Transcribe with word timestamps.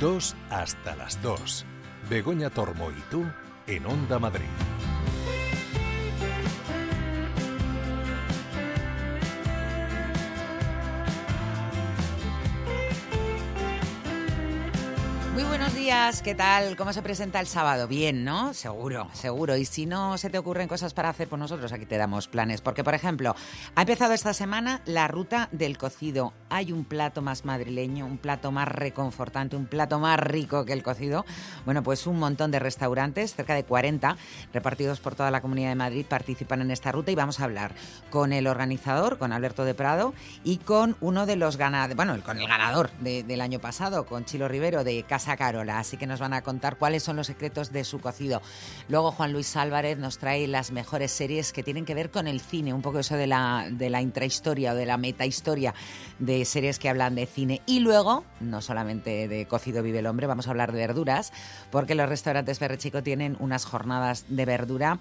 2 0.00 0.36
hasta 0.50 0.94
las 0.94 1.20
2. 1.22 1.64
Begoña 2.08 2.50
Tormo 2.50 2.90
y 2.90 3.00
tú 3.10 3.24
en 3.66 3.84
Onda 3.86 4.18
Madrid. 4.18 4.46
Días, 15.88 16.20
¿qué 16.20 16.34
tal? 16.34 16.76
¿Cómo 16.76 16.92
se 16.92 17.00
presenta 17.00 17.40
el 17.40 17.46
sábado? 17.46 17.88
Bien, 17.88 18.22
¿no? 18.22 18.52
Seguro, 18.52 19.08
seguro. 19.14 19.56
Y 19.56 19.64
si 19.64 19.86
no 19.86 20.18
se 20.18 20.28
te 20.28 20.36
ocurren 20.36 20.68
cosas 20.68 20.92
para 20.92 21.08
hacer 21.08 21.28
por 21.28 21.38
nosotros, 21.38 21.72
aquí 21.72 21.86
te 21.86 21.96
damos 21.96 22.28
planes. 22.28 22.60
Porque, 22.60 22.84
por 22.84 22.92
ejemplo, 22.92 23.34
ha 23.74 23.80
empezado 23.80 24.12
esta 24.12 24.34
semana 24.34 24.82
la 24.84 25.08
ruta 25.08 25.48
del 25.50 25.78
cocido. 25.78 26.34
Hay 26.50 26.72
un 26.72 26.84
plato 26.84 27.22
más 27.22 27.46
madrileño, 27.46 28.04
un 28.04 28.18
plato 28.18 28.52
más 28.52 28.68
reconfortante, 28.68 29.56
un 29.56 29.64
plato 29.64 29.98
más 29.98 30.20
rico 30.20 30.66
que 30.66 30.74
el 30.74 30.82
cocido. 30.82 31.24
Bueno, 31.64 31.82
pues 31.82 32.06
un 32.06 32.18
montón 32.18 32.50
de 32.50 32.58
restaurantes, 32.58 33.34
cerca 33.34 33.54
de 33.54 33.64
40, 33.64 34.18
repartidos 34.52 35.00
por 35.00 35.14
toda 35.14 35.30
la 35.30 35.40
Comunidad 35.40 35.70
de 35.70 35.74
Madrid, 35.76 36.04
participan 36.06 36.60
en 36.60 36.70
esta 36.70 36.92
ruta 36.92 37.12
y 37.12 37.14
vamos 37.14 37.40
a 37.40 37.44
hablar 37.44 37.72
con 38.10 38.34
el 38.34 38.46
organizador, 38.46 39.16
con 39.16 39.32
Alberto 39.32 39.64
de 39.64 39.72
Prado, 39.72 40.12
y 40.44 40.58
con 40.58 40.98
uno 41.00 41.24
de 41.24 41.36
los 41.36 41.56
ganadores, 41.56 41.96
bueno, 41.96 42.14
con 42.22 42.38
el 42.38 42.46
ganador 42.46 42.90
de- 43.00 43.22
del 43.22 43.40
año 43.40 43.58
pasado, 43.58 44.04
con 44.04 44.26
Chilo 44.26 44.48
Rivero 44.48 44.84
de 44.84 45.02
Casa 45.04 45.34
Carola. 45.38 45.77
Así 45.78 45.96
que 45.96 46.06
nos 46.06 46.20
van 46.20 46.32
a 46.32 46.42
contar 46.42 46.76
cuáles 46.76 47.02
son 47.02 47.16
los 47.16 47.26
secretos 47.26 47.72
de 47.72 47.84
su 47.84 48.00
cocido. 48.00 48.42
Luego 48.88 49.12
Juan 49.12 49.32
Luis 49.32 49.56
Álvarez 49.56 49.98
nos 49.98 50.18
trae 50.18 50.46
las 50.46 50.72
mejores 50.72 51.10
series 51.10 51.52
que 51.52 51.62
tienen 51.62 51.84
que 51.84 51.94
ver 51.94 52.10
con 52.10 52.26
el 52.26 52.40
cine, 52.40 52.72
un 52.72 52.82
poco 52.82 52.98
eso 52.98 53.16
de 53.16 53.26
la, 53.26 53.68
intrahistoria 54.00 54.72
o 54.72 54.74
de 54.74 54.86
la 54.86 54.96
metahistoria 54.96 55.74
de 56.18 56.44
series 56.44 56.78
que 56.78 56.88
hablan 56.88 57.14
de 57.14 57.26
cine. 57.26 57.62
Y 57.66 57.80
luego, 57.80 58.24
no 58.40 58.60
solamente 58.60 59.28
de 59.28 59.46
cocido 59.46 59.82
vive 59.82 60.00
el 60.00 60.06
hombre, 60.06 60.26
vamos 60.26 60.46
a 60.46 60.50
hablar 60.50 60.72
de 60.72 60.78
verduras, 60.78 61.32
porque 61.70 61.94
los 61.94 62.08
restaurantes 62.08 62.58
Ferrechico 62.58 63.02
tienen 63.02 63.36
unas 63.40 63.64
jornadas 63.64 64.24
de 64.28 64.44
verdura 64.44 64.98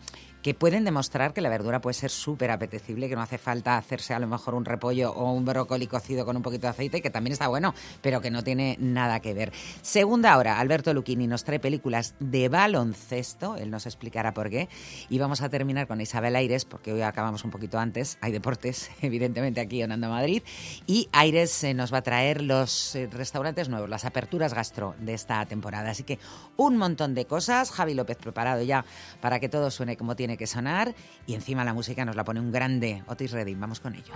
que 0.47 0.53
pueden 0.53 0.85
demostrar 0.85 1.33
que 1.33 1.41
la 1.41 1.49
verdura 1.49 1.81
puede 1.81 1.93
ser 1.93 2.09
súper 2.09 2.51
apetecible, 2.51 3.09
que 3.09 3.17
no 3.17 3.21
hace 3.21 3.37
falta 3.37 3.77
hacerse 3.77 4.13
a 4.13 4.19
lo 4.19 4.27
mejor 4.27 4.55
un 4.55 4.63
repollo 4.63 5.11
o 5.11 5.33
un 5.33 5.43
brócoli 5.43 5.87
cocido 5.87 6.25
con 6.25 6.37
un 6.37 6.41
poquito 6.41 6.67
de 6.67 6.69
aceite, 6.69 7.01
que 7.01 7.09
también 7.09 7.33
está 7.33 7.49
bueno, 7.49 7.75
pero 8.01 8.21
que 8.21 8.31
no 8.31 8.45
tiene 8.45 8.77
nada 8.79 9.19
que 9.19 9.33
ver. 9.33 9.51
Segunda 9.81 10.37
hora, 10.37 10.57
Alberto 10.57 10.93
Lucchini 10.93 11.27
nos 11.27 11.43
trae 11.43 11.59
películas 11.59 12.15
de 12.21 12.47
baloncesto, 12.47 13.57
él 13.57 13.69
nos 13.69 13.87
explicará 13.87 14.33
por 14.33 14.49
qué, 14.49 14.69
y 15.09 15.19
vamos 15.19 15.41
a 15.41 15.49
terminar 15.49 15.85
con 15.85 15.99
Isabel 15.99 16.33
Aires, 16.37 16.63
porque 16.63 16.93
hoy 16.93 17.01
acabamos 17.01 17.43
un 17.43 17.51
poquito 17.51 17.77
antes, 17.77 18.17
hay 18.21 18.31
deportes, 18.31 18.89
evidentemente, 19.01 19.59
aquí 19.59 19.81
en 19.81 19.91
Anda 19.91 20.07
Madrid, 20.07 20.43
y 20.85 21.09
Aires 21.11 21.61
eh, 21.65 21.73
nos 21.73 21.93
va 21.93 21.97
a 21.97 22.03
traer 22.03 22.41
los 22.41 22.95
eh, 22.95 23.09
restaurantes 23.11 23.67
nuevos, 23.67 23.89
las 23.89 24.05
aperturas 24.05 24.53
gastro 24.53 24.95
de 24.99 25.13
esta 25.13 25.45
temporada. 25.45 25.89
Así 25.89 26.03
que 26.03 26.19
un 26.55 26.77
montón 26.77 27.15
de 27.15 27.25
cosas, 27.25 27.69
Javi 27.69 27.95
López 27.95 28.15
preparado 28.15 28.63
ya 28.63 28.85
para 29.19 29.41
que 29.41 29.49
todo 29.49 29.69
suene 29.71 29.97
como 29.97 30.15
tiene 30.15 30.36
que 30.37 30.47
sonar, 30.47 30.95
y 31.25 31.33
encima 31.33 31.63
la 31.63 31.73
música 31.73 32.05
nos 32.05 32.15
la 32.15 32.23
pone 32.23 32.39
un 32.39 32.51
grande 32.51 33.03
Otis 33.07 33.31
Redding, 33.31 33.59
vamos 33.59 33.79
con 33.79 33.95
ello. 33.95 34.13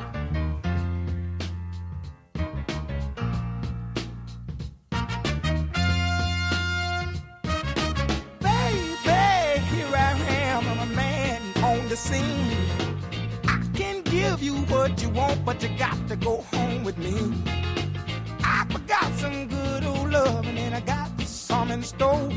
I 13.44 13.60
can 13.74 14.02
give 14.04 14.42
you 14.42 14.56
what 14.70 15.02
you 15.02 15.10
want, 15.10 15.44
but 15.44 15.62
you 15.62 15.70
got 15.78 15.98
to 16.08 16.16
go 16.16 16.44
home 16.54 16.84
with 16.84 16.98
me. 16.98 17.14
I 18.44 18.66
forgot 18.70 19.12
some 19.18 19.48
good 19.48 19.84
old 19.84 20.10
love, 20.10 20.46
and 20.48 20.74
I 20.74 20.80
got 20.82 21.10
some 21.26 21.72
in 21.74 21.84
store. 21.84 22.30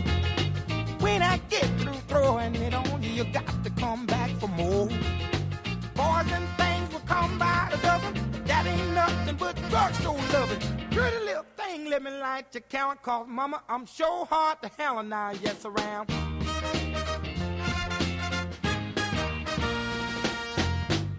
When 1.04 1.20
I 1.22 1.36
get 1.50 1.66
through 1.80 2.00
throwing 2.08 2.54
it 2.54 2.72
on 2.72 3.02
you, 3.02 3.10
you 3.10 3.24
got 3.24 3.62
to 3.62 3.68
come 3.68 4.06
back 4.06 4.30
for 4.40 4.48
more. 4.48 4.86
Boys 4.86 6.32
and 6.32 6.48
things 6.56 6.90
will 6.94 7.06
come 7.06 7.38
by 7.38 7.68
the 7.70 7.76
dozen, 7.76 8.14
that 8.46 8.64
ain't 8.64 8.94
nothing 8.94 9.36
but 9.36 9.54
drugstore 9.68 10.18
loving. 10.32 10.60
Pretty 10.90 11.18
little 11.26 11.44
thing, 11.58 11.90
let 11.90 12.02
me 12.02 12.10
light 12.10 12.46
your 12.54 12.62
count, 12.70 13.02
cause 13.02 13.26
mama, 13.28 13.62
I'm 13.68 13.84
sure 13.84 14.24
hard 14.24 14.62
to 14.62 14.70
hell 14.78 14.98
and 15.00 15.10
now, 15.10 15.32
yes, 15.42 15.66
around. 15.66 16.10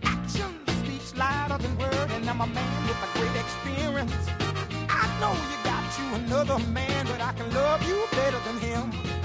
Action 0.04 0.52
speaks 0.80 1.16
louder 1.16 1.62
than 1.62 1.78
word, 1.78 2.10
and 2.10 2.28
I'm 2.28 2.42
a 2.42 2.48
man 2.48 2.88
with 2.88 3.08
a 3.08 3.20
great 3.20 3.36
experience. 3.40 4.30
I 4.90 5.06
know 5.20 5.34
you 5.52 5.58
got 5.64 5.86
you 6.00 6.06
another 6.26 6.58
man, 6.72 7.06
but 7.06 7.22
I 7.22 7.34
can 7.34 7.54
love 7.54 7.88
you 7.88 8.04
better 8.14 8.40
than 8.48 8.58
him. 8.58 9.25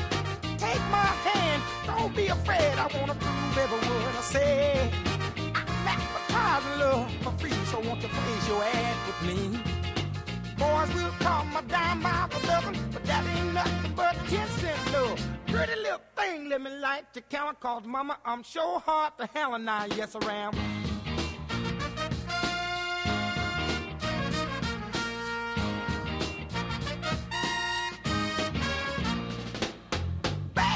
Take 0.60 0.84
my 0.91 1.10
hand, 1.25 1.62
don't 1.87 2.15
be 2.15 2.26
afraid. 2.26 2.75
I 2.76 2.87
wanna 2.98 3.15
prove 3.15 3.59
every 3.59 3.78
word 3.88 4.15
I 4.19 4.21
say. 4.21 4.91
I'm 5.54 5.88
advertising 5.88 6.78
love 6.78 7.10
for 7.22 7.32
free, 7.41 7.59
so 7.71 7.81
won't 7.81 8.03
you 8.03 8.09
place 8.09 8.47
your 8.47 8.62
ad 8.62 8.97
with 9.06 9.21
me? 9.28 9.59
Boys 10.59 10.93
will 10.93 11.15
call 11.21 11.47
my 11.47 11.62
dime 11.62 12.03
by 12.03 12.28
the 12.28 12.47
dozen, 12.47 12.76
but 12.93 13.03
that 13.06 13.25
ain't 13.34 13.54
nothing 13.54 13.93
but 13.97 14.15
10 14.28 14.48
cent 14.60 14.93
love. 14.93 15.19
Pretty 15.47 15.76
little 15.76 16.03
thing, 16.15 16.50
let 16.50 16.60
me 16.60 16.71
light 16.71 17.06
your 17.15 17.25
count, 17.31 17.59
cause 17.59 17.84
mama, 17.87 18.19
I'm 18.27 18.42
sure 18.42 18.81
hard 18.81 19.16
to 19.16 19.27
hell 19.32 19.54
and 19.54 19.69
I, 19.71 19.87
yes, 19.97 20.15
I 20.15 20.19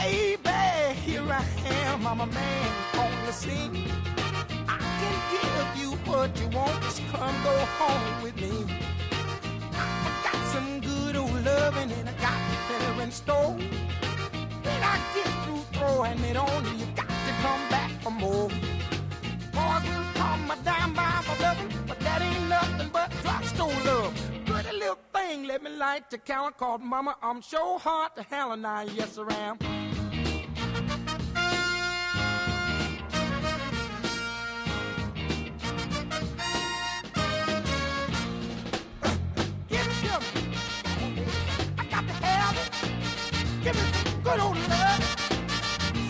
Baby, 0.04 1.00
here 1.06 1.22
I 1.22 1.42
am, 1.64 2.06
I'm 2.06 2.20
a 2.20 2.26
man 2.26 2.70
on 2.98 3.10
the 3.24 3.32
scene. 3.32 3.88
I 4.68 4.76
can 5.00 5.16
give 5.32 5.82
you 5.82 5.92
what 6.04 6.38
you 6.38 6.46
want, 6.48 6.82
just 6.82 7.00
come 7.10 7.34
go 7.42 7.56
home 7.78 8.22
with 8.22 8.36
me. 8.36 8.43
Let 25.54 25.62
me 25.62 25.70
light 25.70 26.02
your 26.10 26.18
count 26.18 26.56
called 26.56 26.82
mama. 26.82 27.14
I'm 27.22 27.40
so 27.40 27.78
hard 27.78 28.16
to 28.16 28.24
hell 28.24 28.50
and 28.50 28.66
I, 28.66 28.88
yes, 28.92 29.16
I 29.16 29.32
am. 29.34 29.56
Give. 39.68 40.24
I 41.78 41.84
got 41.84 42.04
to 42.04 42.14
have 42.14 42.56
it. 42.58 42.72
Give 43.62 43.76
me 43.76 43.82
some 43.92 44.22
good 44.22 44.40
old 44.40 44.56
love. 44.56 45.02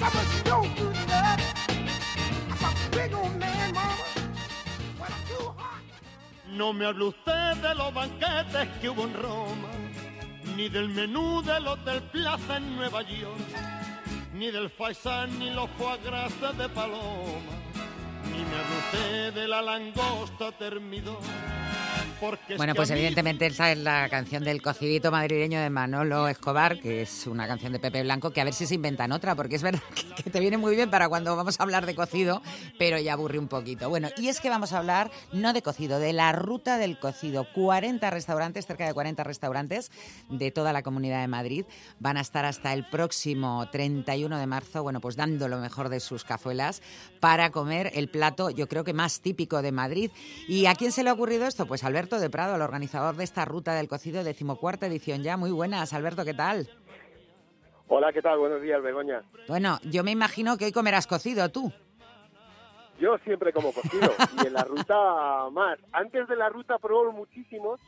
Some 0.01 0.15
of 0.21 0.35
you 0.35 0.43
don't 0.45 0.75
good 0.75 0.94
No 6.55 6.73
me 6.73 6.87
hable 6.87 7.07
usted 7.07 7.57
de 7.57 7.75
los 7.75 7.93
banquetes 7.93 8.69
que 8.81 8.89
hubo 8.89 9.03
en 9.05 9.15
Roma, 9.15 9.69
ni 10.57 10.69
del 10.69 10.89
menú 10.89 11.43
del 11.43 11.67
Hotel 11.67 12.01
Plaza 12.13 12.59
en 12.59 12.77
Nueva 12.77 13.03
York, 13.03 13.41
ni 14.35 14.53
del 14.53 14.71
faisán 14.71 15.37
ni 15.41 15.51
los 15.51 15.69
foie 15.71 15.99
de 15.99 16.69
Paloma, 16.69 17.55
ni 18.31 18.39
me 18.39 18.57
hable 18.57 18.79
usted 18.79 19.35
de 19.35 19.49
la 19.49 19.63
langosta 19.63 20.53
termidor. 20.53 21.19
Bueno, 22.57 22.75
pues 22.75 22.91
evidentemente 22.91 23.47
esta 23.47 23.73
es 23.73 23.79
la 23.79 24.09
canción 24.09 24.45
del 24.45 24.63
cocidito 24.63 25.11
madrileño 25.11 25.61
de 25.61 25.71
Manolo 25.71 26.29
Escobar, 26.29 26.81
que 26.81 27.03
es 27.03 27.27
una 27.27 27.47
canción 27.47 27.73
de 27.73 27.79
Pepe 27.79 28.03
Blanco, 28.03 28.31
que 28.31 28.41
a 28.41 28.45
ver 28.45 28.55
si 28.55 28.67
se 28.67 28.75
inventan 28.75 29.13
otra, 29.13 29.35
porque 29.35 29.57
es 29.57 29.63
verdad 29.63 29.83
que, 30.17 30.23
que 30.23 30.31
te 30.31 30.41
viene 30.41 30.57
muy 30.57 30.75
bien 30.75 30.91
para 30.91 31.09
cuando 31.09 31.37
vamos 31.37 31.59
a 31.59 31.63
hablar 31.63 31.87
de 31.87 31.95
cocido, 31.95 32.43
pero 32.79 32.99
ya 32.99 33.13
aburre 33.13 33.39
un 33.39 33.49
poquito. 33.49 33.89
Bueno, 33.89 34.09
y 34.17 34.29
es 34.29 34.41
que 34.41 34.51
vamos 34.51 34.73
a 34.73 34.79
hablar 34.79 35.11
no 35.33 35.53
de 35.53 35.63
cocido, 35.63 35.99
de 35.99 36.13
la 36.13 36.33
ruta 36.33 36.79
del 36.79 36.99
cocido. 36.99 37.47
40 37.53 38.11
restaurantes, 38.11 38.67
cerca 38.67 38.87
de 38.87 38.95
40 38.95 39.25
restaurantes 39.25 39.91
de 40.29 40.51
toda 40.51 40.73
la 40.73 40.83
comunidad 40.83 41.21
de 41.21 41.29
Madrid 41.29 41.65
van 41.99 42.17
a 42.17 42.21
estar 42.21 42.45
hasta 42.45 42.73
el 42.73 42.87
próximo 42.89 43.69
31 43.71 44.39
de 44.39 44.47
marzo, 44.47 44.83
bueno, 44.83 45.01
pues 45.01 45.17
dando 45.17 45.49
lo 45.49 45.59
mejor 45.59 45.89
de 45.89 46.01
sus 46.01 46.25
cazuelas 46.25 46.83
para 47.21 47.51
comer 47.51 47.91
el 47.95 48.09
plato, 48.09 48.51
yo 48.51 48.69
creo 48.69 48.85
que 48.85 48.93
más 48.93 49.21
típico 49.21 49.63
de 49.63 49.73
Madrid. 49.73 50.11
¿Y 50.49 50.67
a 50.67 50.75
quién 50.75 50.93
se 50.93 51.03
le 51.03 51.11
ha 51.11 51.13
ocurrido 51.13 51.47
esto? 51.47 51.67
Pues 51.67 51.85
Alberto 51.95 52.19
de 52.19 52.29
Prado, 52.29 52.57
el 52.57 52.63
organizador 52.63 53.15
de 53.15 53.23
esta 53.23 53.45
ruta 53.45 53.73
del 53.73 53.87
cocido, 53.87 54.25
decimocuarta 54.25 54.89
edición 54.89 55.23
ya. 55.23 55.37
Muy 55.37 55.53
buenas, 55.53 55.93
Alberto, 55.93 56.25
¿qué 56.25 56.35
tal? 56.35 56.69
Hola, 57.87 58.13
¿qué 58.13 58.21
tal? 58.21 58.37
Buenos 58.37 58.61
días, 58.63 58.83
Begoña. 58.83 59.23
Bueno, 59.47 59.79
yo 59.85 60.03
me 60.03 60.11
imagino 60.11 60.57
que 60.57 60.65
hoy 60.65 60.73
comerás 60.73 61.07
cocido 61.07 61.49
tú. 61.51 61.73
Yo 62.99 63.17
siempre 63.19 63.53
como 63.53 63.73
cocido 63.73 64.13
y 64.43 64.47
en 64.49 64.55
la 64.55 64.65
ruta 64.65 65.49
más. 65.53 65.79
Antes 65.93 66.27
de 66.27 66.35
la 66.35 66.49
ruta 66.49 66.79
pruebo 66.79 67.13
muchísimos 67.13 67.79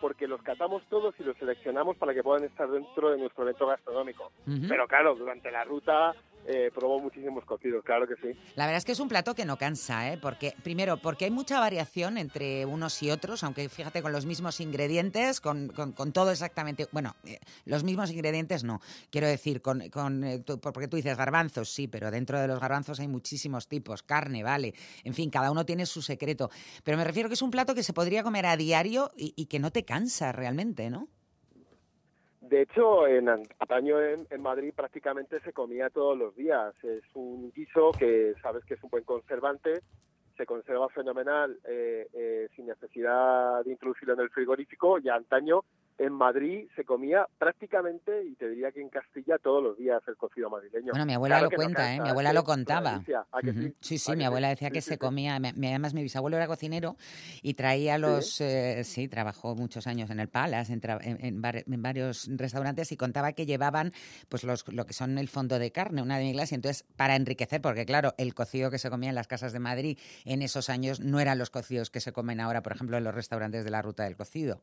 porque 0.00 0.28
los 0.28 0.40
catamos 0.42 0.84
todos 0.88 1.16
y 1.18 1.24
los 1.24 1.36
seleccionamos 1.36 1.96
para 1.96 2.14
que 2.14 2.22
puedan 2.22 2.44
estar 2.44 2.70
dentro 2.70 3.10
de 3.10 3.18
nuestro 3.18 3.42
evento 3.42 3.66
gastronómico. 3.66 4.30
Pero 4.68 4.86
claro, 4.86 5.16
durante 5.16 5.50
la 5.50 5.64
ruta 5.64 6.14
eh, 6.46 6.70
probó 6.74 7.00
muchísimos 7.00 7.44
cocidos, 7.44 7.82
claro 7.84 8.06
que 8.06 8.14
sí. 8.16 8.38
La 8.54 8.66
verdad 8.66 8.78
es 8.78 8.84
que 8.84 8.92
es 8.92 9.00
un 9.00 9.08
plato 9.08 9.34
que 9.34 9.44
no 9.44 9.56
cansa, 9.56 10.12
¿eh? 10.12 10.18
Porque, 10.20 10.54
primero, 10.62 10.96
porque 10.96 11.24
hay 11.26 11.30
mucha 11.30 11.58
variación 11.60 12.18
entre 12.18 12.64
unos 12.66 13.02
y 13.02 13.10
otros, 13.10 13.42
aunque 13.44 13.68
fíjate, 13.68 14.02
con 14.02 14.12
los 14.12 14.26
mismos 14.26 14.60
ingredientes, 14.60 15.40
con, 15.40 15.68
con- 15.68 16.12
todo 16.12 16.30
exactamente. 16.30 16.86
Bueno, 16.92 17.16
eh, 17.24 17.38
los 17.64 17.82
mismos 17.84 18.10
ingredientes 18.10 18.64
no. 18.64 18.80
Quiero 19.10 19.26
decir, 19.26 19.60
con, 19.60 19.88
con, 19.90 20.24
eh, 20.24 20.42
porque 20.60 20.88
tú 20.88 20.96
dices 20.96 21.16
garbanzos, 21.16 21.68
sí, 21.70 21.88
pero 21.88 22.10
dentro 22.10 22.40
de 22.40 22.46
los 22.46 22.60
garbanzos 22.60 23.00
hay 23.00 23.08
muchísimos 23.08 23.68
tipos. 23.68 24.02
Carne, 24.02 24.42
vale. 24.42 24.74
En 25.04 25.14
fin, 25.14 25.30
cada 25.30 25.50
uno 25.50 25.66
tiene 25.66 25.84
su 25.86 26.02
secreto. 26.02 26.50
Pero 26.84 26.96
me 26.96 27.04
refiero 27.04 27.28
que 27.28 27.34
es 27.34 27.42
un 27.42 27.50
plato 27.50 27.74
que 27.74 27.82
se 27.82 27.92
podría 27.92 28.22
comer 28.22 28.46
a 28.46 28.56
diario 28.56 29.10
y 29.16 29.46
que 29.46 29.58
no 29.58 29.70
te 29.72 29.84
cansa 29.84 30.32
realmente, 30.32 30.90
¿no? 30.90 31.08
De 32.48 32.62
hecho, 32.62 33.08
en 33.08 33.28
antaño 33.28 34.00
en, 34.00 34.26
en 34.30 34.42
Madrid 34.42 34.72
prácticamente 34.74 35.40
se 35.40 35.52
comía 35.52 35.90
todos 35.90 36.16
los 36.16 36.36
días. 36.36 36.74
Es 36.84 37.02
un 37.14 37.50
guiso 37.52 37.90
que 37.92 38.34
sabes 38.40 38.64
que 38.64 38.74
es 38.74 38.82
un 38.84 38.90
buen 38.90 39.04
conservante, 39.04 39.80
se 40.36 40.46
conserva 40.46 40.88
fenomenal 40.90 41.58
eh, 41.64 42.06
eh, 42.12 42.48
sin 42.54 42.66
necesidad 42.66 43.64
de 43.64 43.72
introducirlo 43.72 44.14
en 44.14 44.20
el 44.20 44.30
frigorífico. 44.30 44.98
Y 44.98 45.08
antaño 45.08 45.64
en 45.98 46.12
Madrid 46.12 46.68
se 46.76 46.84
comía 46.84 47.26
prácticamente, 47.38 48.24
y 48.24 48.34
te 48.36 48.48
diría 48.50 48.70
que 48.72 48.80
en 48.80 48.88
Castilla 48.90 49.38
todos 49.38 49.62
los 49.62 49.78
días 49.78 50.02
el 50.06 50.16
cocido 50.16 50.50
madrileño. 50.50 50.90
Bueno, 50.92 51.06
mi 51.06 51.14
abuela 51.14 51.36
Claro 51.36 51.44
lo 51.46 51.50
no 51.50 51.56
cuenta, 51.56 51.94
¿eh? 51.94 52.00
Mi 52.00 52.08
abuela 52.10 52.32
lo 52.32 52.44
contaba. 52.44 52.90
delicia. 52.92 53.26
¿A 53.32 53.40
que 53.40 53.50
Ujú. 53.50 53.60
sí? 53.62 53.74
Sí, 53.80 53.98
sí, 53.98 54.12
¿A 54.12 54.16
mi 54.16 54.24
abuela 54.24 54.48
decía 54.48 54.68
Sí, 54.68 54.74
que 54.74 54.80
sí, 54.82 54.88
se 54.90 54.94
sí. 54.94 54.98
comía, 54.98 55.36
además 55.36 55.94
mi 55.94 56.02
bisabuelo 56.02 56.36
era 56.36 56.46
cocinero 56.46 56.96
y 57.42 57.54
traía 57.54 57.98
los, 57.98 58.40
eh, 58.40 58.84
sí, 58.84 59.08
trabajó 59.08 59.54
muchos 59.54 59.86
años 59.86 60.10
en 60.10 60.20
el 60.20 60.28
Palace, 60.28 60.72
en, 60.72 60.80
en- 61.02 61.24
en 61.24 61.42
var- 61.42 61.64
en 61.66 61.82
varios 61.82 62.28
restaurantes 62.36 62.92
y 62.92 62.96
contaba 62.96 63.32
que 63.32 63.46
llevaban 63.46 63.92
pues 64.28 64.44
los, 64.44 64.66
lo 64.72 64.84
que 64.86 64.92
son 64.92 65.16
el 65.18 65.28
fondo 65.28 65.58
de 65.58 65.72
carne, 65.72 66.02
una 66.02 66.18
de 66.18 66.26
y 66.26 66.54
entonces 66.54 66.82
para 66.96 67.16
enriquecer, 67.16 67.60
porque 67.62 67.86
claro, 67.86 68.12
el 68.18 68.34
cocido 68.34 68.70
que 68.70 68.78
se 68.78 68.90
comía 68.90 69.08
en 69.08 69.14
las 69.14 69.26
casas 69.28 69.52
de 69.52 69.58
Madrid 69.60 69.98
en 70.24 70.42
esos 70.42 70.68
años 70.68 71.00
no 71.00 71.20
eran 71.20 71.38
los 71.38 71.50
cocidos 71.50 71.88
que 71.90 72.00
se 72.00 72.12
comen 72.12 72.40
ahora, 72.40 72.62
por 72.62 72.72
ejemplo, 72.72 72.98
en 72.98 73.04
los 73.04 73.14
restaurantes 73.14 73.64
de 73.64 73.70
la 73.70 73.80
ruta 73.80 74.04
del 74.04 74.16
cocido. 74.16 74.60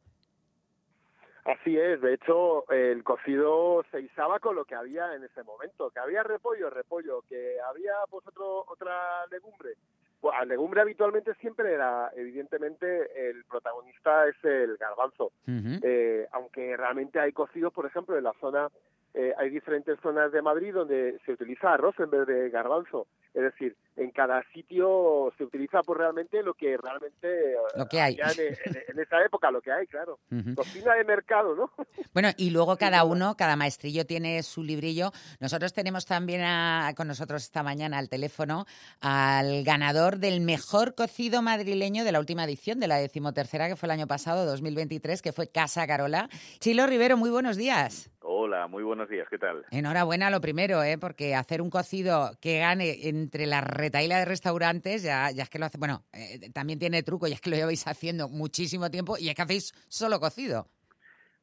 Así 1.45 1.78
es, 1.78 2.00
de 2.00 2.13
hecho 2.13 2.69
el 2.72 3.04
cocido 3.04 3.84
se 3.92 4.00
izaba 4.00 4.40
con 4.40 4.56
lo 4.56 4.63
que 4.63 4.75
había 4.75 5.13
en 5.13 5.24
ese 5.24 5.44
momento, 5.44 5.90
que 5.90 6.00
había 6.00 6.24
repollo, 6.24 6.69
repollo, 6.69 7.22
que 7.28 7.57
había 7.60 7.94
pues 8.10 8.25
otro, 8.28 8.63
otra 8.68 9.25
legumbre. 9.28 9.74
Pues, 10.22 10.34
la 10.40 10.45
legumbre 10.45 10.80
habitualmente 10.80 11.34
siempre 11.36 11.74
era, 11.74 12.10
evidentemente, 12.16 13.30
el 13.30 13.44
protagonista 13.44 14.25
es 14.25 14.36
el 14.45 14.78
garbanzo. 14.78 15.34
Eh, 15.45 16.25
aunque 16.31 16.78
realmente 16.78 17.19
hay 17.19 17.34
cocidos, 17.34 17.74
por 17.74 17.86
ejemplo, 17.86 18.18
en 18.18 18.24
la 18.24 18.34
zona, 18.39 18.69
eh, 19.13 19.33
hay 19.38 19.50
diferentes 19.50 20.00
zonas 20.01 20.31
de 20.31 20.42
Madrid 20.42 20.74
donde 20.74 21.19
se 21.25 21.33
utiliza 21.33 21.74
arroz 21.74 21.95
en 22.00 22.10
vez 22.10 22.25
de 22.27 22.50
garbanzo. 22.50 23.07
Es 23.33 23.42
decir, 23.42 23.75
en 23.95 24.12
cada 24.12 24.44
sitio 24.54 25.31
se 25.38 25.44
utiliza 25.44 25.81
pues 25.81 25.98
realmente 25.98 26.42
lo 26.44 26.54
que 26.54 26.77
realmente 26.77 27.54
eh, 27.54 27.56
Lo 27.75 27.88
que 27.88 28.00
hay. 28.01 28.13
En, 28.15 28.39
en- 28.75 28.83
en 28.88 29.00
esa 29.00 29.24
época, 29.25 29.50
lo 29.51 29.62
que 29.62 29.71
hay, 29.71 29.88
claro. 29.88 30.19
Cocina 30.56 30.94
de 30.95 31.04
mercado, 31.04 31.56
¿no? 31.56 31.71
Bueno, 32.13 32.30
y 32.38 32.51
luego 32.51 32.77
cada 32.77 33.04
uno, 33.06 33.36
cada 33.36 33.56
maestrillo 33.56 34.06
tiene 34.06 34.44
su 34.44 34.63
librillo. 34.63 35.12
Nosotros 35.39 35.74
tenemos 35.74 36.06
también 36.06 36.42
a- 36.44 36.94
con 36.95 37.07
nosotros 37.07 37.42
esta 37.44 37.63
mañana 37.63 37.98
al 37.98 38.10
teléfono 38.10 38.65
al 39.01 39.63
ganador 39.63 40.18
del 40.18 40.42
mejor 40.42 40.94
cocido 40.95 41.42
madrileño 41.42 42.04
de 42.04 42.12
la 42.12 42.19
última 42.19 42.44
edición, 42.44 42.80
de 42.80 42.88
la 42.88 42.98
decimotercera, 42.98 43.68
que 43.68 43.75
fue 43.75 43.88
el 43.88 43.92
año 43.92 44.07
pasado, 44.07 44.45
2023, 44.45 45.21
que 45.21 45.31
fue 45.33 45.48
Casa 45.50 45.88
Carola. 45.88 46.30
Chilo 46.60 46.86
Rivero, 46.88 47.18
muy 47.18 47.30
buenos 47.31 47.57
días. 47.57 48.10
Hola, 48.25 48.68
muy 48.68 48.84
buenos 48.84 49.10
días, 49.10 49.28
¿qué 49.30 49.38
tal? 49.38 49.66
Enhorabuena 49.70 50.30
lo 50.30 50.40
primero, 50.40 50.81
¿eh? 50.81 50.98
porque 50.98 51.36
hacer 51.36 51.62
un 51.62 51.70
cocido 51.70 52.31
que 52.40 52.60
gane 52.60 53.10
entre 53.10 53.46
la 53.46 53.60
retaila 53.60 54.18
de 54.18 54.24
restaurantes, 54.24 55.04
ya, 55.04 55.30
ya 55.31 55.44
es 55.44 55.50
que 55.50 55.60
lo 55.60 55.66
hace, 55.66 55.78
bueno, 55.78 56.06
eh, 56.14 56.50
también 56.54 56.80
tiene 56.80 57.04
truco, 57.04 57.28
ya 57.28 57.36
es 57.36 57.42
que 57.42 57.50
lo 57.50 57.58
lleváis 57.58 57.86
haciendo 57.86 58.30
muchísimo 58.30 58.90
tiempo 58.90 59.18
y 59.18 59.28
es 59.28 59.36
que 59.36 59.42
hacéis 59.42 59.74
solo 59.90 60.22
cocido. 60.22 60.70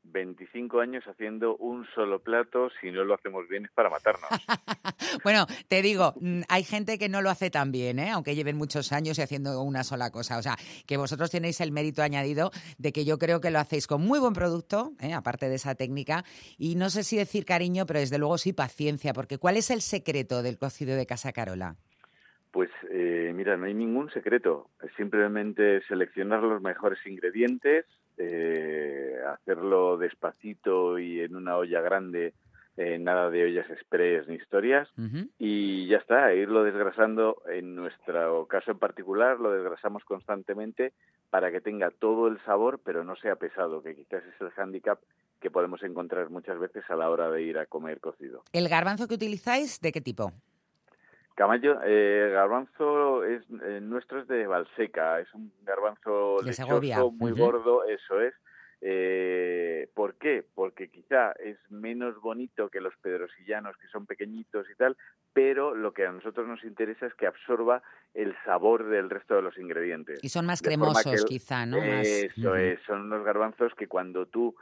25 0.05 0.81
años 0.81 1.05
haciendo 1.06 1.56
un 1.56 1.87
solo 1.94 2.20
plato, 2.20 2.69
si 2.81 2.91
no 2.91 3.05
lo 3.05 3.14
hacemos 3.14 3.49
bien 3.49 3.64
es 3.64 3.70
para 3.73 3.91
matarnos. 3.91 4.31
Bueno, 5.25 5.47
te 5.69 5.82
digo, 5.82 6.14
mm, 6.20 6.43
hay 6.49 6.62
gente 6.62 6.97
que 6.97 7.08
no 7.08 7.20
lo 7.20 7.31
hace 7.31 7.50
tan 7.50 7.73
bien, 7.73 7.99
¿eh? 7.99 8.11
aunque 8.11 8.35
lleven 8.35 8.56
muchos 8.56 8.93
años 8.93 9.19
y 9.19 9.23
haciendo 9.23 9.61
una 9.62 9.82
sola 9.82 10.11
cosa. 10.11 10.38
O 10.38 10.43
sea, 10.43 10.56
que 10.87 10.97
vosotros 10.97 11.31
tenéis 11.31 11.61
el 11.61 11.73
mérito 11.73 12.02
añadido 12.02 12.50
de 12.79 12.93
que 12.93 13.05
yo 13.05 13.19
creo 13.19 13.41
que 13.41 13.50
lo 13.50 13.58
hacéis 13.58 13.87
con 13.87 14.02
muy 14.02 14.20
buen 14.20 14.32
producto, 14.32 14.93
¿eh? 15.00 15.12
aparte 15.12 15.49
de 15.49 15.56
esa 15.56 15.75
técnica. 15.75 16.25
Y 16.58 16.76
no 16.76 16.91
sé 16.91 17.03
si 17.03 17.17
decir 17.17 17.44
cariño, 17.44 17.87
pero 17.87 18.00
desde 18.00 18.19
luego 18.19 18.38
sí 18.38 18.53
paciencia, 18.53 19.12
porque 19.12 19.38
¿cuál 19.38 19.56
es 19.56 19.70
el 19.70 19.81
secreto 19.81 20.43
del 20.43 20.58
cocido 20.58 20.96
de 20.96 21.06
Casa 21.06 21.32
Carola? 21.32 21.76
Pues 22.53 22.70
eh, 22.91 23.32
mira, 23.35 23.56
no 23.56 23.67
hay 23.67 23.75
ningún 23.75 24.11
secreto, 24.11 24.70
es 24.82 24.91
simplemente 24.96 25.82
seleccionar 25.82 26.43
los 26.43 26.61
mejores 26.61 26.99
ingredientes, 27.06 27.87
eh, 28.22 29.17
hacerlo 29.26 29.96
despacito 29.96 30.99
y 30.99 31.20
en 31.20 31.37
una 31.37 31.56
olla 31.56 31.81
grande, 31.81 32.34
eh, 32.76 32.99
nada 32.99 33.31
de 33.31 33.44
ollas 33.44 33.70
express 33.70 34.28
ni 34.28 34.34
historias, 34.34 34.88
y 35.38 35.87
ya 35.87 35.96
está, 35.96 36.34
irlo 36.34 36.62
desgrasando. 36.62 37.43
En 37.49 37.75
nuestro 37.75 38.46
caso 38.46 38.72
en 38.72 38.78
particular, 38.78 39.40
lo 39.40 39.52
desgrasamos 39.52 40.05
constantemente 40.05 40.93
para 41.31 41.50
que 41.50 41.61
tenga 41.61 41.90
todo 41.90 42.28
el 42.28 42.38
sabor, 42.44 42.81
pero 42.84 43.05
no 43.05 43.17
sea 43.17 43.37
pesado, 43.37 43.82
que 43.82 43.94
quizás 43.94 44.22
es 44.25 44.40
el 44.40 44.50
hándicap 44.50 45.00
que 45.40 45.50
podemos 45.50 45.82
encontrar 45.82 46.28
muchas 46.28 46.58
veces 46.58 46.84
a 46.90 46.96
la 46.96 47.08
hora 47.08 47.31
de 47.31 47.43
ir 47.43 47.58
a 47.58 47.67
comer 47.67 48.00
cocido. 48.00 48.43
¿El 48.52 48.69
garbanzo 48.69 49.08
que 49.08 49.14
utilizáis, 49.14 49.81
de 49.81 49.93
qué 49.93 50.02
tipo? 50.02 50.32
Camayo, 51.40 51.81
eh, 51.82 52.32
garbanzo 52.34 53.25
es 53.25 53.42
eh, 53.62 53.81
nuestro 53.81 54.20
es 54.20 54.28
de 54.28 54.46
Valseca, 54.46 55.20
es 55.20 55.32
un 55.32 55.50
garbanzo 55.62 56.37
De 56.42 56.50
lechoso, 56.50 57.10
muy 57.12 57.32
gordo, 57.32 57.84
eso 57.87 58.20
es. 58.20 58.34
Eh, 58.82 59.88
¿Por 59.94 60.16
qué? 60.16 60.44
Porque 60.54 60.90
quizá 60.90 61.32
es 61.32 61.56
menos 61.70 62.20
bonito 62.20 62.69
que 62.69 62.82
los 62.82 62.94
pedrosillanos, 62.98 63.75
que 63.78 63.88
son 63.88 64.04
pequeñitos 64.04 64.66
y 64.70 64.75
tal, 64.75 64.98
pero 65.32 65.75
lo 65.75 65.94
que 65.94 66.04
a 66.04 66.12
nosotros 66.12 66.46
nos 66.46 66.62
interesa 66.62 67.06
es 67.06 67.14
que 67.14 67.26
absorba 67.26 67.82
el 68.12 68.36
sabor 68.44 68.84
del 68.90 69.08
resto 69.08 69.34
de 69.36 69.40
los 69.40 69.56
ingredientes. 69.56 70.22
Y 70.22 70.28
son 70.28 70.44
más 70.44 70.60
cremosos, 70.60 71.25
que- 71.25 71.25
quizá, 71.26 71.64
¿no? 71.64 71.78
Eso 71.82 72.54
es, 72.54 72.81
son 72.86 73.00
unos 73.06 73.25
garbanzos 73.25 73.75
que 73.76 73.86
cuando 73.88 74.26
tú 74.26 74.54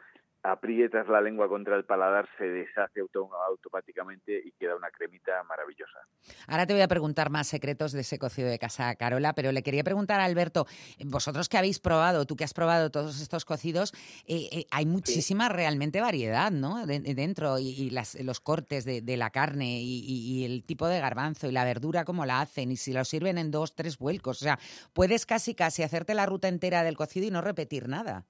aprietas 0.50 1.06
la 1.08 1.20
lengua 1.20 1.48
contra 1.48 1.76
el 1.76 1.84
paladar 1.84 2.28
se 2.38 2.44
deshace 2.44 3.00
auto- 3.00 3.30
automáticamente 3.46 4.40
y 4.44 4.52
queda 4.52 4.76
una 4.76 4.90
cremita 4.90 5.42
maravillosa. 5.44 5.98
Ahora 6.46 6.66
te 6.66 6.72
voy 6.72 6.82
a 6.82 6.88
preguntar 6.88 7.30
más 7.30 7.46
secretos 7.46 7.92
de 7.92 8.00
ese 8.00 8.18
cocido 8.18 8.48
de 8.48 8.58
casa 8.58 8.94
Carola, 8.96 9.34
pero 9.34 9.52
le 9.52 9.62
quería 9.62 9.84
preguntar 9.84 10.20
a 10.20 10.24
Alberto, 10.24 10.66
vosotros 11.04 11.48
que 11.48 11.58
habéis 11.58 11.78
probado, 11.80 12.24
tú 12.26 12.36
que 12.36 12.44
has 12.44 12.54
probado 12.54 12.90
todos 12.90 13.20
estos 13.20 13.44
cocidos, 13.44 13.92
eh, 14.26 14.48
eh, 14.52 14.66
hay 14.70 14.86
muchísima 14.86 15.48
realmente 15.48 16.00
variedad, 16.00 16.50
¿no? 16.50 16.86
De- 16.86 17.00
de 17.00 17.14
dentro 17.14 17.58
y, 17.58 17.68
y 17.68 17.90
las- 17.90 18.14
los 18.20 18.40
cortes 18.40 18.84
de, 18.84 19.00
de 19.02 19.16
la 19.16 19.30
carne 19.30 19.80
y, 19.80 20.00
y- 20.06 20.40
y 20.40 20.44
el 20.44 20.64
tipo 20.64 20.88
de 20.88 21.00
garbanzo 21.00 21.46
y 21.48 21.52
la 21.52 21.64
verdura 21.64 22.04
cómo 22.04 22.24
la 22.26 22.40
hacen 22.40 22.72
y 22.72 22.76
si 22.76 22.92
lo 22.92 23.04
sirven 23.04 23.38
en 23.38 23.50
dos, 23.50 23.74
tres 23.74 23.98
vuelcos. 23.98 24.40
O 24.42 24.44
sea, 24.44 24.58
puedes 24.92 25.26
casi 25.26 25.54
casi 25.54 25.82
hacerte 25.82 26.14
la 26.14 26.26
ruta 26.26 26.48
entera 26.48 26.82
del 26.82 26.96
cocido 26.96 27.26
y 27.26 27.30
no 27.30 27.40
repetir 27.40 27.88
nada. 27.88 28.24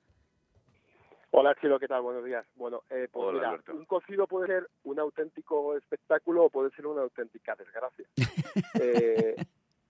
Hola, 1.30 1.54
Chilo, 1.60 1.78
¿qué 1.78 1.86
tal? 1.88 2.02
Buenos 2.02 2.24
días. 2.24 2.46
Bueno, 2.54 2.82
eh, 2.90 3.08
pues 3.12 3.24
Hola, 3.26 3.32
mira, 3.38 3.48
Alberto. 3.50 3.72
un 3.74 3.84
cocido 3.84 4.26
puede 4.26 4.46
ser 4.46 4.68
un 4.84 4.98
auténtico 4.98 5.76
espectáculo 5.76 6.44
o 6.44 6.50
puede 6.50 6.70
ser 6.70 6.86
una 6.86 7.02
auténtica 7.02 7.54
desgracia. 7.56 8.06
Eh, 8.80 9.34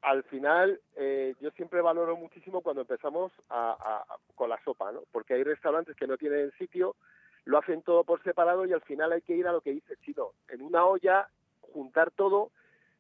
al 0.02 0.23
final, 0.25 0.80
eh, 0.97 1.35
yo 1.40 1.50
siempre 1.50 1.83
valoro 1.83 2.16
muchísimo 2.16 2.62
cuando 2.62 2.80
empezamos 2.83 3.33
a- 3.50 3.73
a- 3.73 4.14
a- 4.14 4.18
con 4.35 4.49
la 4.49 4.59
sopa, 4.64 4.90
¿no? 4.92 5.02
Porque 5.12 5.35
hay 5.35 5.42
restaurantes 5.45 5.95
que 5.97 6.07
no 6.07 6.16
tienen 6.16 6.52
sitio, 6.52 6.97
lo 7.45 7.59
hacen 7.59 7.83
todo 7.83 8.04
por 8.04 8.23
separado 8.23 8.64
y 8.64 8.73
al 8.73 8.80
final 8.83 9.12
hay 9.12 9.21
que 9.23 9.35
ir 9.35 9.47
a 9.47 9.52
lo 9.52 9.61
que 9.61 9.73
dice 9.73 9.97
Chino. 10.04 10.30
En 10.49 10.62
una 10.62 10.87
olla, 10.87 11.28
juntar 11.61 12.11
todo, 12.12 12.50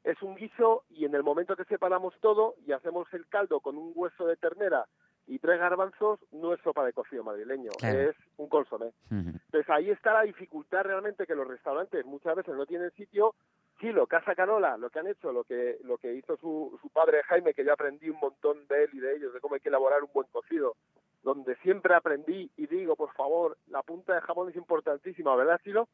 es 0.04 0.20
un 0.20 0.34
guiso 0.36 0.84
y 0.90 1.04
en 1.06 1.14
el 1.14 1.22
momento 1.22 1.56
que 1.56 1.64
separamos 1.64 2.14
todo 2.20 2.54
y 2.66 2.72
hacemos 2.72 3.10
el 3.14 3.26
caldo 3.28 3.60
con 3.60 3.78
un 3.78 3.92
hueso 3.94 4.26
de 4.26 4.36
ternera 4.36 4.86
y 5.28 5.38
tres 5.38 5.58
garbanzos, 5.60 6.18
no 6.32 6.52
es 6.54 6.60
sopa 6.62 6.84
de 6.84 6.92
cocido 6.92 7.22
madrileño, 7.22 7.70
Claro. 7.78 7.98
es 8.10 8.16
un 8.38 8.48
consomé. 8.48 8.86
Ujú. 9.10 9.28
Entonces 9.46 9.68
ahí 9.70 9.90
está 9.90 10.12
la 10.14 10.22
dificultad 10.22 10.82
realmente 10.84 11.26
que 11.26 11.34
los 11.34 11.46
restaurantes 11.46 12.04
muchas 12.06 12.34
veces 12.34 12.54
no 12.56 12.66
tienen 12.66 12.90
sitio. 12.92 13.34
Chilo, 13.80 14.06
Casa 14.08 14.34
Carola, 14.34 14.76
lo 14.76 14.90
que 14.90 14.98
han 14.98 15.06
hecho, 15.06 15.30
lo 15.30 15.44
que 15.44 15.76
lo 15.84 15.98
que 15.98 16.12
hizo 16.14 16.36
su, 16.38 16.76
su 16.82 16.88
padre 16.90 17.22
Jaime, 17.24 17.54
que 17.54 17.64
yo 17.64 17.72
aprendí 17.72 18.10
un 18.10 18.18
montón 18.18 18.66
de 18.66 18.84
él 18.84 18.90
y 18.92 18.98
de 18.98 19.14
ellos, 19.16 19.32
de 19.32 19.40
cómo 19.40 19.54
hay 19.54 19.60
que 19.60 19.68
elaborar 19.68 20.02
un 20.02 20.10
buen 20.12 20.26
cocido, 20.32 20.74
donde 21.22 21.54
siempre 21.56 21.94
aprendí 21.94 22.50
y 22.56 22.66
digo, 22.66 22.96
por 22.96 23.12
favor, 23.12 23.56
la 23.68 23.82
punta 23.82 24.14
de 24.14 24.20
jamón 24.22 24.48
es 24.48 24.56
importantísima, 24.56 25.36
¿verdad, 25.36 25.60
Chilo? 25.62 25.88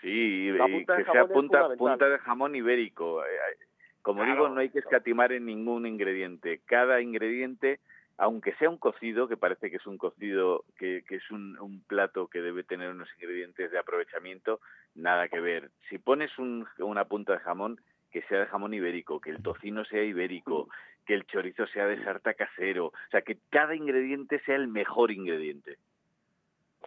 Sí, 0.00 0.50
La 0.52 0.66
punta 0.66 0.96
de 0.96 1.04
que 1.04 1.10
sea 1.12 1.26
punta, 1.26 1.68
punta 1.76 2.08
de 2.08 2.18
jamón 2.18 2.54
ibérico. 2.54 3.24
Eh, 3.24 3.28
eh, 3.28 3.58
Como 4.02 4.20
Claro, 4.22 4.32
digo, 4.34 4.48
no 4.50 4.60
hay 4.60 4.68
que 4.68 4.80
escatimar 4.80 5.32
en 5.32 5.46
ningún 5.46 5.86
ingrediente. 5.86 6.60
Cada 6.66 7.00
ingrediente 7.00 7.80
aunque 8.16 8.54
sea 8.54 8.70
un 8.70 8.78
cocido, 8.78 9.28
que 9.28 9.36
parece 9.36 9.70
que 9.70 9.76
es 9.76 9.86
un 9.86 9.98
cocido, 9.98 10.64
que, 10.78 11.04
que 11.06 11.16
es 11.16 11.30
un, 11.30 11.58
un, 11.58 11.82
plato 11.82 12.28
que 12.28 12.40
debe 12.40 12.62
tener 12.62 12.90
unos 12.90 13.08
ingredientes 13.16 13.70
de 13.70 13.78
aprovechamiento, 13.78 14.60
nada 14.94 15.28
que 15.28 15.40
ver. 15.40 15.70
Si 15.88 15.98
pones 15.98 16.38
un, 16.38 16.66
una 16.78 17.06
punta 17.06 17.32
de 17.32 17.40
jamón, 17.40 17.80
que 18.10 18.22
sea 18.22 18.38
de 18.38 18.46
jamón 18.46 18.72
ibérico, 18.72 19.20
que 19.20 19.30
el 19.30 19.42
tocino 19.42 19.84
sea 19.84 20.04
ibérico, 20.04 20.68
que 21.04 21.14
el 21.14 21.26
chorizo 21.26 21.66
sea 21.66 21.86
de 21.86 22.02
sarta 22.04 22.34
casero, 22.34 22.86
o 22.86 23.10
sea, 23.10 23.22
que 23.22 23.38
cada 23.50 23.74
ingrediente 23.74 24.40
sea 24.44 24.54
el 24.56 24.68
mejor 24.68 25.10
ingrediente. 25.10 25.78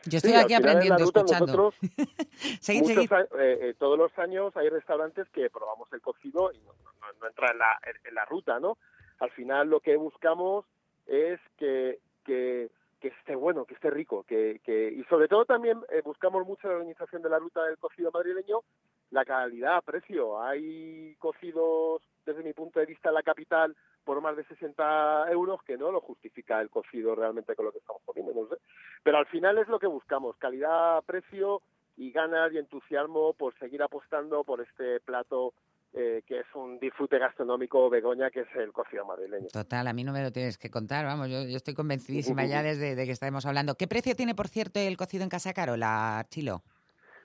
Yo 0.06 0.18
estoy 0.18 0.32
sí, 0.32 0.38
aquí 0.38 0.54
aprendiendo, 0.54 1.04
ruta, 1.04 1.22
escuchando. 1.22 1.74
seguid, 2.62 2.86
seguid. 2.86 3.12
Eh, 3.12 3.28
eh, 3.62 3.76
todos 3.78 3.98
los 3.98 4.18
años 4.18 4.56
hay 4.56 4.70
restaurantes 4.70 5.28
que 5.30 5.50
probamos 5.50 5.92
el 5.92 6.02
cocido 6.02 6.52
y 6.54 6.60
no, 6.60 6.72
no, 6.84 7.20
no 7.20 7.28
entra 7.28 7.52
en 7.52 7.58
la, 7.58 7.80
en 8.06 8.16
la, 8.16 8.24
ruta, 8.26 8.60
¿no? 8.60 8.78
Al 9.20 9.32
final 9.32 9.70
lo 9.70 9.80
que 9.80 9.98
buscamos 9.98 10.66
es 11.08 11.40
que, 11.58 12.00
que, 12.24 12.70
que 13.00 13.08
esté 13.08 13.36
bueno, 13.36 13.66
que 13.66 13.74
esté 13.74 13.90
rico, 13.90 14.24
que, 14.24 14.60
que 14.64 14.90
y 14.90 15.04
sobre 15.06 15.28
todo 15.28 15.46
también 15.46 15.80
eh, 15.90 16.02
buscamos 16.04 16.46
mucho 16.46 16.68
la 16.68 16.76
organización 16.76 17.22
de 17.22 17.30
la 17.30 17.40
ruta 17.40 17.64
del 17.64 17.78
cocido 17.78 18.12
madrileño 18.12 18.62
la 19.12 19.26
calidad, 19.26 19.84
precio. 19.84 20.42
Hay 20.42 21.16
cocidos, 21.20 22.02
desde 22.26 22.44
mi 22.44 22.54
punto 22.54 22.80
de 22.80 22.86
vista, 22.86 23.10
en 23.10 23.16
la 23.16 23.24
capital 23.24 23.76
por 24.04 24.22
más 24.22 24.38
de 24.38 24.46
60 24.46 25.32
euros 25.32 25.62
que 25.64 25.78
no 25.78 25.92
lo 25.92 26.00
justifica 26.00 26.62
el 26.62 26.70
cocido 26.70 27.14
realmente 27.14 27.56
con 27.56 27.66
lo 27.66 27.72
que 27.72 27.80
estamos 27.80 28.02
comiendo. 28.06 28.34
No 28.34 28.48
sé. 28.48 28.56
Pero 29.04 29.18
al 29.18 29.26
final 29.28 29.58
es 29.58 29.68
lo 29.68 29.80
que 29.80 29.88
buscamos, 29.88 30.38
calidad, 30.38 31.04
precio 31.06 31.62
y 31.98 32.12
ganas 32.12 32.54
y 32.54 32.58
entusiasmo 32.58 33.34
por 33.34 33.58
seguir 33.60 33.82
apostando 33.84 34.44
por 34.44 34.62
este 34.62 35.00
plato 35.02 35.54
eh, 35.94 36.24
que 36.26 36.40
es 36.40 36.46
un 36.54 36.80
disfrute 36.80 37.18
gastronómico 37.18 37.90
Begoña, 37.90 38.30
que 38.30 38.42
es 38.42 38.56
el 38.56 38.72
cocido 38.72 39.06
madrileño. 39.06 39.48
Total, 39.48 39.88
a 39.88 39.94
mí 39.94 40.04
no 40.04 40.14
me 40.14 40.22
lo 40.22 40.32
tienes 40.32 40.58
que 40.58 40.70
contar, 40.70 41.06
vamos, 41.06 41.30
yo, 41.30 41.44
yo 41.44 41.58
estoy 41.58 41.74
convencidísima 41.74 42.46
ya 42.46 42.62
desde 42.64 42.96
de 42.96 43.06
que 43.06 43.12
estamos 43.12 43.46
hablando. 43.46 43.76
¿Qué 43.76 43.88
precio 43.88 44.16
tiene, 44.16 44.36
por 44.36 44.48
cierto, 44.48 44.80
el 44.80 44.98
cocido 44.98 45.24
en 45.24 45.30
Casa 45.30 45.54
Carola, 45.54 46.26
Chilo? 46.30 46.64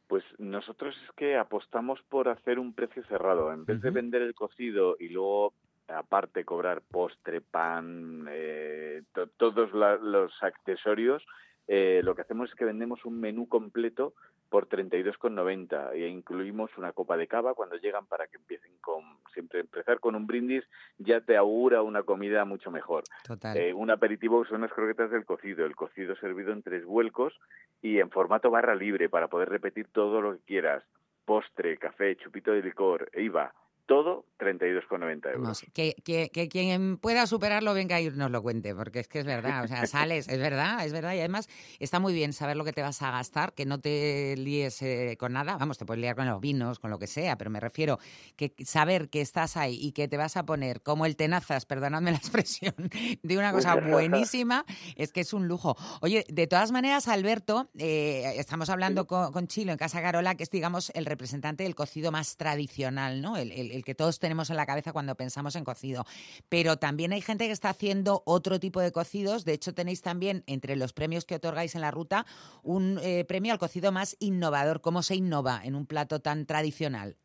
Pues 0.06 0.24
nosotros 0.38 0.94
es 1.04 1.10
que 1.16 1.36
apostamos 1.36 2.00
por 2.08 2.28
hacer 2.28 2.58
un 2.58 2.74
precio 2.74 3.02
cerrado. 3.06 3.52
En 3.52 3.64
vez 3.64 3.78
uh 3.78 3.80
-huh. 3.80 3.84
de 3.84 3.90
vender 3.90 4.22
el 4.22 4.34
cocido 4.34 4.96
y 4.98 5.08
luego 5.08 5.54
aparte 5.88 6.44
cobrar 6.44 6.82
postre, 6.82 7.40
pan, 7.40 8.26
eh, 8.30 9.02
to 9.12 9.26
todos 9.36 9.72
la, 9.72 9.96
los 9.96 10.32
accesorios, 10.42 11.22
eh, 11.68 12.00
lo 12.02 12.14
que 12.14 12.22
hacemos 12.22 12.50
es 12.50 12.54
que 12.56 12.64
vendemos 12.64 13.04
un 13.04 13.20
menú 13.20 13.48
completo 13.48 14.14
por 14.48 14.68
32,90 14.68 15.94
e 15.94 16.08
incluimos 16.08 16.70
una 16.76 16.92
copa 16.92 17.16
de 17.16 17.26
cava 17.26 17.54
cuando 17.54 17.76
llegan 17.76 18.06
para 18.06 18.26
que 18.26 18.36
empiecen 18.36 18.72
con 18.80 19.02
siempre 19.32 19.60
empezar 19.60 19.98
con 19.98 20.14
un 20.14 20.26
brindis 20.26 20.64
ya 20.98 21.22
te 21.22 21.36
augura 21.36 21.82
una 21.82 22.02
comida 22.02 22.44
mucho 22.44 22.70
mejor. 22.70 23.04
Total. 23.24 23.56
Eh, 23.56 23.72
un 23.72 23.90
aperitivo 23.90 24.44
son 24.44 24.60
las 24.60 24.72
croquetas 24.72 25.10
del 25.10 25.24
cocido, 25.24 25.64
el 25.64 25.74
cocido 25.74 26.14
servido 26.16 26.52
en 26.52 26.62
tres 26.62 26.84
vuelcos 26.84 27.32
y 27.80 27.98
en 27.98 28.10
formato 28.10 28.50
barra 28.50 28.74
libre 28.74 29.08
para 29.08 29.28
poder 29.28 29.48
repetir 29.48 29.88
todo 29.88 30.20
lo 30.20 30.34
que 30.34 30.44
quieras. 30.44 30.84
Postre, 31.24 31.78
café, 31.78 32.16
chupito 32.16 32.52
de 32.52 32.62
licor, 32.62 33.08
IVA, 33.14 33.54
todo 33.92 34.24
32,90 34.38 35.26
euros. 35.32 35.42
No 35.42 35.54
sé, 35.54 35.66
que, 35.74 35.94
que, 36.02 36.30
que, 36.30 36.48
quien 36.48 36.96
pueda 36.96 37.26
superarlo 37.26 37.74
venga 37.74 38.00
y 38.00 38.08
nos 38.08 38.30
lo 38.30 38.40
cuente, 38.40 38.74
porque 38.74 39.00
es 39.00 39.08
que 39.08 39.18
es 39.18 39.26
verdad, 39.26 39.64
o 39.64 39.68
sea, 39.68 39.84
sales, 39.86 40.28
es 40.28 40.38
verdad, 40.38 40.82
es 40.86 40.94
verdad, 40.94 41.12
y 41.12 41.18
además 41.18 41.50
está 41.78 42.00
muy 42.00 42.14
bien 42.14 42.32
saber 42.32 42.56
lo 42.56 42.64
que 42.64 42.72
te 42.72 42.80
vas 42.80 43.02
a 43.02 43.10
gastar, 43.10 43.52
que 43.52 43.66
no 43.66 43.80
te 43.80 44.34
líes 44.38 44.80
eh, 44.80 45.18
con 45.18 45.34
nada, 45.34 45.58
vamos, 45.58 45.76
te 45.76 45.84
puedes 45.84 46.00
liar 46.00 46.16
con 46.16 46.26
los 46.26 46.40
vinos, 46.40 46.78
con 46.78 46.90
lo 46.90 46.98
que 46.98 47.06
sea, 47.06 47.36
pero 47.36 47.50
me 47.50 47.60
refiero 47.60 47.98
que 48.34 48.54
saber 48.64 49.10
que 49.10 49.20
estás 49.20 49.58
ahí 49.58 49.76
y 49.78 49.92
que 49.92 50.08
te 50.08 50.16
vas 50.16 50.38
a 50.38 50.46
poner 50.46 50.80
como 50.80 51.04
el 51.04 51.14
tenazas, 51.14 51.66
perdonadme 51.66 52.12
la 52.12 52.16
expresión, 52.16 52.74
de 53.22 53.36
una 53.36 53.52
cosa 53.52 53.74
buenísima, 53.74 54.64
es 54.96 55.12
que 55.12 55.20
es 55.20 55.34
un 55.34 55.48
lujo. 55.48 55.76
Oye, 56.00 56.24
de 56.30 56.46
todas 56.46 56.72
maneras, 56.72 57.08
Alberto, 57.08 57.68
eh, 57.76 58.36
estamos 58.38 58.70
hablando 58.70 59.06
con, 59.06 59.32
con, 59.32 59.48
Chilo 59.48 59.72
en 59.72 59.76
Casa 59.76 60.00
Carola, 60.00 60.34
que 60.34 60.44
es, 60.44 60.50
digamos, 60.50 60.90
el 60.94 61.04
representante 61.04 61.64
del 61.64 61.74
cocido 61.74 62.10
más 62.10 62.38
tradicional, 62.38 63.20
¿no? 63.20 63.36
el, 63.36 63.52
el, 63.52 63.81
que 63.82 63.94
todos 63.94 64.18
tenemos 64.18 64.50
en 64.50 64.56
la 64.56 64.66
cabeza 64.66 64.92
cuando 64.92 65.14
pensamos 65.14 65.56
en 65.56 65.64
cocido. 65.64 66.04
Pero 66.48 66.76
también 66.76 67.12
hay 67.12 67.20
gente 67.20 67.46
que 67.46 67.52
está 67.52 67.70
haciendo 67.70 68.22
otro 68.26 68.58
tipo 68.60 68.80
de 68.80 68.92
cocidos. 68.92 69.44
De 69.44 69.52
hecho, 69.52 69.74
tenéis 69.74 70.02
también 70.02 70.44
entre 70.46 70.76
los 70.76 70.92
premios 70.92 71.24
que 71.24 71.36
otorgáis 71.36 71.74
en 71.74 71.80
la 71.80 71.90
ruta 71.90 72.26
un 72.62 72.98
eh, 73.02 73.24
premio 73.24 73.52
al 73.52 73.58
cocido 73.58 73.92
más 73.92 74.16
innovador. 74.20 74.80
¿Cómo 74.80 75.02
se 75.02 75.16
innova 75.16 75.60
en 75.64 75.74
un 75.74 75.86
plato 75.86 76.20
tan 76.20 76.46
tradicional? 76.46 77.16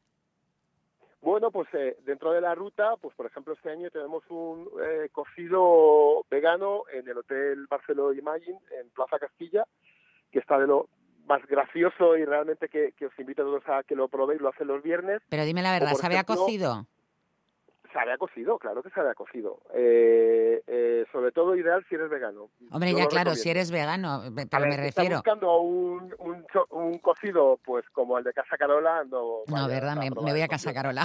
Bueno, 1.21 1.51
pues 1.51 1.67
eh, 1.73 1.97
dentro 2.05 2.31
de 2.31 2.41
la 2.41 2.55
ruta, 2.55 2.95
pues 3.01 3.13
por 3.15 3.25
ejemplo 3.25 3.53
este 3.53 3.69
año 3.69 3.89
tenemos 3.89 4.23
un 4.29 4.69
eh, 4.81 5.09
cocido 5.11 6.23
vegano 6.29 6.83
en 6.93 7.07
el 7.07 7.17
Hotel 7.17 7.67
Barceló 7.67 8.13
Imagine 8.13 8.59
en 8.79 8.89
Plaza 8.91 9.19
Castilla, 9.19 9.65
que 10.31 10.39
está 10.39 10.57
de 10.57 10.67
lo 10.67 10.87
más 11.27 11.45
gracioso 11.47 12.17
y 12.17 12.25
realmente 12.25 12.69
que, 12.69 12.93
que, 12.93 13.05
os 13.05 13.19
invito 13.19 13.43
a 13.43 13.45
todos 13.45 13.63
a 13.67 13.83
que 13.83 13.95
lo 13.95 14.07
probéis, 14.07 14.41
lo 14.41 14.49
hacen 14.49 14.67
los 14.67 14.81
viernes. 14.81 15.21
Pero 15.29 15.45
dime 15.45 15.61
la 15.61 15.73
verdad, 15.73 15.93
¿sabe 15.93 16.17
a 16.17 16.23
cocido? 16.23 16.87
Sabe 17.93 18.13
a 18.13 18.17
cocido, 18.17 18.59
claro 18.59 18.83
que 18.83 18.89
sabe 18.89 19.09
a 19.09 19.15
cocido. 19.15 19.59
Eh, 19.73 20.61
eh, 20.67 21.05
sobre 21.11 21.31
todo 21.31 21.55
ideal 21.55 21.85
si 21.87 21.95
eres 21.95 22.09
vegano. 22.09 22.49
Hombre, 22.71 22.91
Yo 22.91 22.99
ya 22.99 23.07
claro, 23.07 23.33
si 23.33 23.49
eres 23.49 23.71
vegano, 23.71 24.23
pero 24.35 24.63
ver, 24.63 24.69
me 24.69 24.77
refiero. 24.77 25.15
buscando 25.15 25.59
un, 25.59 26.13
un, 26.19 26.45
un, 26.71 26.97
cocido 26.99 27.59
pues 27.63 27.89
como 27.91 28.17
el 28.17 28.23
de 28.23 28.33
Casa 28.33 28.57
Carola, 28.57 29.03
no. 29.05 29.43
No, 29.47 29.67
verdad, 29.67 29.95
me, 29.95 30.11
me, 30.11 30.31
voy 30.31 30.41
a 30.41 30.47
Casa 30.47 30.73
Carola. 30.73 31.03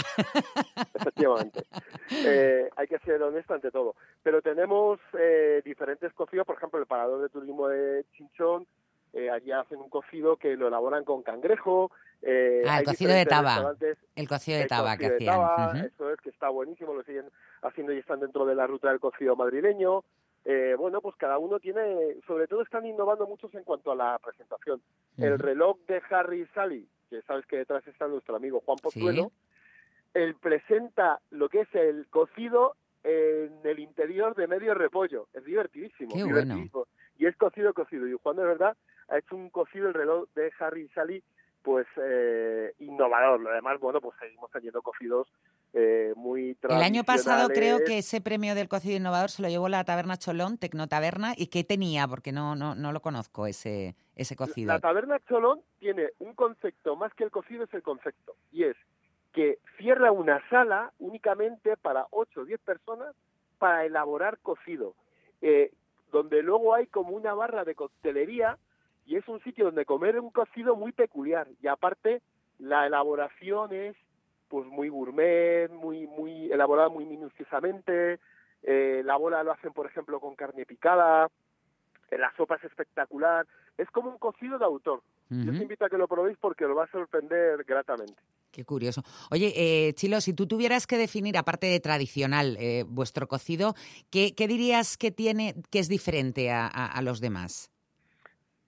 Efectivamente. 0.95 1.65
eh, 2.27 2.69
hay 2.77 2.87
que 2.89 2.99
ser 2.99 3.23
honesto 3.23 3.55
ante 3.55 3.71
todo. 3.71 3.95
Pero 4.23 4.43
tenemos 4.43 4.99
eh, 5.19 5.63
diferentes 5.65 6.13
cocidos, 6.13 6.47
por 6.47 6.57
ejemplo, 6.57 6.79
el 6.81 6.87
parador 6.87 7.23
de 7.23 7.29
turismo 7.29 7.69
de 7.69 8.05
Chinchón, 8.17 8.67
eh, 9.13 9.31
allí 9.31 9.53
hacen 9.53 9.79
un 9.79 9.91
cocido 9.91 10.37
que 10.37 10.57
lo 10.57 10.69
elaboran 10.69 11.05
con 11.05 11.23
cangrejo. 11.23 11.91
Eh, 12.23 12.63
ah, 12.67 12.79
el 12.79 12.85
cocido 12.85 13.13
de 13.13 13.27
taba. 13.27 13.75
El 14.17 14.29
cocido 14.29 14.59
de 14.59 14.67
taba 14.67 14.97
que 14.97 15.07
hacían. 15.07 15.39
Uh 15.39 15.43
-huh. 15.43 15.87
Eso 15.87 16.11
es, 16.11 16.21
que 16.21 16.31
está 16.31 16.49
buenísimo, 16.49 16.95
lo 16.95 17.03
siguen 17.03 17.27
haciendo 17.63 17.93
y 17.93 17.99
están 17.99 18.21
dentro 18.21 18.47
de 18.47 18.55
la 18.55 18.67
ruta 18.67 18.89
del 18.89 19.01
cocido 19.01 19.37
madrileño. 19.37 20.05
Eh, 20.45 20.75
bueno, 20.79 21.01
pues 21.01 21.15
cada 21.17 21.39
uno 21.39 21.61
tiene, 21.61 22.17
sobre 22.27 22.47
todo 22.47 22.63
están 22.63 22.87
innovando 22.87 23.27
muchos 23.27 23.55
en 23.55 23.65
cuanto 23.65 23.93
a 23.93 23.97
la 23.97 24.19
presentación. 24.19 24.81
Uh 24.81 25.21
-huh. 25.21 25.27
El 25.27 25.39
reloj 25.39 25.79
de 25.87 26.01
Harry 26.11 26.47
Sally, 26.55 26.89
que 27.11 27.23
sabes 27.23 27.45
que 27.47 27.59
detrás 27.59 27.87
está 27.87 28.09
nuestro 28.09 28.35
amigo 28.37 28.63
Juan 28.65 28.79
Pozuelo, 28.79 29.25
¿Sí? 29.25 29.31
él 30.15 30.35
presenta 30.37 31.21
lo 31.31 31.49
que 31.49 31.61
es 31.61 31.75
el 31.75 32.07
cocido 32.09 32.77
en 33.05 33.53
el 33.65 33.79
interior 33.79 34.35
de 34.35 34.47
medio 34.47 34.75
repollo. 34.75 35.29
Es 35.33 35.45
divertidísimo. 35.45 36.15
Qué 36.15 36.25
divertidísimo. 36.25 36.87
Bueno. 36.87 36.89
Y 37.19 37.27
es 37.27 37.37
cocido, 37.37 37.75
cocido. 37.75 38.07
Y 38.09 38.15
Juan 38.15 38.37
de 38.37 38.45
verdad 38.45 38.77
ha 39.13 39.19
hecho 39.19 39.37
un 39.37 39.51
cocido 39.51 39.89
el 39.89 39.95
reloj 39.95 40.29
de 40.35 40.51
Harry 40.59 40.89
Sally 40.89 41.23
pues 41.63 41.87
eh, 41.97 42.75
innovador. 42.81 43.41
Lo 43.41 43.53
demás, 43.53 43.79
bueno, 43.79 44.01
pues 44.01 44.17
seguimos 44.19 44.51
teniendo 44.51 44.83
cocidos 44.83 45.29
eh, 45.73 46.13
muy 46.17 46.57
El 46.63 46.83
año 46.83 47.05
pasado 47.05 47.49
creo 47.49 47.79
que 47.87 47.99
ese 47.99 48.21
premio 48.21 48.55
del 48.55 48.69
cocido 48.69 48.97
innovador 48.97 49.31
se 49.31 49.43
lo 49.43 49.49
llevó 49.49 49.69
la 49.69 49.85
Taberna 49.85 50.17
Cholón, 50.17 50.59
Tecnotaberna, 50.59 51.35
¿y 51.37 51.47
qué 51.47 51.63
tenía? 51.63 52.09
Porque 52.09 52.33
no, 52.33 52.57
no, 52.57 52.75
no 52.75 52.93
lo 52.93 53.01
conozco 53.01 53.47
ese, 53.47 53.95
ese 54.17 54.35
cocido. 54.35 54.73
La, 54.73 54.81
Taberna 54.81 55.21
Cholón 55.29 55.61
tiene 55.79 56.11
un 56.19 56.35
concepto, 56.35 56.97
más 56.97 57.15
que 57.15 57.25
el 57.25 57.31
cocido 57.31 57.65
es 57.65 57.75
el 57.75 57.83
concepto, 57.83 58.35
y 58.51 58.65
es 58.65 58.77
que 59.33 59.61
cierra 59.79 60.13
una 60.13 60.47
sala 60.51 60.93
únicamente 60.99 61.77
para 61.77 62.07
8 62.11 62.41
o 62.41 62.45
10 62.45 62.61
personas 62.61 63.15
para 63.59 63.85
elaborar 63.87 64.39
cocido, 64.39 64.95
eh, 65.41 65.73
donde 66.11 66.43
luego 66.43 66.75
hay 66.75 66.87
como 66.87 67.17
una 67.17 67.33
barra 67.33 67.65
de 67.65 67.75
coctelería 67.75 68.59
y 69.07 69.17
es 69.17 69.27
un 69.29 69.41
sitio 69.43 69.67
donde 69.67 69.85
comer 69.85 70.19
un 70.21 70.31
cocido 70.31 70.77
muy 70.77 70.93
peculiar 70.93 71.49
y 71.61 71.67
aparte 71.67 72.23
la 72.59 72.87
elaboración 72.87 73.73
es 73.73 73.97
pues 74.49 74.67
muy 74.67 74.89
gourmet, 74.89 75.71
muy 75.71 76.07
muy 76.07 76.53
elaborada 76.53 76.89
muy 76.89 77.05
minuciosamente, 77.05 78.21
eh, 78.63 79.03
la 79.05 79.17
bola 79.17 79.43
lo 79.43 79.53
hacen 79.53 79.73
por 79.73 79.87
ejemplo 79.87 80.21
con 80.21 80.35
carne 80.35 80.67
picada, 80.67 81.29
eh, 82.11 82.19
la 82.19 82.33
sopa 82.37 82.57
es 82.57 82.65
espectacular, 82.65 83.47
es 83.79 83.91
como 83.91 84.11
un 84.11 84.19
cocido 84.19 84.59
de 84.59 84.65
autor. 84.65 85.03
Uh 85.31 85.35
-huh. 85.35 85.45
Yo 85.45 85.53
os 85.53 85.61
invito 85.61 85.85
a 85.85 85.89
que 85.89 85.97
lo 85.97 86.07
probéis 86.07 86.37
porque 86.39 86.65
lo 86.65 86.75
va 86.75 86.85
a 86.85 86.91
sorprender 86.91 87.65
gratamente. 87.65 88.21
Qué 88.53 88.67
curioso. 88.67 89.03
Oye, 89.31 89.53
eh, 89.57 89.95
Chilo, 89.95 90.21
si 90.21 90.35
tú 90.35 90.47
tuvieras 90.47 90.87
que 90.87 90.99
definir, 90.99 91.39
aparte 91.39 91.69
de 91.69 91.81
tradicional, 91.81 92.59
eh, 92.61 92.85
vuestro 92.87 93.27
cocido, 93.27 93.75
¿qué, 94.11 94.35
¿qué, 94.35 94.47
dirías 94.47 94.99
que 94.99 95.11
tiene, 95.11 95.55
que 95.71 95.79
es 95.79 95.89
diferente 95.89 96.51
a, 96.51 96.67
a, 96.67 96.87
a 96.87 97.01
los 97.01 97.21
demás? 97.21 97.72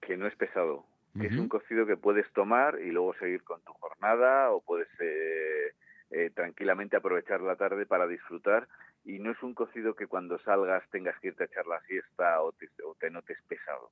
Que 0.06 0.16
no 0.16 0.26
es 0.26 0.36
pesado, 0.36 0.84
uh 1.14 1.18
-huh. 1.18 1.26
es 1.26 1.36
un 1.36 1.48
cocido 1.48 1.86
que 1.86 1.96
puedes 1.96 2.30
tomar 2.32 2.78
y 2.80 2.90
luego 2.90 3.14
seguir 3.14 3.42
con 3.42 3.60
tu 3.62 3.72
jornada 3.72 4.50
o 4.50 4.60
puedes 4.60 4.88
eh, 5.00 5.72
eh, 6.10 6.30
tranquilamente 6.34 6.96
aprovechar 6.96 7.40
la 7.40 7.56
tarde 7.56 7.86
para 7.86 8.06
disfrutar 8.06 8.68
y 9.04 9.18
no 9.18 9.32
es 9.32 9.42
un 9.42 9.54
cocido 9.54 9.94
que 9.94 10.06
cuando 10.06 10.38
salgas 10.38 10.88
tengas 10.90 11.18
que 11.20 11.28
irte 11.28 11.44
a 11.44 11.46
echar 11.46 11.66
la 11.66 11.80
siesta 11.82 12.40
o 12.42 12.52
te, 12.52 12.68
o 12.84 12.94
te 12.94 13.10
notes 13.10 13.38
pesado. 13.48 13.90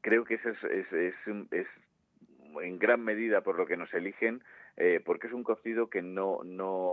Creo 0.00 0.24
que 0.24 0.34
eso 0.34 0.48
es, 0.48 0.64
es, 0.64 0.92
es, 0.92 1.14
es, 1.50 1.66
en 2.60 2.78
gran 2.78 3.04
medida 3.04 3.40
por 3.42 3.56
lo 3.56 3.66
que 3.66 3.76
nos 3.76 3.92
eligen, 3.94 4.42
eh, 4.76 5.00
porque 5.04 5.28
es 5.28 5.32
un 5.32 5.44
cocido 5.44 5.88
que 5.88 6.02
no, 6.02 6.40
no, 6.44 6.92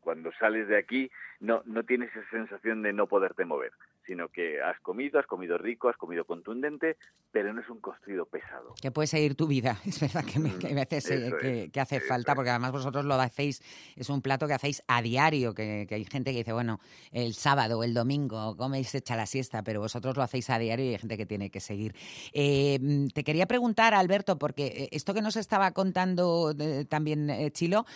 cuando 0.00 0.32
sales 0.32 0.66
de 0.68 0.78
aquí 0.78 1.10
no, 1.40 1.62
no 1.64 1.84
tienes 1.84 2.10
esa 2.16 2.28
sensación 2.30 2.82
de 2.82 2.92
no 2.92 3.06
poderte 3.06 3.44
mover 3.44 3.72
sino 4.06 4.28
que 4.28 4.60
has 4.60 4.80
comido, 4.80 5.18
has 5.18 5.26
comido 5.26 5.58
rico, 5.58 5.88
has 5.88 5.96
comido 5.96 6.24
contundente, 6.24 6.96
pero 7.30 7.52
no 7.52 7.60
es 7.60 7.68
un 7.68 7.80
cocido 7.80 8.26
pesado. 8.26 8.74
Que 8.80 8.90
puede 8.90 9.06
seguir 9.06 9.34
tu 9.34 9.46
vida, 9.46 9.78
es 9.86 10.00
verdad 10.00 10.24
que, 10.24 10.38
me, 10.38 10.56
que 10.58 10.68
a 10.68 10.74
veces 10.74 11.10
eh, 11.10 11.70
que, 11.72 11.80
hace 11.80 12.00
falta, 12.00 12.34
porque 12.34 12.50
además 12.50 12.72
vosotros 12.72 13.04
lo 13.04 13.14
hacéis, 13.14 13.62
es 13.96 14.08
un 14.08 14.22
plato 14.22 14.46
que 14.46 14.54
hacéis 14.54 14.82
a 14.88 15.02
diario, 15.02 15.54
que, 15.54 15.86
hay 15.90 16.04
gente 16.04 16.32
que 16.32 16.38
dice, 16.38 16.52
bueno, 16.52 16.80
el 17.12 17.34
sábado, 17.34 17.78
o 17.78 17.84
el 17.84 17.94
domingo, 17.94 18.56
coméis 18.56 18.94
hecha 18.94 19.16
la 19.16 19.26
siesta, 19.26 19.62
pero 19.62 19.80
vosotros 19.80 20.16
lo 20.16 20.22
hacéis 20.22 20.50
a 20.50 20.58
diario 20.58 20.86
y 20.86 20.88
hay 20.90 20.98
gente 20.98 21.16
que 21.16 21.26
tiene 21.26 21.50
que 21.50 21.60
seguir. 21.60 21.94
Eh, 22.32 23.08
te 23.14 23.24
quería 23.24 23.46
preguntar, 23.46 23.94
Alberto, 23.94 24.38
porque 24.38 24.66
eh, 24.66 24.88
esto 24.92 25.14
que 25.14 25.22
nos 25.22 25.36
estaba 25.36 25.70
contando 25.72 26.54
también 26.88 27.50
Chilo, 27.52 27.86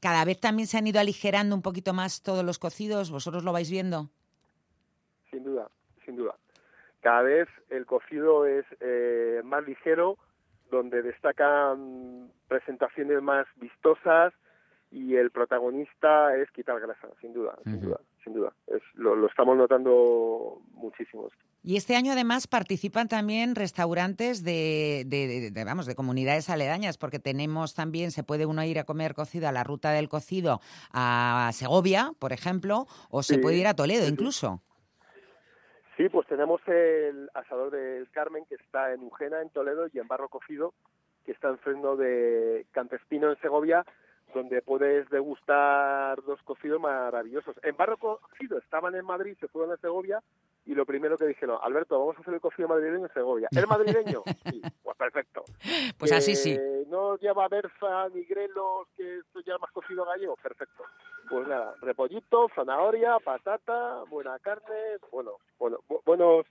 cada 0.00 0.24
vez 0.24 0.40
también 0.40 0.66
se 0.66 0.78
han 0.78 0.86
ido 0.86 1.00
aligerando 1.00 1.54
un 1.54 1.62
poquito 1.62 1.92
más 1.92 2.22
todos 2.22 2.44
los 2.44 2.58
cocidos, 2.58 3.10
¿vosotros 3.10 3.44
lo 3.44 3.52
vais 3.52 3.70
viendo? 3.70 4.10
Sin 5.36 5.44
duda, 5.44 5.68
sin 6.04 6.16
duda. 6.16 6.34
Cada 7.02 7.22
vez 7.22 7.48
el 7.68 7.84
cocido 7.84 8.46
es 8.46 8.64
eh, 8.80 9.42
más 9.44 9.62
ligero, 9.66 10.16
donde 10.70 11.02
destacan 11.02 12.32
presentaciones 12.48 13.22
más 13.22 13.46
vistosas 13.56 14.32
y 14.90 15.14
el 15.16 15.30
protagonista 15.30 16.34
es 16.36 16.50
quitar 16.52 16.80
grasa, 16.80 17.08
sin 17.20 17.34
duda, 17.34 17.54
sin 17.64 17.80
duda, 17.80 18.00
sin 18.24 18.32
duda. 18.32 18.52
Es, 18.66 18.82
lo, 18.94 19.26
estamos 19.26 19.58
notando 19.58 20.62
muchísimo. 20.72 21.28
Y 21.62 21.76
este 21.76 21.96
año 21.96 22.12
además 22.12 22.46
participan 22.46 23.08
también 23.08 23.56
restaurantes 23.56 24.42
de, 24.42 25.04
de, 25.06 25.64
vamos, 25.64 25.84
de 25.84 25.94
comunidades 25.94 26.48
aledañas, 26.48 26.96
porque 26.96 27.18
tenemos 27.18 27.74
también, 27.74 28.10
se 28.10 28.22
puede 28.22 28.46
uno 28.46 28.64
ir 28.64 28.78
a 28.78 28.84
comer 28.84 29.14
cocido 29.14 29.48
a 29.48 29.52
la 29.52 29.64
ruta 29.64 29.90
del 29.90 30.08
cocido 30.08 30.60
a 30.92 31.50
Segovia, 31.52 32.12
por 32.18 32.32
ejemplo, 32.32 32.86
o 33.10 33.22
se 33.22 33.38
puede 33.38 33.58
ir 33.58 33.66
a 33.66 33.74
Toledo 33.74 34.08
incluso. 34.08 34.62
Sí, 35.96 36.10
pues 36.10 36.26
tenemos 36.26 36.60
el 36.66 37.30
asador 37.32 37.70
del 37.70 38.10
Carmen 38.10 38.44
que 38.46 38.56
está 38.56 38.92
en 38.92 39.02
Ujena, 39.02 39.40
en 39.40 39.48
Toledo, 39.48 39.86
y 39.90 39.98
en 39.98 40.06
Barro 40.06 40.28
Cocido, 40.28 40.74
que 41.24 41.32
está 41.32 41.48
en 41.48 41.58
freno 41.58 41.96
de 41.96 42.66
Cantespino, 42.72 43.30
en 43.30 43.40
Segovia, 43.40 43.84
donde 44.34 44.62
puedes 44.62 45.08
degustar 45.10 46.22
dos 46.24 46.42
cocidos 46.42 46.80
maravillosos. 46.80 47.56
En 47.62 47.76
Barro 47.76 47.96
Cocido 47.96 48.58
estaban 48.58 48.94
en 48.94 49.04
Madrid, 49.04 49.36
se 49.40 49.48
fueron 49.48 49.72
a 49.72 49.76
Segovia, 49.78 50.22
y 50.66 50.74
lo 50.74 50.84
primero 50.84 51.16
que 51.16 51.26
dijeron, 51.26 51.58
Alberto, 51.62 51.98
vamos 51.98 52.16
a 52.18 52.20
hacer 52.20 52.34
el 52.34 52.40
cocido 52.40 52.68
madrileño 52.68 53.06
en 53.06 53.12
Segovia. 53.12 53.48
¿El 53.56 53.66
madrileño? 53.66 54.22
Sí, 54.46 54.62
pues 54.82 54.96
perfecto. 54.96 55.44
Pues 55.98 56.12
así 56.12 56.34
sí. 56.36 56.58
No 56.88 57.16
lleva 57.18 57.48
berza 57.48 58.08
ni 58.14 58.24
grelos, 58.24 58.86
que 58.96 59.18
esto 59.18 59.40
ya 59.40 59.58
más 59.58 59.70
cocido 59.72 60.04
gallego, 60.04 60.36
perfecto. 60.36 60.84
Pues 61.28 61.46
nada, 61.48 61.74
repollito, 61.80 62.48
zanahoria, 62.54 63.18
patata, 63.18 64.04
buena 64.08 64.38
carne, 64.38 64.98
bueno, 65.10 65.32
bueno, 65.58 65.78
buenos 66.04 66.46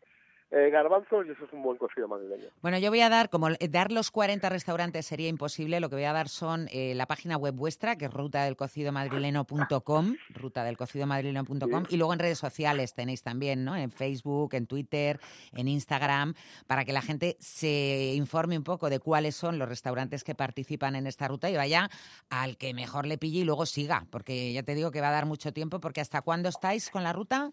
eh, 0.52 0.70
garbanzos 0.70 1.25
y 1.25 1.32
eso 1.32 1.44
es 1.44 1.54
un 1.54 1.64
buen 1.64 1.78
cocido 1.78 2.08
madrileño. 2.08 2.46
Bueno, 2.62 2.78
yo 2.78 2.90
voy 2.90 3.02
a 3.02 3.10
dar, 3.10 3.30
como 3.30 3.50
dar 3.70 3.92
los 3.92 4.12
40 4.12 4.48
restaurantes 4.50 5.06
sería 5.06 5.28
imposible, 5.28 5.80
lo 5.80 5.90
que 5.90 5.96
voy 5.96 6.06
a 6.06 6.14
dar 6.14 6.30
son 6.30 6.68
eh, 6.72 6.94
la 6.96 7.08
página 7.08 7.36
web 7.36 7.56
vuestra, 7.56 7.98
que 7.98 8.06
es 8.06 8.14
rutadelcocidomadrileno.com, 8.14 10.16
rutadelcocidomadrileno.com, 10.36 11.84
y 11.90 11.98
luego 11.98 12.14
en 12.14 12.20
redes 12.20 12.38
sociales 12.38 12.94
tenéis 12.94 13.24
también, 13.24 13.66
¿no? 13.66 13.75
En 13.75 13.92
Facebook, 13.92 14.54
en 14.54 14.68
Twitter, 14.68 15.20
en 15.54 15.68
Instagram, 15.68 16.36
para 16.68 16.86
que 16.86 16.94
la 16.94 17.02
gente 17.02 17.38
se 17.40 18.14
informe 18.16 18.58
un 18.58 18.64
poco 18.64 18.90
de 18.90 19.00
cuáles 19.00 19.36
son 19.36 19.58
los 19.58 19.68
restaurantes 19.68 20.24
que 20.24 20.36
participan 20.36 20.96
en 20.96 21.08
esta 21.08 21.28
ruta 21.28 21.50
y 21.50 21.56
vaya 21.56 21.90
al 22.30 22.58
que 22.58 22.74
mejor 22.74 23.08
le 23.08 23.18
pille 23.18 23.40
y 23.40 23.46
luego 23.46 23.66
siga, 23.66 24.06
porque 24.12 24.54
ya 24.54 24.64
te 24.64 24.75
digo 24.75 24.92
que 24.92 25.02
va 25.02 25.10
a 25.10 25.14
dar 25.14 25.25
mucho 25.25 25.54
tiempo, 25.54 25.80
porque 25.80 26.02
¿hasta 26.02 26.22
cuándo 26.22 26.50
estáis 26.50 26.92
con 26.92 27.04
la 27.04 27.14
ruta? 27.14 27.52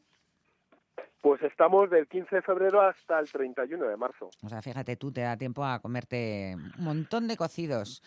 Pues 1.20 1.40
estamos 1.42 1.88
del 1.88 2.08
15 2.08 2.34
de 2.34 2.42
febrero 2.42 2.80
hasta 2.80 3.20
el 3.20 3.30
31 3.30 3.87
de 3.87 3.96
marzo. 3.96 4.28
O 4.42 4.49
sea, 4.49 4.61
fíjate 4.61 4.96
tú, 4.96 5.12
te 5.12 5.20
da 5.20 5.37
tiempo 5.37 5.64
a 5.64 5.78
comerte 5.78 6.56
un 6.56 6.84
montón 6.84 7.28
de 7.28 7.37
cocidos. 7.37 8.02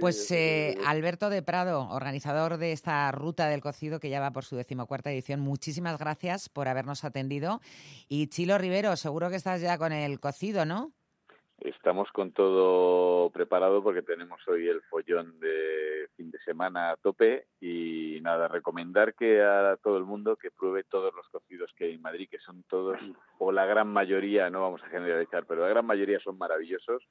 pues 0.00 0.30
eh, 0.30 0.76
Alberto 0.86 1.30
de 1.30 1.42
Prado, 1.42 1.88
organizador 1.88 2.58
de 2.58 2.72
esta 2.72 3.10
ruta 3.10 3.48
del 3.48 3.62
cocido 3.62 4.00
que 4.00 4.10
ya 4.10 4.20
va 4.20 4.32
por 4.32 4.44
su 4.44 4.56
decimocuarta 4.56 5.10
edición, 5.10 5.40
muchísimas 5.40 5.98
gracias 5.98 6.50
por 6.50 6.68
habernos 6.68 7.04
atendido. 7.04 7.62
Y 8.06 8.26
Chilo 8.26 8.58
Rivero, 8.58 8.96
seguro 8.96 9.30
que 9.30 9.36
estás 9.36 9.62
ya 9.62 9.78
con 9.78 9.92
el 9.92 10.20
cocido, 10.20 10.66
¿no? 10.66 10.92
Estamos 11.60 12.08
con 12.12 12.30
todo 12.30 13.30
preparado 13.30 13.82
porque 13.82 14.02
tenemos 14.02 14.40
hoy 14.46 14.68
el 14.68 14.80
follón 14.82 15.40
de 15.40 16.08
fin 16.16 16.30
de 16.30 16.38
semana 16.40 16.92
a 16.92 16.96
tope 16.96 17.46
y 17.60 18.20
nada, 18.22 18.46
recomendar 18.46 19.14
que 19.14 19.42
a 19.42 19.76
todo 19.82 19.98
el 19.98 20.04
mundo 20.04 20.36
que 20.36 20.52
pruebe 20.52 20.84
todos 20.84 21.12
los 21.14 21.28
cocidos 21.28 21.72
que 21.76 21.86
hay 21.86 21.94
en 21.94 22.02
Madrid, 22.02 22.28
que 22.30 22.38
son 22.38 22.62
todos, 22.64 22.98
o 23.38 23.50
la 23.50 23.66
gran 23.66 23.88
mayoría, 23.88 24.50
no 24.50 24.62
vamos 24.62 24.82
a 24.84 24.88
generalizar, 24.88 25.46
pero 25.46 25.62
la 25.62 25.68
gran 25.68 25.84
mayoría 25.84 26.20
son 26.20 26.38
maravillosos. 26.38 27.02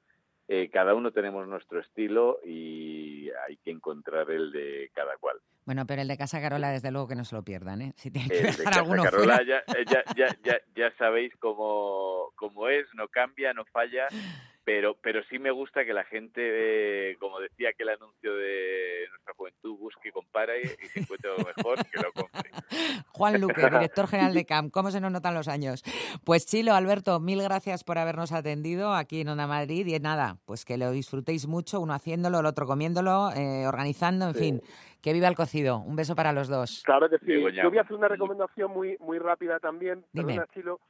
Eh, 0.50 0.70
cada 0.72 0.94
uno 0.94 1.10
tenemos 1.10 1.46
nuestro 1.46 1.78
estilo 1.78 2.38
y 2.42 3.28
hay 3.46 3.58
que 3.58 3.70
encontrar 3.70 4.30
el 4.30 4.50
de 4.50 4.90
cada 4.94 5.16
cual. 5.18 5.36
Bueno, 5.66 5.84
pero 5.86 6.00
el 6.00 6.08
de 6.08 6.16
Casa 6.16 6.40
Carola, 6.40 6.70
desde 6.70 6.90
luego 6.90 7.06
que 7.06 7.14
no 7.14 7.26
se 7.26 7.36
lo 7.36 7.42
pierdan, 7.44 7.82
¿eh? 7.82 7.92
Si 7.96 8.10
tiene 8.10 8.30
que 8.30 8.42
dejar 8.42 8.56
de 8.56 8.64
Casa 8.64 9.10
Carola, 9.10 9.42
ya, 9.46 9.62
ya, 9.84 10.02
ya, 10.42 10.60
ya, 10.74 10.90
sabéis 10.96 11.34
cómo, 11.38 12.32
cómo 12.34 12.68
es, 12.68 12.86
no 12.94 13.08
cambia, 13.08 13.52
no 13.52 13.66
falla 13.66 14.08
pero 14.68 14.94
pero 15.00 15.22
sí 15.30 15.38
me 15.38 15.50
gusta 15.50 15.82
que 15.86 15.94
la 15.94 16.04
gente, 16.04 16.42
eh, 16.42 17.16
como 17.18 17.40
decía 17.40 17.70
aquel 17.70 17.88
anuncio 17.88 18.36
de 18.36 19.06
nuestra 19.08 19.32
juventud, 19.32 19.78
busque, 19.78 20.12
compare 20.12 20.60
y 20.60 20.86
si 20.88 21.00
encuentre 21.00 21.30
lo 21.30 21.38
mejor, 21.38 21.78
que 21.90 21.98
lo 22.02 22.12
compre. 22.12 22.50
Juan 23.12 23.40
Luque, 23.40 23.62
director 23.62 24.06
general 24.08 24.34
de 24.34 24.44
CAM, 24.44 24.68
¿cómo 24.68 24.90
se 24.90 25.00
nos 25.00 25.10
notan 25.10 25.32
los 25.32 25.48
años? 25.48 25.82
Pues 26.22 26.44
Chilo, 26.44 26.74
Alberto, 26.74 27.18
mil 27.18 27.42
gracias 27.42 27.82
por 27.82 27.96
habernos 27.96 28.30
atendido 28.30 28.92
aquí 28.92 29.22
en 29.22 29.30
Onda 29.30 29.46
Madrid 29.46 29.86
y 29.86 29.98
nada, 30.00 30.36
pues 30.44 30.66
que 30.66 30.76
lo 30.76 30.90
disfrutéis 30.90 31.46
mucho, 31.46 31.80
uno 31.80 31.94
haciéndolo, 31.94 32.40
el 32.40 32.46
otro 32.46 32.66
comiéndolo, 32.66 33.30
eh, 33.34 33.66
organizando, 33.66 34.28
en 34.28 34.34
fin. 34.34 34.62
Que 35.00 35.12
viva 35.12 35.28
el 35.28 35.36
cocido. 35.36 35.78
Un 35.78 35.94
beso 35.94 36.16
para 36.16 36.32
los 36.32 36.48
dos. 36.48 36.82
Claro 36.84 37.08
que 37.08 37.18
sí. 37.18 37.32
Yo 37.54 37.70
voy 37.70 37.78
a 37.78 37.82
hacer 37.82 37.96
una 37.96 38.08
recomendación 38.08 38.72
muy 38.72 38.96
muy 38.98 39.20
rápida 39.20 39.60
también. 39.60 40.04
Dime. 40.12 40.40
Chilo 40.52 40.80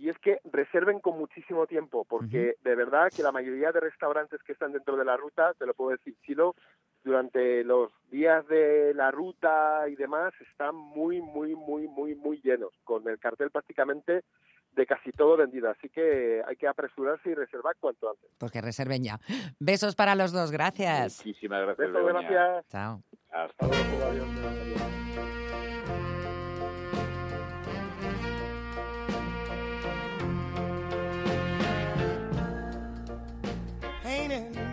y 0.00 0.08
es 0.08 0.18
que 0.18 0.38
reserven 0.44 1.00
con 1.00 1.18
muchísimo 1.18 1.66
tiempo, 1.66 2.04
porque 2.04 2.54
de 2.62 2.74
verdad 2.74 3.10
que 3.14 3.22
la 3.22 3.32
mayoría 3.32 3.72
de 3.72 3.80
restaurantes 3.80 4.42
que 4.42 4.52
están 4.52 4.72
dentro 4.72 4.96
de 4.96 5.04
la 5.04 5.16
ruta, 5.16 5.54
te 5.54 5.66
lo 5.66 5.74
puedo 5.74 5.90
decir, 5.90 6.14
Chilo, 6.24 6.54
durante 7.02 7.64
los 7.64 7.90
días 8.10 8.46
de 8.48 8.92
la 8.94 9.10
ruta 9.10 9.88
y 9.88 9.96
demás 9.96 10.32
están 10.40 10.74
muy, 10.74 11.20
muy, 11.20 11.54
muy, 11.56 11.88
muy, 11.88 12.14
muy 12.14 12.40
llenos, 12.42 12.72
con 12.84 13.08
el 13.08 13.18
cartel 13.18 13.50
prácticamente 13.50 14.22
de 14.72 14.86
casi 14.86 15.10
todo 15.10 15.36
vendido. 15.36 15.70
Así 15.70 15.88
que 15.88 16.42
hay 16.46 16.56
que 16.56 16.68
apresurarse 16.68 17.30
y 17.30 17.34
reservar 17.34 17.74
cuanto 17.80 18.10
antes. 18.10 18.30
Porque 18.38 18.60
reserven 18.60 19.02
ya. 19.02 19.18
Besos 19.58 19.96
para 19.96 20.14
los 20.14 20.32
dos, 20.32 20.52
gracias. 20.52 21.24
Muchísimas 21.24 21.62
gracias. 21.62 21.92
Besos, 21.92 22.06
gracias. 22.06 22.68
Chao. 22.68 23.02
Hasta 23.30 23.66
luego. 23.66 24.04
Adiós. 24.04 25.47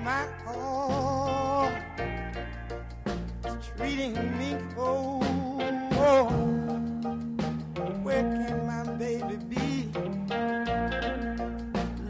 My 0.06 0.28
heart 0.46 1.74
treating 3.76 4.13
me 4.38 4.56
cold. 4.76 5.26
Where 8.04 8.22
can 8.22 8.68
my 8.68 8.84
baby 9.00 9.38
be? 9.50 9.89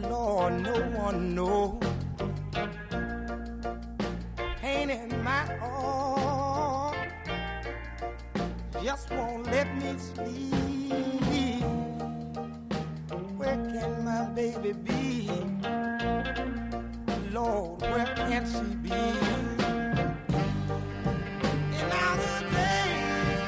Lord, 0.02 0.62
no 0.62 0.76
one 1.04 1.34
knows. 1.34 1.80
Pain 4.60 4.90
in 4.90 5.24
my 5.24 5.44
heart 5.56 6.98
just 8.84 9.10
won't 9.10 9.46
let 9.46 9.74
me 9.74 9.96
sleep. 9.96 11.64
Where 13.38 13.56
can 13.72 14.04
my 14.04 14.26
baby 14.34 14.72
be? 14.74 15.55
Lord, 17.46 17.80
where 17.80 18.06
can 18.16 18.44
she 18.44 18.74
be? 18.82 18.90
And 18.90 19.18
now 21.94 22.12
the 22.22 22.32
days 22.50 23.40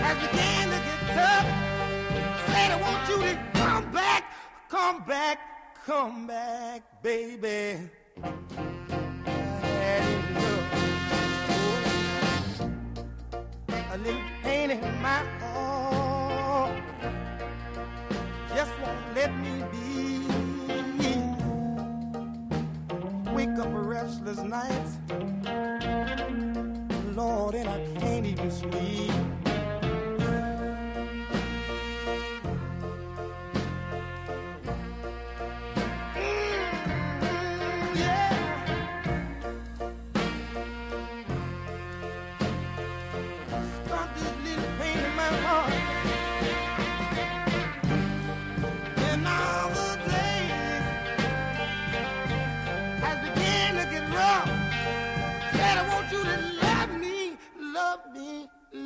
has 0.00 0.16
began 0.24 0.64
to 0.72 0.78
get 0.88 1.00
tough. 1.16 1.48
Said 2.46 2.70
I 2.70 2.78
want 2.80 3.02
you 3.10 3.18
to 3.28 3.34
come 3.52 3.86
back, 3.92 4.22
come 4.70 4.98
back, 5.04 5.38
come 5.84 6.26
back, 6.26 7.02
baby. 7.02 7.90
a 13.92 13.98
little 13.98 14.22
pain 14.42 14.70
in 14.70 15.02
my 15.02 15.39
up 23.60 23.68
restless 23.72 24.38
nights. 24.38 24.98
Lord, 27.14 27.54
and 27.54 27.68
I 27.68 28.00
can't 28.00 28.24
even 28.24 28.50
sleep. 28.50 29.39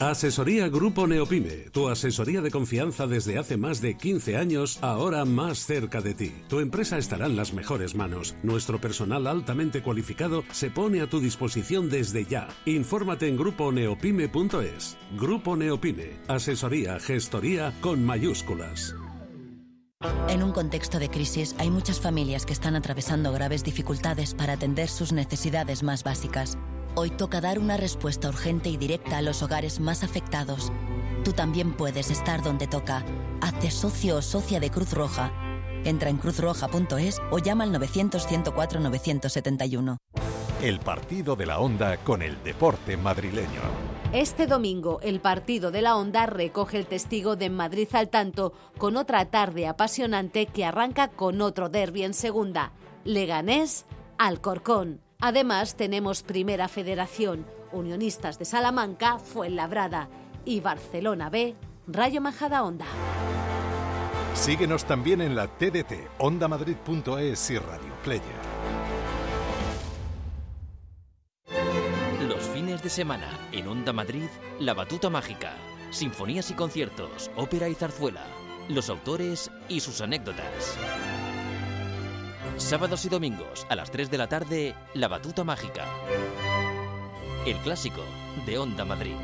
Asesoría 0.00 0.66
Grupo 0.70 1.06
Neopime, 1.06 1.68
tu 1.72 1.90
asesoría 1.90 2.40
de 2.40 2.50
confianza 2.50 3.06
desde 3.06 3.38
hace 3.38 3.58
más 3.58 3.82
de 3.82 3.98
15 3.98 4.38
años, 4.38 4.78
ahora 4.80 5.26
más 5.26 5.66
cerca 5.66 6.00
de 6.00 6.14
ti. 6.14 6.32
Tu 6.48 6.60
empresa 6.60 6.96
estará 6.96 7.26
en 7.26 7.36
las 7.36 7.52
mejores 7.52 7.94
manos. 7.94 8.34
Nuestro 8.42 8.80
personal 8.80 9.26
altamente 9.26 9.82
cualificado 9.82 10.42
se 10.52 10.70
pone 10.70 11.02
a 11.02 11.06
tu 11.06 11.20
disposición 11.20 11.90
desde 11.90 12.24
ya. 12.24 12.48
Infórmate 12.64 13.28
en 13.28 13.36
gruponeopime.es. 13.36 14.96
Grupo 15.18 15.54
Neopime, 15.54 16.12
asesoría, 16.28 16.98
gestoría 16.98 17.74
con 17.82 18.02
mayúsculas. 18.02 18.94
En 20.30 20.42
un 20.42 20.52
contexto 20.52 20.98
de 20.98 21.10
crisis 21.10 21.54
hay 21.58 21.70
muchas 21.70 22.00
familias 22.00 22.46
que 22.46 22.54
están 22.54 22.74
atravesando 22.74 23.32
graves 23.32 23.64
dificultades 23.64 24.32
para 24.32 24.54
atender 24.54 24.88
sus 24.88 25.12
necesidades 25.12 25.82
más 25.82 26.04
básicas. 26.04 26.56
Hoy 26.96 27.10
toca 27.10 27.40
dar 27.40 27.60
una 27.60 27.76
respuesta 27.76 28.28
urgente 28.28 28.68
y 28.68 28.76
directa 28.76 29.18
a 29.18 29.22
los 29.22 29.42
hogares 29.42 29.78
más 29.78 30.02
afectados. 30.02 30.72
Tú 31.24 31.32
también 31.32 31.72
puedes 31.72 32.10
estar 32.10 32.42
donde 32.42 32.66
toca. 32.66 33.04
Hazte 33.40 33.70
socio 33.70 34.16
o 34.16 34.22
socia 34.22 34.58
de 34.58 34.70
Cruz 34.70 34.92
Roja. 34.92 35.30
Entra 35.84 36.10
en 36.10 36.16
cruzroja.es 36.16 37.22
o 37.30 37.38
llama 37.38 37.62
al 37.64 37.72
900-104-971. 37.74 39.98
El 40.62 40.80
partido 40.80 41.36
de 41.36 41.46
la 41.46 41.60
onda 41.60 41.96
con 41.98 42.22
el 42.22 42.42
deporte 42.42 42.96
madrileño. 42.96 43.60
Este 44.12 44.48
domingo, 44.48 44.98
el 45.02 45.20
partido 45.20 45.70
de 45.70 45.82
la 45.82 45.96
Onda 45.96 46.26
recoge 46.26 46.76
el 46.76 46.86
testigo 46.86 47.36
de 47.36 47.48
Madrid 47.48 47.86
al 47.92 48.08
tanto 48.08 48.52
con 48.76 48.96
otra 48.96 49.26
tarde 49.26 49.68
apasionante 49.68 50.46
que 50.46 50.64
arranca 50.64 51.06
con 51.06 51.40
otro 51.40 51.68
derby 51.68 52.02
en 52.02 52.12
segunda. 52.12 52.72
Leganés, 53.04 53.86
Alcorcón. 54.18 55.00
Además, 55.20 55.76
tenemos 55.76 56.22
Primera 56.22 56.68
Federación, 56.68 57.46
Unionistas 57.72 58.38
de 58.38 58.46
Salamanca, 58.46 59.18
Fuenlabrada 59.18 60.08
y 60.44 60.60
Barcelona 60.60 61.28
B, 61.28 61.54
Rayo 61.86 62.20
Majada 62.20 62.62
Onda. 62.62 62.86
Síguenos 64.34 64.84
también 64.86 65.20
en 65.20 65.36
la 65.36 65.46
TDT, 65.46 66.08
ondamadrid.es 66.18 67.50
y 67.50 67.58
Radio 67.58 67.92
Player. 68.02 68.22
Los 72.26 72.40
fines 72.48 72.82
de 72.82 72.88
semana 72.88 73.28
en 73.52 73.68
Onda 73.68 73.92
Madrid, 73.92 74.28
La 74.58 74.72
Batuta 74.72 75.10
Mágica, 75.10 75.52
sinfonías 75.90 76.50
y 76.50 76.54
conciertos, 76.54 77.30
ópera 77.36 77.68
y 77.68 77.74
zarzuela, 77.74 78.24
los 78.68 78.88
autores 78.88 79.50
y 79.68 79.80
sus 79.80 80.00
anécdotas. 80.00 80.78
Sábados 82.60 83.04
y 83.06 83.08
domingos 83.08 83.66
a 83.68 83.74
las 83.74 83.90
3 83.90 84.10
de 84.10 84.18
la 84.18 84.28
tarde, 84.28 84.74
La 84.94 85.08
Batuta 85.08 85.42
Mágica. 85.42 85.86
El 87.44 87.56
clásico 87.56 88.02
de 88.46 88.58
Onda 88.58 88.84
Madrid. 88.84 89.16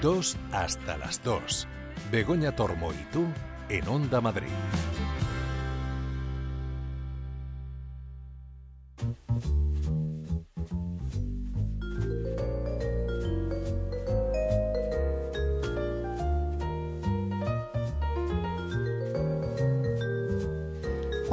Dos 0.00 0.36
hasta 0.52 0.98
las 0.98 1.22
dos. 1.24 1.66
Begoña 2.12 2.54
Tormo 2.54 2.92
y 2.92 3.02
tú 3.12 3.24
en 3.68 3.88
Onda 3.88 4.20
Madrid. 4.20 4.48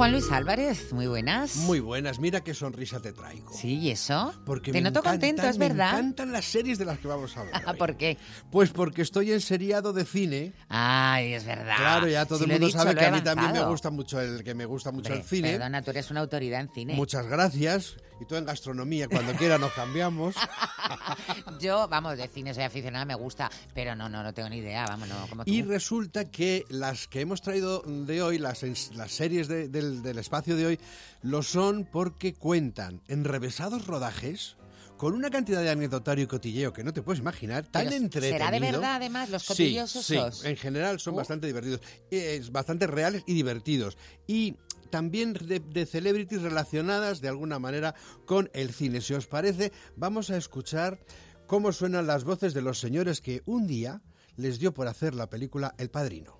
Juan 0.00 0.12
Luis 0.12 0.32
Álvarez, 0.32 0.94
muy 0.94 1.06
buenas. 1.06 1.56
Muy 1.56 1.78
buenas, 1.78 2.20
mira 2.20 2.40
qué 2.40 2.54
sonrisa 2.54 3.00
te 3.00 3.12
traigo. 3.12 3.52
Sí, 3.52 3.80
¿y 3.80 3.90
eso? 3.90 4.32
Porque 4.46 4.72
Te 4.72 4.78
me 4.78 4.80
noto 4.80 5.02
contento, 5.02 5.42
es 5.42 5.58
verdad. 5.58 5.92
Me 5.92 5.98
encantan 5.98 6.32
las 6.32 6.46
series 6.46 6.78
de 6.78 6.86
las 6.86 6.98
que 7.00 7.06
vamos 7.06 7.36
a 7.36 7.40
hablar. 7.40 7.76
¿Por 7.78 7.98
qué? 7.98 8.16
Pues 8.50 8.70
porque 8.70 9.02
estoy 9.02 9.30
en 9.30 9.42
seriado 9.42 9.92
de 9.92 10.06
cine. 10.06 10.54
Ay, 10.70 11.34
es 11.34 11.44
verdad. 11.44 11.76
Claro, 11.76 12.08
ya 12.08 12.24
todo 12.24 12.38
Sí, 12.38 12.44
el 12.44 12.50
mundo 12.52 12.66
dicho, 12.68 12.78
sabe 12.78 12.94
que 12.94 13.04
a 13.04 13.10
mí 13.10 13.20
también 13.20 13.52
me 13.52 13.62
gusta 13.62 13.90
mucho 13.90 14.18
el 14.18 14.42
que 14.42 14.54
me 14.54 14.64
gusta 14.64 14.90
mucho 14.90 15.08
Hombre, 15.12 15.20
el 15.20 15.28
cine. 15.28 15.50
Perdona, 15.50 15.82
tú 15.82 15.90
eres 15.90 16.10
una 16.10 16.20
autoridad 16.20 16.62
en 16.62 16.70
cine. 16.72 16.94
Muchas 16.94 17.26
gracias. 17.26 17.96
Y 18.20 18.26
tú 18.26 18.36
en 18.36 18.44
gastronomía, 18.44 19.08
cuando 19.08 19.32
quiera 19.32 19.56
nos 19.56 19.72
cambiamos. 19.72 20.34
Yo, 21.60 21.88
vamos, 21.88 22.18
de 22.18 22.28
cine 22.28 22.52
soy 22.54 22.64
aficionada, 22.64 23.04
me 23.06 23.14
gusta, 23.14 23.50
pero 23.74 23.96
no, 23.96 24.08
no, 24.08 24.22
no 24.22 24.34
tengo 24.34 24.48
ni 24.50 24.58
idea, 24.58 24.84
vamos, 24.86 25.08
no, 25.08 25.26
como 25.28 25.44
tú. 25.44 25.50
Y 25.50 25.62
resulta 25.62 26.30
que 26.30 26.64
las 26.68 27.08
que 27.08 27.22
hemos 27.22 27.40
traído 27.40 27.82
de 27.86 28.22
hoy, 28.22 28.38
las, 28.38 28.62
las 28.94 29.12
series 29.12 29.48
de- 29.48 29.68
del, 29.68 30.02
del 30.02 30.18
espacio 30.18 30.54
de 30.56 30.66
hoy, 30.66 30.80
lo 31.22 31.42
son 31.42 31.88
porque 31.90 32.34
cuentan 32.34 33.00
enrevesados 33.08 33.86
rodajes 33.86 34.56
con 34.98 35.14
una 35.14 35.30
cantidad 35.30 35.62
de 35.62 35.70
anecdotario 35.70 36.24
y 36.24 36.26
cotilleo 36.26 36.74
que 36.74 36.84
no 36.84 36.92
te 36.92 37.00
puedes 37.00 37.20
imaginar, 37.20 37.64
tan 37.64 37.84
Pero, 37.84 37.96
entretenido. 37.96 38.38
¿Será 38.38 38.50
de 38.50 38.60
verdad, 38.60 38.96
además, 38.96 39.30
los 39.30 39.40
Sí, 39.42 39.48
cotillos 39.48 39.90
sí, 39.92 40.14
esos? 40.16 40.44
en 40.44 40.56
general 40.58 41.00
son 41.00 41.14
Uh. 41.14 41.16
bastante 41.16 41.46
divertidos, 41.46 41.80
es 42.10 42.52
bastante 42.52 42.86
reales 42.86 43.22
y 43.26 43.32
divertidos. 43.32 43.96
Y 44.26 44.56
también 44.90 45.32
de, 45.32 45.60
de 45.60 45.86
celebrities 45.86 46.42
relacionadas 46.42 47.20
de 47.20 47.28
alguna 47.28 47.58
manera 47.58 47.94
con 48.26 48.50
el 48.52 48.72
cine. 48.72 49.00
Si 49.00 49.14
os 49.14 49.26
parece, 49.26 49.72
vamos 49.96 50.30
a 50.30 50.36
escuchar 50.36 50.98
cómo 51.46 51.72
suenan 51.72 52.06
las 52.06 52.24
voces 52.24 52.54
de 52.54 52.62
los 52.62 52.78
señores 52.78 53.20
que 53.20 53.42
un 53.46 53.66
día 53.66 54.02
les 54.36 54.58
dio 54.58 54.72
por 54.72 54.88
hacer 54.88 55.14
la 55.14 55.28
película 55.28 55.74
El 55.78 55.90
Padrino. 55.90 56.38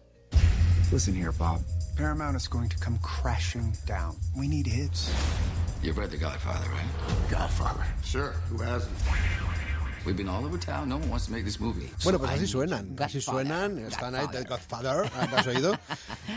Listen 0.93 1.15
here, 1.15 1.31
Bob. 1.31 1.61
Paramount 1.97 2.37
is 2.37 2.49
going 2.49 2.69
to 2.69 2.77
come 2.79 2.99
crashing 3.01 3.73
down. 3.87 4.17
We 4.37 4.49
need 4.49 4.67
hits. 4.67 5.13
You've 5.83 5.99
read 5.99 6.11
The 6.11 6.19
Godfather, 6.19 6.69
right? 6.71 7.31
Godfather. 7.31 7.85
Sure. 8.03 8.33
Who 8.51 8.59
hasn't? 8.63 8.91
We've 10.07 10.17
been 10.17 10.29
all 10.29 10.43
over 10.45 10.59
town. 10.59 10.89
No 10.89 10.97
one 10.97 11.11
wants 11.11 11.27
to 11.27 11.33
make 11.33 11.45
this 11.45 11.61
movie. 11.61 11.91
Bueno, 12.05 12.19
pues 12.19 12.31
así 12.31 12.47
suenan, 12.47 12.97
así 12.99 13.21
suenan, 13.21 13.79
están 13.81 14.15
ahí, 14.15 14.27
The 14.33 14.45
Godfather, 14.45 15.11
¿te 15.11 15.37
has 15.37 15.47
oído? 15.47 15.79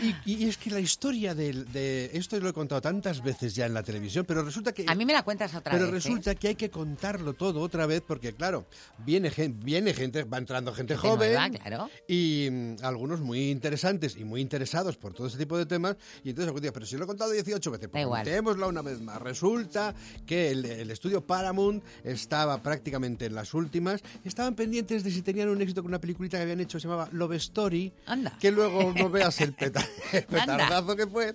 Y, 0.02 0.14
y 0.34 0.48
es 0.48 0.58
que 0.58 0.70
la 0.70 0.80
historia 0.80 1.34
del- 1.34 1.64
de, 1.72 2.10
esto 2.12 2.38
lo 2.40 2.50
he 2.50 2.52
contado 2.52 2.82
tantas 2.82 3.22
veces 3.22 3.54
ya 3.54 3.64
en 3.64 3.72
la 3.72 3.82
televisión, 3.82 4.26
pero 4.26 4.42
resulta 4.44 4.72
que... 4.72 4.84
A 4.86 4.94
mí 4.94 5.06
me 5.06 5.14
la 5.14 5.22
cuentas 5.22 5.54
otra 5.54 5.72
Pero 5.72 5.86
vez. 5.86 5.92
¿eh? 5.92 5.94
resulta 5.94 6.34
que 6.34 6.48
hay 6.48 6.54
que 6.56 6.68
contarlo 6.70 7.32
todo 7.32 7.60
otra 7.60 7.86
vez 7.86 8.02
porque, 8.06 8.34
claro, 8.34 8.66
viene, 8.98 9.32
viene 9.62 9.94
gente, 9.94 10.24
va 10.24 10.36
entrando 10.36 10.74
gente 10.74 10.96
joven 10.96 11.32
nueva, 11.32 11.48
claro. 11.48 11.88
y 12.06 12.48
mm, 12.50 12.76
algunos 12.82 13.20
muy 13.20 13.50
interesantes 13.50 14.16
y 14.16 14.24
muy 14.24 14.42
interesados 14.42 14.98
por 14.98 15.14
todo 15.14 15.26
ese 15.28 15.38
tipo 15.38 15.56
de 15.56 15.64
temas. 15.64 15.96
Y 16.22 16.30
entonces 16.30 16.48
algún 16.48 16.60
día, 16.60 16.72
pero 16.72 16.84
si 16.84 16.98
lo 16.98 17.04
he 17.04 17.06
contado 17.06 17.30
18 17.30 17.70
veces, 17.70 17.88
pues 17.88 18.02
igual. 18.02 18.24
contémoslo 18.24 18.68
una 18.68 18.82
vez 18.82 19.00
más. 19.00 19.22
Resulta 19.22 19.94
que 20.26 20.50
el, 20.50 20.66
el 20.66 20.90
estudio 20.90 21.26
Paramount 21.26 21.82
estaba 22.02 22.60
prácticamente 22.62 23.24
en 23.26 23.34
las 23.34 23.53
últimas. 23.54 24.02
Estaban 24.24 24.54
pendientes 24.54 25.04
de 25.04 25.10
si 25.10 25.22
tenían 25.22 25.48
un 25.48 25.60
éxito 25.62 25.82
con 25.82 25.90
una 25.90 26.00
peliculita 26.00 26.36
que 26.36 26.42
habían 26.42 26.60
hecho, 26.60 26.78
se 26.80 26.88
llamaba 26.88 27.08
Love 27.12 27.32
Story. 27.34 27.92
Anda. 28.06 28.36
Que 28.40 28.50
luego 28.50 28.92
no 28.92 29.08
veas 29.10 29.40
el, 29.40 29.52
peta- 29.54 29.86
el 30.12 30.24
petardazo 30.24 30.96
que 30.96 31.06
fue. 31.06 31.34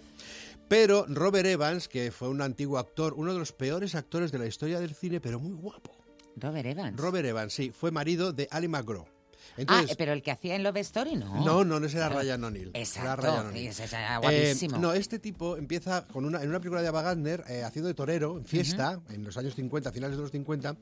Pero 0.68 1.06
Robert 1.08 1.48
Evans, 1.48 1.88
que 1.88 2.12
fue 2.12 2.30
un 2.30 2.42
antiguo 2.42 2.78
actor, 2.78 3.14
uno 3.16 3.34
de 3.34 3.40
los 3.40 3.52
peores 3.54 3.96
actores 3.96 4.32
de 4.32 4.38
la 4.40 4.46
historia 4.46 4.80
del 4.80 4.94
cine, 4.94 5.20
pero 5.20 5.40
muy 5.40 5.54
guapo. 5.54 5.96
Robert 6.36 6.68
Evans. 6.68 6.96
Robert 6.98 7.26
Evans, 7.28 7.52
sí, 7.54 7.72
fue 7.72 7.90
marido 7.92 8.34
de 8.34 8.48
Ali 8.52 8.68
McGraw. 8.68 9.04
ah, 9.08 9.54
Entonces, 9.58 9.98
pero 9.98 10.14
el 10.14 10.22
que 10.22 10.30
hacía 10.30 10.56
en 10.56 10.62
Love 10.64 10.78
Story, 10.78 11.16
no. 11.16 11.44
no, 11.44 11.66
no, 11.66 11.80
no 11.80 11.86
ese 11.88 11.98
era. 11.98 12.10
Ryan 12.10 12.44
O'Neill. 12.44 12.70
Era 12.70 12.80
Exacto, 12.80 13.22
Ryan 13.24 13.48
O'Neill. 13.48 13.68
ese 13.68 13.84
era 13.84 14.16
Eh, 14.16 14.20
guapísimo. 14.20 14.78
no, 14.78 14.94
este 14.94 15.18
tipo 15.18 15.58
empieza 15.58 16.06
con 16.06 16.24
una, 16.24 16.42
en 16.44 16.50
una 16.50 16.60
película 16.60 16.84
de 16.84 16.88
Ava 16.88 17.02
Gardner 17.02 17.44
eh, 17.50 17.64
haciendo 17.64 17.88
de 17.88 17.96
torero 17.96 18.38
en 18.38 18.46
fiesta 18.46 19.02
en 19.10 19.24
los 19.26 19.36
años 19.38 19.56
50, 19.56 19.92
finales 19.92 20.18
de 20.18 20.22
los 20.22 20.32
50, 20.32 20.78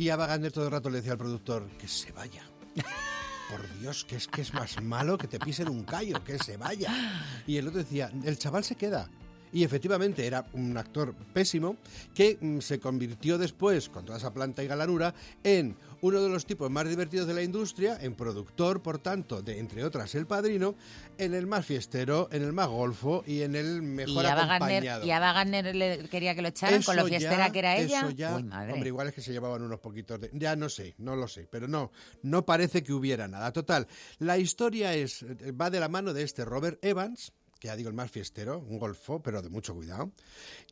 y 0.00 0.08
Ava 0.08 0.26
Gardner 0.26 0.50
todo 0.50 0.64
el 0.64 0.70
rato 0.70 0.88
le 0.88 0.96
decía 0.96 1.12
al 1.12 1.18
productor 1.18 1.68
que 1.76 1.86
se 1.86 2.10
vaya. 2.12 2.42
Por 3.50 3.80
Dios, 3.80 4.06
que 4.06 4.16
es 4.16 4.28
que 4.28 4.40
es 4.40 4.54
más 4.54 4.82
malo 4.82 5.18
que 5.18 5.28
te 5.28 5.38
pisen 5.38 5.68
un 5.68 5.84
callo, 5.84 6.24
que 6.24 6.38
se 6.38 6.56
vaya. 6.56 6.90
Y 7.46 7.58
el 7.58 7.68
otro 7.68 7.80
decía, 7.80 8.10
el 8.24 8.38
chaval 8.38 8.64
se 8.64 8.76
queda. 8.76 9.10
Y 9.52 9.62
efectivamente 9.62 10.26
era 10.26 10.46
un 10.54 10.74
actor 10.78 11.14
pésimo 11.34 11.76
que 12.14 12.38
mm, 12.40 12.60
se 12.60 12.80
convirtió 12.80 13.36
después, 13.36 13.90
con 13.90 14.06
toda 14.06 14.16
esa 14.16 14.32
planta 14.32 14.64
y 14.64 14.68
galanura, 14.68 15.12
en 15.44 15.76
uno 16.02 16.20
de 16.22 16.28
los 16.28 16.46
tipos 16.46 16.70
más 16.70 16.88
divertidos 16.88 17.26
de 17.26 17.34
la 17.34 17.42
industria, 17.42 17.98
en 18.00 18.14
productor, 18.14 18.82
por 18.82 18.98
tanto, 18.98 19.42
de 19.42 19.58
entre 19.58 19.84
otras 19.84 20.14
El 20.14 20.26
Padrino, 20.26 20.74
en 21.18 21.34
el 21.34 21.46
más 21.46 21.66
fiestero, 21.66 22.28
en 22.32 22.42
el 22.42 22.52
más 22.52 22.68
golfo 22.68 23.22
y 23.26 23.42
en 23.42 23.54
el 23.54 23.82
mejor 23.82 24.24
y 24.24 24.26
acompañado. 24.26 24.58
Gardner, 24.82 25.04
y 25.06 25.10
Ava 25.10 25.32
Gardner 25.32 25.74
le 25.76 26.08
quería 26.08 26.34
que 26.34 26.42
lo 26.42 26.48
echaran 26.48 26.82
con 26.82 26.96
lo 26.96 27.02
Eso 27.02 27.08
fiestera 27.08 27.46
ya- 27.46 27.52
que 27.52 27.58
era 27.58 27.76
ella. 27.76 28.00
eso 28.00 28.10
ya, 28.10 28.36
Uy, 28.36 28.44
madre. 28.44 28.72
hombre, 28.72 28.88
igual 28.88 29.08
es 29.08 29.14
que 29.14 29.20
se 29.22 29.32
llevaban 29.32 29.62
unos 29.62 29.80
poquitos 29.80 30.20
de... 30.20 30.30
Ya 30.32 30.56
no 30.56 30.68
sé, 30.68 30.94
no 30.98 31.16
lo 31.16 31.28
sé, 31.28 31.46
pero 31.50 31.68
no, 31.68 31.92
no 32.22 32.46
parece 32.46 32.82
que 32.82 32.92
hubiera 32.92 33.28
nada. 33.28 33.52
Total, 33.52 33.86
la 34.18 34.38
historia 34.38 34.94
es 34.94 35.24
va 35.60 35.70
de 35.70 35.80
la 35.80 35.88
mano 35.88 36.12
de 36.14 36.22
este 36.22 36.44
Robert 36.44 36.82
Evans, 36.84 37.32
que 37.58 37.68
ya 37.68 37.76
digo 37.76 37.90
el 37.90 37.94
más 37.94 38.10
fiestero, 38.10 38.58
un 38.58 38.78
golfo, 38.78 39.22
pero 39.22 39.42
de 39.42 39.50
mucho 39.50 39.74
cuidado, 39.74 40.12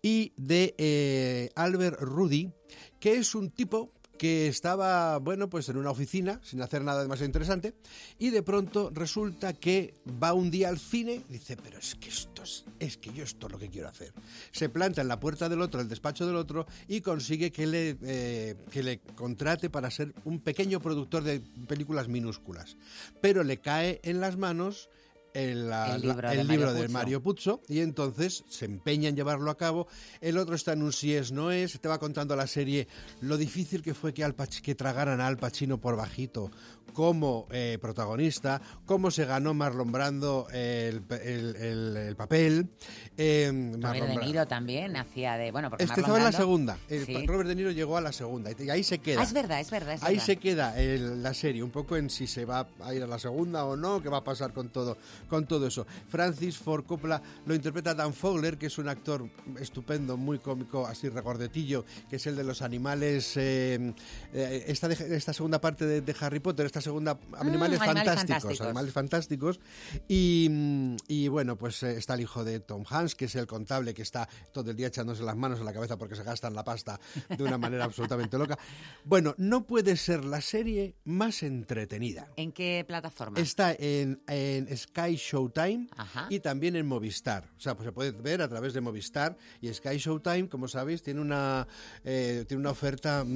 y 0.00 0.32
de 0.38 0.74
eh, 0.78 1.50
Albert 1.54 2.00
Rudy, 2.00 2.50
que 2.98 3.16
es 3.16 3.34
un 3.34 3.50
tipo 3.50 3.92
que 4.18 4.48
estaba, 4.48 5.18
bueno, 5.18 5.48
pues 5.48 5.68
en 5.68 5.76
una 5.76 5.90
oficina, 5.90 6.40
sin 6.42 6.60
hacer 6.60 6.82
nada 6.82 7.02
demasiado 7.02 7.26
interesante, 7.26 7.74
y 8.18 8.30
de 8.30 8.42
pronto 8.42 8.90
resulta 8.92 9.54
que 9.54 9.94
va 10.22 10.32
un 10.32 10.50
día 10.50 10.68
al 10.68 10.78
cine, 10.78 11.22
dice, 11.28 11.56
pero 11.56 11.78
es 11.78 11.94
que 11.94 12.08
esto 12.08 12.42
es, 12.42 12.64
es 12.78 12.96
que 12.98 13.12
yo 13.12 13.24
esto 13.24 13.46
es 13.46 13.52
lo 13.52 13.58
que 13.58 13.68
quiero 13.68 13.88
hacer. 13.88 14.12
Se 14.50 14.68
planta 14.68 15.00
en 15.00 15.08
la 15.08 15.20
puerta 15.20 15.48
del 15.48 15.62
otro, 15.62 15.80
el 15.80 15.88
despacho 15.88 16.26
del 16.26 16.36
otro, 16.36 16.66
y 16.88 17.00
consigue 17.00 17.50
que 17.52 17.66
le, 17.66 17.96
eh, 18.02 18.56
que 18.70 18.82
le 18.82 18.98
contrate 18.98 19.70
para 19.70 19.90
ser 19.90 20.12
un 20.24 20.40
pequeño 20.40 20.80
productor 20.80 21.22
de 21.22 21.40
películas 21.66 22.08
minúsculas. 22.08 22.76
Pero 23.22 23.44
le 23.44 23.58
cae 23.58 24.00
en 24.02 24.20
las 24.20 24.36
manos 24.36 24.90
el, 25.34 25.68
la- 25.68 25.94
El 25.96 26.02
libro 26.02 26.22
la- 26.22 26.30
de 26.32 26.44
Mario 26.44 26.72
de 26.72 26.82
Puzo. 26.82 26.92
Mario 26.92 27.22
Puzo 27.22 27.62
y 27.68 27.80
entonces 27.80 28.44
se 28.48 28.64
empeña 28.64 29.08
en 29.08 29.16
llevarlo 29.16 29.50
a 29.50 29.56
cabo. 29.56 29.86
El 30.20 30.38
otro 30.38 30.54
está 30.54 30.72
en 30.72 30.82
un 30.82 30.92
si 30.92 31.14
es 31.14 31.32
no 31.32 31.50
es, 31.50 31.80
te 31.80 31.88
va 31.88 31.98
contando 31.98 32.34
la 32.36 32.46
serie 32.46 32.88
lo 33.20 33.36
difícil 33.36 33.82
que 33.82 33.94
fue 33.94 34.12
que, 34.14 34.24
Al 34.24 34.34
que 34.62 34.74
tragaran 34.74 35.20
a 35.20 35.26
Al 35.26 35.36
Pacino 35.38 35.80
por 35.80 35.96
bajito 35.96 36.50
como 36.92 37.46
eh, 37.50 37.78
protagonista, 37.80 38.60
cómo 38.86 39.10
se 39.10 39.24
ganó 39.24 39.54
Marlon 39.54 39.92
Brando 39.92 40.46
el, 40.52 41.02
el- 41.22 41.56
el- 41.56 41.96
el 41.96 42.16
papel. 42.16 42.68
eh, 43.16 43.50
Robert 43.52 43.82
Marlon 43.82 44.08
De 44.08 44.16
Niro 44.26 44.46
también 44.46 44.96
hacía 44.96 45.36
de... 45.36 45.50
Bueno, 45.52 45.70
porque 45.70 45.84
Este 45.84 46.00
Marlon 46.00 46.04
estaba 46.16 46.18
en 46.18 46.24
la 46.24 46.38
segunda. 46.38 46.78
El 46.88 47.06
Sí. 47.06 47.26
Robert 47.26 47.48
De 47.48 47.54
Niro 47.54 47.70
llegó 47.70 47.96
a 47.96 48.00
la 48.00 48.12
segunda 48.12 48.50
y 48.58 48.70
ahí 48.70 48.82
se 48.84 48.98
queda. 48.98 49.20
Ah, 49.20 49.24
es 49.24 49.32
verdad, 49.32 49.60
es 49.60 49.70
verdad, 49.70 49.94
es 49.94 50.02
Ahí 50.02 50.14
verdad. 50.14 50.26
se 50.26 50.36
queda 50.36 50.74
la 50.76 51.34
serie, 51.34 51.62
un 51.62 51.70
poco 51.70 51.96
en 51.96 52.10
si 52.10 52.26
se 52.26 52.44
va 52.44 52.66
a 52.80 52.94
ir 52.94 53.02
a 53.02 53.06
la 53.06 53.18
segunda 53.18 53.64
o 53.64 53.76
no, 53.76 54.02
qué 54.02 54.08
va 54.08 54.18
a 54.18 54.24
pasar 54.24 54.52
con 54.52 54.68
todo, 54.70 54.96
con 55.28 55.46
todo 55.46 55.66
eso. 55.66 55.86
Francis 56.08 56.56
Ford 56.58 56.84
Coppola 56.84 57.20
lo 57.46 57.54
interpreta 57.54 57.94
Dan 57.94 58.12
Fogler, 58.14 58.58
que 58.58 58.66
es 58.66 58.78
un 58.78 58.88
actor 58.88 59.28
estupendo, 59.60 60.16
muy 60.16 60.38
cómico, 60.38 60.86
así 60.86 61.08
recordetillo, 61.08 61.84
que 62.08 62.16
es 62.16 62.26
el 62.26 62.36
de 62.36 62.44
los 62.44 62.62
animales, 62.62 63.36
eh, 63.36 63.92
eh, 64.32 64.64
esta, 64.68 64.88
esta 64.92 65.32
segunda 65.32 65.60
parte 65.60 65.86
de, 65.86 66.00
de 66.00 66.14
Harry 66.20 66.40
Potter, 66.40 66.66
esta 66.66 66.77
segunda, 66.80 67.18
animales, 67.38 67.80
Animales 67.80 67.80
fantásticos, 67.80 68.16
fantásticos. 68.18 68.60
animales 68.60 68.92
fantásticos. 68.92 69.60
Y, 70.08 70.48
mm, 70.50 70.96
y 71.08 71.28
bueno, 71.28 71.56
pues 71.56 71.82
eh, 71.82 71.96
está 71.96 72.14
el 72.14 72.20
hijo 72.22 72.44
de 72.44 72.60
Tom 72.60 72.84
Hanks, 72.88 73.14
que 73.14 73.26
es 73.26 73.34
el 73.34 73.46
contable 73.46 73.94
que 73.94 74.02
está 74.02 74.28
todo 74.52 74.70
el 74.70 74.76
día 74.76 74.88
echándose 74.88 75.22
las 75.22 75.36
manos 75.36 75.58
en 75.60 75.64
la 75.64 75.72
cabeza 75.72 75.96
porque 75.96 76.14
se 76.16 76.22
gastan 76.22 76.54
la 76.54 76.64
pasta 76.64 76.98
de 77.36 77.42
una 77.44 77.58
manera 77.58 77.84
absolutamente 77.84 78.38
loca. 78.38 78.58
Bueno, 79.04 79.34
no 79.38 79.64
puede 79.64 79.96
ser 79.96 80.24
la 80.24 80.40
serie 80.40 80.94
más 81.04 81.42
entretenida. 81.42 82.28
¿En 82.36 82.52
qué 82.52 82.84
plataforma? 82.86 83.38
Está 83.38 83.72
en, 83.72 84.22
en 84.26 84.76
Sky 84.76 85.16
Showtime 85.16 85.88
Ajá. 85.96 86.26
y 86.28 86.40
también 86.40 86.76
en 86.76 86.86
Movistar. 86.86 87.48
O 87.56 87.60
sea, 87.60 87.74
pues 87.74 87.86
se 87.86 87.92
puede 87.92 88.10
ver 88.12 88.42
a 88.42 88.48
través 88.48 88.74
de 88.74 88.80
Movistar. 88.80 89.36
Y 89.60 89.72
Sky 89.72 89.96
Showtime, 89.96 90.48
como 90.48 90.68
sabéis, 90.68 91.02
tiene 91.02 91.20
una, 91.20 91.66
eh, 92.04 92.44
tiene 92.46 92.60
una 92.60 92.70
oferta 92.70 93.24
mm, 93.24 93.28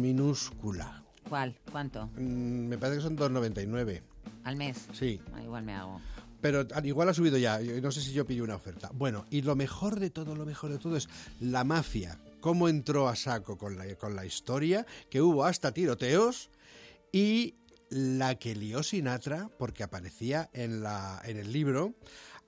minúscula. 0.00 1.04
¿Cuál? 1.28 1.58
¿Cuánto? 1.70 2.06
Mm, 2.16 2.68
me 2.68 2.78
parece 2.78 2.98
que 2.98 3.04
son 3.04 3.16
2,99. 3.16 4.02
¿Al 4.44 4.56
mes? 4.56 4.86
Sí. 4.92 5.20
Ah, 5.34 5.42
igual 5.42 5.64
me 5.64 5.74
hago. 5.74 6.00
Pero 6.40 6.66
al 6.72 6.86
igual 6.86 7.08
ha 7.08 7.14
subido 7.14 7.36
ya. 7.36 7.60
Yo 7.60 7.80
no 7.80 7.90
sé 7.90 8.00
si 8.00 8.12
yo 8.12 8.24
pillo 8.24 8.44
una 8.44 8.54
oferta. 8.54 8.90
Bueno, 8.94 9.26
y 9.30 9.42
lo 9.42 9.56
mejor 9.56 9.98
de 9.98 10.10
todo, 10.10 10.34
lo 10.34 10.46
mejor 10.46 10.70
de 10.70 10.78
todo 10.78 10.96
es 10.96 11.08
la 11.40 11.64
mafia. 11.64 12.18
Cómo 12.40 12.68
entró 12.68 13.08
a 13.08 13.16
saco 13.16 13.58
con 13.58 13.76
la, 13.76 13.92
con 13.96 14.14
la 14.14 14.24
historia, 14.24 14.86
que 15.10 15.20
hubo 15.20 15.44
hasta 15.44 15.72
tiroteos 15.72 16.50
y 17.12 17.56
la 17.90 18.36
que 18.36 18.54
lió 18.54 18.82
Sinatra, 18.82 19.50
porque 19.58 19.82
aparecía 19.82 20.48
en, 20.52 20.82
la, 20.82 21.20
en 21.24 21.38
el 21.38 21.52
libro, 21.52 21.94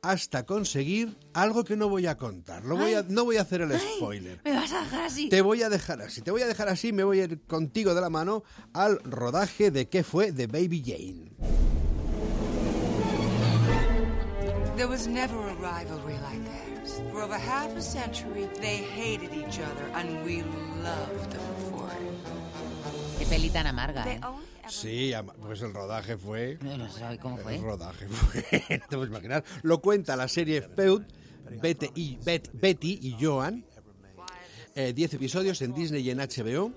hasta 0.03 0.45
conseguir 0.47 1.17
algo 1.35 1.65
que 1.65 1.77
no 1.77 1.89
voy 1.89 2.07
a 2.07 2.17
contar. 2.17 2.65
Lo 2.65 2.77
voy 2.77 2.95
a, 2.95 3.03
no 3.03 3.25
voy 3.25 3.37
a 3.37 3.43
hacer 3.43 3.61
el 3.61 3.79
spoiler. 3.79 4.41
¿Me 4.45 4.53
vas 4.53 4.73
a 4.73 4.81
dejar 4.81 5.03
así? 5.05 5.29
Te 5.29 5.43
voy 5.43 5.63
a 5.63 5.69
dejar 5.69 6.01
así, 6.03 6.23
te 6.23 6.31
voy 6.31 6.43
a 6.43 6.47
dejar 6.47 6.69
así, 6.69 6.93
me 6.93 7.05
voy 7.05 7.21
a 7.21 7.25
ir 7.25 7.41
contigo 7.47 7.95
de 7.95 8.01
la 8.01 8.11
mano 8.11 8.43
al 8.73 8.99
rodaje 9.05 9.71
de 9.71 9.89
qué 9.89 10.03
fue 10.03 10.33
de 10.33 10.47
Baby 10.47 10.83
Jane. 10.85 11.31
There 14.77 14.89
was 14.89 15.07
never 15.07 15.37
a 15.37 15.55
rivalry 15.57 16.15
like 16.23 16.43
theirs. 16.43 17.03
For 17.13 17.21
over 17.21 17.37
half 17.39 17.77
a 17.77 17.83
century, 17.83 18.49
they 18.63 18.79
hated 18.79 19.35
each 19.35 19.59
other, 19.61 19.85
and 19.95 20.25
we 20.25 20.43
loved 20.83 21.31
them 21.31 21.55
for 21.71 21.87
it. 21.91 23.19
Qué 23.19 23.27
peli 23.27 23.51
tan 23.51 23.67
amarga, 23.67 24.05
They 24.05 24.15
¿eh? 24.15 24.21
Sí, 24.69 25.13
pues 25.43 25.63
el 25.63 25.75
rodaje 25.75 26.17
fue... 26.17 26.59
No, 26.63 26.77
no 26.77 26.91
sé 26.91 27.03
cómo 27.21 27.37
fue. 27.39 27.57
El 27.57 27.63
rodaje 27.63 28.07
fue... 28.09 28.43
no 28.79 28.87
te 28.89 28.97
puedes 28.97 29.11
imaginar. 29.11 29.45
Lo 29.63 29.81
cuenta 29.81 30.17
la 30.17 30.29
serie 30.29 30.63
Feud, 30.63 31.03
Betty 31.61 31.91
y, 31.95 32.17
Bet- 32.19 32.51
Betty 32.53 32.99
y 33.03 33.17
Joan. 33.21 33.65
Eh, 34.75 34.93
Diez 34.93 35.13
episodios 35.15 35.61
en 35.63 35.75
Disney 35.75 36.03
y 36.03 36.11
en 36.11 36.19
HBO. 36.19 36.73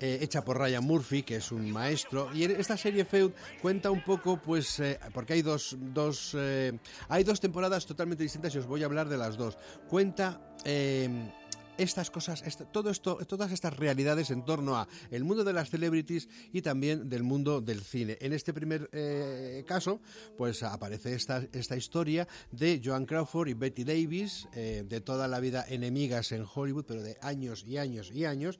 eh, 0.00 0.18
hecha 0.20 0.44
por 0.44 0.58
Ryan 0.58 0.82
Murphy, 0.84 1.22
que 1.22 1.36
es 1.36 1.52
un 1.52 1.70
maestro. 1.70 2.28
Y 2.34 2.44
en 2.44 2.52
esta 2.52 2.76
serie 2.76 3.04
Feud 3.04 3.30
cuenta 3.62 3.90
un 3.90 4.02
poco, 4.04 4.40
pues, 4.40 4.80
eh, 4.80 4.98
porque 5.14 5.34
hay 5.34 5.42
dos, 5.42 5.76
dos, 5.78 6.34
eh, 6.38 6.72
hay 7.08 7.24
dos 7.24 7.38
temporadas 7.40 7.86
totalmente 7.86 8.22
distintas 8.24 8.54
y 8.54 8.58
os 8.58 8.66
voy 8.66 8.82
a 8.82 8.86
hablar 8.86 9.08
de 9.08 9.16
las 9.16 9.36
dos. 9.36 9.56
Cuenta 9.88 10.40
eh, 10.64 11.30
estas 11.78 12.10
cosas, 12.10 12.42
todo 12.72 12.90
esto, 12.90 13.16
todas 13.26 13.52
estas 13.52 13.76
realidades 13.76 14.30
en 14.30 14.44
torno 14.44 14.76
a 14.76 14.88
el 15.10 15.24
mundo 15.24 15.44
de 15.44 15.52
las 15.52 15.70
celebrities 15.70 16.28
y 16.52 16.60
también 16.60 17.08
del 17.08 17.22
mundo 17.22 17.60
del 17.60 17.80
cine. 17.80 18.18
En 18.20 18.32
este 18.32 18.52
primer 18.52 18.90
eh, 18.92 19.64
caso, 19.66 20.00
pues 20.36 20.62
aparece 20.62 21.14
esta, 21.14 21.46
esta 21.52 21.76
historia 21.76 22.26
de 22.50 22.80
Joan 22.84 23.06
Crawford 23.06 23.48
y 23.48 23.54
Betty 23.54 23.84
Davis, 23.84 24.48
eh, 24.54 24.84
de 24.86 25.00
toda 25.00 25.28
la 25.28 25.40
vida 25.40 25.64
enemigas 25.68 26.32
en 26.32 26.44
Hollywood, 26.52 26.84
pero 26.86 27.02
de 27.02 27.16
años 27.22 27.64
y 27.66 27.78
años 27.78 28.10
y 28.12 28.24
años. 28.24 28.58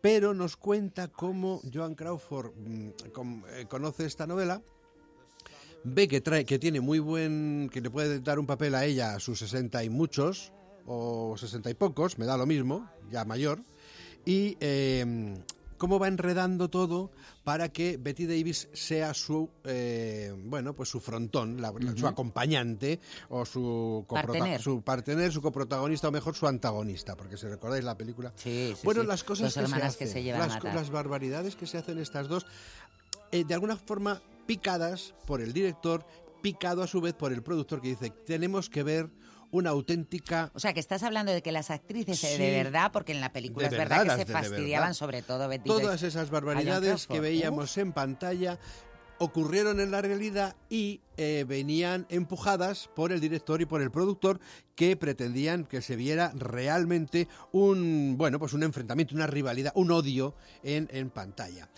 Pero 0.00 0.34
nos 0.34 0.56
cuenta 0.56 1.08
cómo 1.08 1.60
Joan 1.72 1.94
Crawford 1.94 2.52
mm, 2.56 2.88
eh, 2.88 3.66
conoce 3.68 4.06
esta 4.06 4.26
novela 4.26 4.62
ve 5.88 6.08
que 6.08 6.20
trae 6.20 6.44
que 6.44 6.58
tiene 6.58 6.80
muy 6.80 6.98
buen 6.98 7.70
que 7.72 7.80
le 7.80 7.90
puede 7.90 8.18
dar 8.18 8.40
un 8.40 8.46
papel 8.46 8.74
a 8.74 8.84
ella 8.84 9.14
a 9.14 9.20
sus 9.20 9.38
sesenta 9.38 9.84
y 9.84 9.90
muchos 9.90 10.52
o 10.86 11.36
sesenta 11.36 11.70
y 11.70 11.74
pocos 11.74 12.18
me 12.18 12.26
da 12.26 12.36
lo 12.36 12.46
mismo 12.46 12.88
ya 13.10 13.24
mayor 13.24 13.60
y 14.24 14.56
eh, 14.60 15.34
cómo 15.78 15.98
va 15.98 16.08
enredando 16.08 16.68
todo 16.70 17.10
para 17.44 17.68
que 17.70 17.96
Betty 17.96 18.26
Davis 18.26 18.68
sea 18.72 19.14
su 19.14 19.48
eh, 19.64 20.34
bueno 20.46 20.74
pues 20.74 20.88
su 20.88 21.00
frontón 21.00 21.60
la- 21.60 21.72
su 21.96 22.06
acompañante 22.06 22.98
o 23.28 23.44
su 23.44 24.04
coprota- 24.08 24.38
Partener. 24.38 24.60
su 24.62 24.82
partener 24.82 25.32
su 25.32 25.42
coprotagonista 25.42 26.08
o 26.08 26.12
mejor 26.12 26.34
su 26.34 26.46
antagonista 26.46 27.16
porque 27.16 27.36
si 27.36 27.46
recordáis 27.46 27.84
la 27.84 27.96
película 27.96 28.32
Sí, 28.36 28.72
sí, 28.74 28.80
bueno 28.84 29.02
sí. 29.02 29.06
las 29.06 29.22
cosas 29.24 29.46
Dos 29.46 29.54
que 29.54 29.60
hermanas 29.60 29.92
se 29.92 29.98
que 29.98 30.06
se 30.06 30.22
llevan 30.22 30.48
matar. 30.48 30.74
las 30.74 30.90
barbaridades 30.90 31.56
que 31.56 31.66
se 31.66 31.78
hacen 31.78 31.98
estas 31.98 32.28
dos 32.28 32.46
eh, 33.32 33.44
de 33.44 33.54
alguna 33.54 33.76
forma 33.76 34.22
picadas 34.46 35.12
por 35.26 35.40
el 35.40 35.52
director, 35.52 36.06
picado 36.40 36.82
a 36.82 36.86
su 36.86 37.00
vez 37.00 37.14
por 37.14 37.32
el 37.32 37.42
productor 37.42 37.80
que 37.80 37.88
dice, 37.88 38.10
tenemos 38.10 38.70
que 38.70 38.84
ver 38.84 39.10
una 39.56 39.70
auténtica... 39.70 40.50
O 40.54 40.60
sea, 40.60 40.72
que 40.72 40.80
estás 40.80 41.02
hablando 41.02 41.32
de 41.32 41.42
que 41.42 41.52
las 41.52 41.70
actrices 41.70 42.22
eh, 42.24 42.36
Sí. 42.36 42.42
de 42.42 42.50
verdad, 42.50 42.92
porque 42.92 43.12
en 43.12 43.20
la 43.20 43.32
película 43.32 43.66
es 43.66 43.72
verdad, 43.72 44.04
que 44.04 44.24
se 44.24 44.32
fastidiaban, 44.32 44.94
sobre 44.94 45.22
todo 45.22 45.48
Betty 45.48 45.68
Todas 45.68 46.02
esas 46.02 46.30
barbaridades 46.30 47.06
que 47.06 47.20
veíamos 47.20 47.76
en 47.78 47.92
pantalla 47.92 48.58
ocurrieron 49.18 49.80
en 49.80 49.90
la 49.90 50.02
realidad 50.02 50.56
y 50.68 51.00
eh, 51.16 51.44
venían 51.48 52.06
empujadas 52.10 52.90
por 52.94 53.12
el 53.12 53.20
director 53.20 53.60
y 53.62 53.64
por 53.66 53.80
el 53.80 53.90
productor 53.90 54.40
que 54.74 54.96
pretendían 54.96 55.64
que 55.64 55.80
se 55.80 55.96
viera 55.96 56.32
realmente 56.34 57.26
un 57.52 58.16
bueno 58.18 58.38
pues 58.38 58.52
un 58.52 58.62
enfrentamiento, 58.62 59.14
una 59.14 59.26
rivalidad, 59.26 59.72
un 59.74 59.90
odio 59.90 60.34
en, 60.62 60.88
en 60.92 61.08
pantalla. 61.10 61.68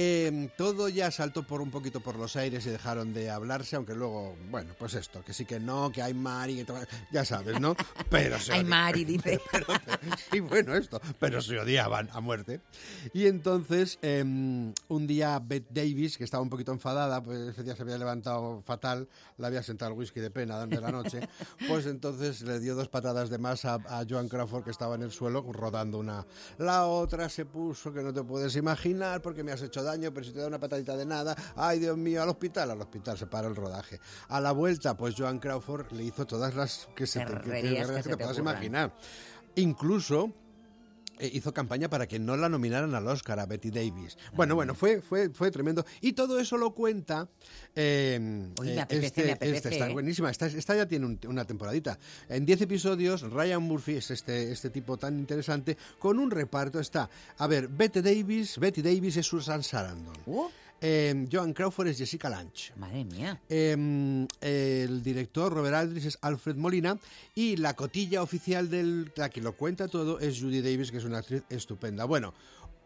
Eh, 0.00 0.48
todo 0.56 0.88
ya 0.88 1.10
saltó 1.10 1.42
por 1.44 1.60
un 1.60 1.72
poquito 1.72 1.98
por 1.98 2.14
los 2.16 2.36
aires 2.36 2.64
y 2.66 2.70
dejaron 2.70 3.12
de 3.12 3.30
hablarse, 3.30 3.74
aunque 3.74 3.94
luego, 3.96 4.36
bueno, 4.48 4.72
pues 4.78 4.94
esto, 4.94 5.24
que 5.24 5.32
sí 5.32 5.44
que 5.44 5.58
no, 5.58 5.90
que 5.90 6.00
hay 6.02 6.14
Mari, 6.14 6.64
que 6.64 6.72
ya 7.10 7.24
sabes, 7.24 7.58
¿no? 7.60 7.74
Pero 8.08 8.38
se 8.38 8.52
Ay, 8.52 8.60
odi- 8.62 8.68
Mari, 8.68 9.04
dice. 9.04 9.40
y 10.32 10.38
bueno, 10.38 10.76
esto, 10.76 11.00
pero 11.18 11.42
se 11.42 11.58
odiaban 11.58 12.08
a 12.12 12.20
muerte. 12.20 12.60
Y 13.12 13.26
entonces, 13.26 13.98
eh, 14.02 14.22
un 14.22 15.06
día 15.08 15.40
Bette 15.40 15.66
Davis, 15.70 16.16
que 16.16 16.22
estaba 16.22 16.44
un 16.44 16.48
poquito 16.50 16.70
enfadada, 16.70 17.20
pues 17.20 17.40
ese 17.48 17.64
día 17.64 17.74
se 17.74 17.82
había 17.82 17.98
levantado 17.98 18.62
fatal, 18.62 19.08
le 19.36 19.46
había 19.48 19.64
sentado 19.64 19.90
el 19.90 19.98
whisky 19.98 20.20
de 20.20 20.30
pena 20.30 20.64
de 20.64 20.80
la 20.80 20.92
noche, 20.92 21.20
pues 21.68 21.86
entonces 21.86 22.42
le 22.42 22.60
dio 22.60 22.76
dos 22.76 22.88
patadas 22.88 23.30
de 23.30 23.38
más 23.38 23.64
a, 23.64 23.74
a 23.88 24.04
Joan 24.08 24.28
Crawford, 24.28 24.62
que 24.62 24.70
estaba 24.70 24.94
en 24.94 25.02
el 25.02 25.10
suelo 25.10 25.44
rodando 25.52 25.98
una. 25.98 26.24
La 26.58 26.86
otra 26.86 27.28
se 27.28 27.46
puso, 27.46 27.92
que 27.92 28.00
no 28.04 28.12
te 28.14 28.22
puedes 28.22 28.54
imaginar, 28.54 29.20
porque 29.22 29.42
me 29.42 29.50
has 29.50 29.62
hecho 29.62 29.82
daño, 29.90 30.12
pero 30.12 30.24
si 30.26 30.32
te 30.32 30.40
da 30.40 30.46
una 30.46 30.58
patadita 30.60 30.96
de 30.96 31.04
nada, 31.06 31.34
ay 31.56 31.78
Dios 31.78 31.96
mío, 31.96 32.22
al 32.22 32.28
hospital, 32.28 32.70
al 32.70 32.80
hospital 32.80 33.16
se 33.18 33.26
paró 33.26 33.48
el 33.48 33.56
rodaje. 33.56 34.00
A 34.28 34.40
la 34.40 34.52
vuelta, 34.52 34.96
pues 34.96 35.14
Joan 35.16 35.38
Crawford 35.38 35.92
le 35.92 36.04
hizo 36.04 36.26
todas 36.26 36.54
las 36.54 36.88
que 36.94 37.06
se 37.06 37.20
te, 37.20 37.26
que- 37.26 37.50
que- 37.50 37.50
que 37.60 37.92
que 37.96 38.02
te 38.10 38.16
puedas 38.16 38.36
imaginar. 38.38 38.94
Incluso 39.56 40.32
hizo 41.20 41.52
campaña 41.54 41.88
para 41.90 42.06
que 42.06 42.18
no 42.18 42.36
la 42.36 42.48
nominaran 42.48 42.94
al 42.94 43.06
Oscar 43.08 43.38
a 43.40 43.46
Betty 43.46 43.70
Davis. 43.70 44.16
Bueno, 44.34 44.54
bueno, 44.54 44.74
fue, 44.74 45.00
fue, 45.02 45.30
fue 45.30 45.50
tremendo. 45.50 45.84
Y 46.00 46.12
todo 46.12 46.38
eso 46.40 46.56
lo 46.56 46.72
cuenta. 46.74 47.28
eh, 47.74 48.18
Uy, 48.60 48.66
me 48.66 48.74
eh, 48.74 48.80
apetece, 48.80 49.06
este- 49.06 49.24
me 49.24 49.32
apetece, 49.32 49.56
esta 49.56 49.68
está 49.70 49.88
¿eh? 49.88 49.92
buenísima. 49.92 50.30
Esta, 50.30 50.46
esta 50.46 50.76
ya 50.76 50.86
tiene 50.86 51.06
un- 51.06 51.18
una 51.26 51.44
temporadita. 51.44 51.98
En 52.28 52.44
10 52.46 52.60
episodios, 52.62 53.22
Ryan 53.22 53.62
Murphy 53.62 53.94
es 53.96 54.10
este, 54.10 54.50
este 54.52 54.70
tipo 54.70 54.96
tan 54.96 55.18
interesante. 55.18 55.76
Con 55.98 56.18
un 56.18 56.30
reparto 56.30 56.80
está. 56.80 57.08
A 57.38 57.46
ver, 57.46 57.68
Betty 57.68 58.00
Davis. 58.00 58.58
Betty 58.58 58.82
Davis 58.82 59.16
es 59.16 59.26
Susan 59.26 59.62
Sarandon. 59.62 60.14
Eh, 60.80 61.26
Joan 61.30 61.52
Crawford 61.52 61.88
es 61.88 61.98
Jessica 61.98 62.28
Lange. 62.28 62.72
Madre 62.76 63.04
mía. 63.04 63.40
Eh, 63.48 64.26
el 64.40 65.02
director 65.02 65.52
Robert 65.52 65.74
Aldrich 65.74 66.06
es 66.06 66.18
Alfred 66.22 66.56
Molina 66.56 66.98
y 67.34 67.56
la 67.56 67.74
cotilla 67.74 68.22
oficial 68.22 68.70
de 68.70 69.10
la 69.16 69.28
que 69.28 69.40
lo 69.40 69.54
cuenta 69.54 69.88
todo 69.88 70.20
es 70.20 70.40
Judy 70.40 70.60
Davis, 70.60 70.90
que 70.90 70.98
es 70.98 71.04
una 71.04 71.18
actriz 71.18 71.42
estupenda. 71.48 72.04
Bueno, 72.04 72.34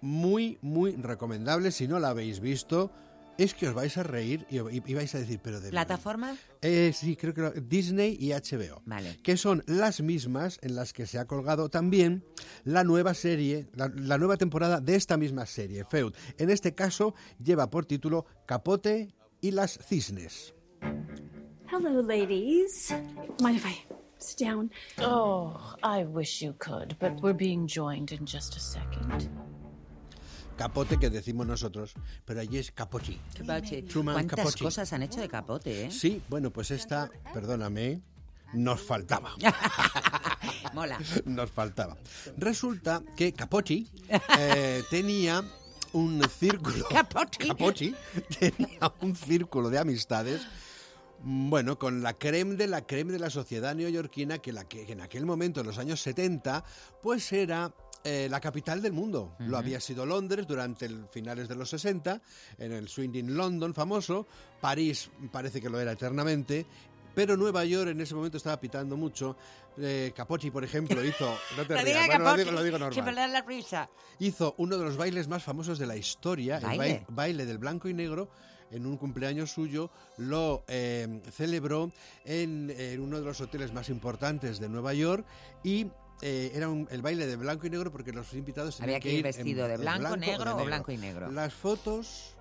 muy, 0.01 0.59
muy 0.63 0.93
recomendable. 0.93 1.71
Si 1.71 1.87
no 1.87 1.99
la 1.99 2.09
habéis 2.09 2.41
visto, 2.41 2.91
es 3.39 3.55
que 3.55 3.69
os 3.69 3.75
vais 3.75 3.97
a 3.99 4.03
reír 4.03 4.47
y, 4.51 4.59
y- 4.59 4.83
y 4.87 4.95
vais 4.95 5.15
a 5.15 5.19
decir, 5.19 5.41
pero 5.43 5.61
de 5.61 5.71
¿Plataforma? 5.71 6.37
eh, 6.61 6.93
sí, 6.95 7.17
creo 7.17 7.33
que 7.35 7.41
lo- 7.41 7.51
Disney 7.53 8.17
y 8.21 8.31
HBO. 8.33 8.83
Vale. 8.87 9.19
Que 9.23 9.37
son 9.37 9.63
las 9.67 10.01
mismas 10.01 10.59
en 10.63 10.75
las 10.75 10.93
que 10.93 11.07
se 11.07 11.19
ha 11.19 11.27
colgado 11.27 11.69
también 11.71 12.25
la 12.65 12.85
nueva 12.85 13.15
serie, 13.15 13.69
la, 13.75 13.91
la 13.97 14.19
nueva 14.19 14.37
temporada 14.37 14.81
de 14.81 14.95
esta 14.97 15.17
misma 15.17 15.47
serie, 15.47 15.85
Feud. 15.85 16.13
En 16.39 16.51
este 16.51 16.75
caso 16.75 17.15
lleva 17.43 17.71
por 17.71 17.87
título 17.87 18.27
Capote 18.47 19.15
y 19.41 19.51
las 19.51 19.79
cisnes. 19.79 20.55
Hello, 21.71 22.03
ladies. 22.03 22.95
Mind 23.41 23.57
if 23.57 23.65
I 23.67 23.83
sit 24.19 24.39
down? 24.47 24.71
Oh, 24.99 25.75
I 25.83 26.05
wish 26.05 26.43
you 26.43 26.55
could, 26.59 26.97
but 27.01 27.13
we're 27.23 27.33
being 27.37 27.67
joined 27.67 28.13
in 28.13 28.27
just 28.27 28.55
a 28.57 28.61
second. 28.61 29.29
Capote 30.57 30.99
que 30.99 31.11
decimos 31.11 31.47
nosotros, 31.47 31.95
pero 32.25 32.41
allí 32.41 32.59
es 32.59 32.71
Capochi. 32.71 33.19
Truman 33.89 34.15
¿Cuántas 34.15 34.39
Capote. 34.39 34.65
cosas 34.65 34.93
han 34.93 35.03
hecho 35.03 35.21
de 35.21 35.29
capote, 35.29 35.87
eh? 35.87 35.91
Sí, 35.91 36.23
bueno, 36.29 36.51
pues 36.51 36.71
esta, 36.71 37.11
perdóname, 37.33 38.01
nos 38.53 38.81
faltaba. 38.81 39.35
Mola. 40.75 40.99
Nos 41.25 41.51
faltaba. 41.51 41.97
Resulta 42.37 43.03
que 43.17 43.33
Capochi 43.33 43.91
eh, 44.39 44.83
tenía 44.91 45.43
un 45.93 46.23
círculo. 46.29 46.87
Capochi. 46.89 47.95
tenía 48.39 48.93
un 49.01 49.15
círculo 49.17 49.71
de 49.71 49.79
amistades. 49.79 50.43
Bueno, 51.25 51.79
con 51.79 52.03
la 52.03 52.15
creme 52.15 52.57
de 52.57 52.67
la 52.67 52.85
creme 52.85 53.13
de 53.13 53.21
la 53.21 53.31
sociedad 53.31 53.75
neoyorquina, 53.75 54.39
que, 54.39 54.53
la, 54.53 54.65
que 54.65 54.91
en 54.91 55.01
aquel 55.01 55.25
momento, 55.25 55.61
en 55.61 55.67
los 55.67 55.79
años 55.79 56.01
70, 56.03 56.65
pues 57.01 57.33
era 57.33 57.73
eh, 58.05 58.29
la 58.31 58.41
capital 58.41 58.83
del 58.83 58.93
mundo. 58.93 59.37
Lo 59.39 59.57
había 59.57 59.81
sido 59.81 60.05
Londres 60.05 60.47
durante 60.47 60.87
el 60.87 61.07
finales 61.11 61.49
de 61.49 61.55
los 61.55 61.71
60, 61.71 62.21
en 62.59 62.73
el 62.73 62.89
Swinging 62.89 63.37
London 63.37 63.75
famoso. 63.75 64.27
París 64.61 65.11
parece 65.31 65.61
que 65.61 65.69
lo 65.71 65.81
era 65.81 65.93
eternamente. 65.93 66.67
Pero 67.15 67.37
Nueva 67.37 67.65
York 67.65 67.91
en 67.91 68.01
ese 68.01 68.15
momento 68.15 68.39
estaba 68.39 68.59
pitando 68.59 68.97
mucho. 68.97 69.37
Eh, 69.79 70.13
Capochi, 70.17 70.51
por 70.51 70.65
ejemplo, 70.65 71.05
hizo. 71.05 71.37
No 71.57 71.67
te 71.67 71.83
rías, 71.83 72.07
bueno, 72.07 72.25
lo 72.25 72.37
digo, 72.37 72.51
lo 72.51 72.63
digo 72.63 72.79
normal 72.79 73.15
da 73.15 73.29
la 73.29 73.43
risa. 73.43 73.89
hizo 74.19 74.55
uno 74.59 74.79
de 74.79 74.85
los 74.85 74.97
bailes 74.97 75.29
más 75.29 75.43
famosos 75.43 75.79
de 75.79 75.87
la 75.87 75.97
historia, 75.97 76.59
el 76.59 77.05
baile 77.09 77.47
del 77.47 77.59
blanco 77.59 77.89
y 77.89 77.95
negro. 77.95 78.29
En 78.71 78.87
un 78.87 78.97
cumpleaños 78.97 79.51
suyo 79.51 79.91
lo 80.17 80.65
eh, 80.67 81.21
celebró 81.31 81.93
en, 82.25 82.71
en 82.75 83.01
uno 83.01 83.19
de 83.19 83.25
los 83.27 83.39
hoteles 83.43 83.71
más 83.75 83.91
importantes 83.91 84.59
de 84.61 84.71
Nueva 84.71 84.95
York 84.95 85.27
y 85.63 85.89
eh, 86.23 86.53
era 86.55 86.69
un- 86.69 86.89
el 86.91 87.03
baile 87.03 87.27
de 87.27 87.37
blanco 87.37 87.67
y 87.67 87.71
negro 87.71 87.93
porque 87.93 88.13
los 88.13 88.33
invitados 88.33 88.81
Había 88.81 88.99
tenían 88.99 89.01
que 89.03 89.09
que 89.09 89.15
ir 89.15 89.19
en- 89.19 89.23
vestido 89.25 89.69
de 89.69 89.77
blanco, 89.77 90.13
o 90.13 90.17
negro 90.17 90.57
o 90.57 90.65
blanco 90.65 90.93
y 90.93 90.97
negro. 90.97 91.31
Las 91.31 91.53
fotos 91.53 92.35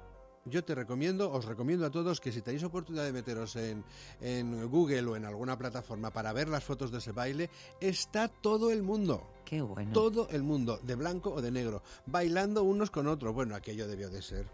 yo 0.45 0.63
te 0.63 0.73
recomiendo, 0.73 1.31
os 1.31 1.45
recomiendo 1.45 1.85
a 1.85 1.91
todos 1.91 2.19
que 2.19 2.31
si 2.31 2.41
tenéis 2.41 2.63
oportunidad 2.63 3.03
de 3.05 3.11
meteros 3.13 3.55
en, 3.57 3.83
en 4.21 4.67
Google 4.69 5.05
o 5.07 5.15
en 5.15 5.25
alguna 5.25 5.55
plataforma 5.57 6.09
para 6.11 6.33
ver 6.33 6.47
las 6.47 6.63
fotos 6.63 6.91
de 6.91 6.97
ese 6.97 7.11
baile, 7.11 7.49
está 7.79 8.27
todo 8.27 8.71
el 8.71 8.81
mundo. 8.81 9.27
Qué 9.45 9.61
bueno. 9.61 9.91
Todo 9.93 10.29
el 10.31 10.41
mundo, 10.43 10.79
de 10.81 10.95
blanco 10.95 11.31
o 11.31 11.41
de 11.41 11.51
negro, 11.51 11.83
bailando 12.07 12.63
unos 12.63 12.89
con 12.89 13.05
otros. 13.07 13.33
Bueno, 13.35 13.53
aquello 13.55 13.87
debió 13.87 14.09
de 14.09 14.21
ser. 14.23 14.47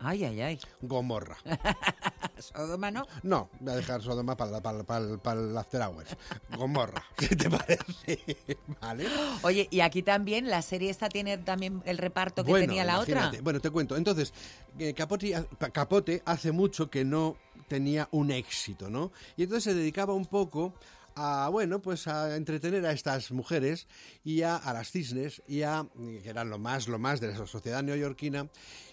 Ay, 0.00 0.24
ay, 0.24 0.40
ay. 0.40 0.60
Gomorra. 0.80 1.36
¿Sodoma 2.40 2.90
no? 2.90 3.06
No, 3.22 3.48
voy 3.60 3.72
a 3.72 3.76
dejar 3.76 4.02
Sodoma 4.02 4.36
para, 4.36 4.60
para, 4.60 4.84
para, 4.84 5.16
para 5.18 5.40
el 5.40 5.56
After 5.56 5.82
Hours. 5.82 6.16
Gomorra. 6.56 7.04
¿Qué 7.16 7.34
te 7.34 7.50
parece? 7.50 8.46
¿Vale? 8.80 9.06
Oye, 9.42 9.68
y 9.70 9.80
aquí 9.80 10.02
también 10.02 10.48
la 10.48 10.62
serie 10.62 10.90
esta 10.90 11.08
tiene 11.08 11.38
también 11.38 11.82
el 11.84 11.98
reparto 11.98 12.44
que 12.44 12.50
Bueno, 12.50 12.66
tenía 12.66 12.84
la 12.84 13.00
otra. 13.00 13.32
Bueno, 13.42 13.60
te 13.60 13.70
cuento. 13.70 13.96
Entonces, 13.96 14.32
eh, 14.78 14.94
Capote, 14.94 15.46
Capote 15.72 16.22
hace 16.24 16.52
mucho 16.52 16.90
que 16.90 17.04
no 17.04 17.36
tenía 17.68 18.08
un 18.12 18.30
éxito, 18.30 18.90
¿no? 18.90 19.12
Y 19.36 19.44
entonces 19.44 19.64
se 19.64 19.74
dedicaba 19.74 20.14
un 20.14 20.26
poco 20.26 20.74
a, 21.18 21.48
bueno, 21.48 21.82
pues 21.82 22.06
a 22.06 22.36
entretener 22.36 22.86
a 22.86 22.92
estas 22.92 23.30
mujeres 23.32 23.88
y 24.24 24.42
a, 24.42 24.56
a 24.56 24.72
las 24.72 24.90
cisnes 24.90 25.42
y 25.46 25.62
a, 25.62 25.86
que 26.22 26.28
eran 26.28 26.48
lo 26.48 26.58
más, 26.58 26.88
lo 26.88 26.98
más 26.98 27.20
de 27.20 27.28
la 27.28 27.46
sociedad 27.46 27.82
neoyorquina, 27.82 28.48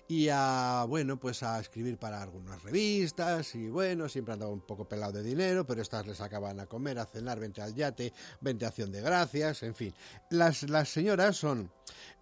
y 0.07 0.29
a, 0.31 0.85
bueno, 0.87 1.19
pues 1.19 1.41
a 1.43 1.59
escribir 1.59 1.97
para 1.97 2.21
algunas 2.21 2.61
revistas 2.61 3.55
y, 3.55 3.69
bueno, 3.69 4.07
siempre 4.07 4.33
andaba 4.33 4.51
un 4.51 4.61
poco 4.61 4.87
pelado 4.87 5.13
de 5.13 5.23
dinero, 5.23 5.65
pero 5.65 5.81
estas 5.81 6.05
les 6.05 6.21
acaban 6.21 6.59
a 6.59 6.67
comer, 6.67 6.99
a 6.99 7.05
cenar, 7.05 7.39
vente 7.39 7.61
al 7.61 7.73
yate, 7.73 8.13
vente 8.41 8.65
a 8.65 8.69
acción 8.69 8.91
de 8.91 9.01
gracias, 9.01 9.63
en 9.63 9.73
fin. 9.73 9.93
Las, 10.29 10.63
las 10.69 10.89
señoras 10.89 11.37
son 11.37 11.71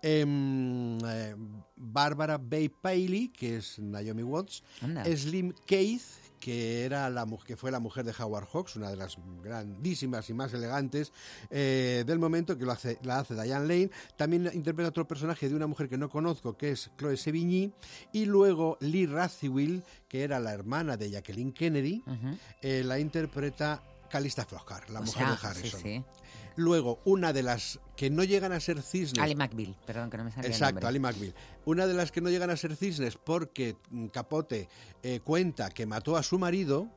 em, 0.01 0.97
eh, 1.05 1.35
Bárbara 1.75 2.37
Bay 2.37 2.69
Paley, 2.69 3.29
que 3.29 3.57
es 3.57 3.79
Naomi 3.79 4.23
Watts, 4.23 4.63
Anda. 4.81 5.03
Slim 5.05 5.53
Keith, 5.65 6.03
que 6.43 6.83
era 6.83 7.09
la 7.09 7.25
que 7.47 7.55
fue 7.55 7.71
la 7.71 7.79
mujer 7.79 8.03
de 8.03 8.11
Howard 8.19 8.47
Hawks, 8.51 8.75
una 8.75 8.89
de 8.89 8.97
las 8.97 9.17
grandísimas 9.41 10.29
y 10.29 10.33
más 10.33 10.53
elegantes 10.53 11.13
eh, 11.49 12.03
del 12.05 12.19
momento, 12.19 12.57
que 12.57 12.65
lo 12.65 12.73
hace, 12.73 12.99
la 13.03 13.19
hace 13.19 13.33
Diane 13.33 13.65
Lane. 13.65 13.89
También 14.17 14.49
interpreta 14.53 14.89
otro 14.89 15.07
personaje 15.07 15.47
de 15.47 15.55
una 15.55 15.67
mujer 15.67 15.87
que 15.87 15.97
no 15.97 16.09
conozco, 16.09 16.57
que 16.57 16.71
es 16.71 16.91
Chloe 16.97 17.15
Sevigny. 17.15 17.71
Y 18.11 18.25
luego 18.25 18.77
Lee 18.81 19.05
Radziwill, 19.05 19.83
que 20.09 20.23
era 20.23 20.39
la 20.41 20.51
hermana 20.51 20.97
de 20.97 21.11
Jacqueline 21.11 21.53
Kennedy, 21.53 22.03
eh, 22.61 22.83
la 22.83 22.99
interpreta 22.99 23.81
Calista 24.09 24.43
Flockhart, 24.45 24.89
la 24.89 24.99
O 24.99 25.03
mujer 25.03 25.25
sea, 25.27 25.31
de 25.35 25.47
Harrison. 25.47 25.79
sí, 25.81 25.87
sí. 26.03 26.03
Luego, 26.55 26.99
una 27.05 27.33
de 27.33 27.43
las 27.43 27.79
que 27.95 28.09
no 28.09 28.23
llegan 28.23 28.51
a 28.51 28.59
ser 28.59 28.81
cisnes. 28.81 29.21
Ali 29.23 29.35
McBeal, 29.35 29.75
perdón 29.85 30.09
que 30.09 30.17
no 30.17 30.23
me 30.25 30.31
salía 30.31 30.49
Exacto. 30.49 30.85
Ali 30.87 30.99
McBeal. 30.99 31.33
Una 31.65 31.87
de 31.87 31.93
las 31.93 32.11
que 32.11 32.21
no 32.21 32.29
llegan 32.29 32.49
a 32.49 32.57
ser 32.57 32.75
cisnes 32.75 33.17
porque 33.17 33.75
mm, 33.89 34.07
Capote 34.07 34.67
eh, 35.01 35.19
cuenta 35.23 35.69
que 35.69 35.85
mató 35.85 36.15
a 36.15 36.23
su 36.23 36.37
marido 36.37 36.87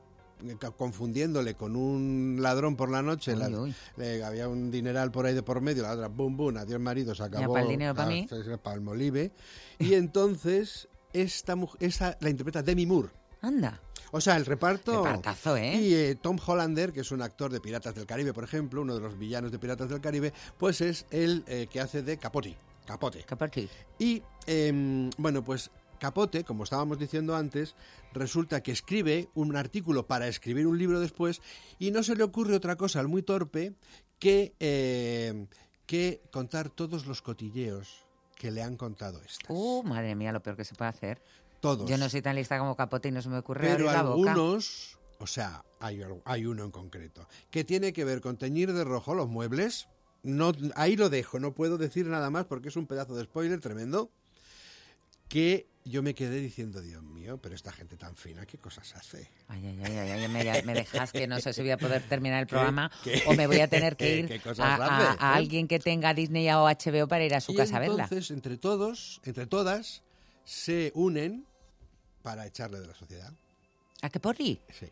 eh, 0.47 0.55
confundiéndole 0.77 1.55
con 1.55 1.75
un 1.75 2.37
ladrón 2.39 2.75
por 2.75 2.91
la 2.91 3.01
noche, 3.01 3.33
Uy, 3.33 3.39
la- 3.39 3.49
uy. 3.49 3.75
le- 3.97 4.23
había 4.23 4.47
un 4.47 4.69
dineral 4.69 5.11
por 5.11 5.25
ahí 5.25 5.33
de 5.33 5.41
por 5.41 5.61
medio, 5.61 5.81
la 5.83 5.93
otra, 5.93 6.07
boom, 6.07 6.37
boom, 6.37 6.57
adiós 6.57 6.79
marido, 6.79 7.15
se 7.15 7.23
acabó. 7.23 7.53
pa' 7.53 7.61
el 7.61 7.67
dinero 7.69 7.95
pa' 7.95 8.03
ah, 8.03 8.07
mí. 8.07 8.27
sí, 8.29 8.35
sí, 8.43 8.51
pa' 8.61 8.73
el 8.73 8.81
molive. 8.81 9.31
Y 9.79 9.95
entonces, 9.95 10.87
esta 11.13 11.55
mujer, 11.55 11.77
esa 11.83 12.15
la 12.19 12.29
interpreta 12.29 12.61
Demi 12.61 12.85
Moore. 12.85 13.09
Anda. 13.41 13.81
O 14.11 14.21
sea, 14.21 14.37
el 14.37 14.45
reparto... 14.45 15.03
Repartazo, 15.03 15.57
¿eh? 15.57 15.75
Y 15.75 15.93
eh, 15.93 16.15
Tom 16.15 16.37
Hollander, 16.45 16.93
que 16.93 17.01
es 17.01 17.11
un 17.11 17.21
actor 17.21 17.51
de 17.51 17.59
Piratas 17.59 17.95
del 17.95 18.05
Caribe, 18.05 18.33
por 18.33 18.43
ejemplo, 18.43 18.81
uno 18.81 18.95
de 18.95 19.01
los 19.01 19.17
villanos 19.17 19.51
de 19.51 19.59
Piratas 19.59 19.89
del 19.89 20.01
Caribe, 20.01 20.33
pues 20.57 20.81
es 20.81 21.05
el 21.11 21.43
eh, 21.47 21.67
que 21.69 21.81
hace 21.81 22.01
de 22.01 22.17
Capote. 22.17 22.57
Capote. 22.85 23.23
Capote. 23.23 23.67
Y, 23.99 24.23
em, 24.45 25.09
bueno, 25.17 25.43
pues 25.43 25.69
Capote, 25.99 26.43
como 26.43 26.63
estábamos 26.63 26.97
diciendo 26.97 27.35
antes, 27.35 27.75
resulta 28.13 28.61
que 28.63 28.71
escribe 28.71 29.29
un 29.33 29.55
artículo 29.55 30.07
para 30.07 30.27
escribir 30.27 30.67
un 30.67 30.77
libro 30.77 30.99
después 30.99 31.41
y 31.79 31.91
no 31.91 32.03
se 32.03 32.15
le 32.15 32.23
ocurre 32.23 32.55
otra 32.55 32.77
cosa 32.77 32.99
al 32.99 33.07
muy 33.07 33.23
torpe 33.23 33.73
que, 34.19 34.53
em, 34.59 35.47
que 35.85 36.21
contar 36.31 36.69
todos 36.69 37.05
los 37.07 37.21
cotilleos 37.21 38.05
que 38.35 38.51
le 38.51 38.61
han 38.61 38.77
contado 38.77 39.21
esto. 39.23 39.51
Uh, 39.51 39.83
madre 39.83 40.15
mía, 40.15 40.31
lo 40.31 40.41
peor 40.41 40.55
que 40.55 40.63
se 40.63 40.75
puede 40.75 40.89
hacer. 40.89 41.21
Todos. 41.75 41.89
Yo 41.89 41.97
no 41.97 42.09
soy 42.09 42.21
tan 42.21 42.35
lista 42.35 42.57
como 42.59 42.75
Capote 42.75 43.09
y 43.09 43.11
no 43.11 43.21
se 43.21 43.29
me 43.29 43.37
ocurre 43.39 43.61
Pero 43.61 43.73
abrir 43.89 43.91
la 43.91 44.03
boca. 44.03 44.31
algunos, 44.31 44.97
o 45.19 45.27
sea, 45.27 45.63
hay, 45.79 46.01
hay 46.25 46.45
uno 46.45 46.63
en 46.63 46.71
concreto, 46.71 47.27
que 47.51 47.63
tiene 47.63 47.91
que 47.93 48.05
ver 48.05 48.21
con 48.21 48.37
teñir 48.37 48.71
de 48.73 48.83
rojo 48.83 49.13
los 49.13 49.27
muebles. 49.29 49.87
No, 50.23 50.51
ahí 50.75 50.95
lo 50.95 51.09
dejo, 51.09 51.39
no 51.39 51.53
puedo 51.53 51.77
decir 51.77 52.07
nada 52.07 52.29
más 52.29 52.45
porque 52.45 52.69
es 52.69 52.75
un 52.75 52.87
pedazo 52.87 53.15
de 53.15 53.23
spoiler 53.25 53.59
tremendo. 53.59 54.09
Que 55.29 55.67
yo 55.83 56.01
me 56.03 56.13
quedé 56.15 56.39
diciendo, 56.39 56.81
Dios 56.81 57.03
mío, 57.03 57.37
pero 57.41 57.53
esta 57.53 57.71
gente 57.73 57.97
tan 57.97 58.15
fina, 58.15 58.45
¿qué 58.45 58.57
cosas 58.57 58.95
hace? 58.95 59.29
Ay, 59.49 59.65
ay, 59.67 59.79
ay, 59.83 59.97
ay, 59.97 60.27
me, 60.29 60.61
me 60.63 60.73
dejas 60.73 61.11
que 61.11 61.27
no 61.27 61.39
sé 61.41 61.51
si 61.51 61.61
voy 61.61 61.71
a 61.71 61.77
poder 61.77 62.01
terminar 62.07 62.39
el 62.41 62.45
¿Qué- 62.47 62.49
programa 62.49 62.91
qué- 63.03 63.23
o 63.25 63.33
me 63.33 63.45
voy 63.47 63.59
a 63.59 63.67
tener 63.67 63.97
que 63.97 64.19
ir 64.19 64.41
a, 64.59 64.75
a- 64.75 64.75
hace, 65.09 65.17
a 65.19 65.35
alguien 65.35 65.67
que 65.67 65.79
tenga 65.79 66.13
Disney 66.13 66.49
o 66.51 66.63
HBO 66.65 67.07
para 67.09 67.25
ir 67.25 67.35
a 67.35 67.41
su 67.41 67.51
y 67.51 67.55
casa 67.55 67.75
a 67.77 67.79
verla. 67.79 68.03
entonces, 68.03 68.31
entre 68.31 68.57
todos, 68.57 69.19
entre 69.25 69.47
todas, 69.47 70.01
se 70.45 70.91
unen 70.95 71.45
para 72.27 72.45
echarle 72.45 72.81
de 72.81 72.87
la 72.87 72.93
sociedad. 72.93 73.31
¿A 74.01 74.09
qué 74.09 74.19
porri? 74.19 74.59
Sí. 74.77 74.87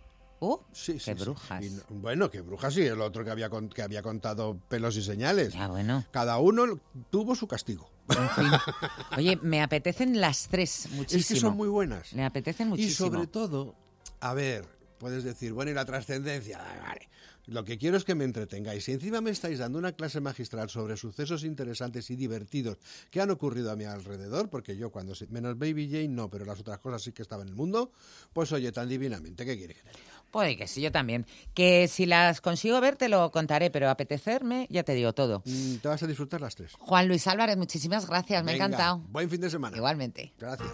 Sí, 0.71 0.99
sí, 0.99 1.05
qué 1.11 1.15
sí. 1.17 1.23
brujas. 1.23 1.65
Y 1.65 1.69
no- 1.71 1.81
bueno, 1.89 2.29
qué 2.31 2.39
brujas 2.39 2.73
sí, 2.73 2.81
el 2.85 3.01
otro 3.01 3.25
que 3.25 3.31
había, 3.31 3.49
con- 3.49 3.67
que 3.67 3.81
había 3.81 4.01
contado 4.01 4.57
pelos 4.69 4.95
y 4.95 5.01
señales. 5.03 5.53
Ya, 5.53 5.67
bueno. 5.67 6.05
Cada 6.11 6.37
uno 6.37 6.79
tuvo 7.09 7.35
su 7.35 7.45
castigo. 7.47 7.89
Oye, 9.17 9.37
me 9.41 9.61
apetecen 9.61 10.21
las 10.21 10.47
tres 10.47 10.87
muchísimo. 10.91 11.19
Es 11.19 11.27
que 11.27 11.35
son 11.35 11.57
muy 11.57 11.67
buenas. 11.67 12.13
Me 12.13 12.23
apetecen 12.23 12.67
Y 12.67 12.69
muchísimo. 12.69 13.09
sobre 13.11 13.27
todo, 13.27 13.75
a 14.21 14.33
ver, 14.33 14.65
puedes 14.97 15.23
decir, 15.25 15.51
bueno, 15.51 15.71
y 15.71 15.73
la 15.73 15.83
trascendencia, 15.83 16.59
vale. 16.81 17.09
Lo 17.47 17.63
que 17.63 17.77
quiero 17.77 17.97
es 17.97 18.03
que 18.03 18.15
me 18.15 18.23
entretengáis. 18.23 18.83
Si 18.85 18.91
encima 18.91 19.21
me 19.21 19.31
estáis 19.31 19.59
dando 19.59 19.77
una 19.77 19.91
clase 19.91 20.19
magistral 20.21 20.69
sobre 20.69 20.97
sucesos 20.97 21.43
interesantes 21.43 22.09
y 22.09 22.15
divertidos 22.15 22.77
que 23.11 23.21
han 23.21 23.31
ocurrido 23.31 23.71
a 23.71 23.75
mi 23.75 23.85
alrededor, 23.85 24.49
porque 24.49 24.77
yo 24.77 24.91
cuando, 24.91 25.13
menos 25.29 25.57
Baby 25.57 25.89
Jane 25.89 26.07
no, 26.09 26.29
pero 26.29 26.45
las 26.45 26.59
otras 26.59 26.79
cosas 26.79 27.01
sí 27.03 27.11
que 27.11 27.21
estaban 27.21 27.47
en 27.47 27.53
el 27.53 27.55
mundo, 27.55 27.91
pues 28.33 28.51
oye, 28.51 28.71
tan 28.71 28.89
divinamente, 28.89 29.45
¿qué 29.45 29.57
quiere 29.57 29.73
que 29.73 29.81
te 29.83 29.89
diga? 29.89 30.15
Puede 30.31 30.57
que 30.57 30.67
sí, 30.67 30.81
yo 30.81 30.91
también. 30.91 31.25
Que 31.53 31.87
si 31.87 32.05
las 32.05 32.41
consigo 32.41 32.81
ver 32.81 32.97
te 32.97 33.07
lo 33.07 33.31
contaré, 33.31 33.69
pero 33.69 33.89
apetecerme, 33.89 34.67
ya 34.69 34.83
te 34.83 34.93
digo 34.93 35.13
todo. 35.13 35.41
Mm, 35.45 35.75
Te 35.75 35.87
vas 35.87 36.03
a 36.03 36.07
disfrutar 36.07 36.41
las 36.41 36.55
tres. 36.55 36.73
Juan 36.77 37.07
Luis 37.07 37.25
Álvarez, 37.27 37.55
muchísimas 37.55 38.05
gracias, 38.05 38.43
me 38.43 38.51
ha 38.51 38.55
encantado. 38.55 38.97
Buen 39.09 39.29
fin 39.29 39.39
de 39.39 39.49
semana. 39.49 39.77
Igualmente. 39.77 40.33
Gracias. 40.37 40.71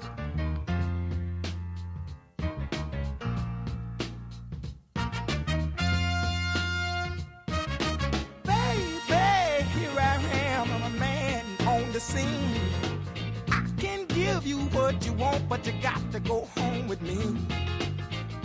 I 12.14 13.66
can 13.78 14.06
give 14.08 14.46
you 14.46 14.58
what 14.58 15.06
you 15.06 15.14
want, 15.14 15.48
but 15.48 15.66
you 15.66 15.74
got 15.82 16.02
to 16.12 16.20
go 16.20 16.48
home 16.58 16.88
with 16.88 17.02
me. 17.02 17.18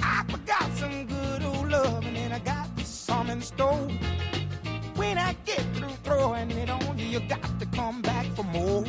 I 0.03 0.25
forgot 0.29 0.71
some 0.77 1.07
good 1.07 1.43
old 1.43 1.69
loving 1.69 2.09
and 2.09 2.17
then 2.17 2.33
I 2.33 2.39
got 2.39 2.69
some 2.81 3.29
in 3.29 3.41
store. 3.43 3.89
When 4.95 5.19
I 5.19 5.35
get 5.45 5.63
through 5.75 5.97
throwing 6.05 6.51
it 6.53 6.71
on 6.71 6.99
you, 6.99 7.07
you 7.07 7.21
got 7.21 7.59
to 7.59 7.67
come 7.67 8.03
back 8.03 8.27
for 8.37 8.45
more. 8.45 8.83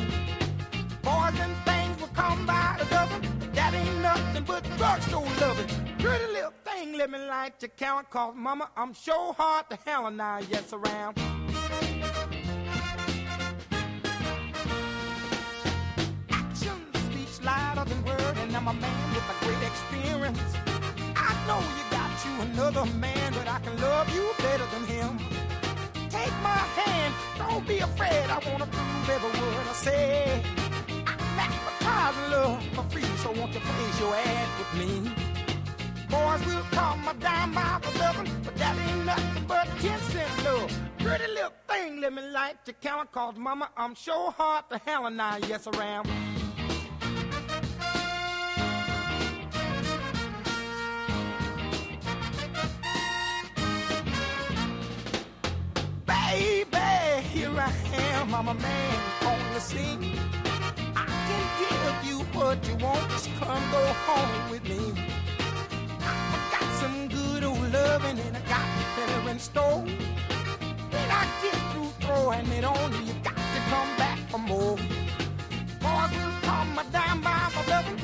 Boys 1.02 1.40
and 1.40 1.56
things 1.64 2.00
will 2.00 2.14
come 2.14 2.46
by 2.46 2.76
the 2.78 2.84
dozen, 2.84 3.52
that 3.52 3.74
ain't 3.74 4.00
nothing 4.00 4.44
but 4.44 4.62
drugstore 4.76 5.26
loving. 5.40 5.66
Pretty 5.98 6.32
little 6.32 6.52
thing, 6.64 6.96
let 6.96 7.10
me 7.10 7.18
light 7.18 7.54
your 7.60 7.70
count, 7.76 8.08
cause 8.10 8.34
mama, 8.36 8.70
I'm 8.76 8.94
sure 8.94 9.32
hard 9.32 9.68
to 9.70 9.78
hell 9.84 10.06
and 10.06 10.22
I 10.22 10.44
yes 10.48 10.72
around. 10.72 11.18
Than 17.84 18.02
word, 18.04 18.36
and 18.38 18.56
I'm 18.56 18.68
a 18.68 18.72
man 18.72 19.14
with 19.14 19.34
a 19.34 19.44
great 19.44 19.62
experience. 19.70 20.40
I 21.16 21.30
know 21.46 21.60
you 21.76 21.84
got 21.90 22.10
you 22.24 22.32
another 22.52 22.86
man, 22.98 23.32
but 23.34 23.46
I 23.48 23.58
can 23.60 23.80
love 23.80 24.12
you 24.14 24.24
better 24.38 24.66
than 24.72 24.84
him. 24.86 25.18
Take 26.08 26.32
my 26.42 26.62
hand, 26.80 27.14
don't 27.38 27.66
be 27.66 27.78
afraid. 27.78 28.26
I 28.30 28.38
wanna 28.50 28.66
prove 28.66 29.10
every 29.10 29.30
word 29.40 29.66
I 29.68 29.74
say. 29.74 30.42
I'm 31.06 31.38
advertising 31.46 32.30
love 32.30 32.62
for 32.74 32.84
free, 32.90 33.10
so 33.22 33.30
won't 33.32 33.52
you 33.52 33.60
place 33.60 34.00
your 34.00 34.14
ad 34.14 34.48
with 34.58 34.72
me? 34.80 35.12
Boys 36.08 36.44
will 36.46 36.66
call 36.72 36.96
my 36.96 37.12
dime 37.14 37.52
by 37.52 37.78
the 37.82 37.98
dozen, 37.98 38.26
but 38.44 38.56
that 38.56 38.74
ain't 38.88 39.04
nothing 39.04 39.44
but 39.46 39.66
ten 39.80 39.98
cent 40.10 40.44
love. 40.44 40.72
Pretty 40.98 41.28
little 41.32 41.52
thing, 41.68 42.00
let 42.00 42.12
me 42.12 42.22
light 42.22 42.56
your 42.66 42.76
count, 42.82 43.12
cause 43.12 43.36
mama, 43.36 43.68
I'm 43.76 43.94
sure 43.94 44.30
hard 44.32 44.64
to 44.70 44.78
hell 44.86 45.06
and 45.06 45.20
I 45.20 45.38
yes 45.48 45.66
around. 45.66 46.08
Baby, 56.30 56.76
here 57.32 57.58
I 57.58 57.72
am, 57.94 58.34
I'm 58.34 58.48
a 58.48 58.54
man 58.54 59.00
on 59.24 59.54
the 59.54 59.60
scene. 59.60 60.12
I 60.94 61.06
can 61.26 61.44
give 61.58 62.10
you 62.10 62.18
what 62.36 62.58
you 62.68 62.76
want, 62.84 63.10
just 63.12 63.30
come 63.40 63.64
go 63.72 63.82
home 64.06 64.50
with 64.50 64.62
me. 64.64 64.92
I 66.02 66.38
got 66.52 66.68
some 66.82 67.08
good 67.08 67.44
old 67.44 67.72
loving 67.72 68.18
and 68.18 68.36
I 68.36 68.40
got 68.40 68.66
better 68.94 69.30
in 69.30 69.38
store. 69.38 69.80
When 70.92 71.08
I 71.20 71.24
get 71.42 71.56
through 71.72 71.92
throwing 72.02 72.46
it 72.48 72.64
on 72.64 72.92
you, 72.92 72.98
you 73.08 73.14
got 73.24 73.36
to 73.54 73.60
come 73.70 73.96
back 73.96 74.18
for 74.28 74.38
more. 74.38 74.76
Boys 75.80 76.12
will 76.12 76.34
call 76.42 76.66
my 76.76 76.84
dime 76.92 77.22
by 77.22 77.50
my 77.56 77.66
loving, 77.68 77.96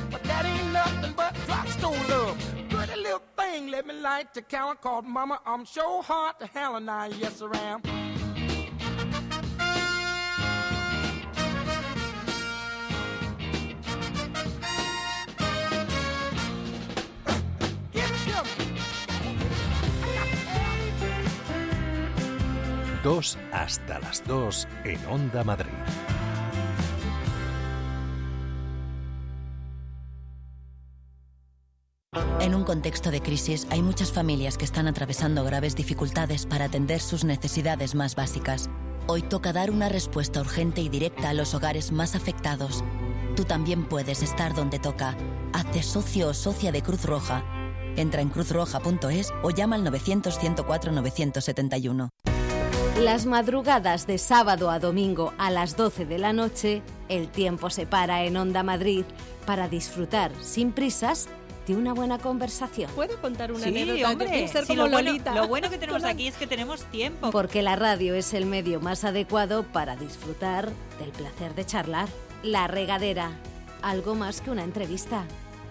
thing, 3.54 3.70
let 3.70 3.86
me 3.86 3.94
light 3.94 4.34
the 4.34 4.42
count, 4.42 4.80
called 4.80 5.06
mama, 5.06 5.38
I'm 5.46 5.64
sure 5.64 6.02
hard 6.02 6.38
to 6.40 6.46
hell 6.46 6.76
and 6.76 6.90
I 6.90 7.06
yes 7.08 7.40
around. 7.42 7.82
Dos 23.02 23.38
hasta 23.52 23.98
las 23.98 24.24
dos 24.26 24.66
en 24.84 24.98
Onda 25.06 25.44
Madrid. 25.44 26.13
En 32.40 32.54
un 32.54 32.64
contexto 32.64 33.10
de 33.10 33.20
crisis 33.20 33.66
hay 33.70 33.82
muchas 33.82 34.12
familias 34.12 34.58
que 34.58 34.64
están 34.64 34.86
atravesando 34.86 35.44
graves 35.44 35.74
dificultades 35.74 36.46
para 36.46 36.66
atender 36.66 37.00
sus 37.00 37.24
necesidades 37.24 37.94
más 37.94 38.14
básicas. 38.14 38.70
Hoy 39.06 39.22
toca 39.22 39.52
dar 39.52 39.70
una 39.70 39.88
respuesta 39.88 40.40
urgente 40.40 40.80
y 40.80 40.88
directa 40.88 41.30
a 41.30 41.34
los 41.34 41.54
hogares 41.54 41.92
más 41.92 42.14
afectados. 42.14 42.84
Tú 43.36 43.44
también 43.44 43.84
puedes 43.84 44.22
estar 44.22 44.54
donde 44.54 44.78
toca. 44.78 45.16
Hazte 45.52 45.82
socio 45.82 46.28
o 46.28 46.34
socia 46.34 46.72
de 46.72 46.82
Cruz 46.82 47.04
Roja. 47.04 47.44
Entra 47.96 48.22
en 48.22 48.28
cruzroja.es 48.28 49.32
o 49.42 49.50
llama 49.50 49.76
al 49.76 49.84
900-104-971. 49.84 52.08
Las 53.00 53.26
madrugadas 53.26 54.06
de 54.06 54.18
sábado 54.18 54.70
a 54.70 54.78
domingo 54.78 55.32
a 55.36 55.50
las 55.50 55.76
12 55.76 56.06
de 56.06 56.18
la 56.18 56.32
noche, 56.32 56.82
el 57.08 57.28
tiempo 57.28 57.70
se 57.70 57.86
para 57.86 58.24
en 58.24 58.36
Onda 58.36 58.62
Madrid 58.62 59.04
para 59.46 59.68
disfrutar 59.68 60.30
sin 60.40 60.72
prisas 60.72 61.28
de 61.66 61.74
una 61.76 61.94
buena 61.94 62.18
conversación. 62.18 62.90
¿Puedo 62.94 63.20
contar 63.20 63.50
una 63.52 63.62
Sí, 63.64 63.68
anécdota? 63.70 64.10
hombre, 64.10 64.48
ser 64.48 64.62
sí, 64.66 64.68
como 64.68 64.84
lo, 64.84 64.90
bueno, 64.92 65.08
Lolita. 65.10 65.34
lo 65.34 65.48
bueno 65.48 65.70
que 65.70 65.78
tenemos 65.78 66.04
aquí 66.04 66.26
es 66.28 66.36
que 66.36 66.46
tenemos 66.46 66.82
tiempo. 66.84 67.30
Porque 67.30 67.62
la 67.62 67.76
radio 67.76 68.14
es 68.14 68.34
el 68.34 68.46
medio 68.46 68.80
más 68.80 69.04
adecuado 69.04 69.62
para 69.64 69.96
disfrutar 69.96 70.70
del 70.98 71.10
placer 71.10 71.54
de 71.54 71.64
charlar. 71.64 72.08
La 72.42 72.66
regadera, 72.66 73.32
algo 73.82 74.14
más 74.14 74.40
que 74.40 74.50
una 74.50 74.64
entrevista. 74.64 75.24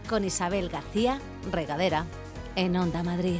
Con 0.09 0.25
Isabel 0.25 0.69
García, 0.69 1.19
regadera, 1.51 2.05
en 2.55 2.75
Onda 2.75 3.03
Madrid. 3.03 3.39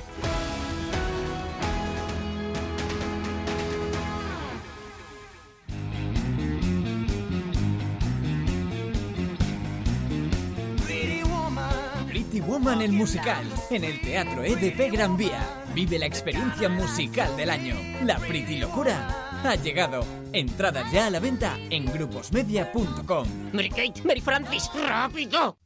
El 12.83 12.91
musical 12.91 13.45
en 13.69 13.85
el 13.85 14.01
Teatro 14.01 14.43
EDP 14.43 14.91
Gran 14.91 15.15
Vía. 15.15 15.63
Vive 15.73 15.97
la 15.97 16.05
experiencia 16.05 16.67
musical 16.67 17.35
del 17.37 17.49
año. 17.49 17.75
La 18.03 18.17
Pretty 18.19 18.57
Locura 18.57 19.31
ha 19.41 19.55
llegado. 19.55 20.05
Entradas 20.33 20.91
ya 20.91 21.07
a 21.07 21.09
la 21.09 21.21
venta 21.21 21.57
en 21.69 21.85
gruposmedia.com. 21.85 23.27
Mary 23.53 23.69
Kate, 23.69 24.03
Mary 24.03 24.19
Francis, 24.19 24.69
rápido. 24.85 25.57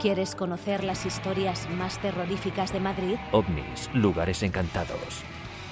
¿Quieres 0.00 0.34
conocer 0.34 0.82
las 0.82 1.06
historias 1.06 1.70
más 1.70 2.00
terroríficas 2.00 2.72
de 2.72 2.80
Madrid? 2.80 3.16
OVNIs, 3.30 3.90
lugares 3.94 4.42
encantados. 4.42 5.22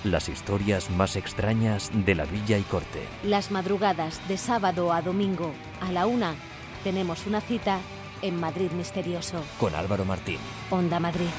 Las 0.05 0.29
historias 0.29 0.91
más 0.91 1.17
extrañas 1.17 1.91
de 1.93 2.15
la 2.15 2.25
villa 2.25 2.57
y 2.57 2.63
corte. 2.63 3.03
Las 3.25 3.51
madrugadas 3.51 4.21
de 4.29 4.39
sábado 4.39 4.93
a 4.93 5.03
domingo 5.03 5.53
a 5.81 5.91
la 5.91 6.07
una 6.07 6.35
tenemos 6.85 7.27
una 7.27 7.41
cita 7.41 7.81
en 8.23 8.39
Madrid 8.39 8.71
Misterioso. 8.73 9.43
Con 9.59 9.75
Álvaro 9.75 10.05
Martín. 10.05 10.39
Onda 10.71 11.01
Madrid. 11.01 11.31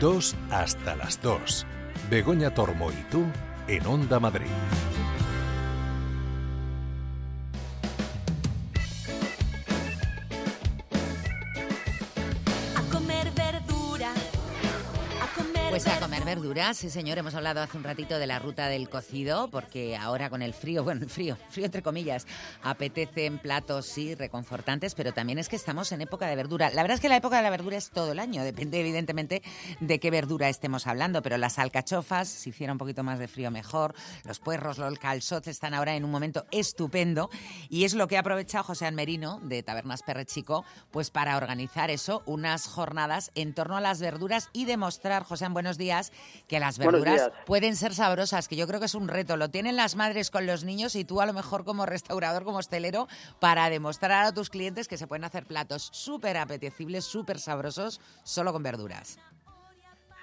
Dos 0.00 0.34
hasta 0.50 0.96
las 0.96 1.20
dos. 1.20 1.66
Begoña 2.08 2.54
Tormo 2.54 2.90
y 2.90 3.02
tú 3.10 3.26
en 3.68 3.86
Onda 3.86 4.18
Madrid. 4.18 4.46
Verduras, 16.30 16.76
sí 16.76 16.90
señor, 16.90 17.18
hemos 17.18 17.34
hablado 17.34 17.60
hace 17.60 17.76
un 17.76 17.82
ratito 17.82 18.16
de 18.16 18.28
la 18.28 18.38
ruta 18.38 18.68
del 18.68 18.88
cocido, 18.88 19.48
porque 19.50 19.96
ahora 19.96 20.30
con 20.30 20.42
el 20.42 20.54
frío, 20.54 20.84
bueno, 20.84 21.02
el 21.02 21.10
frío, 21.10 21.36
frío 21.48 21.66
entre 21.66 21.82
comillas, 21.82 22.24
apetecen 22.62 23.38
platos, 23.38 23.86
sí, 23.86 24.14
reconfortantes, 24.14 24.94
pero 24.94 25.12
también 25.12 25.40
es 25.40 25.48
que 25.48 25.56
estamos 25.56 25.90
en 25.90 26.02
época 26.02 26.28
de 26.28 26.36
verdura. 26.36 26.70
La 26.70 26.82
verdad 26.82 26.94
es 26.94 27.00
que 27.00 27.08
la 27.08 27.16
época 27.16 27.38
de 27.38 27.42
la 27.42 27.50
verdura 27.50 27.76
es 27.76 27.90
todo 27.90 28.12
el 28.12 28.20
año, 28.20 28.44
depende 28.44 28.78
evidentemente 28.78 29.42
de 29.80 29.98
qué 29.98 30.12
verdura 30.12 30.48
estemos 30.48 30.86
hablando, 30.86 31.20
pero 31.20 31.36
las 31.36 31.58
alcachofas, 31.58 32.28
si 32.28 32.50
hiciera 32.50 32.72
un 32.72 32.78
poquito 32.78 33.02
más 33.02 33.18
de 33.18 33.26
frío 33.26 33.50
mejor, 33.50 33.96
los 34.24 34.38
puerros, 34.38 34.78
los 34.78 34.96
calzots 35.00 35.48
están 35.48 35.74
ahora 35.74 35.96
en 35.96 36.04
un 36.04 36.12
momento 36.12 36.46
estupendo 36.52 37.28
y 37.68 37.82
es 37.82 37.94
lo 37.94 38.06
que 38.06 38.16
ha 38.16 38.20
aprovechado 38.20 38.62
José 38.62 38.86
Almerino 38.86 39.40
de 39.42 39.64
Tabernas 39.64 40.04
Perrechico, 40.04 40.64
pues 40.92 41.10
para 41.10 41.36
organizar 41.36 41.90
eso, 41.90 42.22
unas 42.24 42.68
jornadas 42.68 43.32
en 43.34 43.52
torno 43.52 43.76
a 43.76 43.80
las 43.80 44.00
verduras 44.00 44.48
y 44.52 44.64
demostrar, 44.64 45.24
José, 45.24 45.40
buenos 45.48 45.78
días, 45.78 46.12
que 46.48 46.60
las 46.60 46.78
verduras 46.78 47.30
pueden 47.46 47.76
ser 47.76 47.94
sabrosas, 47.94 48.48
que 48.48 48.56
yo 48.56 48.66
creo 48.66 48.80
que 48.80 48.86
es 48.86 48.94
un 48.94 49.08
reto. 49.08 49.36
Lo 49.36 49.48
tienen 49.48 49.76
las 49.76 49.96
madres 49.96 50.30
con 50.30 50.46
los 50.46 50.64
niños 50.64 50.96
y 50.96 51.04
tú 51.04 51.20
a 51.20 51.26
lo 51.26 51.32
mejor 51.32 51.64
como 51.64 51.86
restaurador, 51.86 52.44
como 52.44 52.58
hostelero, 52.58 53.06
para 53.38 53.70
demostrar 53.70 54.26
a 54.26 54.32
tus 54.32 54.50
clientes 54.50 54.88
que 54.88 54.96
se 54.96 55.06
pueden 55.06 55.24
hacer 55.24 55.46
platos 55.46 55.90
súper 55.92 56.36
apetecibles, 56.36 57.04
súper 57.04 57.38
sabrosos, 57.38 58.00
solo 58.24 58.52
con 58.52 58.62
verduras. 58.62 59.18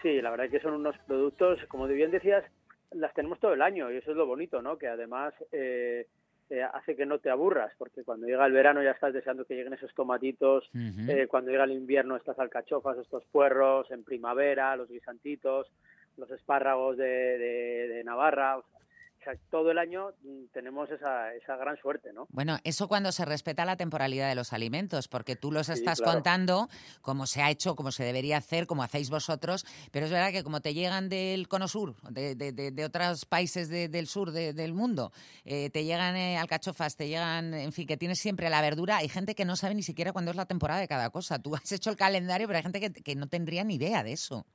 Sí, 0.02 0.22
la 0.22 0.30
verdad 0.30 0.46
es 0.46 0.52
que 0.52 0.60
son 0.60 0.74
unos 0.74 0.96
productos, 1.08 1.60
como 1.68 1.88
bien 1.88 2.12
decías, 2.12 2.44
las 2.92 3.14
tenemos 3.14 3.40
todo 3.40 3.54
el 3.54 3.62
año 3.62 3.92
y 3.92 3.98
eso 3.98 4.12
es 4.12 4.18
lo 4.18 4.26
bonito, 4.26 4.62
¿no? 4.62 4.78
Que 4.78 4.88
además 4.88 5.34
eh, 5.52 6.08
eh, 6.50 6.64
hace 6.64 6.96
que 6.96 7.06
no 7.06 7.20
te 7.20 7.30
aburras, 7.30 7.74
porque 7.78 8.04
cuando 8.04 8.26
llega 8.28 8.46
el 8.46 8.54
verano 8.54 8.82
ya 8.82 8.92
estás 8.92 9.14
deseando 9.14 9.46
que 9.46 9.56
lleguen 9.56 9.74
esos 9.74 9.94
tomatitos, 9.94 10.70
eh, 11.10 11.28
cuando 11.28 11.52
llega 11.52 11.66
el 11.66 11.72
invierno 11.72 12.16
estas 12.16 12.40
alcachofas, 12.40 12.98
estos 12.98 13.26
puerros, 13.26 13.90
en 13.92 14.04
primavera 14.04 14.76
los 14.76 14.90
guisantitos, 14.90 15.68
los 16.18 16.32
espárragos 16.32 16.98
de, 16.98 17.06
de- 17.38 17.88
de 17.90 18.04
Navarra, 18.04 18.58
o 18.58 18.64
sea, 18.64 18.80
o 19.20 19.24
sea, 19.24 19.34
todo 19.50 19.72
el 19.72 19.78
año 19.78 20.10
mm, 20.24 20.46
tenemos 20.54 20.90
esa, 20.92 21.34
esa 21.34 21.56
gran 21.58 21.76
suerte, 21.78 22.14
¿no? 22.14 22.28
Bueno, 22.30 22.58
eso 22.64 22.88
cuando 22.88 23.12
se 23.12 23.26
respeta 23.26 23.66
la 23.66 23.76
temporalidad 23.76 24.30
de 24.30 24.36
los 24.36 24.54
alimentos, 24.54 25.08
porque 25.08 25.36
tú 25.36 25.52
los 25.52 25.68
Sí, 25.68 25.74
estás 25.74 26.00
claro. 26.00 26.14
contando 26.14 26.70
como 27.02 27.26
se 27.28 27.42
ha 27.42 27.50
hecho, 27.50 27.76
como 27.76 27.92
se 27.92 28.04
debería 28.04 28.38
hacer, 28.38 28.68
como 28.68 28.84
hacéis 28.84 29.10
vosotros, 29.10 29.66
pero 29.92 30.06
es 30.06 30.12
verdad 30.12 30.32
que 30.32 30.44
como 30.44 30.62
te 30.62 30.74
llegan 30.74 31.10
del 31.10 31.48
cono 31.48 31.68
sur, 31.68 31.96
de, 32.12 32.36
de- 32.36 32.52
de- 32.52 32.72
de 32.72 32.86
otros 32.86 33.26
países 33.26 33.70
de- 33.70 33.90
del 33.90 34.08
sur 34.08 34.32
de- 34.32 34.54
del 34.54 34.74
mundo, 34.74 35.12
eh, 35.46 35.70
te 35.72 35.84
llegan 35.84 36.16
eh, 36.16 36.38
alcachofas, 36.38 36.96
te 36.96 37.08
llegan, 37.08 37.54
en 37.54 37.72
fin, 37.74 37.88
que 37.88 37.98
tienes 37.98 38.20
siempre 38.20 38.50
la 38.50 38.62
verdura, 38.62 38.98
hay 38.98 39.10
gente 39.10 39.36
que 39.36 39.46
no 39.46 39.56
sabe 39.56 39.76
ni 39.76 39.84
siquiera 39.84 40.14
cuándo 40.14 40.32
es 40.32 40.38
la 40.38 40.46
temporada 40.46 40.80
de 40.80 40.88
cada 40.88 41.10
cosa. 41.10 41.40
Tú 41.40 41.56
has 41.56 41.72
hecho 41.72 41.90
el 41.90 41.96
calendario, 41.98 42.48
pero 42.48 42.58
hay 42.58 42.64
gente 42.64 42.80
que, 42.80 42.92
que 42.92 43.16
no 43.16 43.28
tendría 43.28 43.64
ni 43.64 43.76
idea 43.76 44.04
de 44.04 44.14
eso. 44.14 44.46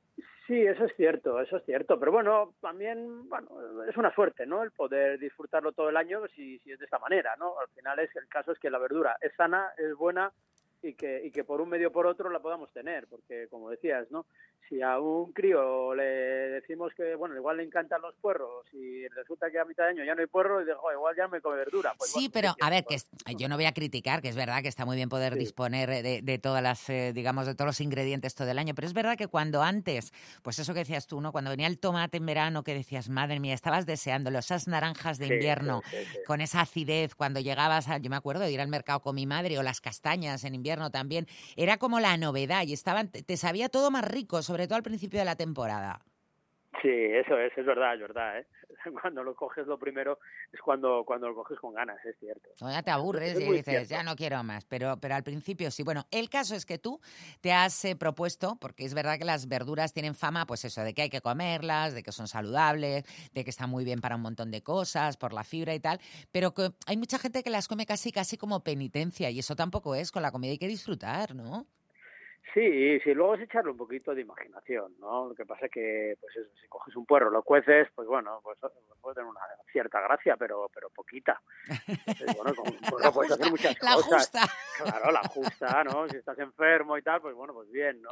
Sí, 0.45 0.61
eso 0.61 0.83
es 0.85 0.93
cierto, 0.97 1.39
eso 1.39 1.57
es 1.57 1.63
cierto. 1.65 1.97
Pero 1.97 2.11
bueno, 2.11 2.53
también, 2.59 3.29
bueno, 3.29 3.49
es 3.87 3.95
una 3.95 4.13
suerte, 4.13 4.45
¿no? 4.45 4.61
El 4.61 4.71
poder 4.71 5.17
disfrutarlo 5.17 5.71
todo 5.71 5.89
el 5.89 5.95
año 5.95 6.27
si, 6.35 6.59
si 6.59 6.71
es 6.71 6.79
de 6.79 6.85
esta 6.85 6.99
manera, 6.99 7.35
¿no? 7.37 7.57
Al 7.59 7.69
final 7.69 7.99
es 7.99 8.13
el 8.17 8.27
caso 8.27 8.51
es 8.51 8.59
que 8.59 8.69
la 8.69 8.77
verdura 8.77 9.17
es 9.21 9.33
sana, 9.35 9.71
es 9.77 9.95
buena 9.95 10.33
y 10.81 10.95
que, 10.95 11.21
y 11.23 11.31
que 11.31 11.45
por 11.45 11.61
un 11.61 11.69
medio 11.69 11.87
o 11.87 11.91
por 11.91 12.07
otro 12.07 12.29
la 12.29 12.41
podamos 12.41 12.71
tener, 12.73 13.07
porque 13.07 13.47
como 13.49 13.69
decías, 13.69 14.11
¿no? 14.11 14.25
Si 14.69 14.81
a 14.81 14.99
un 14.99 15.33
crío 15.33 15.93
le 15.93 16.03
decimos 16.03 16.93
que, 16.95 17.15
bueno, 17.15 17.35
igual 17.35 17.57
le 17.57 17.63
encantan 17.63 18.01
los 18.01 18.15
puerros 18.17 18.65
y 18.73 19.07
resulta 19.09 19.51
que 19.51 19.59
a 19.59 19.65
mitad 19.65 19.83
de 19.85 19.89
año 19.91 20.03
ya 20.05 20.15
no 20.15 20.21
hay 20.21 20.27
puerro 20.27 20.61
y 20.61 20.65
digo, 20.65 20.77
"Jo, 20.79 20.91
igual 20.91 21.15
ya 21.15 21.27
me 21.27 21.41
come 21.41 21.57
verdura. 21.57 21.93
Pues 21.97 22.09
Sí, 22.11 22.27
bueno, 22.29 22.29
pero 22.29 22.55
¿qué 22.55 22.59
a 22.59 22.69
ver, 22.69 22.85
que 22.85 22.95
es- 22.95 23.07
yo 23.37 23.47
no 23.47 23.55
voy 23.55 23.65
a 23.65 23.71
criticar, 23.73 24.21
que 24.21 24.27
es 24.27 24.35
verdad 24.35 24.61
que 24.61 24.67
está 24.67 24.85
muy 24.85 24.95
bien 24.97 25.07
poder 25.09 25.37
disponer 25.37 25.89
de, 26.03 26.21
de 26.21 26.37
todas 26.37 26.61
las, 26.61 26.89
eh, 26.89 27.13
digamos, 27.13 27.45
de 27.45 27.55
todos 27.55 27.67
los 27.67 27.79
ingredientes 27.81 28.35
todo 28.35 28.49
el 28.51 28.59
año, 28.59 28.75
pero 28.75 28.87
es 28.87 28.93
verdad 28.93 29.15
que 29.17 29.27
cuando 29.27 29.61
antes, 29.63 30.11
pues 30.41 30.59
eso 30.59 30.73
que 30.73 30.79
decías 30.81 31.07
tú, 31.07 31.21
¿no? 31.21 31.31
Cuando 31.31 31.51
venía 31.51 31.67
el 31.67 31.79
tomate 31.79 32.17
en 32.17 32.25
verano, 32.25 32.63
que 32.63 32.73
decías, 32.73 33.07
madre 33.09 33.39
mía, 33.39 33.53
estabas 33.53 33.85
deseándolo, 33.85 34.39
esas 34.39 34.67
naranjas 34.67 35.17
de 35.17 35.27
Sí, 35.27 35.33
invierno, 35.33 35.83
sí, 35.89 35.97
con 36.23 36.41
esa 36.41 36.61
acidez, 36.61 37.15
cuando 37.15 37.39
llegabas, 37.39 37.87
a, 37.87 37.97
yo 37.99 38.09
me 38.09 38.15
acuerdo 38.17 38.41
de 38.43 38.51
ir 38.51 38.59
al 38.61 38.67
mercado 38.67 39.01
con 39.01 39.15
mi 39.15 39.25
madre, 39.25 39.57
o 39.57 39.63
las 39.63 39.79
castañas 39.81 40.43
en 40.43 40.55
invierno 40.55 40.91
también, 40.91 41.27
era 41.55 41.77
como 41.77 41.99
la 42.01 42.17
novedad 42.17 42.63
y 42.67 42.73
estaban, 42.73 43.09
te, 43.11 43.23
te 43.23 43.37
sabía 43.37 43.69
todo 43.69 43.91
más 43.91 44.03
rico, 44.05 44.41
sobre 44.41 44.52
todo 44.67 44.75
al 44.77 44.83
principio 44.83 45.19
de 45.19 45.25
la 45.25 45.35
temporada. 45.35 46.01
Sí, 46.81 46.89
eso 46.89 47.37
es, 47.37 47.55
es 47.57 47.65
verdad, 47.65 47.93
es 47.93 48.01
verdad, 48.01 48.39
¿eh? 48.39 48.47
Cuando 49.01 49.23
lo 49.23 49.35
coges 49.35 49.65
lo 49.67 49.77
primero 49.77 50.19
es 50.51 50.59
cuando, 50.59 51.03
cuando 51.05 51.29
lo 51.29 51.35
coges 51.35 51.57
con 51.59 51.73
ganas, 51.73 52.03
es 52.03 52.17
cierto. 52.19 52.49
O 52.59 52.69
ya 52.69 52.81
te 52.83 52.91
aburres 52.91 53.35
Es 53.35 53.41
y 53.41 53.43
dices, 53.51 53.63
cierto. 53.63 53.89
ya 53.89 54.03
no 54.03 54.15
quiero 54.15 54.43
más, 54.43 54.65
pero, 54.65 54.97
pero 54.97 55.15
al 55.15 55.23
principio 55.23 55.71
sí. 55.71 55.83
Bueno, 55.83 56.05
el 56.11 56.29
caso 56.29 56.55
es 56.55 56.65
que 56.65 56.79
tú 56.79 56.99
te 57.41 57.53
has 57.53 57.85
eh, 57.85 57.95
propuesto, 57.95 58.57
porque 58.59 58.83
es 58.83 58.93
verdad 58.93 59.17
que 59.17 59.23
las 59.25 59.47
verduras 59.47 59.93
tienen 59.93 60.15
fama, 60.15 60.45
pues 60.45 60.65
eso, 60.65 60.81
de 60.83 60.93
que 60.93 61.03
hay 61.03 61.09
que 61.09 61.21
comerlas, 61.21 61.93
de 61.93 62.03
que 62.03 62.11
son 62.11 62.27
saludables, 62.27 63.05
de 63.33 63.43
que 63.43 63.49
están 63.49 63.69
muy 63.69 63.85
bien 63.85 64.01
para 64.01 64.15
un 64.15 64.21
montón 64.21 64.51
de 64.51 64.61
cosas, 64.61 65.15
por 65.15 65.31
la 65.31 65.43
fibra 65.43 65.73
y 65.75 65.79
tal, 65.79 65.99
pero 66.31 66.53
que 66.53 66.71
hay 66.87 66.97
mucha 66.97 67.19
gente 67.19 67.43
que 67.43 67.49
las 67.49 67.67
come 67.67 67.85
casi, 67.85 68.11
casi 68.11 68.37
como 68.37 68.63
penitencia 68.63 69.29
y 69.29 69.39
eso 69.39 69.55
tampoco 69.55 69.95
es, 69.95 70.11
con 70.11 70.21
la 70.23 70.31
comida 70.31 70.51
hay 70.51 70.57
que 70.57 70.67
disfrutar, 70.67 71.33
¿no? 71.35 71.65
Sí, 72.53 72.99
sí, 72.99 73.13
luego 73.15 73.33
es 73.33 73.41
echarle 73.41 73.71
un 73.71 73.77
poquito 73.77 74.13
de 74.13 74.21
imaginación, 74.21 74.93
¿no? 74.99 75.29
Lo 75.29 75.33
que 75.33 75.45
pasa 75.45 75.65
es 75.65 75.71
que, 75.71 76.15
pues 76.21 76.35
eso, 76.35 76.49
si 76.61 76.67
coges 76.67 76.95
un 76.95 77.05
puerro, 77.05 77.31
lo 77.31 77.41
cueces, 77.41 77.87
pues 77.95 78.07
bueno, 78.07 78.41
pues 78.43 78.59
puede 79.01 79.15
tener 79.15 79.27
una 79.29 79.41
cierta 79.71 79.99
gracia, 80.01 80.37
pero 80.37 80.69
pero 80.71 80.89
poquita. 80.91 81.41
Entonces, 81.87 82.35
bueno, 82.37 82.53
con 82.53 82.67
un 82.71 82.77
puerro 82.89 83.11
puedes 83.11 83.31
hacer 83.31 83.49
muchas 83.49 83.75
la 83.81 83.95
cosas. 83.95 84.13
justa. 84.13 84.41
Claro, 84.83 85.11
la 85.11 85.21
justa, 85.29 85.83
¿no? 85.83 86.07
Si 86.09 86.17
estás 86.17 86.37
enfermo 86.37 86.95
y 86.95 87.01
tal, 87.01 87.21
pues 87.21 87.33
bueno, 87.33 87.53
pues 87.55 87.71
bien, 87.71 88.01
¿no? 88.03 88.11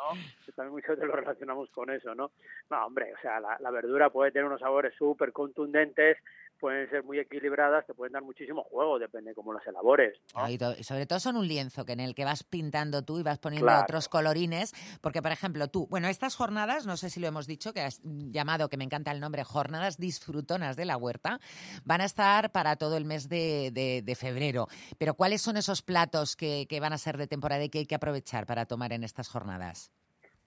También 0.55 0.73
muchos 0.73 0.99
te 0.99 1.05
lo 1.05 1.13
relacionamos 1.13 1.69
con 1.69 1.91
eso, 1.91 2.15
¿no? 2.15 2.31
No, 2.71 2.85
hombre, 2.87 3.13
o 3.13 3.21
sea, 3.21 3.39
la, 3.39 3.57
la 3.59 3.69
verdura 3.69 4.09
puede 4.09 4.31
tener 4.31 4.45
unos 4.47 4.59
sabores 4.59 4.95
súper 4.95 5.31
contundentes, 5.31 6.17
pueden 6.61 6.89
ser 6.91 7.03
muy 7.03 7.17
equilibradas, 7.19 7.85
te 7.87 7.93
pueden 7.95 8.13
dar 8.13 8.21
muchísimo 8.23 8.63
juego, 8.63 8.99
depende 8.99 9.33
cómo 9.33 9.51
las 9.51 9.65
elabores, 9.67 10.17
¿no? 10.35 10.47
Y, 10.47 10.57
sobre 10.83 11.05
todo 11.07 11.19
son 11.19 11.35
un 11.35 11.47
lienzo 11.47 11.83
que 11.85 11.93
en 11.93 11.99
el 11.99 12.13
que 12.15 12.23
vas 12.23 12.43
pintando 12.43 13.03
tú 13.03 13.19
y 13.19 13.23
vas 13.23 13.39
poniendo 13.39 13.65
Claro. 13.65 13.81
otros 13.81 14.07
colorines, 14.07 14.73
porque 15.01 15.21
por 15.21 15.31
ejemplo 15.31 15.67
tú, 15.67 15.87
bueno, 15.89 16.07
estas 16.07 16.35
jornadas, 16.35 16.85
no 16.85 16.95
sé 16.95 17.09
si 17.09 17.19
lo 17.19 17.27
hemos 17.27 17.47
dicho, 17.47 17.73
que 17.73 17.81
has 17.81 17.99
llamado, 18.03 18.69
que 18.69 18.77
me 18.77 18.83
encanta 18.85 19.11
el 19.11 19.19
nombre, 19.19 19.43
Jornadas 19.43 19.97
Disfrutonas 19.97 20.77
de 20.77 20.85
la 20.85 20.95
Huerta, 20.97 21.39
van 21.83 22.01
a 22.01 22.05
estar 22.05 22.51
para 22.51 22.75
todo 22.75 22.95
el 22.95 23.05
mes 23.05 23.27
de, 23.27 23.71
de- 23.73 24.03
de 24.03 24.15
febrero. 24.15 24.67
Pero 24.99 25.15
¿cuáles 25.15 25.41
son 25.41 25.57
esos 25.57 25.81
platos 25.81 26.35
que, 26.35 26.67
que 26.69 26.79
van 26.79 26.93
a 26.93 26.97
ser 26.99 27.17
de 27.17 27.25
temporada 27.27 27.63
y 27.63 27.69
que 27.69 27.79
hay 27.79 27.85
que 27.87 27.95
aprovechar 27.95 28.45
para 28.45 28.67
tomar 28.67 28.93
en 28.93 29.03
estas 29.03 29.27
jornadas? 29.29 29.91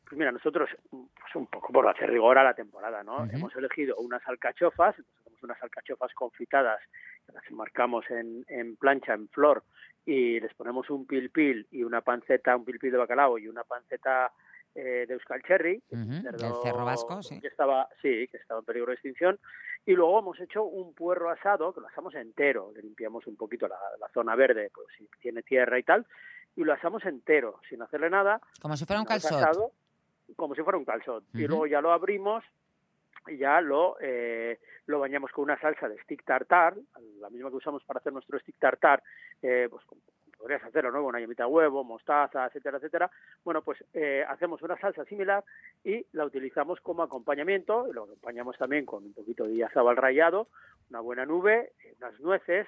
Pues 0.05 0.19
mira, 0.19 0.31
nosotros, 0.31 0.69
pues 0.91 1.35
un 1.35 1.47
poco 1.47 1.73
por 1.73 1.89
hacer 1.89 2.11
rigor 2.11 2.37
a 2.39 2.45
la 2.45 2.55
temporada, 2.55 3.03
¿no? 3.03 3.25
Hemos 3.25 3.57
elegido 3.57 3.97
unas 3.97 4.21
alcachofas, 4.29 4.95
unas 5.45 5.63
alcachofas 5.63 6.13
confitadas, 6.15 6.81
las 7.33 7.45
marcamos 7.53 8.05
en, 8.11 8.45
en 8.49 8.77
plancha, 8.77 9.15
en 9.15 9.29
flor, 9.29 9.65
y 10.05 10.41
les 10.41 10.53
ponemos 10.55 10.91
un 10.91 11.07
pil 11.07 11.31
pil 11.31 11.67
y 11.71 11.83
una 11.85 12.01
panceta, 12.03 12.57
un 12.57 12.65
pil 12.65 12.79
pil 12.79 12.93
de 12.93 12.99
bacalao 12.99 13.39
y 13.39 13.49
una 13.49 13.65
panceta 13.65 14.33
eh, 14.75 15.05
de 15.07 15.15
Euskal 15.15 15.43
Cherry, 15.43 15.83
un 15.91 16.01
Ujú, 16.01 16.21
cerdo 16.21 16.45
del 16.47 16.57
cerro 16.57 16.85
vasco, 16.85 17.23
sí. 17.23 17.41
que 17.41 17.49
estaba, 17.49 17.89
sí, 18.03 18.29
que 18.29 18.37
estaba 18.39 18.61
en 18.61 18.67
peligro 18.67 18.89
de 18.89 18.95
extinción, 18.95 19.39
y 19.87 19.93
luego 19.93 20.19
hemos 20.19 20.41
hecho 20.41 20.65
un 20.65 20.95
puerro 20.95 21.31
asado, 21.31 21.73
que 21.73 21.81
lo 21.81 21.89
asamos 21.89 22.15
entero, 22.15 22.73
le 22.75 22.83
limpiamos 22.83 23.27
un 23.27 23.37
poquito 23.37 23.69
la, 23.69 23.77
la 24.01 24.09
zona 24.13 24.35
verde, 24.35 24.71
pues 24.75 24.89
si 24.97 25.09
tiene 25.21 25.43
tierra 25.43 25.79
y 25.79 25.83
tal, 25.83 26.07
y 26.57 26.65
lo 26.65 26.73
asamos 26.73 27.05
entero, 27.05 27.61
sin 27.69 27.83
hacerle 27.83 28.11
nada, 28.11 28.41
Como 28.61 28.77
si 28.77 28.85
fuera 28.85 29.01
un 29.03 29.07
asado, 29.07 29.73
como 30.37 30.55
si 30.55 30.63
fuera 30.63 30.79
un 30.79 30.85
calzot. 30.85 31.25
Y 31.37 31.47
Ujú. 31.47 31.47
luego 31.47 31.67
ya 31.67 31.81
lo 31.81 31.93
abrimos 31.93 32.45
y 32.45 32.64
ya 33.33 33.61
lo, 33.61 33.97
eh, 34.01 34.59
lo 34.87 35.01
bañamos 35.01 35.31
con 35.33 35.45
una 35.45 35.59
salsa 35.59 35.89
de 35.89 36.01
stick 36.03 36.25
tartar, 36.25 36.75
la 37.21 37.31
misma 37.31 37.51
que 37.51 37.57
usamos 37.57 37.85
para 37.85 37.99
hacer 37.99 38.13
nuestro 38.13 38.39
stick 38.39 38.59
tartar, 38.59 39.03
eh, 39.43 39.69
pues 39.71 39.85
podrías 40.37 40.63
hacerlo, 40.65 40.91
¿no? 40.91 41.05
Una 41.05 41.21
yemita 41.21 41.45
de 41.45 41.51
huevo, 41.51 41.85
mostaza, 41.85 42.47
etcétera, 42.47 42.77
etcétera. 42.77 43.11
Bueno, 43.45 43.63
pues 43.63 43.83
eh, 43.95 44.25
hacemos 44.29 44.61
una 44.63 44.79
salsa 44.79 45.05
similar 45.07 45.43
y 45.83 46.07
la 46.13 46.25
utilizamos 46.27 46.81
como 46.81 47.03
acompañamiento, 47.03 47.89
y 47.89 47.93
lo 47.93 48.05
acompañamos 48.05 48.59
también 48.59 48.85
con 48.85 49.05
un 49.05 49.15
poquito 49.15 49.45
de 49.45 49.65
azabal 49.65 49.97
rallado, 49.97 50.49
una 50.91 51.01
buena 51.01 51.25
nube, 51.25 51.73
unas 51.99 52.21
nueces 52.21 52.67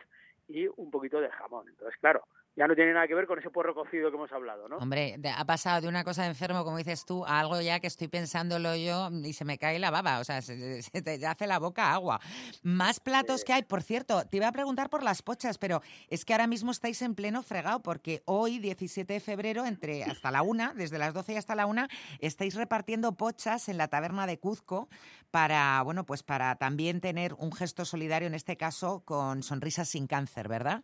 y 0.49 0.69
un 0.77 0.91
poquito 0.91 1.21
de 1.21 1.31
jamón. 1.31 1.69
Entonces, 1.69 1.99
claro, 2.01 2.25
ya 2.57 2.67
no 2.67 2.75
tiene 2.75 2.93
nada 2.95 3.07
que 3.07 3.15
ver 3.15 3.27
con 3.27 3.39
ese 3.39 3.51
puerro 3.51 3.75
cocido 3.75 4.11
que 4.11 4.17
hemos 4.17 4.33
hablado, 4.33 4.69
¿no? 4.69 4.79
Hombre, 4.79 5.17
de- 5.19 5.29
ha 5.29 5.45
pasado 5.45 5.81
de 5.83 5.89
una 5.89 6.05
cosa 6.05 6.23
de 6.23 6.29
enfermo, 6.29 6.65
como 6.65 6.79
dices 6.79 7.05
tú, 7.05 7.25
a 7.27 7.39
algo 7.39 7.61
ya 7.61 7.81
que 7.81 7.87
estoy 7.87 8.09
pensándolo 8.09 8.75
yo 8.77 9.11
y 9.11 9.33
se 9.35 9.45
me 9.45 9.59
cae 9.59 9.79
la 9.79 9.91
baba, 9.91 10.19
o 10.21 10.25
sea, 10.25 10.41
se, 10.43 10.83
se 10.83 11.03
te 11.03 11.25
hace 11.27 11.47
la 11.47 11.59
boca 11.59 11.93
agua. 11.93 12.21
Más 12.63 12.99
platos 13.01 13.45
que 13.45 13.53
hay, 13.53 13.63
por 13.63 13.83
cierto, 13.83 14.25
te 14.25 14.39
iba 14.39 14.49
a 14.49 14.53
preguntar 14.53 14.89
por 14.91 15.03
las 15.03 15.23
pochas, 15.23 15.59
pero 15.59 15.83
es 16.09 16.25
que 16.25 16.33
ahora 16.33 16.47
mismo 16.47 16.71
estáis 16.71 17.03
en 17.03 17.15
pleno 17.15 17.43
fregado 17.43 17.83
porque 17.83 18.23
hoy, 18.25 18.59
17 18.59 19.13
de 19.13 19.21
febrero, 19.21 19.67
entre 19.67 20.05
hasta 20.05 20.31
la 20.31 20.43
una, 20.43 20.73
desde 20.75 20.99
las 20.99 21.13
12 21.15 21.35
y 21.35 21.37
hasta 21.37 21.55
la 21.55 21.67
una, 21.67 21.89
estáis 22.21 22.55
repartiendo 22.55 23.13
pochas 23.17 23.69
en 23.69 23.77
la 23.77 23.89
taberna 23.89 24.27
de 24.27 24.39
Cuzco 24.39 24.89
para, 25.31 25.83
bueno, 25.83 26.05
pues 26.07 26.23
para 26.23 26.57
también 26.57 27.01
tener 27.01 27.35
un 27.35 27.53
gesto 27.53 27.85
solidario, 27.85 28.27
en 28.29 28.35
este 28.35 28.57
caso, 28.57 29.03
con 29.05 29.43
Sonrisas 29.43 29.89
sin 29.91 30.07
Cáncer, 30.07 30.49
¿verdad? 30.49 30.83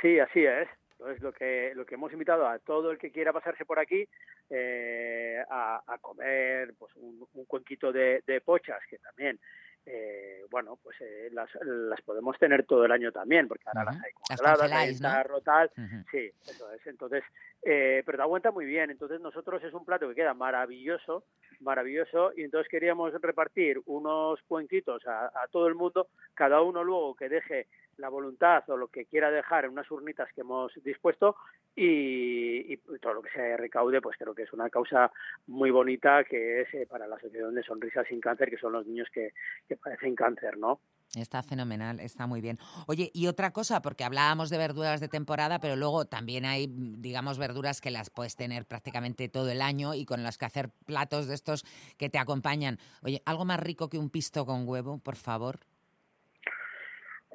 Sí, 0.00 0.18
así 0.18 0.44
es. 0.44 0.68
Entonces, 0.92 1.22
lo 1.22 1.32
que, 1.32 1.72
lo 1.74 1.84
que 1.84 1.94
hemos 1.94 2.10
invitado 2.12 2.48
a 2.48 2.58
todo 2.58 2.90
el 2.90 2.96
que 2.98 3.12
quiera 3.12 3.32
pasarse 3.32 3.66
por 3.66 3.78
aquí 3.78 4.08
eh, 4.48 5.42
a, 5.50 5.82
a 5.86 5.98
comer 5.98 6.72
pues 6.78 6.94
un, 6.96 7.26
un 7.34 7.44
cuenquito 7.44 7.92
de, 7.92 8.22
de 8.26 8.40
pochas, 8.40 8.80
que 8.88 8.96
también, 8.98 9.38
eh, 9.84 10.44
bueno, 10.50 10.78
pues 10.82 10.96
eh, 11.02 11.28
las, 11.32 11.50
las 11.60 12.00
podemos 12.00 12.38
tener 12.38 12.64
todo 12.64 12.86
el 12.86 12.92
año 12.92 13.12
también, 13.12 13.46
porque 13.46 13.64
ahora 13.66 13.84
las 13.84 13.96
hay 13.96 14.10
Las 14.30 14.40
congeladas, 14.40 14.62
hay 14.62 14.68
congeláis, 14.96 15.00
en 15.26 15.32
¿no? 15.32 15.40
tal. 15.42 15.70
Sí, 16.10 16.30
eso 16.46 16.72
es. 16.72 16.86
Entonces, 16.86 17.24
eh, 17.62 18.02
pero 18.06 18.16
te 18.16 18.22
aguanta 18.22 18.50
muy 18.50 18.64
bien. 18.64 18.90
Entonces, 18.90 19.20
nosotros 19.20 19.62
es 19.64 19.74
un 19.74 19.84
plato 19.84 20.08
que 20.08 20.14
queda 20.14 20.32
maravilloso, 20.32 21.24
maravilloso, 21.60 22.32
y 22.36 22.42
entonces 22.42 22.70
queríamos 22.70 23.12
repartir 23.20 23.80
unos 23.86 24.40
cuenquitos 24.42 25.06
a, 25.06 25.26
a 25.26 25.48
todo 25.50 25.66
el 25.68 25.74
mundo, 25.74 26.08
cada 26.34 26.62
uno 26.62 26.82
luego 26.84 27.14
que 27.14 27.28
deje 27.28 27.66
la 27.98 28.08
voluntad 28.08 28.62
o 28.68 28.76
lo 28.76 28.88
que 28.88 29.06
quiera 29.06 29.30
dejar 29.30 29.64
en 29.64 29.72
unas 29.72 29.90
urnitas 29.90 30.28
que 30.34 30.42
hemos 30.42 30.72
dispuesto 30.84 31.36
y, 31.74 32.72
y 32.72 32.76
todo 33.00 33.14
lo 33.14 33.22
que 33.22 33.30
se 33.30 33.56
recaude, 33.56 34.00
pues 34.00 34.16
creo 34.18 34.34
que 34.34 34.42
es 34.42 34.52
una 34.52 34.70
causa 34.70 35.10
muy 35.46 35.70
bonita 35.70 36.24
que 36.24 36.62
es 36.62 36.74
eh, 36.74 36.86
para 36.88 37.06
la 37.06 37.16
Asociación 37.16 37.54
de 37.54 37.62
Sonrisas 37.62 38.06
sin 38.08 38.20
Cáncer, 38.20 38.50
que 38.50 38.58
son 38.58 38.72
los 38.72 38.86
niños 38.86 39.08
que, 39.12 39.32
que 39.68 39.76
padecen 39.76 40.14
cáncer, 40.14 40.56
¿no? 40.58 40.80
Está 41.14 41.42
fenomenal, 41.42 42.00
está 42.00 42.26
muy 42.26 42.40
bien. 42.42 42.58
Oye, 42.86 43.10
y 43.14 43.26
otra 43.28 43.50
cosa, 43.52 43.80
porque 43.80 44.04
hablábamos 44.04 44.50
de 44.50 44.58
verduras 44.58 45.00
de 45.00 45.08
temporada, 45.08 45.60
pero 45.60 45.74
luego 45.76 46.04
también 46.04 46.44
hay, 46.44 46.68
mm, 46.68 47.00
digamos, 47.00 47.38
verduras 47.38 47.80
que 47.80 47.90
las 47.90 48.10
puedes 48.10 48.36
tener 48.36 48.66
prácticamente 48.66 49.28
todo 49.30 49.48
el 49.50 49.62
año 49.62 49.94
y 49.94 50.04
con 50.04 50.22
las 50.22 50.36
que 50.36 50.44
hacer 50.44 50.68
platos 50.84 51.26
de 51.26 51.34
estos 51.34 51.64
que 51.96 52.10
te 52.10 52.18
acompañan. 52.18 52.78
Oye, 53.02 53.22
algo 53.24 53.46
más 53.46 53.60
rico 53.60 53.88
que 53.88 53.98
un 53.98 54.10
pisto 54.10 54.44
con 54.44 54.68
huevo, 54.68 54.98
por 54.98 55.16
favor. 55.16 55.60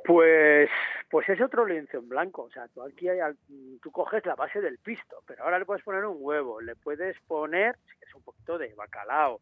Pues, 0.04 0.70
pues 1.10 1.30
es 1.30 1.40
otro 1.42 1.66
lienzo 1.66 1.98
en 1.98 2.10
blanco. 2.10 2.44
O 2.44 2.52
sea, 2.52 2.68
tú 2.68 2.82
aquí 2.84 3.08
hay 3.08 3.20
al- 3.20 3.38
tú 3.82 3.92
coges 3.92 4.26
la 4.26 4.36
base 4.36 4.60
del 4.62 4.78
pisto, 4.80 5.24
pero 5.26 5.44
ahora 5.44 5.60
le 5.60 5.66
puedes 5.66 5.84
poner 5.84 6.06
un 6.06 6.18
huevo, 6.20 6.60
le 6.62 6.76
puedes 6.76 7.16
poner, 7.28 7.76
que 8.00 8.06
es 8.08 8.16
un 8.16 8.22
poquito 8.24 8.58
de 8.58 8.74
bacalao, 8.76 9.40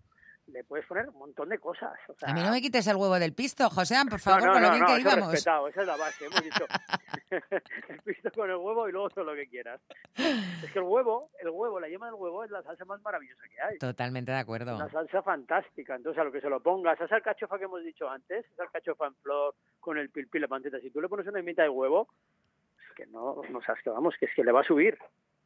le 0.52 0.64
puedes 0.64 0.86
poner 0.86 1.08
un 1.10 1.18
montón 1.18 1.50
de 1.50 1.60
cosas. 1.60 1.94
O 2.08 2.14
sea, 2.14 2.30
A 2.30 2.34
mí 2.34 2.42
no 2.42 2.52
me 2.52 2.62
quites 2.62 2.86
el 2.88 2.96
huevo 2.96 3.20
del 3.20 3.34
pisto, 3.34 3.70
Josean, 3.70 4.08
por 4.08 4.20
favor, 4.20 4.46
no, 4.46 4.54
con 4.54 4.62
lo 4.62 4.72
bien 4.72 4.86
que 4.86 4.92
eso 4.94 5.02
íbamos. 5.02 5.32
respetado, 5.32 5.68
esa 5.68 5.82
es 5.82 5.88
la 5.88 5.96
base, 5.98 6.26
hemos 6.26 6.44
dicho 6.44 6.66
el 7.90 8.02
pisto 8.02 8.32
con 8.32 8.50
el 8.50 8.56
huevo 8.56 8.90
y 8.90 8.92
luego 8.92 9.10
todo 9.10 9.26
lo 9.26 9.36
que 9.36 9.48
quieras. 9.48 9.80
Es 10.16 10.72
que 10.72 10.80
el 10.80 10.86
huevo, 10.86 11.30
el 11.40 11.50
huevo, 11.50 11.80
la 11.80 11.88
yema 11.88 12.08
del 12.08 12.16
huevo 12.16 12.44
es 12.44 12.52
la 12.52 12.64
salsa 12.64 12.86
más 12.86 13.02
maravillosa 13.02 13.44
que 13.50 13.62
hay. 13.62 13.78
Totalmente 13.78 14.32
de 14.32 14.38
acuerdo. 14.38 14.76
Una 14.76 14.90
salsa 14.90 15.22
fantástica. 15.22 15.96
Entonces, 15.96 16.20
a 16.20 16.24
lo 16.24 16.32
que 16.32 16.42
se 16.42 16.50
lo 16.50 16.60
pongas, 16.62 17.00
esa 17.00 17.16
alcachofa 17.16 17.58
que 17.58 17.66
hemos 17.66 17.84
dicho 17.84 18.10
antes, 18.10 18.46
esa 18.52 18.64
alcachofa 18.64 19.08
en 19.08 19.16
flor 19.16 19.56
con 19.80 19.98
el 19.98 20.10
pilpil, 20.10 20.42
la 20.42 20.48
panceta, 20.48 20.80
si 20.80 20.90
tú 20.92 21.02
le 21.02 21.08
pones 21.10 21.28
una 21.28 21.42
mitad 21.42 21.64
de 21.64 21.70
huevo, 21.70 22.08
es 22.90 22.96
que 22.96 23.06
no, 23.08 23.42
no 23.50 23.62
sabes 23.62 23.84
que 23.84 23.90
vamos, 23.90 24.16
que 24.20 24.26
es 24.26 24.32
que 24.36 24.44
le 24.44 24.52
va 24.52 24.62
a 24.62 24.66
subir. 24.66 24.98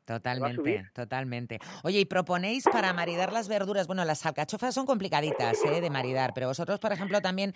Totalmente, 0.06 0.89
totalmente. 0.93 1.60
Oye, 1.84 1.99
y 1.99 2.06
proponéis 2.06 2.68
para 2.68 2.91
maridar 2.93 3.32
las 3.32 3.47
verduras, 3.47 3.88
bueno, 3.88 4.04
las 4.06 4.26
alcachofas 4.26 4.74
son 4.76 4.86
complicaditas 4.86 5.64
¿eh? 5.66 5.82
de 5.82 5.89
maridar, 5.89 6.34
pero 6.34 6.47
vosotros, 6.47 6.80
por 6.80 6.91
ejemplo, 6.91 7.22
también, 7.22 7.54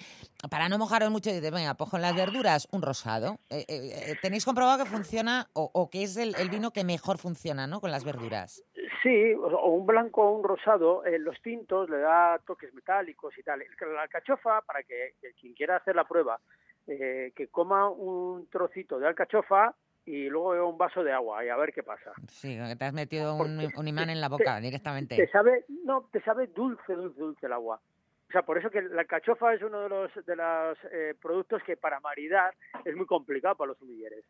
para 0.50 0.70
no 0.70 0.78
mojaros 0.78 1.10
mucho, 1.12 1.30
dices, 1.30 1.52
venga, 1.52 1.74
pues 1.76 1.90
con 1.90 2.02
las 2.02 2.16
verduras, 2.16 2.68
un 2.72 2.82
rosado. 2.82 3.40
Eh, 3.50 3.66
eh, 3.68 3.92
eh, 4.12 4.16
¿Tenéis 4.22 4.46
comprobado 4.46 4.84
que 4.84 4.90
funciona 4.90 5.48
o, 5.54 5.70
o 5.74 5.90
que 5.90 6.04
es 6.04 6.16
el, 6.18 6.36
el 6.36 6.50
vino 6.50 6.72
que 6.72 6.84
mejor 6.84 7.18
funciona, 7.18 7.68
¿no? 7.68 7.82
Con 7.82 7.92
las 7.92 8.04
verduras. 8.04 8.64
Sí, 9.04 9.34
o 9.36 9.68
un 9.70 9.86
blanco 9.86 10.24
o 10.24 10.32
un 10.38 10.44
rosado, 10.44 11.06
eh, 11.06 11.20
los 11.20 11.40
tintos 11.42 11.90
le 11.90 12.00
da 12.00 12.40
toques 12.46 12.74
metálicos 12.74 13.38
y 13.38 13.44
tal. 13.44 13.62
El- 13.62 13.94
La 13.94 14.04
alcachofa, 14.04 14.62
para 14.62 14.84
que, 14.84 15.14
que 15.22 15.34
quien 15.40 15.54
quiera 15.54 15.78
hacer 15.78 15.96
la 15.96 16.06
prueba, 16.08 16.40
eh, 16.88 17.32
que 17.36 17.48
coma 17.50 17.90
un 17.90 18.48
trocito 18.50 18.98
de 19.00 19.08
alcachofa 19.08 19.76
y 20.08 20.30
luego 20.30 20.52
beba 20.52 20.66
un 20.66 20.78
vaso 20.78 21.04
de 21.04 21.12
agua 21.12 21.44
y 21.44 21.50
a 21.50 21.58
ver 21.58 21.74
qué 21.74 21.84
pasa. 21.84 22.14
Sí, 22.30 22.58
te 22.80 22.86
has 22.86 22.94
metido 22.94 23.36
un, 23.36 23.60
un 23.76 23.88
imán 23.88 24.10
en 24.10 24.22
la 24.22 24.30
boca 24.30 24.58
directamente. 24.62 25.18
Te 25.18 25.28
sabe, 25.28 25.66
no, 25.84 26.08
te 26.12 26.22
sabe 26.22 26.48
dulce, 26.48 26.94
dulce, 26.94 27.20
dulce 27.20 27.46
el 27.46 27.52
agua. 27.54 27.82
O 28.30 28.32
sea, 28.32 28.44
por 28.44 28.58
eso 28.58 28.70
que 28.70 28.82
la 28.82 29.02
alcachofa 29.02 29.54
es 29.54 29.62
uno 29.62 29.82
de 29.82 29.90
los 29.90 30.26
de 30.26 30.36
los 30.36 30.78
eh, 30.92 31.14
productos 31.22 31.62
que 31.64 31.76
para 31.76 32.00
maridar 32.00 32.54
es 32.86 32.96
muy 32.96 33.06
complicado 33.06 33.56
para 33.56 33.70
los 33.70 33.78
sumilleres. 33.78 34.24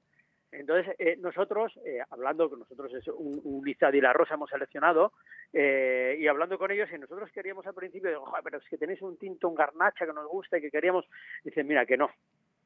Entonces, 0.52 0.96
eh, 0.98 1.18
nosotros, 1.20 1.78
eh, 1.86 2.00
hablando 2.10 2.50
con 2.50 2.60
nosotros, 2.60 2.92
es 2.94 3.08
un, 3.10 3.40
un 3.44 3.68
Izad 3.68 3.94
y 3.94 4.02
la 4.02 4.14
Rosa 4.14 4.36
hemos 4.36 4.50
seleccionado, 4.50 5.12
eh, 5.52 6.16
y 6.20 6.28
hablando 6.28 6.58
con 6.58 6.72
ellos, 6.72 6.90
y 6.92 6.98
nosotros 6.98 7.30
queríamos 7.32 7.68
al 7.68 7.74
principio, 7.74 8.10
digo, 8.10 8.26
"Joder, 8.26 8.44
pero 8.44 8.58
es 8.60 8.64
que 8.70 8.78
tenéis 8.78 9.02
un 9.02 9.18
tinto, 9.18 9.50
un 9.50 9.56
garnacha 9.56 10.06
que 10.06 10.14
nos 10.14 10.26
gusta 10.28 10.58
y 10.58 10.62
que 10.62 10.72
queríamos, 10.72 11.06
dicen, 11.44 11.68
mira, 11.68 11.86
que 11.86 11.98
no, 11.98 12.10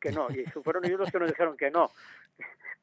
que 0.02 0.12
no, 0.12 0.28
y 0.30 0.44
fueron 0.62 0.84
ellos 0.86 1.00
los 1.00 1.12
que 1.12 1.20
nos 1.20 1.30
dijeron 1.30 1.56
que 1.56 1.72
no. 1.72 1.90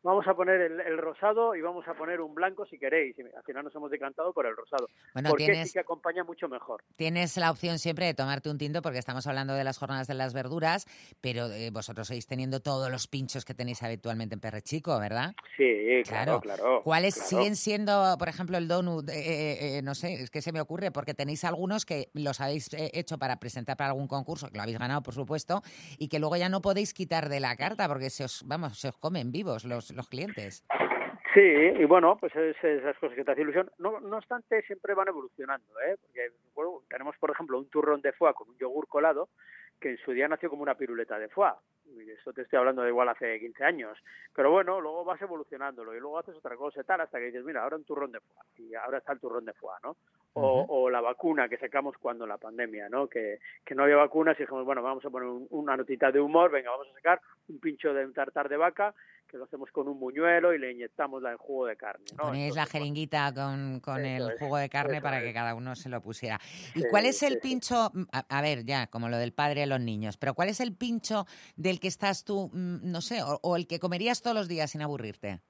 Vamos 0.01 0.29
a 0.29 0.35
poner 0.35 0.61
el, 0.61 0.81
el 0.81 0.97
rosado 0.97 1.57
y 1.57 1.61
vamos 1.61 1.87
a 1.89 1.95
poner 1.95 2.21
un 2.21 2.33
blanco 2.33 2.64
si 2.66 2.79
queréis. 2.79 3.19
Y 3.19 3.23
al 3.23 3.43
final 3.43 3.64
nos 3.64 3.75
hemos 3.75 3.91
decantado 3.91 4.33
por 4.33 4.47
el 4.47 4.55
rosado. 4.57 4.89
Bueno, 5.12 5.29
porque 5.29 5.47
tienes- 5.47 5.66
sí 5.66 5.73
que 5.73 5.81
acompaña 5.81 6.23
mucho 6.23 6.49
mejor. 6.49 6.85
Tienes 6.95 7.37
la 7.37 7.51
opción 7.51 7.81
siempre 7.81 8.07
de 8.07 8.14
tomarte 8.14 8.49
un 8.49 8.59
tinto 8.59 8.81
porque 8.81 8.99
estamos 9.01 9.27
hablando 9.27 9.55
de 9.55 9.64
las 9.64 9.77
jornadas 9.77 10.07
de 10.07 10.14
las 10.14 10.35
verduras, 10.35 10.87
pero 11.21 11.47
eh, 11.51 11.71
vosotros 11.71 12.07
seguís 12.07 12.29
teniendo 12.29 12.61
todos 12.61 12.93
los 12.93 13.09
pinchos 13.09 13.45
que 13.45 13.55
tenéis 13.55 13.83
habitualmente 13.83 14.35
en 14.37 14.41
Perrechico, 14.41 14.97
¿verdad? 15.01 15.35
Sí, 15.57 16.03
claro, 16.07 16.41
claro. 16.41 16.83
¿Cuáles 16.85 17.14
claro. 17.14 17.29
siguen 17.29 17.57
siendo, 17.57 18.14
por 18.21 18.29
ejemplo, 18.29 18.57
el 18.57 18.69
donut? 18.69 19.09
eh, 19.09 19.14
eh, 19.16 19.79
eh, 19.79 19.83
no 19.83 19.97
sé, 19.97 20.14
es 20.14 20.31
que 20.31 20.43
se 20.43 20.53
me 20.53 20.61
ocurre, 20.61 20.93
porque 20.93 21.12
tenéis 21.12 21.43
algunos 21.43 21.85
que 21.85 22.09
los 22.14 22.41
habéis 22.41 22.71
hecho 22.73 23.19
para 23.19 23.41
presentar 23.41 23.77
para 23.77 23.91
algún 23.91 24.07
concurso, 24.07 24.49
que 24.49 24.59
lo 24.59 24.62
habéis 24.62 24.79
ganado, 24.79 25.03
por 25.03 25.12
supuesto, 25.14 25.61
y 25.99 26.07
que 26.07 26.21
luego 26.21 26.37
ya 26.37 26.49
no 26.49 26.61
podéis 26.61 26.95
quitar 26.95 27.08
de 27.09 27.41
la 27.41 27.57
carta 27.57 27.89
porque 27.89 28.11
se 28.11 28.25
os, 28.25 28.45
vamos, 28.47 28.79
se 28.79 28.89
os 28.89 28.97
comen 28.97 29.33
vivos 29.33 29.65
los, 29.65 29.91
los 29.91 30.09
clientes. 30.09 30.65
Sí, 31.35 31.41
y 31.41 31.85
bueno, 31.85 32.17
pues 32.19 32.35
es 32.37 32.57
esas 32.63 32.97
cosas 32.99 33.15
que 33.17 33.25
te 33.25 33.31
hacen 33.31 33.45
ilusión. 33.45 33.71
No, 33.79 34.01
no 34.01 34.17
obstante, 34.17 34.63
siempre 34.63 34.95
van 34.95 35.09
evolucionando, 35.09 35.67
¿eh? 35.87 35.97
Porque 36.01 36.33
tenemos, 36.89 37.17
por 37.19 37.31
ejemplo, 37.31 37.59
un 37.59 37.69
turrón 37.69 38.01
de 38.01 38.13
foie 38.13 38.33
con 38.35 38.49
un 38.49 38.59
yogur 38.59 38.89
colado 38.89 39.29
que 39.81 39.91
en 39.91 39.99
su 39.99 40.12
día 40.12 40.29
nació 40.29 40.51
como 40.51 40.62
una 40.62 40.74
piruleta 40.76 41.18
de 41.18 41.29
foie. 41.29 41.53
Y 41.97 42.11
eso 42.11 42.33
te 42.35 42.43
estoy 42.43 42.59
hablando 42.59 42.83
de 42.83 42.91
igual 42.91 43.09
hace 43.09 43.41
15 43.41 43.64
años. 43.64 43.99
Pero 44.35 44.51
bueno, 44.51 44.79
luego 44.81 45.05
vas 45.05 45.20
evolucionándolo 45.22 45.95
y 45.95 46.01
luego 46.01 46.18
haces 46.18 46.35
otra 46.37 46.55
cosa 46.57 46.81
y 46.81 46.85
tal 46.85 47.01
hasta 47.01 47.18
que 47.18 47.26
dices, 47.26 47.45
mira, 47.45 47.62
ahora 47.62 47.76
un 47.76 47.85
turrón 47.85 48.12
de 48.12 48.20
foie. 48.20 48.68
Y 48.68 48.74
ahora 48.74 48.99
está 48.99 49.12
el 49.12 49.20
turrón 49.20 49.45
de 49.47 49.55
foie, 49.55 49.72
¿no? 49.83 49.97
O, 50.35 50.66
o 50.68 50.91
la 50.91 51.01
vacuna 51.01 51.49
que 51.49 51.57
sacamos 51.57 51.97
cuando 51.99 52.26
la 52.26 52.37
pandemia, 52.37 52.89
¿no? 52.91 53.09
Que, 53.09 53.39
que 53.64 53.74
no 53.74 53.85
había 53.85 53.97
vacunas 53.97 54.39
y 54.39 54.43
dijimos, 54.43 54.64
bueno, 54.66 54.83
vamos 54.83 55.05
a 55.05 55.11
poner 55.11 55.29
un- 55.29 55.47
una 55.51 55.76
notita 55.76 56.12
de 56.12 56.20
humor, 56.20 56.51
venga, 56.51 56.70
vamos 56.70 56.89
a 56.91 56.93
sacar 56.95 57.20
un 57.49 57.59
pincho 57.59 57.95
de 57.95 58.05
un 58.05 58.12
tartar 58.12 58.49
de 58.49 58.57
vaca 58.59 58.95
que 59.29 59.37
lo 59.37 59.45
hacemos 59.45 59.70
con 59.70 59.87
un 59.87 59.99
muñuelo 59.99 60.53
y 60.55 60.59
le 60.59 60.72
inyectamos 60.72 61.22
la 61.22 61.33
en 61.33 61.39
jugo 61.39 61.66
de 61.66 61.76
carne, 61.76 62.05
¿no? 62.16 62.24
Ponéis 62.24 62.57
la 62.57 62.66
jeringuita 62.66 63.33
con, 63.35 63.81
con 63.81 64.05
el 64.05 64.31
es, 64.31 64.39
jugo 64.39 64.57
de 64.57 64.68
carne 64.68 65.01
para 65.01 65.20
que 65.20 65.33
cada 65.33 65.55
uno 65.55 65.76
se 65.76 65.89
lo 65.89 66.01
pusiera. 66.01 66.39
¿Y 66.74 66.81
Sí, 66.81 66.87
cuál 66.91 67.07
es 67.07 67.22
el 67.22 67.35
sí, 67.35 67.39
pincho? 67.41 67.91
mm, 67.93 68.03
A, 68.12 68.39
a 68.39 68.43
ver, 68.43 68.64
ya, 68.64 68.87
como 68.89 69.09
lo 69.09 69.18
del 69.18 69.33
padre 69.33 69.61
de 69.61 69.66
los 69.66 69.81
niños, 69.81 70.16
pero 70.16 70.35
¿cuál 70.35 70.49
es 70.49 70.61
el 70.61 70.74
pincho 70.74 71.26
del 71.57 71.79
que 71.79 71.89
estás 71.89 72.24
tú, 72.24 72.51
mm, 72.53 72.91
no 72.91 73.01
sé, 73.01 73.22
o, 73.22 73.39
o 73.43 73.57
el 73.57 73.66
que 73.66 73.79
comerías 73.79 74.22
todos 74.22 74.35
los 74.37 74.49
días 74.49 74.70
sin 74.70 74.83
aburrirte? 74.83 75.41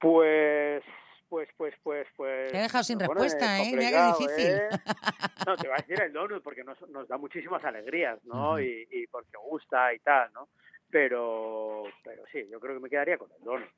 Pues, 0.00 0.82
pues, 1.28 1.48
pues, 1.56 1.74
pues, 1.82 2.06
pues. 2.16 2.52
Te 2.52 2.58
he 2.58 2.62
dejado 2.62 2.84
sin 2.84 3.00
respuesta, 3.00 3.58
¿eh? 3.62 3.70
Mira 3.74 3.90
qué 3.90 3.96
complicado, 3.96 4.18
difícil. 4.18 4.50
¿eh? 4.52 4.68
No, 5.46 5.56
te 5.56 5.68
voy 5.68 5.76
a 5.78 5.80
decir 5.82 6.00
el 6.02 6.12
donut 6.12 6.42
porque 6.42 6.64
nos, 6.64 6.80
nos 6.90 7.08
da 7.08 7.16
muchísimas 7.18 7.64
alegrías, 7.64 8.18
¿no? 8.24 8.58
Y, 8.60 8.86
y 8.90 9.06
porque 9.08 9.36
gusta 9.36 9.92
y 9.94 9.98
tal, 9.98 10.32
¿no? 10.32 10.48
Pero, 10.90 11.84
pero 12.02 12.22
sí, 12.32 12.40
yo 12.50 12.60
creo 12.60 12.74
que 12.74 12.80
me 12.80 12.88
quedaría 12.90 13.18
con 13.18 13.30
el 13.38 13.44
donut. 13.44 13.68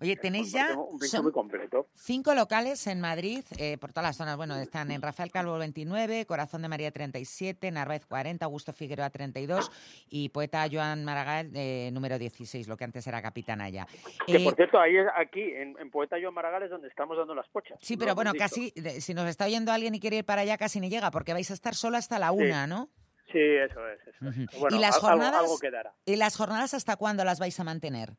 Oye, 0.00 0.14
tenéis 0.16 0.52
ya 0.52 0.74
un 0.76 1.00
son 1.00 1.22
muy 1.22 1.32
completo. 1.32 1.88
cinco 1.94 2.34
locales 2.34 2.86
en 2.86 3.00
Madrid, 3.00 3.44
eh, 3.58 3.78
por 3.78 3.92
todas 3.92 4.08
las 4.10 4.16
zonas. 4.16 4.36
Bueno, 4.36 4.56
están 4.56 4.90
en 4.90 5.00
Rafael 5.00 5.30
Calvo 5.30 5.56
29, 5.58 6.26
Corazón 6.26 6.60
de 6.62 6.68
María 6.68 6.90
37, 6.90 7.70
Narváez 7.70 8.04
40, 8.04 8.44
Augusto 8.44 8.74
Figueroa 8.74 9.08
32 9.08 9.70
y 10.10 10.28
Poeta 10.30 10.66
Joan 10.70 11.04
Maragall 11.04 11.50
eh, 11.54 11.90
número 11.92 12.18
16, 12.18 12.68
lo 12.68 12.76
que 12.76 12.84
antes 12.84 13.06
era 13.06 13.22
Capitanaya. 13.22 13.86
Que 14.26 14.36
Eh, 14.36 14.44
por 14.44 14.54
cierto, 14.54 14.78
ahí 14.78 14.96
es- 14.98 15.06
aquí, 15.16 15.40
en, 15.42 15.78
en 15.78 15.90
Poeta 15.90 16.16
Joan 16.20 16.34
Maragall 16.34 16.64
es 16.64 16.70
donde 16.70 16.88
estamos 16.88 17.16
dando 17.16 17.34
las 17.34 17.48
pochas. 17.48 17.78
Sí, 17.80 17.96
pero 17.96 18.14
bueno, 18.14 18.32
casi, 18.34 18.72
si 19.00 19.14
nos 19.14 19.26
está 19.28 19.46
oyendo 19.46 19.72
alguien 19.72 19.94
y 19.94 20.00
quiere 20.00 20.18
ir 20.18 20.24
para 20.26 20.42
allá, 20.42 20.58
casi 20.58 20.78
ni 20.80 20.90
llega, 20.90 21.10
porque 21.10 21.32
vais 21.32 21.50
a 21.50 21.54
estar 21.54 21.74
solo 21.74 21.96
hasta 21.96 22.18
la 22.18 22.32
una, 22.32 22.66
¿no? 22.66 22.90
Sí, 23.32 23.38
eso 23.40 23.86
es. 23.88 24.00
Eso 24.06 24.28
es. 24.28 24.60
Bueno, 24.60 24.76
¿Y 24.76 24.80
las 24.80 24.96
algo- 24.96 25.08
jornadas? 25.08 25.40
algo 25.40 25.58
quedará. 25.58 25.92
¿Y 26.04 26.16
las 26.16 26.36
jornadas 26.36 26.74
hasta 26.74 26.96
cuándo 26.96 27.24
las 27.24 27.38
vais 27.40 27.58
a 27.60 27.64
mantener? 27.64 28.10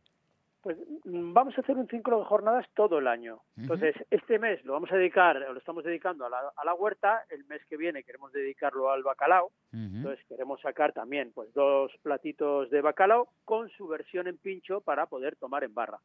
Pues 0.61 0.75
mm, 1.05 1.31
vamos 1.33 1.57
a 1.57 1.61
hacer 1.61 1.77
un 1.77 1.87
ciclo 1.87 2.19
de 2.19 2.25
jornadas 2.25 2.65
todo 2.75 2.97
el 2.99 3.07
año. 3.07 3.39
Entonces, 3.55 3.95
este 4.09 4.37
mes 4.37 4.63
lo 4.65 4.73
vamos 4.73 4.91
a 4.91 4.97
dedicar, 4.97 5.37
lo 5.37 5.57
estamos 5.57 5.83
dedicando 5.85 6.25
a 6.25 6.29
la, 6.29 6.39
a 6.55 6.65
la 6.65 6.73
huerta, 6.73 7.23
el 7.29 7.45
mes 7.45 7.61
que 7.69 7.77
viene 7.77 8.03
queremos 8.03 8.33
dedicarlo 8.33 8.91
al 8.91 9.01
bacalao, 9.03 9.51
entonces 9.71 10.25
queremos 10.27 10.59
sacar 10.61 10.91
también 10.93 11.31
pues 11.33 11.53
dos 11.53 11.91
platitos 12.01 12.69
de 12.71 12.81
bacalao 12.81 13.29
con 13.45 13.69
su 13.69 13.87
versión 13.87 14.27
en 14.27 14.37
pincho 14.37 14.81
para 14.81 15.05
poder 15.05 15.35
tomar 15.37 15.63
en 15.63 15.73
barra. 15.73 15.99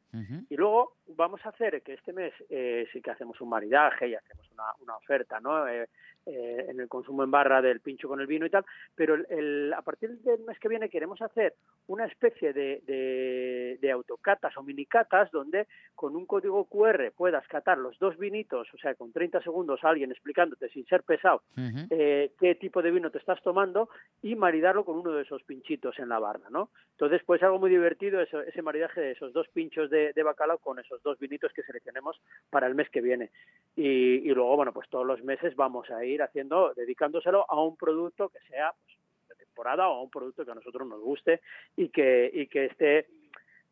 Y 0.48 0.57
luego 0.57 0.94
vamos 1.09 1.40
a 1.44 1.48
hacer 1.48 1.82
que 1.82 1.94
este 1.94 2.12
mes 2.12 2.32
eh, 2.50 2.86
sí 2.92 3.00
que 3.03 3.11
hacemos 3.11 3.40
un 3.40 3.48
maridaje 3.48 4.09
y 4.09 4.14
hacemos 4.14 4.48
una, 4.53 4.64
una 4.80 4.96
oferta, 4.96 5.40
¿no? 5.40 5.66
Eh, 5.66 5.88
eh, 6.27 6.66
en 6.68 6.81
el 6.81 6.89
consumo 6.89 7.25
en 7.25 7.31
barra 7.31 7.61
del 7.62 7.81
pincho 7.81 8.09
con 8.09 8.20
el 8.20 8.27
vino 8.27 8.47
y 8.47 8.51
tal, 8.51 8.64
pero 8.95 9.14
el, 9.14 9.27
el- 9.31 9.73
a 9.73 9.83
partir 9.83 10.11
del 10.20 10.41
mes 10.45 10.59
que 10.59 10.68
viene 10.68 10.89
queremos 10.89 11.20
hacer 11.23 11.55
una 11.89 12.07
especie 12.07 12.53
de, 12.53 12.81
de, 12.87 13.79
de 13.81 13.91
autocatas 13.91 14.57
o 14.57 14.62
minicatas 14.62 15.31
donde 15.31 15.66
con 15.95 16.14
un 16.16 16.27
código 16.27 16.64
QR 16.66 17.11
puedas 17.16 17.47
catar 17.49 17.79
los 17.79 17.99
dos 17.99 18.16
vinitos, 18.18 18.68
o 18.73 18.79
sea, 18.79 18.95
con 18.95 19.12
30 19.12 19.43
segundos 19.43 19.81
alguien 19.83 20.11
explicándote 20.12 20.68
sin 20.68 20.87
ser 20.87 21.03
pesado 21.03 21.43
eh, 21.91 22.33
qué 22.39 22.55
tipo 22.55 22.83
de 22.83 22.91
vino 22.91 23.11
te 23.11 23.18
estás 23.18 23.43
tomando 23.43 23.89
y 24.23 24.35
maridarlo 24.37 24.85
con 24.85 24.99
uno 24.99 25.12
de 25.12 25.23
esos 25.23 25.43
pinchitos 25.45 25.99
en 25.99 26.09
la 26.09 26.18
barra, 26.18 26.49
¿no? 26.51 26.70
Entonces, 26.93 27.23
pues 27.27 27.43
algo 27.43 27.59
muy 27.59 27.70
divertido 27.70 28.20
eso- 28.20 28.43
ese 28.43 28.62
maridaje 28.62 29.01
de 29.01 29.11
esos 29.12 29.33
dos 29.33 29.49
pinchos 29.49 29.91
de, 29.91 30.12
de 30.12 30.23
bacalao 30.23 30.59
con 30.59 30.79
esos 30.79 31.03
dos 31.03 31.18
vinitos 31.18 31.53
que 31.53 31.62
seleccionemos 31.62 32.20
para 32.51 32.66
el 32.66 32.75
mes 32.75 32.89
que 32.91 33.01
viene. 33.01 33.31
Y, 33.77 34.29
y 34.29 34.35
luego, 34.35 34.57
bueno, 34.57 34.73
pues 34.73 34.89
todos 34.89 35.07
los 35.07 35.23
meses 35.25 35.57
vamos 35.57 35.91
a 35.91 36.05
ir 36.13 36.23
haciendo, 36.23 36.73
dedicándoselo 36.75 37.45
a 37.51 37.63
un 37.63 37.77
producto 37.77 38.29
que 38.29 38.39
sea 38.49 38.73
pues, 38.85 38.99
de 39.39 39.45
temporada 39.45 39.89
o 39.89 39.99
a 39.99 40.03
un 40.03 40.11
producto 40.11 40.45
que 40.45 40.51
a 40.53 40.55
nosotros 40.55 40.87
nos 40.89 41.01
guste 41.01 41.41
y 41.77 41.89
que, 41.89 42.31
y 42.33 42.47
que 42.47 42.67
esté 42.67 43.07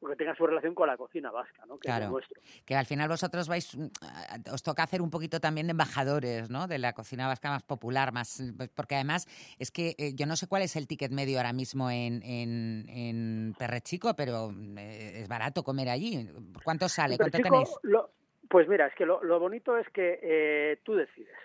que 0.08 0.16
tenga 0.16 0.34
su 0.34 0.46
relación 0.46 0.74
con 0.74 0.86
la 0.86 0.96
cocina 0.96 1.30
vasca, 1.30 1.66
¿no? 1.66 1.78
Que 1.78 1.88
es 1.88 1.94
Claro. 1.94 2.10
nuestro. 2.10 2.40
Que 2.64 2.74
al 2.74 2.86
final 2.86 3.06
vosotros 3.10 3.46
vais, 3.48 3.76
mm, 3.76 3.88
os 4.50 4.62
toca 4.62 4.82
hacer 4.82 5.02
un 5.02 5.10
poquito 5.10 5.40
también 5.40 5.66
de 5.66 5.72
embajadores, 5.72 6.48
¿no? 6.48 6.66
De 6.66 6.78
la 6.78 6.94
cocina 6.94 7.26
vasca 7.28 7.50
más 7.50 7.62
popular, 7.64 8.10
más 8.10 8.42
pues, 8.56 8.70
porque 8.70 8.94
además 8.94 9.26
es 9.58 9.70
que 9.70 9.94
eh, 9.98 10.14
yo 10.14 10.24
no 10.24 10.36
sé 10.36 10.46
cuál 10.48 10.62
es 10.62 10.74
el 10.76 10.86
ticket 10.88 11.12
medio 11.12 11.36
ahora 11.36 11.52
mismo 11.52 11.90
en, 11.90 12.22
en, 12.22 12.88
en 12.88 13.54
Perrechico, 13.58 14.14
pero 14.16 14.50
eh, 14.78 15.20
es 15.20 15.28
barato 15.28 15.62
comer 15.62 15.90
allí. 15.90 16.26
¿Cuánto 16.64 16.88
sale? 16.88 17.18
¿Cuánto 17.18 17.36
tenéis? 17.36 17.68
lo- 17.82 18.10
pues 18.48 18.66
mira, 18.68 18.86
es 18.86 18.94
que 18.94 19.04
lo, 19.04 19.22
lo 19.22 19.38
bonito 19.38 19.76
es 19.76 19.86
que 19.90 20.18
eh, 20.22 20.80
tú 20.82 20.94
decides. 20.94 21.36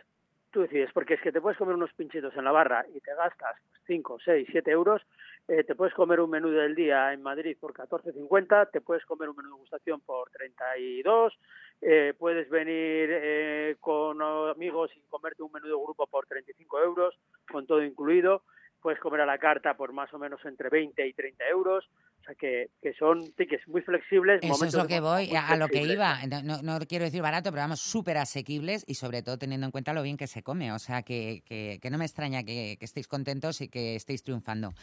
Tú 0.55 0.61
decides, 0.61 0.93
porque 0.93 1.15
es 1.15 1.21
que 1.21 1.33
te 1.33 1.41
puedes 1.41 1.57
comer 1.57 1.75
unos 1.75 1.91
pinchitos 1.95 2.33
en 2.37 2.45
la 2.45 2.51
barra 2.53 2.85
y 2.95 3.01
te 3.01 3.13
gastas 3.13 3.57
5, 3.87 4.19
6, 4.23 4.47
7 4.49 4.71
euros. 4.71 5.01
eh, 5.49 5.65
te 5.65 5.75
puedes 5.75 5.93
comer 5.93 6.21
un 6.21 6.29
menú 6.29 6.49
del 6.49 6.73
día 6.73 7.11
en 7.11 7.21
Madrid 7.21 7.57
por 7.59 7.73
14.50, 7.73 8.71
te 8.71 8.79
puedes 8.79 9.03
comer 9.03 9.27
un 9.27 9.35
menú 9.35 9.49
de 9.49 9.59
gustación 9.59 9.99
por 9.99 10.29
32, 10.29 11.37
eh, 11.81 12.13
puedes 12.17 12.49
venir 12.49 13.09
eh, 13.11 13.75
con 13.81 14.21
amigos 14.21 14.91
y 14.95 15.01
comerte 15.09 15.43
un 15.43 15.51
menú 15.51 15.67
de 15.67 15.73
grupo 15.73 16.07
por 16.07 16.25
35 16.25 16.79
euros, 16.83 17.19
con 17.51 17.67
todo 17.67 17.83
incluido. 17.83 18.43
Puedes 18.85 18.99
comer 18.99 19.21
a 19.21 19.25
la 19.25 19.39
carta 19.39 19.73
por 19.73 19.93
más 19.93 20.13
o 20.13 20.19
menos 20.19 20.39
entre 20.45 20.69
20 20.69 21.07
y 21.07 21.13
30 21.13 21.43
euros. 21.47 21.85
O 22.21 22.23
sea 22.23 22.35
que, 22.35 22.69
que 22.83 22.93
son 22.93 23.19
tickets 23.33 23.67
muy 23.67 23.81
flexibles. 23.81 24.43
Eso 24.43 24.63
es 24.63 24.75
lo 24.75 24.85
que 24.85 24.99
voy, 24.99 25.31
a 25.35 25.55
lo 25.55 25.67
que 25.67 25.81
iba. 25.81 26.19
No, 26.27 26.43
no, 26.43 26.61
no 26.61 26.77
quiero 26.85 27.03
decir 27.03 27.23
barato, 27.23 27.49
pero 27.49 27.63
vamos, 27.63 27.79
súper 27.79 28.17
asequibles 28.17 28.83
y 28.85 28.93
sobre 28.93 29.23
todo 29.23 29.39
teniendo 29.39 29.65
en 29.65 29.71
cuenta 29.71 29.91
lo 29.91 30.03
bien 30.03 30.17
que 30.17 30.27
se 30.27 30.43
come. 30.43 30.71
O 30.71 30.77
sea, 30.77 31.01
que, 31.01 31.41
que, 31.47 31.79
que 31.81 31.89
no 31.89 31.97
me 31.97 32.05
extraña 32.05 32.43
que, 32.43 32.77
que 32.77 32.85
estéis 32.85 33.07
contentos 33.07 33.59
y 33.61 33.69
que 33.69 33.95
estéis 33.95 34.21
triunfando. 34.21 34.75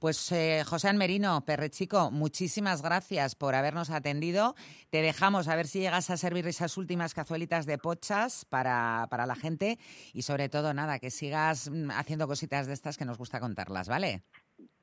Pues 0.00 0.30
eh, 0.32 0.62
José 0.64 0.88
Almerino, 0.88 1.44
Perrechico, 1.46 2.10
muchísimas 2.10 2.82
gracias 2.82 3.34
por 3.34 3.54
habernos 3.54 3.90
atendido. 3.90 4.54
Te 4.90 5.02
dejamos 5.02 5.48
a 5.48 5.56
ver 5.56 5.66
si 5.66 5.80
llegas 5.80 6.10
a 6.10 6.16
servir 6.16 6.46
esas 6.46 6.76
últimas 6.76 7.14
cazuelitas 7.14 7.66
de 7.66 7.78
pochas 7.78 8.44
para, 8.44 9.06
para 9.10 9.26
la 9.26 9.34
gente 9.34 9.78
y 10.12 10.22
sobre 10.22 10.48
todo, 10.48 10.74
nada, 10.74 10.98
que 10.98 11.10
sigas 11.10 11.70
mm, 11.70 11.90
haciendo 11.90 12.26
cositas 12.26 12.66
de 12.66 12.74
estas 12.74 12.98
que 12.98 13.04
nos 13.04 13.18
gusta 13.18 13.40
contarlas, 13.40 13.88
¿vale? 13.88 14.22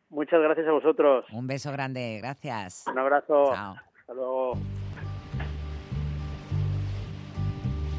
Muchas 0.10 0.42
gracias 0.42 0.68
a 0.68 0.72
vosotros. 0.72 1.26
Un 1.32 1.48
beso 1.48 1.72
grande, 1.72 2.20
gracias. 2.22 2.86
Un 2.88 3.00
abrazo. 3.00 3.52
Chao. 3.54 3.76
Hasta 4.00 4.14
luego. 4.14 4.83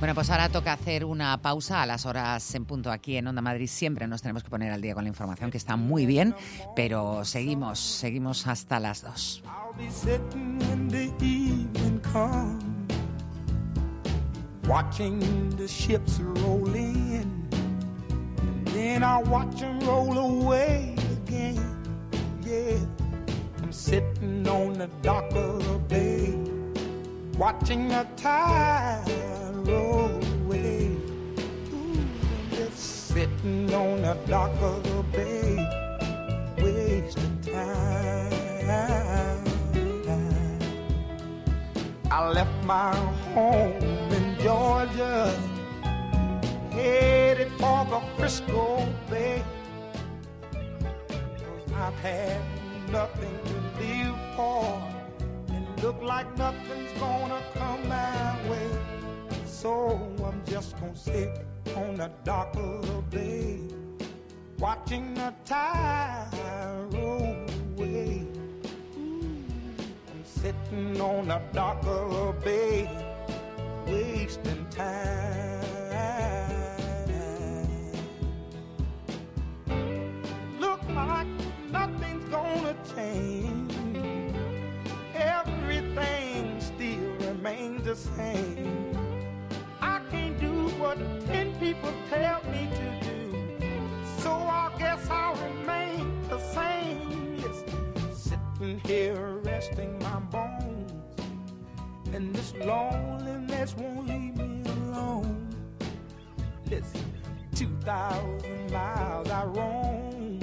Bueno, 0.04 0.16
pues 0.16 0.28
ahora 0.28 0.50
toca 0.50 0.74
hacer 0.74 1.02
una 1.06 1.40
pausa 1.40 1.80
a 1.80 1.86
las 1.86 2.04
horas 2.04 2.54
en 2.54 2.66
punto 2.66 2.92
aquí 2.92 3.16
en 3.16 3.26
Onda 3.26 3.40
Madrid. 3.40 3.66
Siempre 3.66 4.06
nos 4.06 4.20
tenemos 4.20 4.42
que 4.42 4.50
poner 4.50 4.70
al 4.70 4.82
día 4.82 4.92
con 4.92 5.04
la 5.04 5.08
información, 5.08 5.50
que 5.50 5.56
está 5.56 5.76
muy 5.76 6.04
bien, 6.04 6.34
pero 6.76 7.24
seguimos, 7.24 7.78
seguimos 7.80 8.46
hasta 8.46 8.80
las 8.80 9.00
dos. 9.00 9.42
Sitting 23.70 24.46
on 24.46 24.74
the 24.74 24.88
dock 25.02 25.34
of 25.34 25.64
the 25.64 25.78
bay, 25.88 26.34
watching 27.38 27.88
the 27.88 28.06
tide 28.16 29.43
away. 29.68 30.96
Ooh, 31.72 31.98
I'm 32.02 32.50
just 32.50 33.08
sitting 33.08 33.72
on 33.74 34.02
the 34.02 34.14
dock 34.26 34.52
of 34.60 34.82
the 34.82 35.02
bay, 35.12 35.56
wasting 36.58 37.40
time. 37.42 38.34
I 42.10 42.28
left 42.28 42.64
my 42.64 42.94
home 43.34 43.82
in 44.12 44.38
Georgia, 44.38 45.36
headed 46.70 47.50
for 47.58 47.84
the 47.86 48.00
Frisco 48.16 48.86
Bay. 49.10 49.42
i 51.74 51.86
I've 51.86 51.94
had 51.94 52.40
nothing 52.92 53.36
to 53.46 53.54
live 53.80 54.16
for, 54.36 54.80
and 55.48 55.66
look 55.82 56.00
like 56.02 56.28
nothing's 56.38 56.92
gonna 57.00 57.42
come 57.54 57.88
my 57.88 58.48
way. 58.48 58.70
So 59.64 59.98
I'm 60.22 60.44
just 60.44 60.78
gonna 60.78 60.94
sit 60.94 61.30
on 61.74 61.94
the 61.94 62.10
dock 62.22 62.54
of 62.54 62.86
the 62.86 63.00
bay, 63.16 63.60
watching 64.58 65.14
the 65.14 65.32
tide 65.46 66.28
roll 66.92 67.46
away. 67.78 68.26
I'm 68.94 70.22
sitting 70.22 71.00
on 71.00 71.28
the 71.28 71.40
dock 71.54 71.82
of 71.86 72.10
the 72.12 72.44
bay, 72.44 72.90
wasting 73.86 74.66
time. 74.68 75.62
Look 80.60 80.82
like 80.90 81.26
nothing's 81.72 82.28
gonna 82.28 82.76
change. 82.94 83.72
Everything 85.14 86.60
still 86.60 87.30
remains 87.30 87.82
the 87.84 87.96
same. 87.96 88.93
What 90.84 90.98
ten 91.24 91.58
people 91.58 91.94
tell 92.10 92.42
me 92.52 92.68
to 92.78 92.88
do. 93.08 93.66
So 94.18 94.30
I 94.32 94.70
guess 94.78 95.08
I'll 95.08 95.34
remain 95.34 96.20
the 96.28 96.38
same. 96.38 97.38
Yes, 97.38 97.64
sitting 98.12 98.78
here 98.80 99.40
resting 99.42 99.98
my 100.00 100.20
bones. 100.20 100.92
And 102.12 102.34
this 102.34 102.52
loneliness 102.56 103.74
won't 103.78 104.06
leave 104.06 104.36
me 104.36 104.62
alone. 104.72 105.48
Listen, 106.68 107.12
2,000 107.54 108.70
miles 108.70 109.30
I 109.30 109.44
roam 109.46 110.38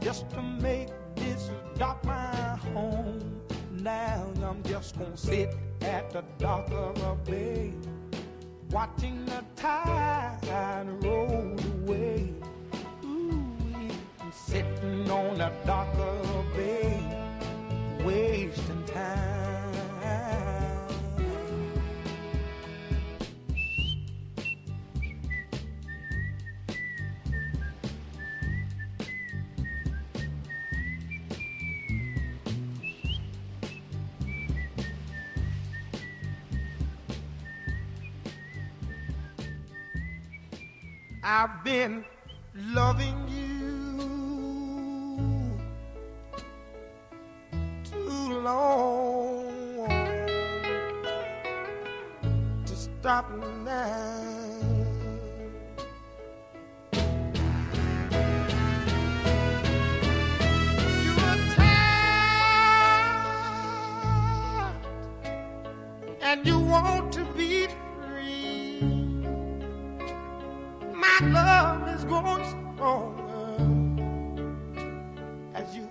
just 0.00 0.30
to 0.30 0.40
make 0.40 0.88
this 1.16 1.50
dock 1.76 2.02
my 2.02 2.56
home. 2.72 3.42
Now 3.72 4.26
I'm 4.42 4.62
just 4.62 4.98
gonna 4.98 5.14
sit 5.18 5.54
at 5.82 6.10
the 6.12 6.24
dock 6.38 6.70
of 6.72 6.96
a 7.02 7.14
bay, 7.30 7.74
watching 8.70 9.24
the 9.26 9.42
tide 9.56 10.38
roll 11.02 11.56
away. 11.82 12.32
Ooh, 13.04 13.42
sitting 14.32 15.10
on 15.10 15.40
a 15.40 15.50
a 15.64 16.56
bay, 16.56 17.02
wasting 18.04 18.84
time. 18.84 19.47
I've 41.30 41.62
been 41.62 42.06
loving 42.54 43.28
you 43.28 43.58
too 47.84 48.40
long 48.40 49.44
to 52.64 52.74
stop 52.74 53.30
now. 53.62 54.38
and 66.22 66.46
you 66.46 66.58
want 66.58 67.12
to 67.12 67.24
My 71.20 71.30
love 71.30 71.88
is 71.96 72.04
growing 72.04 72.44
stronger 72.46 73.26
as 75.52 75.74
you 75.74 75.88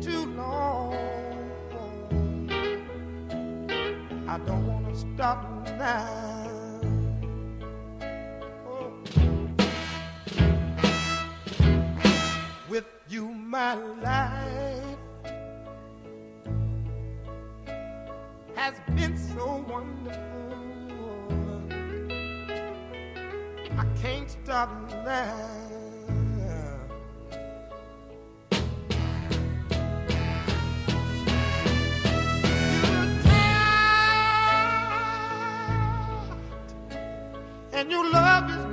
too 0.00 0.26
long. 0.34 0.92
I 4.26 4.38
don't 4.38 4.66
want 4.66 4.88
to 4.92 4.96
stop 4.98 5.46
now. 5.78 6.80
Oh. 8.66 8.92
With 12.68 12.86
you, 13.08 13.28
my 13.28 13.74
life 13.74 14.75
has 18.66 18.80
been 18.96 19.16
so 19.16 19.64
wonderful. 19.68 20.18
I 23.78 23.84
can't 24.02 24.28
stop 24.28 24.70
now. 24.90 25.66
and 37.72 37.90
your 37.90 38.10
love 38.10 38.50
is 38.50 38.65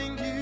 loving 0.00 0.18
you 0.18 0.39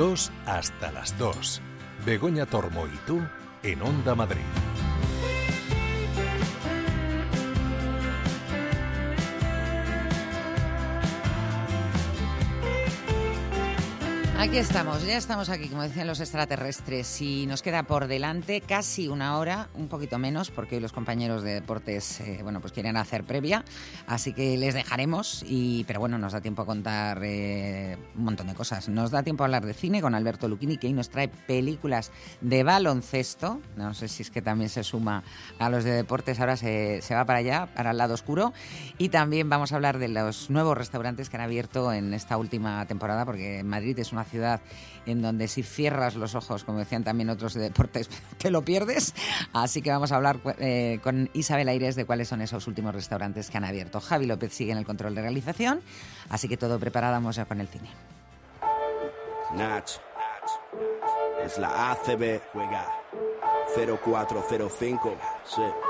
2 0.00 0.32
hasta 0.46 0.90
las 0.92 1.18
2. 1.18 1.60
Begoña 2.06 2.46
Tormo 2.46 2.86
y 2.86 2.96
tú 3.06 3.20
en 3.62 3.82
Onda 3.82 4.14
Madrid. 4.14 4.40
Aquí 14.50 14.58
estamos, 14.58 15.06
ya 15.06 15.16
estamos 15.16 15.48
aquí, 15.48 15.68
como 15.68 15.82
decían 15.82 16.08
los 16.08 16.18
extraterrestres, 16.18 17.22
y 17.22 17.46
nos 17.46 17.62
queda 17.62 17.84
por 17.84 18.08
delante 18.08 18.60
casi 18.60 19.06
una 19.06 19.38
hora, 19.38 19.68
un 19.74 19.86
poquito 19.86 20.18
menos, 20.18 20.50
porque 20.50 20.74
hoy 20.74 20.80
los 20.80 20.92
compañeros 20.92 21.44
de 21.44 21.54
deportes, 21.54 22.20
eh, 22.20 22.40
bueno, 22.42 22.60
pues 22.60 22.72
quieren 22.72 22.96
hacer 22.96 23.22
previa, 23.22 23.64
así 24.08 24.32
que 24.32 24.56
les 24.56 24.74
dejaremos, 24.74 25.44
y, 25.46 25.84
pero 25.84 26.00
bueno, 26.00 26.18
nos 26.18 26.32
da 26.32 26.40
tiempo 26.40 26.62
a 26.62 26.66
contar 26.66 27.20
eh, 27.22 27.96
un 28.16 28.24
montón 28.24 28.48
de 28.48 28.54
cosas. 28.54 28.88
Nos 28.88 29.12
da 29.12 29.22
tiempo 29.22 29.44
a 29.44 29.46
hablar 29.46 29.64
de 29.64 29.72
cine 29.72 30.02
con 30.02 30.16
Alberto 30.16 30.48
Lucchini, 30.48 30.78
que 30.78 30.88
hoy 30.88 30.94
nos 30.94 31.10
trae 31.10 31.28
películas 31.28 32.10
de 32.40 32.64
baloncesto, 32.64 33.60
no 33.76 33.94
sé 33.94 34.08
si 34.08 34.24
es 34.24 34.32
que 34.32 34.42
también 34.42 34.68
se 34.68 34.82
suma 34.82 35.22
a 35.60 35.70
los 35.70 35.84
de 35.84 35.92
deportes, 35.92 36.40
ahora 36.40 36.56
se, 36.56 37.02
se 37.02 37.14
va 37.14 37.24
para 37.24 37.38
allá, 37.38 37.68
para 37.72 37.92
el 37.92 37.98
lado 37.98 38.14
oscuro, 38.14 38.52
y 38.98 39.10
también 39.10 39.48
vamos 39.48 39.70
a 39.70 39.76
hablar 39.76 39.98
de 39.98 40.08
los 40.08 40.50
nuevos 40.50 40.76
restaurantes 40.76 41.30
que 41.30 41.36
han 41.36 41.44
abierto 41.44 41.92
en 41.92 42.14
esta 42.14 42.36
última 42.36 42.84
temporada, 42.86 43.24
porque 43.24 43.62
Madrid 43.62 43.96
es 44.00 44.10
una 44.10 44.24
ciudad 44.24 44.39
en 45.06 45.22
donde 45.22 45.48
si 45.48 45.62
cierras 45.62 46.14
los 46.14 46.34
ojos, 46.34 46.64
como 46.64 46.78
decían 46.78 47.04
también 47.04 47.30
otros 47.30 47.54
de 47.54 47.62
deportes, 47.62 48.08
te 48.38 48.50
lo 48.50 48.62
pierdes. 48.62 49.14
Así 49.52 49.82
que 49.82 49.90
vamos 49.90 50.12
a 50.12 50.16
hablar 50.16 50.40
eh, 50.58 51.00
con 51.02 51.30
Isabel 51.32 51.68
Aires 51.68 51.96
de 51.96 52.04
cuáles 52.04 52.28
son 52.28 52.42
esos 52.42 52.66
últimos 52.66 52.94
restaurantes 52.94 53.50
que 53.50 53.58
han 53.58 53.64
abierto. 53.64 54.00
Javi 54.00 54.26
López 54.26 54.52
sigue 54.52 54.72
en 54.72 54.78
el 54.78 54.86
control 54.86 55.14
de 55.14 55.22
realización, 55.22 55.80
así 56.28 56.48
que 56.48 56.56
todo 56.56 56.78
preparado, 56.78 57.14
vamos 57.14 57.36
ya 57.36 57.44
con 57.44 57.60
el 57.60 57.68
cine. 57.68 57.90
Nach, 59.54 59.90
es 61.44 61.58
la 61.58 61.92
ACB, 61.92 62.40
juega 62.52 62.86
0405, 63.74 65.16
sí. 65.44 65.89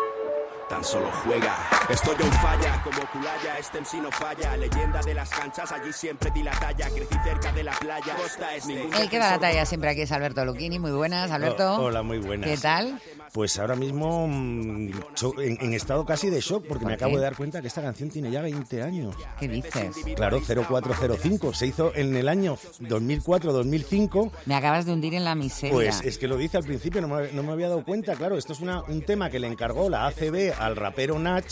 Tan 0.70 0.84
solo 0.84 1.10
juega. 1.24 1.56
Estoy 1.88 2.14
en 2.20 2.32
falla, 2.34 2.80
como 2.84 2.98
Culaya, 3.10 3.58
este 3.58 3.80
MC 3.80 3.94
no 4.00 4.10
falla. 4.12 4.56
Leyenda 4.56 5.00
de 5.02 5.14
las 5.14 5.28
canchas, 5.28 5.72
allí 5.72 5.92
siempre 5.92 6.30
di 6.32 6.44
la 6.44 6.52
talla. 6.52 6.88
Crecí 6.88 7.16
cerca 7.24 7.50
de 7.50 7.64
la 7.64 7.72
playa, 7.72 8.14
costa 8.16 8.54
es 8.54 8.66
ningún. 8.66 8.94
El 8.94 9.10
que 9.10 9.18
da 9.18 9.32
la 9.32 9.38
talla 9.40 9.66
siempre 9.66 9.90
aquí 9.90 10.02
es 10.02 10.12
Alberto 10.12 10.44
Lucchini. 10.44 10.78
Muy 10.78 10.92
buenas, 10.92 11.28
Alberto. 11.32 11.74
Oh, 11.74 11.86
hola, 11.86 12.02
muy 12.04 12.18
buenas. 12.18 12.48
¿Qué 12.48 12.56
tal? 12.56 13.00
Pues 13.32 13.58
ahora 13.58 13.74
mismo 13.76 14.26
mm, 14.28 14.90
en, 15.38 15.58
en 15.60 15.72
estado 15.74 16.04
casi 16.04 16.30
de 16.30 16.40
shock 16.40 16.64
porque 16.66 16.82
¿Por 16.82 16.92
me 16.92 16.96
qué? 16.96 17.04
acabo 17.04 17.16
de 17.16 17.22
dar 17.24 17.36
cuenta 17.36 17.60
que 17.60 17.68
esta 17.68 17.80
canción 17.82 18.08
tiene 18.10 18.30
ya 18.30 18.40
20 18.42 18.82
años. 18.82 19.16
¿Qué 19.40 19.48
dices? 19.48 19.96
Claro, 20.16 20.40
0405. 20.40 21.52
Se 21.52 21.66
hizo 21.66 21.92
en 21.96 22.14
el 22.16 22.28
año 22.28 22.56
2004-2005. 22.80 24.30
Me 24.46 24.54
acabas 24.54 24.84
de 24.86 24.92
hundir 24.92 25.14
en 25.14 25.24
la 25.24 25.34
miseria. 25.34 25.72
Pues 25.72 26.00
es 26.02 26.16
que 26.18 26.28
lo 26.28 26.36
dice 26.36 26.56
al 26.58 26.64
principio, 26.64 27.00
no 27.00 27.08
me, 27.08 27.32
no 27.32 27.42
me 27.42 27.52
había 27.52 27.68
dado 27.68 27.84
cuenta. 27.84 28.14
Claro, 28.14 28.36
esto 28.36 28.52
es 28.52 28.60
una- 28.60 28.82
un 28.82 29.02
tema 29.02 29.30
que 29.30 29.38
le 29.40 29.46
encargó 29.48 29.88
la 29.88 30.06
ACB 30.06 30.59
al 30.60 30.76
rapero 30.76 31.18
Nach 31.18 31.44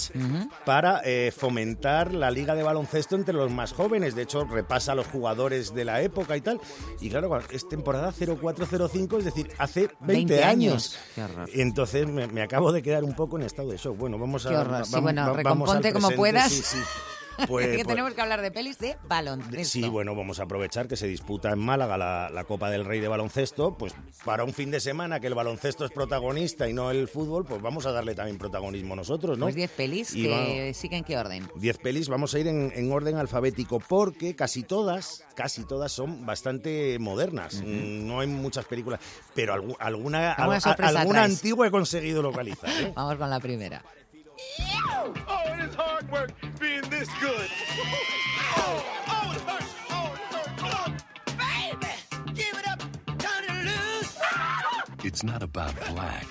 para 0.65 1.01
eh, 1.05 1.33
fomentar 1.37 2.13
la 2.13 2.31
liga 2.31 2.55
de 2.55 2.63
baloncesto 2.63 3.17
entre 3.17 3.35
los 3.35 3.51
más 3.51 3.73
jóvenes. 3.73 4.15
De 4.15 4.23
hecho, 4.23 4.45
repasa 4.45 4.93
a 4.93 4.95
los 4.95 5.07
jugadores 5.07 5.75
de 5.75 5.85
la 5.85 6.03
época 6.03 6.37
y 6.37 6.41
tal. 6.41 6.61
Y 7.01 7.11
claro, 7.11 7.39
es 7.51 7.69
temporada 7.69 8.13
0405, 8.13 9.19
es 9.19 9.25
decir, 9.25 9.51
hace 9.59 9.89
20, 10.01 10.35
20 10.35 10.45
años. 10.45 10.99
años. 11.17 11.51
Entonces 11.55 12.07
me, 12.07 12.27
me 12.29 12.43
acabo 12.43 12.73
de 12.73 12.83
quedar 12.83 13.05
un 13.05 13.15
poco 13.15 13.37
en 13.37 13.45
estado 13.45 13.71
de 13.71 13.77
shock. 13.77 13.97
Bueno, 13.97 14.19
vamos 14.19 14.47
a. 14.47 14.85
Sí, 14.85 15.01
bueno, 15.01 15.23
vamos 15.23 15.37
recomponte 15.37 15.89
al 15.89 15.95
como 15.95 16.11
puedas. 16.11 16.53
Sí, 16.53 16.63
sí. 16.63 16.79
Pues- 17.47 17.67
que 17.77 17.85
pues- 17.85 17.87
tenemos 17.87 18.15
que 18.15 18.21
hablar 18.21 18.43
de 18.43 18.51
pelis 18.51 18.79
de 18.79 18.97
baloncesto. 19.07 19.65
Sí, 19.65 19.89
bueno, 19.89 20.15
vamos 20.15 20.41
a 20.41 20.45
aprovechar 20.45 20.89
que 20.89 20.97
se 20.97 21.07
disputa 21.07 21.51
en 21.51 21.59
Málaga 21.59 21.97
la, 21.97 22.31
la 22.31 22.45
Copa 22.45 22.71
del 22.71 22.85
Rey 22.85 23.01
de 23.01 23.09
baloncesto, 23.09 23.77
pues 23.77 23.95
para 24.25 24.45
un 24.45 24.53
fin 24.53 24.71
de 24.71 24.81
semana 24.81 25.21
que 25.21 25.27
el 25.29 25.35
baloncesto 25.35 25.85
es 25.85 25.91
protagonista 25.93 26.69
y 26.69 26.73
no 26.73 26.91
el 26.91 27.09
fútbol, 27.09 27.45
pues 27.45 27.63
vamos 27.63 27.87
a 27.87 27.93
darle 27.93 28.15
también 28.15 28.39
protagonismo 28.39 28.97
nosotros, 28.97 29.39
¿no? 29.39 29.47
Pues 29.47 29.55
10 29.55 29.71
pelis 29.71 30.15
Y 30.15 30.25
que 30.25 30.73
siguen 30.75 31.05
qué 31.05 31.17
orden. 31.19 31.49
10 31.57 31.79
pelis, 31.79 32.09
vamos 32.09 32.35
a 32.35 32.39
ir 32.39 32.49
en, 32.49 32.73
en 32.75 32.91
orden 32.93 33.17
alfabético 33.17 33.79
porque 33.81 34.35
casi 34.35 34.63
todas, 34.63 35.25
casi 35.35 35.65
todas 35.65 35.93
son 35.93 36.27
bastante 36.27 36.99
modernas. 36.99 37.63
Mm, 37.65 38.07
No 38.07 38.21
hay 38.21 38.27
muchas 38.27 38.65
películas, 38.65 39.01
pero 39.35 39.55
algu- 39.55 39.77
alguna, 39.79 40.33
Alguna 40.33 40.59
alguna 40.59 41.25
antigua 41.25 41.67
he 41.67 41.71
conseguido 41.71 42.23
localizar. 42.23 42.71
¿eh? 42.83 42.93
Vamos 42.97 43.17
con 43.17 43.31
la 43.31 43.41
primera. 43.41 43.83
Oh, 45.29 45.55
it 45.55 45.69
is 45.69 45.75
hard 45.75 46.11
work 46.11 46.31
being 46.61 46.83
this 46.91 47.09
good. 47.21 47.49
Oh, 48.57 48.85
oh, 49.09 49.33
it 49.35 49.41
hurts. 49.43 49.75
Oh, 49.91 50.15
it 50.15 50.21
hurts. 50.35 50.63
Oh, 50.63 50.87
baby, 51.37 52.35
give 52.35 52.59
it 52.59 52.69
up, 52.69 52.81
turn 53.19 53.45
it 53.49 53.65
loose. 53.65 54.17
It's 55.05 55.23
not 55.25 55.43
about 55.43 55.75
black. 55.91 56.27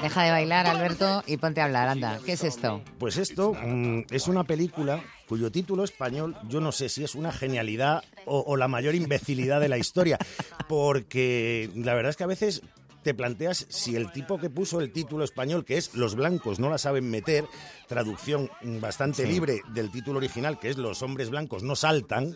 Deja 0.00 0.22
de 0.22 0.30
bailar, 0.30 0.66
Alberto, 0.66 1.24
y 1.26 1.36
ponte 1.38 1.60
a 1.60 1.64
hablar, 1.64 1.88
anda. 1.88 2.18
¿Qué 2.24 2.32
es 2.32 2.44
esto? 2.44 2.82
Pues 2.98 3.16
esto 3.16 3.52
mm, 3.52 4.02
es 4.10 4.28
una 4.28 4.44
película 4.44 5.02
cuyo 5.28 5.50
título 5.50 5.82
español 5.84 6.36
yo 6.48 6.60
no 6.60 6.70
sé 6.72 6.88
si 6.88 7.02
es 7.04 7.14
una 7.14 7.32
genialidad 7.32 8.04
o, 8.26 8.44
o 8.46 8.56
la 8.56 8.68
mayor 8.68 8.94
imbecilidad 8.94 9.60
de 9.60 9.68
la 9.68 9.76
historia, 9.76 10.18
porque 10.68 11.68
la 11.74 11.94
verdad 11.94 12.10
es 12.10 12.16
que 12.16 12.24
a 12.24 12.28
veces 12.28 12.62
te 13.02 13.14
planteas 13.14 13.66
si 13.68 13.96
el 13.96 14.10
tipo 14.12 14.38
que 14.38 14.50
puso 14.50 14.80
el 14.80 14.92
título 14.92 15.24
español, 15.24 15.64
que 15.64 15.76
es 15.78 15.94
Los 15.94 16.14
blancos 16.14 16.58
no 16.58 16.68
la 16.68 16.78
saben 16.78 17.08
meter, 17.10 17.44
traducción 17.86 18.50
bastante 18.80 19.24
Sí. 19.24 19.32
libre 19.32 19.62
del 19.72 19.90
título 19.90 20.18
original, 20.18 20.58
que 20.58 20.68
es 20.70 20.76
Los 20.78 21.02
hombres 21.02 21.30
blancos 21.30 21.62
no 21.62 21.76
saltan, 21.76 22.34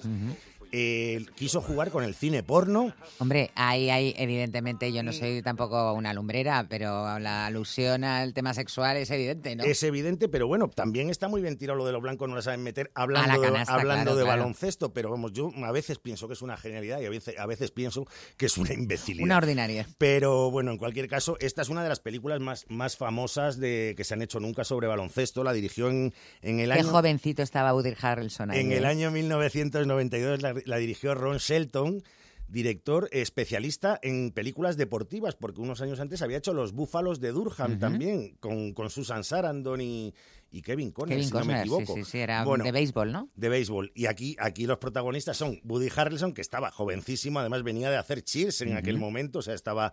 eh, 0.73 1.25
quiso 1.37 1.61
jugar 1.61 1.91
con 1.91 2.03
el 2.03 2.15
cine 2.15 2.43
porno. 2.43 2.95
Hombre, 3.19 3.51
ahí 3.55 3.91
hay, 3.91 4.15
evidentemente, 4.17 4.93
yo 4.93 5.03
no 5.03 5.13
soy 5.13 5.43
tampoco 5.43 5.93
una 5.93 6.13
lumbrera, 6.15 6.67
pero 6.69 7.19
la 7.19 7.47
alusión 7.47 8.05
al 8.05 8.33
tema 8.35 8.55
sexual 8.55 8.97
es 8.97 9.11
evidente, 9.11 9.55
¿no? 9.55 9.65
Es 9.65 9.83
evidente, 9.83 10.29
pero 10.29 10.47
bueno, 10.47 10.69
también 10.69 11.11
está 11.11 11.29
muy 11.29 11.43
bien 11.43 11.57
tirado 11.59 11.79
lo 11.79 11.87
de 11.87 11.93
los 11.93 12.03
blancos, 12.03 12.29
no 12.29 12.35
la 12.35 12.43
saben 12.43 12.63
meter 12.63 12.91
hablando, 12.95 13.41
de- 13.41 13.47
hablando 13.47 13.85
claro, 13.85 14.17
de 14.17 14.23
claro. 14.25 14.27
baloncesto, 14.41 14.93
pero 14.93 15.11
vamos, 15.11 15.33
yo 15.33 15.51
a 15.65 15.73
veces 15.73 15.99
pienso 15.99 16.27
que 16.27 16.35
es 16.35 16.43
una 16.43 16.57
genialidad 16.57 17.01
y 17.01 17.05
a 17.07 17.11
veces, 17.11 17.39
a 17.39 17.47
veces 17.47 17.71
pienso 17.71 18.07
que 18.37 18.47
es 18.47 18.57
una 18.59 18.73
imbecilidad. 18.73 19.25
Una 19.25 19.37
ordinaria. 19.39 19.87
Pero 19.99 20.51
bueno, 20.51 20.71
en 20.73 20.79
cualquier 20.79 21.09
caso, 21.09 21.37
esta 21.41 21.63
es 21.63 21.69
una 21.69 21.83
de 21.83 21.89
las 21.91 22.01
películas 22.01 22.41
más, 22.41 22.65
más 22.69 22.97
famosas 22.97 23.59
de, 23.59 23.95
que 23.97 24.05
se 24.05 24.15
han 24.15 24.23
hecho 24.23 24.41
nunca 24.41 24.65
sobre 24.65 24.87
baloncesto. 24.87 25.45
La 25.45 25.53
dirigió 25.53 25.91
en, 25.91 26.15
en 26.41 26.61
el 26.61 26.73
Qué 26.73 26.81
año... 26.81 26.89
jovencito 26.89 27.43
estaba 27.43 27.75
Woody 27.75 27.95
Harrelson 28.01 28.51
ahí. 28.51 28.61
En 28.61 28.73
el 28.73 28.85
¿eh? 28.85 28.87
año 28.87 29.11
1992 29.11 30.43
la, 30.43 30.55
la 30.67 30.77
dirigió 30.77 31.15
Ron 31.15 31.39
Shelton, 31.39 32.03
director 32.49 33.09
especialista 33.13 33.99
en 34.03 34.31
películas 34.31 34.77
deportivas, 34.77 35.37
porque 35.37 35.61
unos 35.61 35.81
años 35.81 36.01
antes 36.01 36.23
había 36.23 36.39
hecho 36.39 36.53
Los 36.53 36.73
Búfalos 36.73 37.21
de 37.21 37.33
Durham 37.33 37.79
también, 37.79 38.37
con, 38.41 38.75
con 38.75 38.91
Susan 38.91 39.25
Sarandon 39.25 39.81
y, 39.81 40.15
y 40.53 40.63
Kevin 40.63 40.93
Conner, 40.93 41.17
Kevin 41.17 41.29
si 41.29 41.35
no 41.35 41.45
me 41.45 41.55
sí, 41.55 41.61
equivoco. 41.61 41.95
sí, 41.97 42.05
sí, 42.05 42.19
era 42.19 42.45
Bueno, 42.45 42.63
de 42.63 42.73
béisbol, 42.73 43.11
¿no? 43.11 43.29
de 43.35 43.49
béisbol. 43.49 43.91
Y 43.95 44.07
aquí, 44.07 44.37
aquí 44.39 44.67
los 44.67 44.79
protagonistas 44.79 45.37
son 45.37 45.59
Woody 45.65 45.89
Harrelson, 45.97 46.35
que 46.35 46.43
estaba 46.43 46.71
jovencísimo, 46.71 47.41
además 47.41 47.63
venía 47.63 47.91
de 47.91 47.97
hacer 47.97 48.23
Cheers 48.23 48.61
en 48.61 48.77
aquel 48.77 48.99
momento, 48.99 49.39
o 49.39 49.43
sea, 49.43 49.55
estaba. 49.55 49.93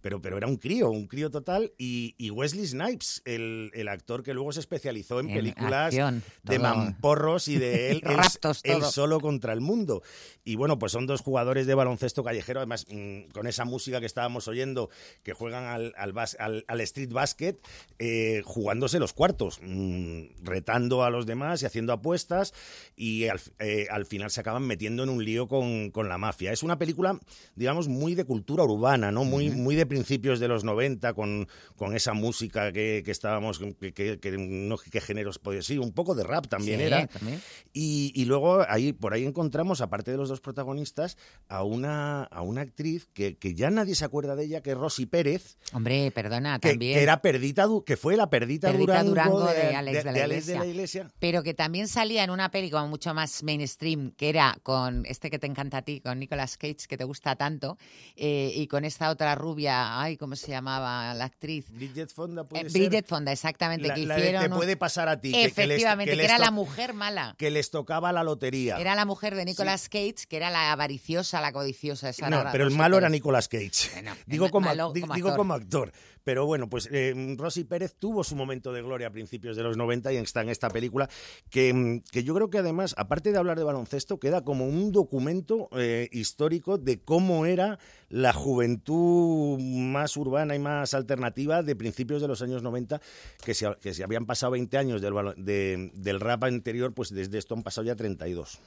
Pero, 0.00 0.20
pero 0.22 0.38
era 0.38 0.46
un 0.46 0.56
crío, 0.56 0.90
un 0.90 1.06
crío 1.06 1.30
total. 1.30 1.72
Y, 1.78 2.14
y 2.18 2.30
Wesley 2.30 2.66
Snipes, 2.66 3.22
el, 3.26 3.70
el 3.74 3.88
actor 3.88 4.22
que 4.22 4.32
luego 4.34 4.50
se 4.52 4.60
especializó 4.60 5.20
en, 5.20 5.28
En 5.28 5.34
películas 5.36 5.86
acción, 5.86 6.22
de 6.42 6.58
mamporros 6.58 7.46
y 7.48 7.56
de 7.58 7.90
él, 7.90 8.00
Raptos, 8.04 8.62
solo 8.94 9.20
contra 9.20 9.52
el 9.52 9.60
mundo. 9.60 10.02
Y 10.44 10.56
bueno, 10.56 10.78
pues 10.78 10.92
son 10.92 11.06
dos 11.06 11.20
jugadores 11.20 11.66
de 11.66 11.74
baloncesto 11.74 12.24
callejero, 12.24 12.60
además 12.60 12.86
mm, 12.90 13.24
con 13.34 13.46
esa 13.46 13.64
música 13.66 14.00
que 14.00 14.06
estábamos 14.06 14.48
oyendo, 14.48 14.88
que 15.22 15.34
juegan 15.34 15.64
al, 15.64 15.92
al, 15.98 16.14
bas- 16.14 16.36
al- 16.38 16.64
al 16.66 16.80
street 16.80 17.10
basket, 17.12 17.56
eh, 17.98 18.40
jugándose 18.44 18.98
los 18.98 19.12
cuartos, 19.12 19.58
mm, 19.60 19.97
retando 20.42 21.04
a 21.04 21.10
los 21.10 21.26
demás 21.26 21.62
y 21.62 21.66
haciendo 21.66 21.92
apuestas, 21.92 22.52
y 22.96 23.26
al, 23.28 23.40
eh, 23.58 23.86
al 23.90 24.06
final 24.06 24.30
se 24.30 24.40
acaban 24.40 24.62
metiendo 24.66 25.02
en 25.02 25.08
un 25.10 25.24
lío 25.24 25.48
con, 25.48 25.90
con 25.90 26.08
la 26.08 26.18
mafia. 26.18 26.52
Es 26.52 26.62
una 26.62 26.78
película, 26.78 27.18
digamos, 27.54 27.88
muy 27.88 28.14
de 28.14 28.24
cultura 28.24 28.64
urbana, 28.64 29.10
¿no? 29.12 29.24
Muy, 29.24 29.50
muy 29.50 29.74
de 29.74 29.86
principios 29.86 30.40
de 30.40 30.48
los 30.48 30.64
90, 30.64 31.12
con, 31.14 31.48
con 31.76 31.94
esa 31.94 32.12
música 32.12 32.72
que, 32.72 33.02
que 33.04 33.10
estábamos, 33.10 33.58
que, 33.80 33.92
que- 33.92 34.18
que 34.18 34.36
no 34.38 34.76
sé 34.78 34.90
qué 34.90 35.00
géneros 35.00 35.38
podía 35.38 35.62
ser, 35.62 35.80
un 35.80 35.92
poco 35.92 36.14
de 36.14 36.24
rap 36.24 36.46
también 36.48 36.78
Sí, 36.80 36.84
era. 36.86 37.06
también. 37.06 37.40
Y, 37.72 38.12
y 38.14 38.24
luego 38.24 38.64
ahí 38.68 38.92
por 38.92 39.12
ahí 39.14 39.24
encontramos, 39.24 39.80
aparte 39.80 40.10
de 40.10 40.16
los 40.16 40.28
dos 40.28 40.40
protagonistas, 40.40 41.16
a 41.48 41.62
una, 41.64 42.24
a 42.24 42.42
una 42.42 42.62
actriz 42.62 43.06
que, 43.12 43.36
que 43.36 43.54
ya 43.54 43.70
nadie 43.70 43.94
se 43.94 44.04
acuerda 44.04 44.34
de 44.36 44.44
ella, 44.44 44.62
que 44.62 44.70
es 44.70 44.76
Rosy 44.76 45.06
Pérez, 45.06 45.58
Hombre, 45.72 46.10
perdona, 46.10 46.58
también. 46.58 46.94
que 46.96 47.02
era 47.02 47.20
Perdita, 47.22 47.66
que 47.84 47.96
fue 47.96 48.16
la 48.16 48.30
Perdita, 48.30 48.70
Perdita 48.70 49.02
Durango, 49.04 49.40
Durango 49.40 49.52
de 49.52 49.74
Alex 49.76 49.87
de 49.96 50.04
la 50.04 50.24
Alex 50.24 50.46
de 50.46 50.58
la 50.58 50.66
Iglesia. 50.66 51.10
Pero 51.18 51.42
que 51.42 51.54
también 51.54 51.88
salía 51.88 52.24
en 52.24 52.30
una 52.30 52.50
peli 52.50 52.70
como 52.70 52.88
mucho 52.88 53.14
más 53.14 53.42
mainstream, 53.42 54.12
que 54.12 54.28
era 54.28 54.56
con 54.62 55.04
este 55.06 55.30
que 55.30 55.38
te 55.38 55.46
encanta 55.46 55.78
a 55.78 55.82
ti, 55.82 56.00
con 56.00 56.18
Nicolas 56.18 56.56
Cage, 56.56 56.86
que 56.88 56.96
te 56.96 57.04
gusta 57.04 57.36
tanto, 57.36 57.76
eh, 58.16 58.52
y 58.54 58.66
con 58.66 58.84
esta 58.84 59.10
otra 59.10 59.34
rubia, 59.34 60.00
ay, 60.00 60.16
¿cómo 60.16 60.36
se 60.36 60.48
llamaba 60.50 61.14
la 61.14 61.24
actriz? 61.24 61.66
Bridget 61.70 62.10
Fonda 62.12 62.44
puede 62.44 62.66
Eh, 62.66 62.70
ser. 62.70 62.80
Bridget 62.82 63.06
Fonda, 63.06 63.32
exactamente, 63.32 63.88
La- 63.88 63.94
que 63.94 64.00
hicieron... 64.02 64.42
Te 64.42 64.48
puede 64.50 64.76
pasar 64.76 65.08
a 65.08 65.20
ti. 65.20 65.32
que- 65.32 65.38
que 65.38 65.66
les- 65.66 65.76
Efectivamente, 65.78 66.16
que, 66.16 66.24
era 66.24 66.38
la 66.38 66.50
mujer 66.50 66.94
mala. 66.94 67.34
Que 67.38 67.50
les 67.50 67.70
tocaba 67.70 68.12
la 68.12 68.22
lotería. 68.24 68.76
Era 68.78 68.94
la 68.94 69.04
mujer 69.04 69.34
de 69.34 69.44
Nicolas 69.44 69.88
Cage, 69.88 70.26
que 70.28 70.36
era 70.36 70.50
la 70.50 70.72
avariciosa, 70.72 71.40
la 71.40 71.52
codiciosa. 71.52 72.08
Esa 72.10 72.28
No, 72.30 72.44
pero 72.52 72.64
el 72.66 72.74
malo 72.74 72.98
era. 72.98 73.08
Nicolas 73.08 73.48
Cage. 73.48 73.90
Bueno, 73.92 74.12
digo, 74.26 74.48
malo 74.60 74.88
como 74.92 75.14
digo 75.14 75.28
actor. 75.28 75.36
como 75.36 75.54
actor. 75.54 75.92
Pero 76.24 76.44
bueno, 76.44 76.68
pues 76.68 76.88
eh, 76.92 77.14
Rosy 77.38 77.64
Pérez 77.64 77.94
tuvo 77.98 78.22
su 78.22 78.36
momento 78.36 78.70
de 78.72 78.82
gloria 78.82 79.06
a 79.06 79.10
principios 79.10 79.56
de 79.56 79.62
los 79.62 79.77
90 79.78 80.12
y 80.12 80.16
está 80.18 80.42
en 80.42 80.50
esta 80.50 80.68
película 80.68 81.08
que, 81.48 81.72
mm, 81.72 82.00
que 82.12 82.22
yo 82.24 82.34
creo 82.34 82.50
que 82.50 82.58
además, 82.58 82.94
aparte 82.98 83.32
de 83.32 83.38
hablar 83.38 83.56
de 83.56 83.64
baloncesto, 83.64 84.18
queda 84.20 84.44
como 84.44 84.66
un 84.66 84.92
documento 84.92 85.70
eh, 85.72 86.08
histórico 86.12 86.76
de 86.76 87.00
cómo 87.00 87.46
era 87.46 87.78
la 88.10 88.32
juventud 88.34 89.58
más 89.60 90.16
urbana 90.18 90.54
y 90.54 90.58
más 90.58 90.92
alternativa 90.94 91.62
de 91.62 91.76
principios 91.76 92.20
de 92.20 92.28
los 92.28 92.42
años 92.42 92.62
90, 92.62 93.00
que 93.44 93.54
se, 93.54 93.66
que 93.80 93.94
se 93.94 94.04
habían 94.04 94.26
pasado 94.26 94.52
20 94.52 94.76
años 94.76 95.00
del, 95.00 95.14
de- 95.36 95.90
del 95.94 96.20
rap 96.20 96.44
anterior, 96.44 96.92
pues 96.92 97.10
desde 97.14 97.38
esto 97.38 97.54
han 97.54 97.62
pasado 97.62 97.86
ya 97.86 97.96
32. 97.96 98.58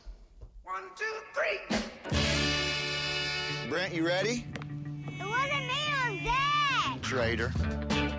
Brent, 3.70 3.94
you 3.94 4.06
ready? 4.06 4.46
It 5.08 5.26
wasn't 5.26 5.66
me, 5.66 5.80
it 5.88 5.96
was 6.04 6.24
Dad. 6.26 7.02
Traitor. 7.02 8.11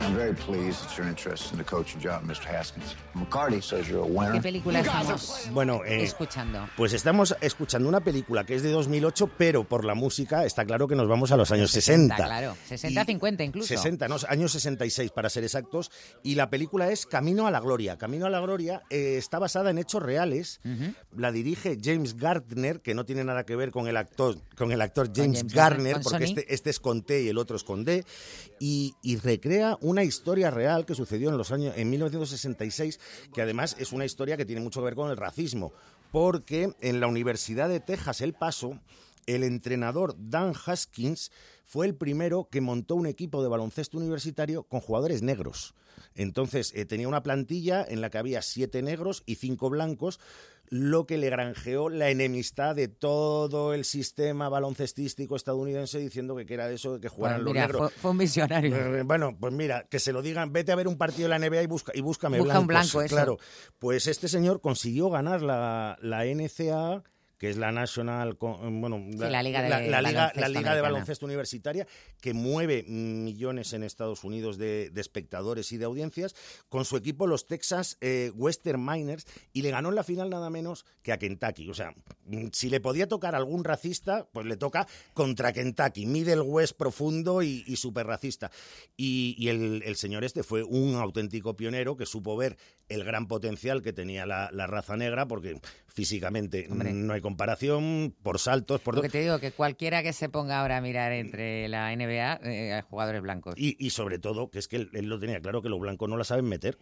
I'm 0.00 0.14
very 0.16 0.34
pleased 0.34 0.82
that 0.82 0.96
you're 0.96 1.08
interested 1.08 1.52
in 1.52 1.58
the 1.58 1.64
coaching 1.64 2.00
job, 2.00 2.24
Mr. 2.24 2.46
Haskins. 2.46 2.96
McCarty 3.14 3.62
says 3.62 3.86
you're 3.86 4.02
a 4.02 4.06
winner. 4.06 4.32
¿Qué 4.32 4.40
película 4.40 4.80
estamos 4.80 5.48
Bueno, 5.52 5.84
eh, 5.84 6.02
escuchando? 6.04 6.68
Pues 6.76 6.94
estamos 6.94 7.36
escuchando 7.42 7.88
una 7.88 8.00
película 8.00 8.44
que 8.44 8.54
es 8.54 8.62
de 8.62 8.70
2008, 8.70 9.30
pero 9.36 9.64
por 9.64 9.84
la 9.84 9.94
música 9.94 10.46
está 10.46 10.64
claro 10.64 10.88
que 10.88 10.96
nos 10.96 11.06
vamos 11.06 11.32
a 11.32 11.36
los 11.36 11.50
años 11.52 11.70
60. 11.70 12.16
claro. 12.16 12.56
60, 12.66 13.04
50 13.04 13.44
incluso. 13.44 13.68
60, 13.68 14.08
no, 14.08 14.16
años 14.28 14.52
66 14.52 15.10
para 15.10 15.28
ser 15.28 15.44
exactos. 15.44 15.90
Y 16.22 16.34
la 16.34 16.48
película 16.48 16.90
es 16.90 17.04
Camino 17.04 17.46
a 17.46 17.50
la 17.50 17.60
Gloria. 17.60 17.98
Camino 17.98 18.24
a 18.24 18.30
la 18.30 18.40
Gloria 18.40 18.82
eh, 18.88 19.16
está 19.18 19.38
basada 19.38 19.70
en 19.70 19.78
hechos 19.78 20.02
reales. 20.02 20.60
La 21.14 21.30
dirige 21.30 21.78
James 21.82 22.16
Gardner, 22.16 22.80
que 22.80 22.94
no 22.94 23.04
tiene 23.04 23.22
nada 23.24 23.44
que 23.44 23.54
ver 23.54 23.70
con 23.70 23.86
el 23.86 23.98
actor, 23.98 24.38
con 24.56 24.72
el 24.72 24.80
actor 24.80 25.10
James, 25.14 25.44
James 25.52 25.94
con 25.94 26.02
porque 26.02 26.24
este, 26.24 26.54
este 26.54 26.70
es 26.70 26.80
con 26.80 27.02
T 27.02 27.22
y 27.22 27.28
el 27.28 27.36
otro 27.36 27.56
es 27.56 27.64
con 27.64 27.84
D. 27.84 28.04
Y, 28.62 28.94
y 29.02 29.16
recrea 29.16 29.78
una 29.80 30.04
historia 30.04 30.50
real 30.50 30.84
que 30.84 30.94
sucedió 30.94 31.30
en 31.30 31.38
los 31.38 31.50
años 31.50 31.74
en 31.76 31.88
1966, 31.88 33.00
que 33.34 33.40
además 33.40 33.74
es 33.78 33.90
una 33.90 34.04
historia 34.04 34.36
que 34.36 34.44
tiene 34.44 34.60
mucho 34.60 34.80
que 34.80 34.84
ver 34.84 34.94
con 34.94 35.10
el 35.10 35.16
racismo, 35.16 35.72
porque 36.12 36.74
en 36.80 37.00
la 37.00 37.06
Universidad 37.06 37.70
de 37.70 37.80
Texas 37.80 38.20
El 38.20 38.34
Paso 38.34 38.78
el 39.34 39.44
entrenador 39.44 40.14
Dan 40.18 40.52
Haskins 40.66 41.30
fue 41.64 41.86
el 41.86 41.94
primero 41.94 42.48
que 42.50 42.60
montó 42.60 42.94
un 42.96 43.06
equipo 43.06 43.42
de 43.42 43.48
baloncesto 43.48 43.96
universitario 43.98 44.64
con 44.64 44.80
jugadores 44.80 45.22
negros. 45.22 45.74
Entonces 46.14 46.72
eh, 46.74 46.84
tenía 46.84 47.06
una 47.08 47.22
plantilla 47.22 47.84
en 47.88 48.00
la 48.00 48.10
que 48.10 48.18
había 48.18 48.42
siete 48.42 48.82
negros 48.82 49.22
y 49.26 49.36
cinco 49.36 49.70
blancos, 49.70 50.18
lo 50.68 51.04
que 51.06 51.18
le 51.18 51.30
granjeó 51.30 51.88
la 51.88 52.10
enemistad 52.10 52.76
de 52.76 52.88
todo 52.88 53.74
el 53.74 53.84
sistema 53.84 54.48
baloncestístico 54.48 55.34
estadounidense 55.36 55.98
diciendo 55.98 56.36
que, 56.36 56.52
era 56.52 56.70
eso 56.70 56.94
de 56.94 57.00
que 57.00 57.08
jugaran 57.08 57.38
Bueno, 57.38 57.44
los 57.44 57.52
mira, 57.54 57.66
negros. 57.66 57.92
fue, 57.92 58.00
fue 58.00 58.10
un 58.12 58.18
visionario. 58.18 58.76
Eh, 58.76 59.02
Bueno, 59.02 59.36
pues 59.38 59.52
mira, 59.52 59.84
que 59.88 59.98
se 59.98 60.12
lo 60.12 60.22
digan, 60.22 60.52
vete 60.52 60.70
a 60.72 60.76
ver 60.76 60.86
un 60.88 60.96
partido 60.96 61.28
de 61.28 61.38
la 61.38 61.44
NBA 61.48 61.62
y, 61.62 61.66
busca, 61.66 61.92
y 61.94 62.00
búscame 62.00 62.38
Busca 62.38 62.58
un 62.60 62.66
blancos. 62.68 62.92
blanco, 62.92 63.02
eso. 63.04 63.14
Claro, 63.14 63.38
pues 63.78 64.06
este 64.06 64.28
señor 64.28 64.60
consiguió 64.60 65.10
ganar 65.10 65.42
la, 65.42 65.98
la 66.02 66.24
NCAA 66.24 67.02
que 67.40 67.48
es 67.48 67.56
la 67.56 67.72
National, 67.72 68.36
con- 68.36 68.82
bueno, 68.82 69.02
la 69.16 69.42
Liga 69.42 69.62
de 69.62 69.70
la, 69.70 69.80
la 69.80 70.02
Liga, 70.02 70.20
Baloncesto 70.26 70.40
la 70.42 70.48
Liga 70.50 70.74
de. 70.74 70.80
Baloncesto 70.82 71.24
Universitaria, 71.24 71.86
que 72.20 72.34
mueve 72.34 72.84
millones 72.86 73.72
en 73.72 73.82
Estados 73.82 74.24
Unidos 74.24 74.58
de, 74.58 74.90
de 74.90 75.00
espectadores 75.00 75.72
y 75.72 75.78
de 75.78 75.86
audiencias, 75.86 76.36
con 76.68 76.84
su 76.84 76.98
equipo 76.98 77.26
los 77.26 77.46
Texas 77.46 77.96
eh, 78.02 78.30
Western 78.34 78.84
Miners, 78.84 79.24
y 79.54 79.62
le 79.62 79.70
ganó 79.70 79.88
en 79.88 79.94
la 79.94 80.04
final 80.04 80.28
nada 80.28 80.50
menos 80.50 80.84
que 81.02 81.12
a 81.12 81.18
Kentucky. 81.18 81.70
O 81.70 81.74
sea, 81.74 81.94
mm, 82.26 82.48
si 82.52 82.68
le 82.68 82.80
podía 82.80 83.08
tocar 83.08 83.34
algún 83.34 83.64
racista, 83.64 84.28
pues 84.32 84.44
le 84.44 84.58
toca 84.58 84.86
contra 85.14 85.54
Kentucky, 85.54 86.04
Middle 86.04 86.42
West 86.42 86.76
profundo 86.76 87.42
y, 87.42 87.64
y 87.66 87.76
súper 87.76 88.06
racista. 88.06 88.50
Y, 88.98 89.34
y 89.38 89.48
el, 89.48 89.82
el 89.86 89.96
señor 89.96 90.24
este 90.24 90.42
fue 90.42 90.62
un 90.62 90.96
auténtico 90.96 91.56
pionero 91.56 91.96
que 91.96 92.04
supo 92.04 92.36
ver 92.36 92.58
el 92.90 93.04
gran 93.04 93.26
potencial 93.26 93.80
que 93.82 93.92
tenía 93.92 94.26
la, 94.26 94.50
la 94.52 94.66
raza 94.66 94.96
negra, 94.96 95.26
porque 95.26 95.60
físicamente 95.86 96.66
Hombre. 96.70 96.92
no 96.92 97.14
hay 97.14 97.20
comparación, 97.20 98.14
por 98.22 98.38
saltos, 98.38 98.80
por 98.80 98.96
Porque 98.96 99.08
te 99.08 99.20
digo 99.20 99.38
que 99.38 99.52
cualquiera 99.52 100.02
que 100.02 100.12
se 100.12 100.28
ponga 100.28 100.60
ahora 100.60 100.76
a 100.78 100.80
mirar 100.80 101.12
entre 101.12 101.68
la 101.68 101.94
NBA, 101.94 102.40
eh, 102.44 102.74
hay 102.74 102.82
jugadores 102.82 103.22
blancos. 103.22 103.54
Y, 103.56 103.76
y 103.78 103.90
sobre 103.90 104.18
todo, 104.18 104.50
que 104.50 104.58
es 104.58 104.68
que 104.68 104.76
él, 104.76 104.90
él 104.92 105.06
lo 105.06 105.18
tenía 105.18 105.40
claro, 105.40 105.62
que 105.62 105.68
los 105.68 105.80
blancos 105.80 106.08
no 106.08 106.16
la 106.16 106.24
saben 106.24 106.46
meter. 106.46 106.76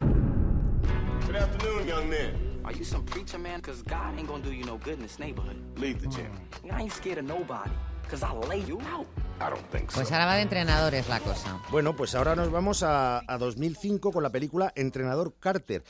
Good 0.00 1.36
afternoon, 1.36 1.86
young 1.86 2.10
man. 2.10 2.60
Are 2.64 2.72
you 2.72 2.84
some 2.84 3.04
preacher, 3.04 3.38
man? 3.38 3.60
Cause 3.60 3.82
God 3.82 4.16
ain't 4.18 4.28
gonna 4.28 4.42
do 4.42 4.52
you 4.52 4.64
no 4.64 4.78
good 4.78 4.94
in 4.94 5.02
this 5.02 5.18
neighborhood. 5.18 5.56
Lead 5.76 6.00
the 6.00 6.06
gym. 6.08 6.30
I 6.70 6.82
ain't 6.82 6.92
scared 6.92 7.18
of 7.18 7.24
nobody. 7.24 7.70
Cause 8.08 8.22
I'll 8.22 8.40
lay 8.48 8.60
you 8.60 8.80
out. 8.92 9.06
I 9.40 9.50
don't 9.50 9.64
think 9.70 9.90
so. 9.90 9.96
Pues 9.96 10.12
ahora 10.12 10.26
va 10.26 10.36
de 10.36 10.42
entrenadores 10.42 11.08
la 11.08 11.20
cosa. 11.20 11.60
Bueno, 11.70 11.96
pues 11.96 12.14
ahora 12.14 12.36
nos 12.36 12.50
vamos 12.50 12.82
a, 12.82 13.22
a 13.26 13.38
2005 13.38 14.12
con 14.12 14.22
la 14.22 14.30
película 14.30 14.72
Entrenador 14.76 15.34
Carter. 15.40 15.82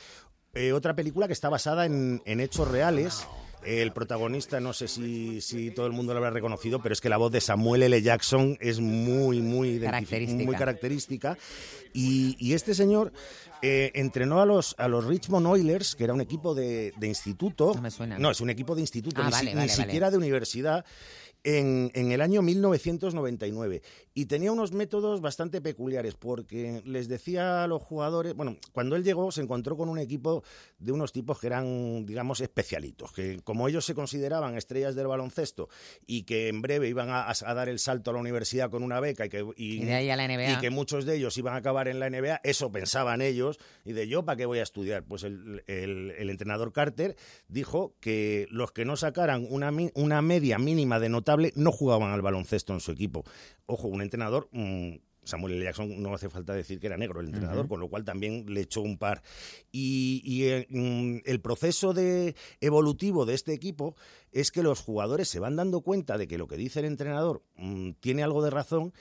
Eh, 0.54 0.72
otra 0.72 0.94
película 0.94 1.26
que 1.26 1.32
está 1.32 1.48
basada 1.48 1.84
en, 1.86 2.22
en 2.24 2.40
hechos 2.40 2.68
reales. 2.68 3.26
El 3.64 3.92
protagonista, 3.92 4.58
no 4.58 4.72
sé 4.72 4.88
si, 4.88 5.40
si 5.40 5.70
todo 5.70 5.86
el 5.86 5.92
mundo 5.92 6.12
lo 6.12 6.18
habrá 6.18 6.30
reconocido, 6.30 6.82
pero 6.82 6.92
es 6.94 7.00
que 7.00 7.08
la 7.08 7.16
voz 7.16 7.30
de 7.30 7.40
Samuel 7.40 7.84
L. 7.84 8.02
Jackson 8.02 8.58
es 8.60 8.80
muy, 8.80 9.40
muy, 9.40 9.78
Característica. 9.78 10.44
muy 10.44 10.56
característica. 10.56 11.38
Y, 11.92 12.36
y 12.40 12.54
este 12.54 12.74
señor 12.74 13.12
eh, 13.60 13.92
entrenó 13.94 14.40
a 14.40 14.46
los, 14.46 14.74
a 14.78 14.88
los 14.88 15.04
Richmond 15.04 15.46
Oilers, 15.46 15.94
que 15.94 16.02
era 16.04 16.12
un 16.12 16.20
equipo 16.20 16.56
de, 16.56 16.92
de 16.96 17.06
instituto. 17.06 17.72
No 17.76 17.82
me 17.82 17.90
suena. 17.92 18.18
No, 18.18 18.32
es 18.32 18.40
un 18.40 18.50
equipo 18.50 18.74
de 18.74 18.80
instituto, 18.80 19.20
Ah, 19.22 19.26
ni, 19.26 19.30
vale, 19.30 19.50
si- 19.50 19.54
vale, 19.54 19.66
ni 19.66 19.68
vale. 19.72 19.82
siquiera 19.84 20.10
de 20.10 20.16
universidad. 20.16 20.84
En, 21.44 21.90
en 21.94 22.12
el 22.12 22.20
año 22.20 22.40
1999 22.40 23.82
y 24.14 24.26
tenía 24.26 24.52
unos 24.52 24.72
métodos 24.72 25.20
bastante 25.20 25.60
peculiares 25.60 26.14
porque 26.14 26.82
les 26.84 27.08
decía 27.08 27.64
a 27.64 27.66
los 27.66 27.82
jugadores, 27.82 28.34
bueno, 28.34 28.56
cuando 28.72 28.94
él 28.94 29.02
llegó 29.04 29.32
se 29.32 29.40
encontró 29.40 29.76
con 29.76 29.88
un 29.88 29.98
equipo 29.98 30.44
de 30.78 30.92
unos 30.92 31.12
tipos 31.12 31.40
que 31.40 31.46
eran, 31.48 32.04
digamos, 32.06 32.40
especialitos, 32.40 33.12
que 33.12 33.40
como 33.42 33.66
ellos 33.68 33.84
se 33.84 33.94
consideraban 33.94 34.56
estrellas 34.56 34.94
del 34.94 35.06
baloncesto 35.08 35.68
y 36.06 36.22
que 36.24 36.48
en 36.48 36.62
breve 36.62 36.88
iban 36.88 37.08
a, 37.10 37.28
a 37.30 37.54
dar 37.54 37.68
el 37.68 37.78
salto 37.78 38.10
a 38.10 38.14
la 38.14 38.20
universidad 38.20 38.70
con 38.70 38.82
una 38.82 39.00
beca 39.00 39.26
y 39.26 39.28
que, 39.28 39.44
Y 39.56 39.84
de 39.84 39.94
ahí 39.94 40.10
a 40.10 40.16
la 40.16 40.28
NBA. 40.28 40.52
y 40.52 40.58
que 40.60 40.70
muchos 40.70 41.04
de 41.06 41.16
ellos 41.16 41.36
iban 41.38 41.54
a 41.54 41.58
acabar 41.58 41.88
en 41.88 41.98
la 41.98 42.08
NBA, 42.10 42.40
eso 42.44 42.70
pensaban 42.70 43.20
ellos, 43.22 43.58
y 43.84 43.92
de 43.94 44.06
yo, 44.06 44.24
¿para 44.24 44.36
qué 44.36 44.46
voy 44.46 44.58
a 44.58 44.62
estudiar? 44.62 45.04
Pues 45.04 45.22
el, 45.24 45.64
el- 45.66 46.12
el 46.18 46.30
entrenador 46.30 46.72
Carter 46.72 47.16
dijo 47.48 47.94
que 48.00 48.46
los 48.50 48.72
que 48.72 48.84
no 48.84 48.96
sacaran 48.96 49.46
una, 49.50 49.72
una 49.94 50.22
media 50.22 50.58
mínima 50.58 51.00
de 51.00 51.08
notable 51.32 51.52
no 51.56 51.72
jugaban 51.72 52.12
al 52.12 52.22
baloncesto 52.22 52.72
en 52.72 52.80
su 52.80 52.92
equipo. 52.92 53.24
Ojo, 53.66 53.88
un 53.88 54.02
entrenador... 54.02 54.48
mm, 54.52 54.96
Samuel 55.24 55.54
L. 55.54 55.64
Jackson 55.64 56.02
no 56.02 56.12
hace 56.12 56.28
falta 56.28 56.52
decir 56.52 56.80
que 56.80 56.88
era 56.88 56.96
negro 56.96 57.20
el 57.20 57.28
entrenador, 57.28 57.68
con 57.68 57.78
lo 57.78 57.88
cual 57.88 58.04
también 58.04 58.44
le 58.48 58.62
echó 58.62 58.80
un 58.80 58.98
par. 58.98 59.22
Y, 59.70 60.20
y, 60.24 60.46
eh, 60.48 60.66
mm, 60.68 61.18
el 61.24 61.40
proceso 61.40 61.94
de 61.94 62.34
evolutivo 62.60 63.24
de 63.24 63.34
este 63.34 63.52
equipo 63.52 63.94
es 64.32 64.50
que 64.50 64.64
los 64.64 64.80
jugadores 64.80 65.28
se 65.28 65.38
van 65.38 65.54
dando 65.54 65.82
cuenta 65.82 66.18
de 66.18 66.26
que 66.26 66.38
lo 66.38 66.48
que 66.48 66.56
dice 66.56 66.80
el 66.80 66.86
entrenador 66.86 67.44
mm, 67.54 67.90
tiene 68.00 68.24
algo 68.24 68.42
de 68.42 68.50
razón 68.50 68.92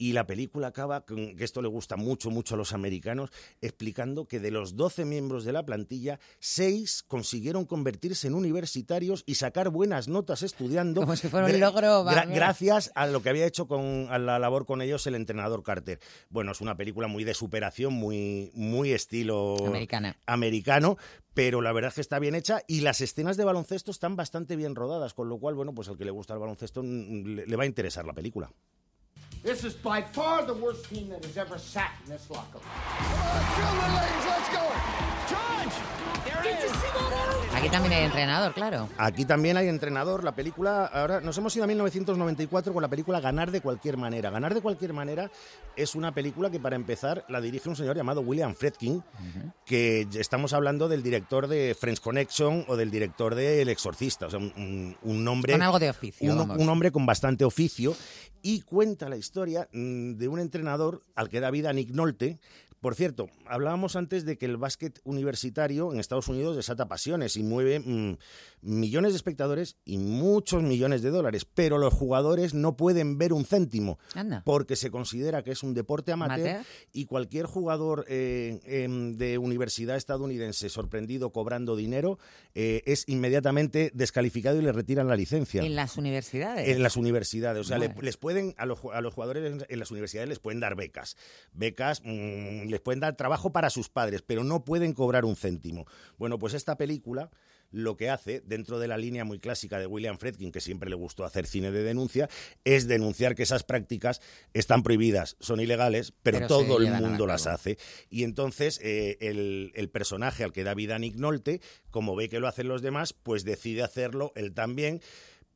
y 0.00 0.14
la 0.14 0.26
película 0.26 0.68
acaba, 0.68 1.02
con, 1.04 1.36
que 1.36 1.44
esto 1.44 1.60
le 1.60 1.68
gusta 1.68 1.96
mucho, 1.96 2.30
mucho 2.30 2.54
a 2.54 2.58
los 2.58 2.72
americanos, 2.72 3.30
explicando 3.60 4.26
que 4.26 4.40
de 4.40 4.50
los 4.50 4.74
12 4.74 5.04
miembros 5.04 5.44
de 5.44 5.52
la 5.52 5.62
plantilla, 5.66 6.18
6 6.38 7.04
consiguieron 7.06 7.66
convertirse 7.66 8.26
en 8.26 8.34
universitarios 8.34 9.22
y 9.26 9.34
sacar 9.34 9.68
buenas 9.68 10.08
notas 10.08 10.42
estudiando. 10.42 11.02
Como 11.02 11.16
si 11.16 11.28
fuera 11.28 11.44
un 11.46 11.60
logro, 11.60 12.02
gra- 12.04 12.26
gracias 12.34 12.90
a 12.94 13.06
lo 13.06 13.20
que 13.22 13.28
había 13.28 13.44
hecho 13.44 13.68
con 13.68 14.06
a 14.10 14.18
la 14.18 14.38
labor 14.38 14.64
con 14.64 14.80
ellos 14.80 15.06
el 15.06 15.14
entrenador 15.16 15.62
Carter. 15.62 16.00
Bueno, 16.30 16.52
es 16.52 16.62
una 16.62 16.76
película 16.78 17.06
muy 17.06 17.24
de 17.24 17.34
superación, 17.34 17.92
muy, 17.92 18.50
muy 18.54 18.92
estilo 18.92 19.56
Americana. 19.66 20.16
americano, 20.24 20.96
pero 21.34 21.60
la 21.60 21.72
verdad 21.72 21.90
es 21.90 21.96
que 21.96 22.00
está 22.00 22.18
bien 22.18 22.34
hecha 22.34 22.62
y 22.66 22.80
las 22.80 23.02
escenas 23.02 23.36
de 23.36 23.44
baloncesto 23.44 23.90
están 23.90 24.16
bastante 24.16 24.56
bien 24.56 24.74
rodadas, 24.74 25.12
con 25.12 25.28
lo 25.28 25.38
cual, 25.38 25.54
bueno, 25.56 25.74
pues 25.74 25.88
al 25.88 25.98
que 25.98 26.06
le 26.06 26.10
gusta 26.10 26.32
el 26.32 26.40
baloncesto 26.40 26.82
mm, 26.82 27.24
le 27.46 27.56
va 27.56 27.64
a 27.64 27.66
interesar 27.66 28.06
la 28.06 28.14
película. 28.14 28.50
This 29.42 29.64
is 29.64 29.72
by 29.72 30.02
far 30.02 30.44
the 30.44 30.52
worst 30.52 30.84
team 30.90 31.08
that 31.08 31.24
has 31.24 31.38
ever 31.38 31.56
sat 31.56 31.92
in 32.04 32.12
this 32.12 32.28
locker 32.30 32.60
Aquí 37.60 37.68
también 37.68 37.92
hay 37.92 38.04
entrenador, 38.04 38.54
claro. 38.54 38.88
Aquí 38.96 39.24
también 39.26 39.56
hay 39.58 39.68
entrenador. 39.68 40.24
La 40.24 40.34
película, 40.34 40.86
ahora 40.86 41.20
nos 41.20 41.36
hemos 41.36 41.54
ido 41.54 41.64
a 41.64 41.66
1994 41.66 42.72
con 42.72 42.80
la 42.80 42.88
película 42.88 43.20
Ganar 43.20 43.50
de 43.50 43.60
cualquier 43.60 43.98
manera. 43.98 44.30
Ganar 44.30 44.54
de 44.54 44.62
cualquier 44.62 44.94
manera 44.94 45.30
es 45.76 45.94
una 45.94 46.12
película 46.14 46.50
que 46.50 46.58
para 46.58 46.74
empezar 46.76 47.22
la 47.28 47.38
dirige 47.42 47.68
un 47.68 47.76
señor 47.76 47.96
llamado 47.96 48.22
William 48.22 48.54
Fredkin, 48.54 49.02
que 49.66 50.08
estamos 50.14 50.54
hablando 50.54 50.88
del 50.88 51.02
director 51.02 51.48
de 51.48 51.76
Friends 51.78 52.00
Connection 52.00 52.64
o 52.66 52.76
del 52.76 52.90
director 52.90 53.34
de 53.34 53.60
El 53.60 53.68
Exorcista, 53.68 54.26
o 54.26 54.30
sea, 54.30 54.38
un, 54.38 54.96
un- 55.02 55.22
nombre 55.24 55.52
Con 55.52 55.60
algo 55.62 55.78
de 55.78 55.90
oficio, 55.90 56.32
un, 56.34 56.50
un 56.52 56.68
hombre 56.70 56.90
con 56.90 57.04
bastante 57.04 57.44
oficio 57.44 57.94
y 58.40 58.62
cuenta 58.62 59.10
la 59.10 59.18
historia 59.18 59.68
mm, 59.72 60.14
de 60.14 60.28
un 60.28 60.40
entrenador 60.40 61.02
al 61.14 61.28
que 61.28 61.40
da 61.40 61.50
vida 61.50 61.72
Nick 61.74 61.90
Nolte. 61.90 62.38
Por 62.80 62.94
cierto, 62.94 63.28
hablábamos 63.46 63.94
antes 63.94 64.24
de 64.24 64.38
que 64.38 64.46
el 64.46 64.56
básquet 64.56 65.00
universitario 65.04 65.92
en 65.92 66.00
Estados 66.00 66.28
Unidos 66.28 66.56
desata 66.56 66.88
pasiones 66.88 67.36
y 67.36 67.42
mueve 67.42 67.80
mm, 67.80 68.16
millones 68.62 69.12
de 69.12 69.16
espectadores 69.16 69.76
y 69.84 69.98
muchos 69.98 70.62
millones 70.62 71.02
de 71.02 71.10
dólares, 71.10 71.44
pero 71.44 71.78
los 71.78 71.94
jugadores 71.94 72.54
no 72.54 72.76
pueden 72.76 73.16
ver 73.18 73.32
un 73.32 73.44
céntimo 73.44 73.98
Anda. 74.14 74.42
porque 74.44 74.76
se 74.76 74.90
considera 74.90 75.42
que 75.42 75.52
es 75.52 75.62
un 75.62 75.74
deporte 75.74 76.12
amateur, 76.12 76.48
Amateur. 76.48 76.66
y 76.92 77.04
cualquier 77.06 77.46
jugador 77.46 78.04
eh, 78.08 78.60
em, 78.64 79.12
de 79.16 79.38
universidad 79.38 79.96
estadounidense 79.96 80.68
sorprendido 80.68 81.30
cobrando 81.32 81.76
dinero 81.76 82.18
eh, 82.54 82.82
es 82.86 83.04
inmediatamente 83.08 83.90
descalificado 83.94 84.58
y 84.58 84.62
le 84.62 84.72
retiran 84.72 85.08
la 85.08 85.16
licencia. 85.16 85.62
En 85.62 85.74
las 85.76 85.96
universidades. 85.96 86.68
En 86.68 86.82
las 86.82 86.96
universidades, 86.96 87.60
o 87.60 87.64
sea, 87.64 87.78
le- 87.78 87.94
les 88.02 88.16
pueden 88.16 88.54
a 88.58 88.66
los, 88.66 88.80
a 88.92 89.00
los 89.00 89.14
jugadores 89.14 89.52
en- 89.52 89.66
en 89.68 89.78
las 89.78 89.90
universidades 89.90 90.28
les 90.28 90.38
pueden 90.38 90.60
dar 90.60 90.76
becas, 90.76 91.16
becas, 91.52 92.02
mm, 92.04 92.68
les 92.68 92.80
pueden 92.80 93.00
dar 93.00 93.16
trabajo 93.16 93.52
para 93.52 93.70
sus 93.70 93.88
padres, 93.88 94.22
pero 94.22 94.44
no 94.44 94.64
pueden 94.64 94.92
cobrar 94.92 95.24
un 95.24 95.36
céntimo. 95.36 95.86
Bueno, 96.18 96.38
pues 96.38 96.54
esta 96.54 96.76
película 96.76 97.30
lo 97.70 97.96
que 97.96 98.10
hace, 98.10 98.40
dentro 98.40 98.78
de 98.78 98.88
la 98.88 98.98
línea 98.98 99.24
muy 99.24 99.38
clásica 99.38 99.78
de 99.78 99.86
William 99.86 100.18
Fredkin, 100.18 100.52
que 100.52 100.60
siempre 100.60 100.90
le 100.90 100.96
gustó 100.96 101.24
hacer 101.24 101.46
cine 101.46 101.70
de 101.70 101.82
denuncia, 101.82 102.28
es 102.64 102.88
denunciar 102.88 103.34
que 103.34 103.42
esas 103.42 103.64
prácticas 103.64 104.20
están 104.52 104.82
prohibidas, 104.82 105.36
son 105.40 105.60
ilegales, 105.60 106.12
pero, 106.22 106.46
todo 106.46 106.78
el 106.78 106.90
mundo 106.90 107.26
las 107.26 107.46
hace. 107.46 107.78
Y 108.08 108.24
entonces 108.24 108.80
eh, 108.82 109.18
el, 109.20 109.72
el 109.74 109.88
personaje 109.88 110.44
al 110.44 110.52
que 110.52 110.64
da 110.64 110.74
vida 110.74 110.98
Nick 110.98 111.16
Nolte, 111.16 111.60
como 111.90 112.16
ve 112.16 112.28
que 112.28 112.40
lo 112.40 112.48
hacen 112.48 112.68
los 112.68 112.82
demás, 112.82 113.12
pues 113.12 113.44
decide 113.44 113.82
hacerlo 113.82 114.32
él 114.34 114.52
también 114.52 115.00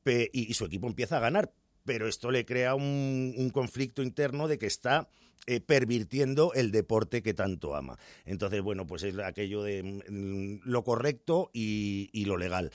y, 0.06 0.50
y 0.50 0.54
su 0.54 0.64
equipo 0.64 0.86
empieza 0.86 1.16
a 1.16 1.20
ganar. 1.20 1.52
Pero 1.84 2.08
esto 2.08 2.30
le 2.30 2.46
crea 2.46 2.74
un, 2.74 3.34
un 3.36 3.50
conflicto 3.50 4.02
interno 4.02 4.48
de 4.48 4.58
que 4.58 4.66
está 4.66 5.08
eh, 5.46 5.60
pervirtiendo 5.60 6.52
el 6.54 6.70
deporte 6.70 7.22
que 7.22 7.34
tanto 7.34 7.76
ama. 7.76 7.98
Entonces, 8.24 8.62
bueno, 8.62 8.86
pues 8.86 9.02
es 9.02 9.18
aquello 9.18 9.62
de 9.62 9.82
mm, 9.82 10.60
lo 10.64 10.84
correcto 10.84 11.50
y, 11.52 12.24
lo 12.24 12.36
legal. 12.36 12.70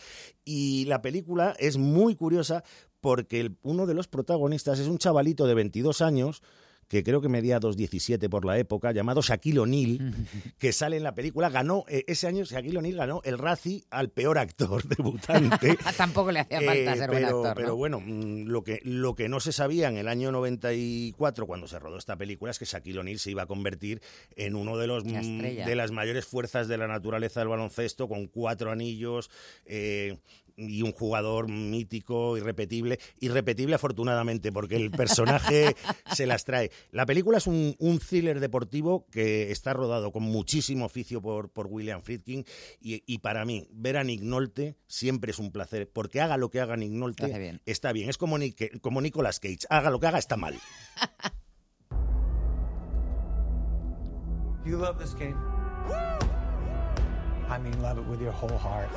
Y 0.46 0.86
la 0.86 1.02
película 1.02 1.56
es 1.60 1.78
muy 1.78 2.16
curiosa 2.16 2.64
porque 3.02 3.52
uno 3.64 3.86
de 3.88 3.94
los 3.96 4.08
protagonistas 4.08 4.80
es 4.80 4.88
un 4.88 5.00
chavalito 5.00 5.48
de 5.48 5.56
22 5.56 6.02
años 6.02 6.44
que 6.90 7.04
creo 7.04 7.22
que 7.22 7.30
medía 7.30 7.60
2.17 7.62 8.28
por 8.30 8.44
la 8.44 8.58
época, 8.58 8.92
llamado 8.92 9.22
Shaquille 9.22 9.60
O'Neal, 9.60 10.14
que 10.58 10.74
sale 10.74 10.98
en 10.98 11.04
la 11.04 11.16
película, 11.16 11.50
ganó, 11.50 11.86
eh, 11.88 12.04
ese 12.08 12.28
año 12.28 12.44
Shaquille 12.44 12.80
O'Neal 12.80 12.96
ganó 12.98 13.22
el 13.24 13.38
Razzie 13.38 13.84
al 13.92 14.10
peor 14.10 14.38
actor 14.40 14.84
debutante. 14.98 15.78
Tampoco 15.98 16.32
le 16.32 16.40
hacía 16.42 16.60
falta 16.62 16.94
Eh, 16.94 16.98
ser 16.98 17.10
buen 17.10 17.24
pero, 17.24 17.38
actor, 17.38 17.56
pero 17.56 17.68
¿no? 17.70 17.76
bueno, 17.78 18.00
mm, 18.04 18.48
lo 18.48 18.64
que, 18.64 18.82
lo 18.84 19.16
que 19.16 19.30
no 19.30 19.40
se 19.40 19.52
sabía 19.54 19.88
en 19.88 19.98
el 19.98 20.08
año 20.10 20.32
94, 20.32 21.46
cuando 21.48 21.68
se 21.68 21.80
rodó 21.80 21.98
esta 21.98 22.18
película, 22.18 22.52
es 22.52 22.60
que 22.60 22.66
Shaquille 22.66 23.00
O'Neal 23.00 23.20
se 23.20 23.32
iba 23.32 23.44
a 23.44 23.48
convertir 23.48 24.02
en 24.36 24.56
uno 24.56 24.78
de 24.78 24.88
los 24.88 25.06
La 25.06 25.22
mm, 25.22 25.40
de 25.66 25.76
las 25.76 25.92
mayores 25.92 26.26
fuerzas 26.26 26.68
de 26.68 26.78
la 26.78 26.88
naturaleza 26.88 27.40
del 27.40 27.50
baloncesto, 27.50 28.08
con 28.10 28.28
cuatro 28.28 28.72
anillos. 28.72 29.30
eh, 29.66 30.18
y 30.68 30.82
un 30.82 30.92
jugador 30.92 31.50
mítico, 31.50 32.38
irrepetible, 32.38 33.00
irrepetible 33.20 33.76
afortunadamente, 33.76 34.52
porque 34.52 34.76
el 34.76 34.92
personaje 34.92 35.76
se 36.14 36.26
las 36.26 36.44
trae. 36.44 36.72
La 36.92 37.06
película 37.06 37.38
es 37.38 37.48
un, 37.48 37.76
un 37.80 38.00
thriller 38.00 38.40
deportivo 38.40 39.06
que 39.12 39.52
está 39.52 39.74
rodado 39.74 40.12
con 40.12 40.24
muchísimo 40.24 40.86
oficio 40.86 41.22
por, 41.22 41.50
por 41.50 41.68
William 41.68 42.02
Friedkin 42.02 42.46
y, 42.82 43.04
y 43.06 43.20
para 43.20 43.46
mí, 43.46 43.68
ver 43.72 43.98
a 43.98 44.04
Nick 44.04 44.22
Nolte 44.22 44.76
siempre 44.88 45.32
es 45.32 45.40
un 45.40 45.52
placer, 45.52 45.90
porque 45.92 46.22
haga 46.22 46.38
lo 46.38 46.50
que 46.50 46.60
haga 46.60 46.76
Nick 46.76 46.92
Nolte, 46.92 47.38
bien. 47.40 47.62
está 47.66 47.92
bien. 47.94 48.10
Es 48.10 48.18
como, 48.18 48.38
Nick- 48.38 48.80
como 48.82 49.02
Nicolas 49.02 49.40
Cage, 49.40 49.60
haga 49.70 49.90
lo 49.90 50.00
que 50.00 50.08
haga, 50.08 50.18
está 50.20 50.36
mal. 50.38 50.56
You 54.66 54.78
love 54.78 54.98
this 55.00 55.16
game? 55.16 55.36
I 57.50 57.58
mean, 57.58 57.82
love 57.82 57.98
it 57.98 58.06
with 58.08 58.20
your 58.22 58.32
whole 58.32 58.58
heart. 58.60 58.90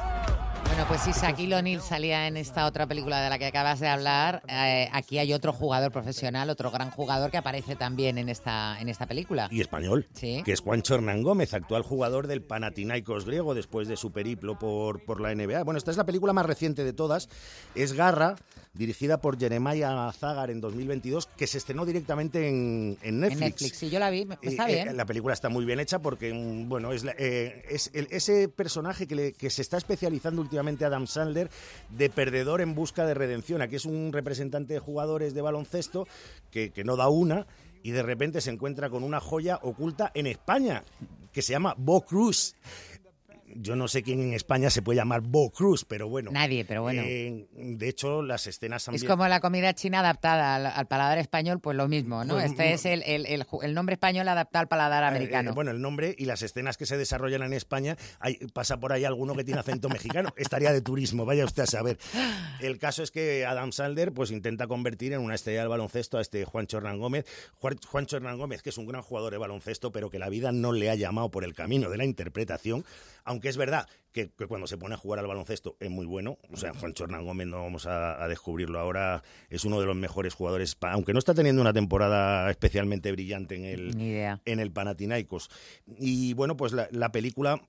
Bueno, 0.75 0.89
pues 0.89 1.03
si 1.03 1.11
Shaquille 1.13 1.55
O'Neal 1.55 1.83
salía 1.83 2.27
en 2.27 2.39
esta 2.39 2.65
otra 2.65 2.87
película 2.87 3.21
de 3.21 3.29
la 3.29 3.39
que 3.39 3.45
acabas 3.45 3.79
de 3.79 3.89
hablar, 3.89 4.43
eh, 4.49 4.89
aquí 4.95 5.19
hay 5.19 5.35
otro 5.35 5.53
jugador 5.53 5.93
profesional, 5.93 6.49
otro 6.49 6.71
gran 6.71 6.91
jugador 6.91 7.31
que 7.31 7.37
aparece 7.37 7.77
también 7.77 8.17
en 8.17 8.31
esta, 8.31 8.81
en 8.81 8.89
esta 8.89 9.05
película. 9.07 9.49
y 9.51 9.61
español, 9.61 10.09
Sí. 10.15 10.41
que 10.43 10.53
es 10.53 10.61
Juancho 10.61 10.95
Hernán 10.95 11.23
Gómez, 11.23 11.53
actual 11.53 11.83
jugador 11.83 12.27
del 12.27 12.41
Panathinaikos 12.41 13.27
griego 13.27 13.53
después 13.55 13.87
de 13.87 13.99
su 13.99 14.13
periplo 14.13 14.59
por, 14.59 15.05
por 15.05 15.21
la 15.21 15.35
NBA. 15.35 15.63
Bueno, 15.63 15.77
esta 15.77 15.91
es 15.91 15.99
la 15.99 16.07
película 16.07 16.33
más 16.33 16.47
reciente 16.47 16.85
de 16.85 16.95
todas. 16.95 17.29
Es 17.75 17.93
Garra, 17.93 18.37
dirigida 18.77 19.19
por 19.21 19.39
Jeremiah 19.39 20.11
Zagar 20.13 20.51
en 20.51 20.61
2022, 20.63 21.27
que 21.37 21.47
se 21.47 21.59
estrenó 21.59 21.85
directamente 21.85 22.49
en, 22.49 22.97
en 23.03 23.21
Netflix. 23.21 23.41
En 23.43 23.49
Netflix, 23.51 23.77
sí, 23.79 23.91
yo 23.91 23.99
la 23.99 24.09
vi, 24.09 24.27
está 24.41 24.69
Eh, 24.71 24.81
eh, 24.81 24.85
bien. 24.85 24.97
la 24.97 25.05
película 25.05 25.35
está 25.35 25.51
muy 25.51 25.67
bien 25.67 25.79
hecha 25.79 25.99
porque, 25.99 26.33
mm, 26.33 26.69
bueno, 26.71 26.93
es, 26.93 27.05
la- 27.05 27.15
eh, 27.19 27.65
es 27.69 27.91
el- 27.93 28.09
ese 28.11 28.49
personaje 28.49 29.07
que, 29.07 29.15
le- 29.15 29.33
que 29.35 29.51
se 29.51 29.61
está 29.61 29.77
especializando 29.77 30.41
últimamente 30.41 30.87
Adam 30.87 31.07
Sandler 31.07 31.51
de 31.91 32.09
perdedor 32.09 32.63
en 32.63 32.75
busca 32.75 33.05
de 33.05 33.13
redención. 33.13 33.61
Aquí 33.61 33.77
es 33.77 33.85
un 33.85 34.11
representante 34.11 34.73
de 34.73 34.81
jugadores 34.81 35.35
de 35.35 35.43
baloncesto 35.43 36.09
que, 36.51 36.71
que 36.71 36.83
no 36.83 36.97
da 36.97 37.09
una 37.11 37.47
y 37.83 37.91
de 37.91 38.03
repente 38.03 38.41
se 38.41 38.51
encuentra 38.51 38.89
con 38.89 39.03
una 39.05 39.21
joya 39.21 39.59
oculta 39.63 40.11
en 40.15 40.27
España 40.27 40.83
que 41.33 41.43
se 41.43 41.53
llama 41.53 41.75
Bo 41.77 42.03
Cruz. 42.03 42.55
Yo 43.55 43.77
no 43.77 43.89
sé 43.89 44.03
quién 44.03 44.21
en 44.21 44.33
España 44.33 44.71
se 44.71 44.83
puede 44.83 44.97
llamar 44.97 45.21
Bo 45.21 45.51
Cruz, 45.51 45.85
pero 45.85 46.09
bueno. 46.09 46.31
Nadie, 46.31 46.65
pero 46.65 46.83
bueno. 46.83 47.03
Eh, 47.05 47.47
de 47.55 47.89
hecho, 47.89 48.23
las 48.23 48.47
escenas 48.47 48.89
Es 48.89 49.05
como 49.05 49.27
la 49.29 49.41
comida 49.41 49.75
china 49.75 50.01
adaptada 50.01 50.57
al, 50.57 50.67
al 50.67 50.87
paladar 50.87 51.19
español, 51.19 51.61
pues 51.61 51.77
lo 51.77 51.89
mismo, 51.89 52.25
¿no? 52.25 52.35
Pues, 52.35 52.47
este 52.47 52.73
es 52.73 52.85
el, 52.87 53.03
el- 53.05 53.27
el 53.27 53.45
ju- 53.47 53.63
el 53.63 53.75
nombre 53.75 53.95
español 53.95 54.29
adaptado 54.29 54.63
al 54.63 54.69
paladar 54.69 55.03
Eh, 55.05 55.07
americano. 55.07 55.51
eh, 55.51 55.55
bueno, 55.55 55.71
el 55.71 55.81
nombre 55.81 56.15
y 56.19 56.25
las 56.25 56.43
escenas 56.43 56.77
que 56.77 56.87
se 56.87 56.97
desarrollan 56.97 57.43
en 57.43 57.53
España, 57.53 57.97
hay, 58.21 58.37
pasa 58.53 58.79
por 58.81 58.93
ahí 58.93 59.05
alguno 59.05 59.35
que 59.35 59.45
tiene 59.45 59.61
acento 59.61 59.89
mexicano. 59.89 60.33
Estaría 60.37 60.73
de 60.73 60.81
turismo, 60.81 61.25
vaya 61.25 61.45
usted 61.45 61.63
a 61.65 61.67
saber. 61.67 61.99
El 62.61 62.79
caso 62.79 63.03
es 63.03 63.11
que 63.11 63.45
Adam 63.47 63.73
Sandler 63.73 64.13
pues 64.13 64.31
intenta 64.31 64.67
convertir 64.67 65.13
en 65.13 65.21
una 65.21 65.35
estrella 65.35 65.61
del 65.61 65.69
baloncesto 65.69 66.19
a 66.19 66.21
este 66.21 66.45
Juancho 66.45 66.79
Hernán 66.79 66.99
Gómez. 66.99 67.27
Juan- 67.59 67.79
Juancho 67.87 68.17
Hernán 68.17 68.39
Gómez, 68.39 68.63
que 68.63 68.71
es 68.71 68.79
un 68.79 68.87
gran 68.87 69.03
jugador 69.03 69.33
de 69.33 69.39
baloncesto, 69.39 69.93
pero 69.93 70.11
que 70.11 70.19
la 70.19 70.29
vida 70.29 70.53
no 70.53 70.73
le 70.73 70.91
ha 70.91 70.95
llamado 70.95 71.31
por 71.31 71.45
el 71.45 71.55
camino 71.55 71.91
de 71.91 71.97
la 71.99 72.05
interpretación, 72.05 72.85
aunque 73.25 73.49
es 73.49 73.57
verdad 73.57 73.89
que, 74.13 74.31
que 74.31 74.47
cuando 74.47 74.67
se 74.67 74.77
pone 74.77 74.95
a 74.95 74.99
jugar 74.99 75.19
al 75.21 75.27
baloncesto 75.27 75.77
es 75.81 75.91
muy 75.91 76.07
bueno. 76.07 76.39
O 76.53 76.57
sea, 76.57 76.73
Juancho 76.75 77.05
Hernán 77.05 77.25
Gómez 77.25 77.47
no 77.47 77.63
vamos 77.63 77.87
a, 77.87 78.23
a 78.23 78.29
descubrirlo 78.29 78.79
ahora, 78.79 79.23
es 79.51 79.65
uno 79.65 79.81
de 79.81 79.87
los 79.87 79.97
mejores 79.97 80.35
jugadores, 80.35 80.75
pa- 80.75 80.93
aunque 80.93 81.13
no 81.13 81.19
está 81.19 81.35
teniendo 81.35 81.63
una 81.63 81.73
temporada 81.73 82.51
especialmente 82.51 83.11
brillante 83.13 83.55
en 83.57 83.65
el, 83.65 83.97
en 84.45 84.61
el 84.61 84.71
Panathinaikos. 84.71 85.51
Y 85.99 86.35
bueno, 86.35 86.57
pues 86.57 86.73
la, 86.73 86.89
la 86.91 87.13
película... 87.13 87.61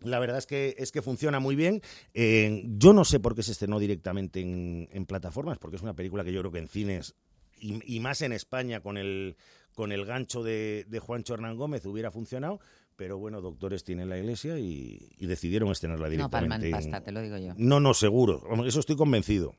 La 0.00 0.20
verdad 0.20 0.38
es 0.38 0.46
que 0.46 0.76
es 0.78 0.92
que 0.92 1.02
funciona 1.02 1.40
muy 1.40 1.56
bien. 1.56 1.82
Eh, 2.14 2.62
yo 2.78 2.92
no 2.92 3.04
sé 3.04 3.18
por 3.18 3.34
qué 3.34 3.42
se 3.42 3.50
estrenó 3.50 3.80
directamente 3.80 4.40
en, 4.40 4.88
en 4.92 5.06
plataformas, 5.06 5.58
porque 5.58 5.74
es 5.74 5.82
una 5.82 5.94
película 5.94 6.22
que 6.22 6.32
yo 6.32 6.38
creo 6.38 6.52
que 6.52 6.60
en 6.60 6.68
cines 6.68 7.16
y, 7.58 7.96
y 7.96 7.98
más 7.98 8.22
en 8.22 8.32
España 8.32 8.78
con 8.80 8.96
el 8.96 9.36
con 9.74 9.90
el 9.90 10.04
gancho 10.04 10.44
de, 10.44 10.84
de 10.86 11.00
Juancho 11.00 11.34
Hernán 11.34 11.56
Gómez 11.56 11.84
hubiera 11.84 12.12
funcionado. 12.12 12.60
Pero 12.98 13.16
bueno, 13.16 13.40
doctores 13.40 13.84
tienen 13.84 14.08
la 14.08 14.18
iglesia 14.18 14.58
y, 14.58 14.98
y 15.18 15.26
decidieron 15.28 15.70
estrenarla 15.70 16.06
no 16.06 16.10
directamente. 16.10 16.48
palman 16.48 16.64
en- 16.64 16.70
pasta, 16.72 17.00
te 17.04 17.12
lo 17.12 17.20
digo 17.22 17.36
yo. 17.38 17.54
No, 17.56 17.78
no, 17.78 17.94
seguro. 17.94 18.42
Eso 18.66 18.80
estoy 18.80 18.96
convencido. 18.96 19.54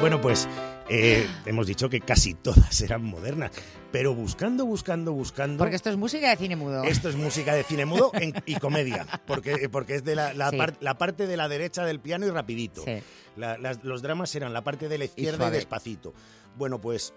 Bueno, 0.00 0.20
pues 0.20 0.48
eh, 0.88 1.26
hemos 1.46 1.66
dicho 1.66 1.88
que 1.88 2.00
casi 2.00 2.34
todas 2.34 2.80
eran 2.80 3.02
modernas, 3.04 3.50
pero 3.90 4.14
buscando, 4.14 4.66
buscando, 4.66 5.12
buscando. 5.12 5.58
Porque 5.58 5.76
esto 5.76 5.88
es 5.90 5.96
música 5.96 6.30
de 6.30 6.36
cine 6.36 6.56
mudo. 6.56 6.82
Esto 6.84 7.08
es 7.08 7.16
música 7.16 7.54
de 7.54 7.62
cine 7.64 7.86
mudo 7.86 8.10
en- 8.14 8.34
y 8.46 8.56
comedia, 8.56 9.06
porque, 9.26 9.68
porque 9.68 9.94
es 9.96 10.04
de 10.04 10.14
la, 10.14 10.34
la 10.34 10.50
Sí. 10.50 10.56
par- 10.56 10.76
la 10.80 10.98
parte 10.98 11.26
de 11.26 11.36
la 11.36 11.48
derecha 11.48 11.84
del 11.84 12.00
piano 12.00 12.26
y 12.26 12.30
rapidito. 12.30 12.82
Sí. 12.84 12.98
La- 13.36 13.56
las- 13.58 13.82
los 13.84 14.02
dramas 14.02 14.34
eran 14.34 14.52
la 14.52 14.62
parte 14.62 14.88
de 14.88 14.98
la 14.98 15.04
izquierda 15.06 15.48
y, 15.48 15.52
despacito. 15.52 16.12
Bueno, 16.56 16.80
pues 16.80 17.14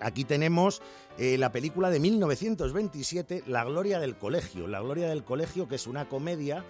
aquí 0.00 0.24
tenemos 0.24 0.82
eh, 1.18 1.36
la 1.38 1.52
película 1.52 1.90
de 1.90 2.00
1927, 2.00 3.44
La 3.46 3.64
Gloria 3.64 3.98
del 4.00 4.16
Colegio. 4.16 4.66
La 4.66 4.80
Gloria 4.80 5.08
del 5.08 5.24
Colegio, 5.24 5.68
que 5.68 5.76
es 5.76 5.86
una 5.86 6.08
comedia 6.08 6.64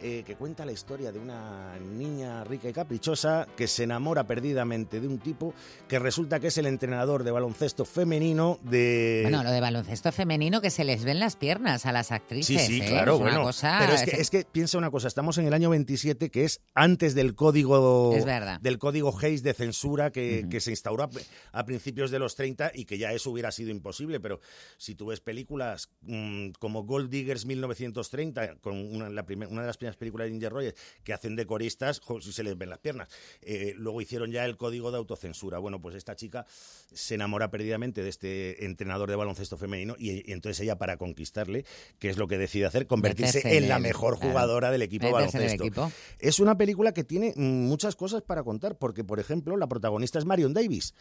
eh, 0.00 0.22
que 0.26 0.36
cuenta 0.36 0.64
la 0.66 0.72
historia 0.72 1.10
de 1.12 1.18
una 1.18 1.78
niña 1.78 2.44
rica 2.44 2.68
y 2.68 2.72
caprichosa 2.72 3.46
que 3.56 3.66
se 3.66 3.84
enamora 3.84 4.26
perdidamente 4.26 5.00
de 5.00 5.08
un 5.08 5.18
tipo 5.18 5.54
que 5.88 5.98
resulta 5.98 6.38
que 6.40 6.48
es 6.48 6.58
el 6.58 6.66
entrenador 6.66 7.24
de 7.24 7.30
baloncesto 7.30 7.84
femenino 7.84 8.58
de... 8.62 9.20
Bueno, 9.22 9.42
lo 9.42 9.50
de 9.50 9.60
baloncesto 9.60 10.12
femenino 10.12 10.60
que 10.60 10.70
se 10.70 10.84
les 10.84 11.04
ven 11.04 11.18
las 11.18 11.36
piernas 11.36 11.86
a 11.86 11.92
las 11.92 12.08
Sí, 12.08 12.14
actrices. 12.14 12.66
sí, 12.66 12.80
¿eh? 12.82 12.86
claro, 12.88 13.14
Es 13.14 13.20
bueno. 13.20 13.42
cosa- 13.42 13.76
pero 13.80 13.92
es 13.94 14.02
que, 14.02 14.20
es 14.20 14.30
que 14.30 14.44
piensa 14.50 14.76
una 14.78 14.90
cosa, 14.90 15.08
estamos 15.08 15.38
en 15.38 15.46
el 15.46 15.54
año 15.54 15.70
27, 15.70 16.30
que 16.30 16.44
es 16.44 16.60
antes 16.74 17.14
del 17.14 17.34
código 17.34 18.14
Es 18.14 18.24
verdad. 18.24 18.60
del 18.60 18.78
código 18.78 19.16
Hayes 19.18 19.42
de 19.42 19.54
censura 19.54 20.10
que, 20.12 20.46
que 20.50 20.60
se 20.60 20.70
instauró 20.70 21.04
a, 21.04 21.10
a 21.52 21.64
principios 21.64 22.10
de 22.10 22.18
los 22.18 22.34
30 22.36 22.72
y 22.74 22.84
que 22.84 22.98
ya 22.98 23.12
eso 23.12 23.30
hubiera 23.30 23.50
sido 23.50 23.70
imposible. 23.70 24.20
Pero 24.20 24.40
si 24.76 24.94
tú 24.94 25.06
ves 25.06 25.20
películas 25.20 25.88
mm, 26.02 26.50
como 26.58 26.84
Gold 26.84 27.10
Diggers 27.10 27.46
1930, 27.46 28.56
con 28.60 28.74
una, 28.76 29.08
la 29.08 29.24
primer- 29.24 29.48
una 29.48 29.60
de 29.62 29.66
las 29.68 29.76
primeras 29.76 29.85
películas 29.94 30.24
de 30.26 30.32
Ginger 30.32 30.50
Rogers, 30.52 30.74
que 31.04 31.12
hacen 31.12 31.36
de 31.36 31.46
coristas, 31.46 32.00
jo, 32.00 32.20
si 32.20 32.32
se 32.32 32.42
les 32.42 32.58
ven 32.58 32.70
las 32.70 32.80
piernas. 32.80 33.08
Eh, 33.42 33.74
luego 33.76 34.00
hicieron 34.00 34.32
ya 34.32 34.44
el 34.44 34.56
código 34.56 34.90
de 34.90 34.96
autocensura. 34.96 35.58
Bueno, 35.58 35.80
pues 35.80 35.94
esta 35.94 36.16
chica 36.16 36.44
se 36.48 37.14
enamora 37.14 37.50
perdidamente 37.52 38.02
de 38.02 38.08
este 38.08 38.64
entrenador 38.64 39.08
de 39.10 39.16
baloncesto 39.16 39.56
femenino 39.56 39.94
y, 39.98 40.28
y 40.28 40.32
entonces 40.32 40.60
ella 40.60 40.78
para 40.78 40.96
conquistarle, 40.96 41.64
¿qué 42.00 42.08
es 42.08 42.16
lo 42.16 42.26
que 42.26 42.38
decide 42.38 42.64
hacer? 42.66 42.86
Convertirse 42.86 43.38
Meterse 43.38 43.56
en, 43.58 43.64
en 43.64 43.68
la 43.68 43.76
el- 43.76 43.82
mejor 43.82 44.14
claro. 44.16 44.30
jugadora 44.30 44.70
del 44.70 44.80
equipo 44.80 45.06
de 45.06 45.12
Meterse 45.12 45.36
baloncesto. 45.36 45.64
equipo. 45.64 45.92
Es 46.18 46.40
una 46.40 46.56
película 46.56 46.92
que 46.92 47.04
tiene 47.04 47.34
muchas 47.36 47.94
cosas 47.96 48.22
para 48.22 48.42
contar, 48.42 48.78
porque, 48.78 49.04
por 49.04 49.20
ejemplo, 49.20 49.56
la 49.58 49.66
protagonista 49.68 50.18
es 50.18 50.24
Marion 50.24 50.54
Davis. 50.54 50.94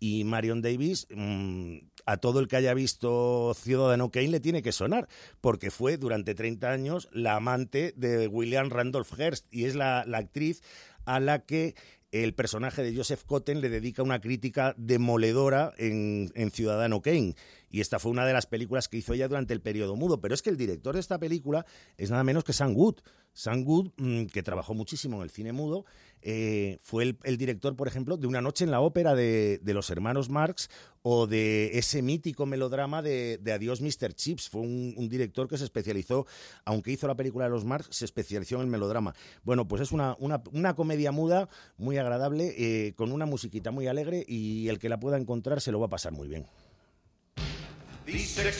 Y 0.00 0.24
Marion 0.24 0.62
Davis, 0.62 1.06
mm, 1.10 1.78
a 2.06 2.16
todo 2.18 2.40
el 2.40 2.48
que 2.48 2.56
haya 2.56 2.74
visto 2.74 3.54
Ciudadano 3.54 4.10
Kane 4.10 4.28
le 4.28 4.40
tiene 4.40 4.62
que 4.62 4.72
sonar, 4.72 5.08
porque 5.40 5.70
fue 5.70 5.96
durante 5.96 6.34
30 6.34 6.70
años 6.70 7.08
la 7.12 7.36
amante 7.36 7.92
de 7.96 8.28
William 8.28 8.70
Randolph 8.70 9.12
Hearst 9.18 9.46
y 9.50 9.64
es 9.64 9.74
la, 9.74 10.00
actriz 10.00 10.62
a 11.04 11.20
la 11.20 11.40
que 11.44 11.74
el 12.10 12.34
personaje 12.34 12.82
de 12.82 12.96
Joseph 12.96 13.24
Cotten 13.24 13.60
le 13.60 13.68
dedica 13.68 14.02
una 14.02 14.20
crítica 14.20 14.74
demoledora 14.78 15.72
en, 15.76 16.32
en 16.34 16.50
Ciudadano 16.50 17.02
Kane. 17.02 17.34
Y 17.70 17.80
esta 17.80 17.98
fue 17.98 18.10
una 18.10 18.24
de 18.24 18.32
las 18.32 18.46
películas 18.46 18.88
que 18.88 18.96
hizo 18.96 19.12
ella 19.12 19.28
durante 19.28 19.52
el 19.52 19.60
periodo 19.60 19.94
mudo. 19.94 20.20
Pero 20.20 20.34
es 20.34 20.40
que 20.40 20.50
el 20.50 20.56
director 20.56 20.94
de 20.94 21.00
esta 21.00 21.18
película 21.18 21.66
es 21.98 22.10
nada 22.10 22.24
menos 22.24 22.44
que 22.44 22.54
Sam 22.54 22.74
Wood. 22.74 22.96
Sam 23.34 23.62
Wood, 23.66 23.90
mm, 23.98 24.26
que 24.26 24.42
trabajó 24.42 24.74
muchísimo 24.74 25.18
en 25.18 25.22
el 25.24 25.30
cine 25.30 25.52
mudo, 25.52 25.84
eh, 26.22 26.78
fue 26.82 27.16
el, 27.22 27.36
director, 27.38 27.76
por 27.76 27.88
ejemplo, 27.88 28.16
de 28.16 28.26
Una 28.26 28.40
noche 28.40 28.64
en 28.64 28.70
la 28.70 28.80
ópera 28.80 29.14
de, 29.14 29.58
de 29.62 29.74
los 29.74 29.90
hermanos 29.90 30.28
Marx 30.28 30.68
o 31.02 31.26
de 31.26 31.78
ese 31.78 32.02
mítico 32.02 32.44
melodrama 32.44 33.02
de, 33.02 33.40
Adiós 33.52 33.80
Mr. 33.80 34.12
Chips. 34.14 34.48
Fue 34.48 34.60
un, 34.60 35.08
director 35.08 35.48
que 35.48 35.56
se 35.56 35.64
especializó, 35.64 36.26
aunque 36.64 36.92
hizo 36.92 37.06
la 37.06 37.14
película 37.14 37.46
de 37.46 37.50
los 37.50 37.64
Marx, 37.64 37.88
se 37.96 38.04
especializó 38.04 38.56
en 38.56 38.62
el 38.62 38.66
melodrama. 38.66 39.14
Bueno, 39.42 39.66
pues 39.66 39.82
es 39.82 39.92
una, 39.92 40.16
una, 40.18 40.74
comedia 40.74 41.12
muda 41.12 41.48
muy 41.76 41.96
agradable, 41.98 42.54
eh, 42.58 42.94
con 42.94 43.12
una 43.12 43.26
musiquita 43.26 43.70
muy 43.70 43.86
alegre 43.86 44.24
y 44.28 44.68
el 44.68 44.78
que 44.78 44.88
la 44.88 45.00
pueda 45.00 45.16
encontrar 45.16 45.60
se 45.60 45.72
lo 45.72 45.80
va 45.80 45.86
a 45.86 45.90
pasar 45.90 46.12
muy 46.12 46.28
bien. 46.28 46.46
These 48.04 48.40
six 48.40 48.58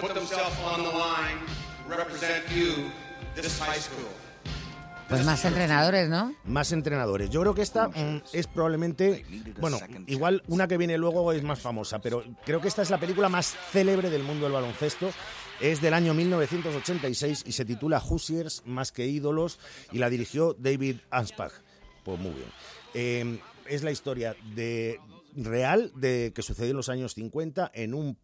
put 0.00 0.14
themselves 0.14 0.56
on 0.64 0.82
the 0.82 0.90
line 0.90 1.38
to 1.84 1.96
represent 1.96 2.44
you, 2.54 2.90
this 3.34 3.58
high 3.58 3.80
school. 3.80 4.08
Pues 5.08 5.24
más 5.24 5.42
entrenadores, 5.46 6.08
¿no? 6.10 6.34
Más 6.44 6.70
entrenadores. 6.70 7.30
Yo 7.30 7.40
creo 7.40 7.54
que 7.54 7.62
esta 7.62 7.88
mm, 7.88 8.24
es 8.34 8.46
probablemente, 8.46 9.24
bueno, 9.58 9.78
igual 10.06 10.42
una 10.48 10.68
que 10.68 10.76
viene 10.76 10.98
luego 10.98 11.32
es 11.32 11.42
más 11.42 11.60
famosa, 11.60 11.98
pero 11.98 12.22
creo 12.44 12.60
que 12.60 12.68
esta 12.68 12.82
es 12.82 12.90
la 12.90 13.00
película 13.00 13.30
más 13.30 13.56
célebre 13.72 14.10
del 14.10 14.22
mundo 14.22 14.44
del 14.44 14.52
baloncesto. 14.52 15.10
Es 15.60 15.80
del 15.80 15.94
año 15.94 16.12
1986 16.12 17.44
y 17.46 17.52
se 17.52 17.64
titula 17.64 18.00
Hoosiers 18.00 18.62
más 18.66 18.92
que 18.92 19.06
ídolos 19.06 19.58
y 19.92 19.98
la 19.98 20.10
dirigió 20.10 20.54
David 20.58 20.98
Anspach. 21.10 21.52
Pues 22.04 22.20
muy 22.20 22.32
bien. 22.32 22.52
Eh, 22.92 23.40
es 23.66 23.82
la 23.82 23.90
historia 23.90 24.36
de 24.54 25.00
real 25.34 25.90
de 25.94 26.32
que 26.34 26.42
sucedió 26.42 26.72
en 26.72 26.76
los 26.76 26.90
años 26.90 27.14
50 27.14 27.70
en 27.74 27.94
un 27.94 28.18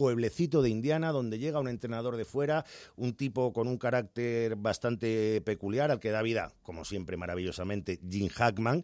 pueblecito 0.00 0.62
de 0.62 0.70
Indiana 0.70 1.12
donde 1.12 1.38
llega 1.38 1.60
un 1.60 1.68
entrenador 1.68 2.16
de 2.16 2.24
fuera, 2.24 2.64
un 2.96 3.12
tipo 3.12 3.52
con 3.52 3.68
un 3.68 3.76
carácter 3.76 4.56
bastante 4.56 5.42
peculiar 5.42 5.90
al 5.90 6.00
que 6.00 6.10
da 6.10 6.22
vida, 6.22 6.54
como 6.62 6.86
siempre 6.86 7.18
maravillosamente, 7.18 8.00
Jim 8.10 8.28
Hackman, 8.28 8.82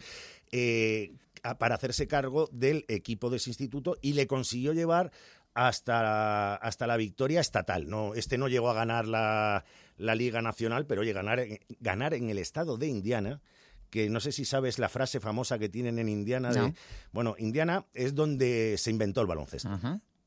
eh, 0.53 1.15
para 1.59 1.77
hacerse 1.77 2.07
cargo 2.07 2.51
del 2.53 2.85
equipo 2.89 3.31
de 3.31 3.39
ese 3.39 3.49
instituto 3.49 3.97
y 4.03 4.13
le 4.13 4.27
consiguió 4.27 4.75
llevar 4.75 5.11
hasta, 5.55 6.55
hasta 6.57 6.87
la 6.87 6.99
victoria 6.99 7.41
estatal. 7.41 7.89
No, 7.89 8.13
este 8.15 8.37
no 8.37 8.49
llegó 8.49 8.69
a 8.69 8.75
ganar 8.75 9.09
la, 9.09 9.65
la 9.97 10.15
Liga 10.15 10.43
Nacional, 10.43 10.85
pero 10.87 11.01
oye, 11.01 11.15
ganar, 11.15 11.41
en- 11.41 11.59
ganar 11.81 12.13
en 12.13 12.29
el 12.29 12.37
estado 12.37 12.77
de 12.77 12.89
Indiana 12.89 13.41
que 13.89 14.11
no 14.11 14.19
sé 14.21 14.33
si 14.33 14.45
sabes 14.45 14.79
la 14.81 14.89
frase 14.91 15.21
famosa 15.21 15.59
que 15.61 15.69
tienen 15.71 15.99
en 16.01 16.09
Indiana 16.11 16.51
de, 16.53 16.59
No. 16.61 16.75
bueno, 17.13 17.37
Indiana 17.39 17.87
es 17.95 18.15
donde 18.17 18.75
se 18.79 18.91
inventó 18.91 19.21
el 19.23 19.29
baloncesto. 19.29 19.71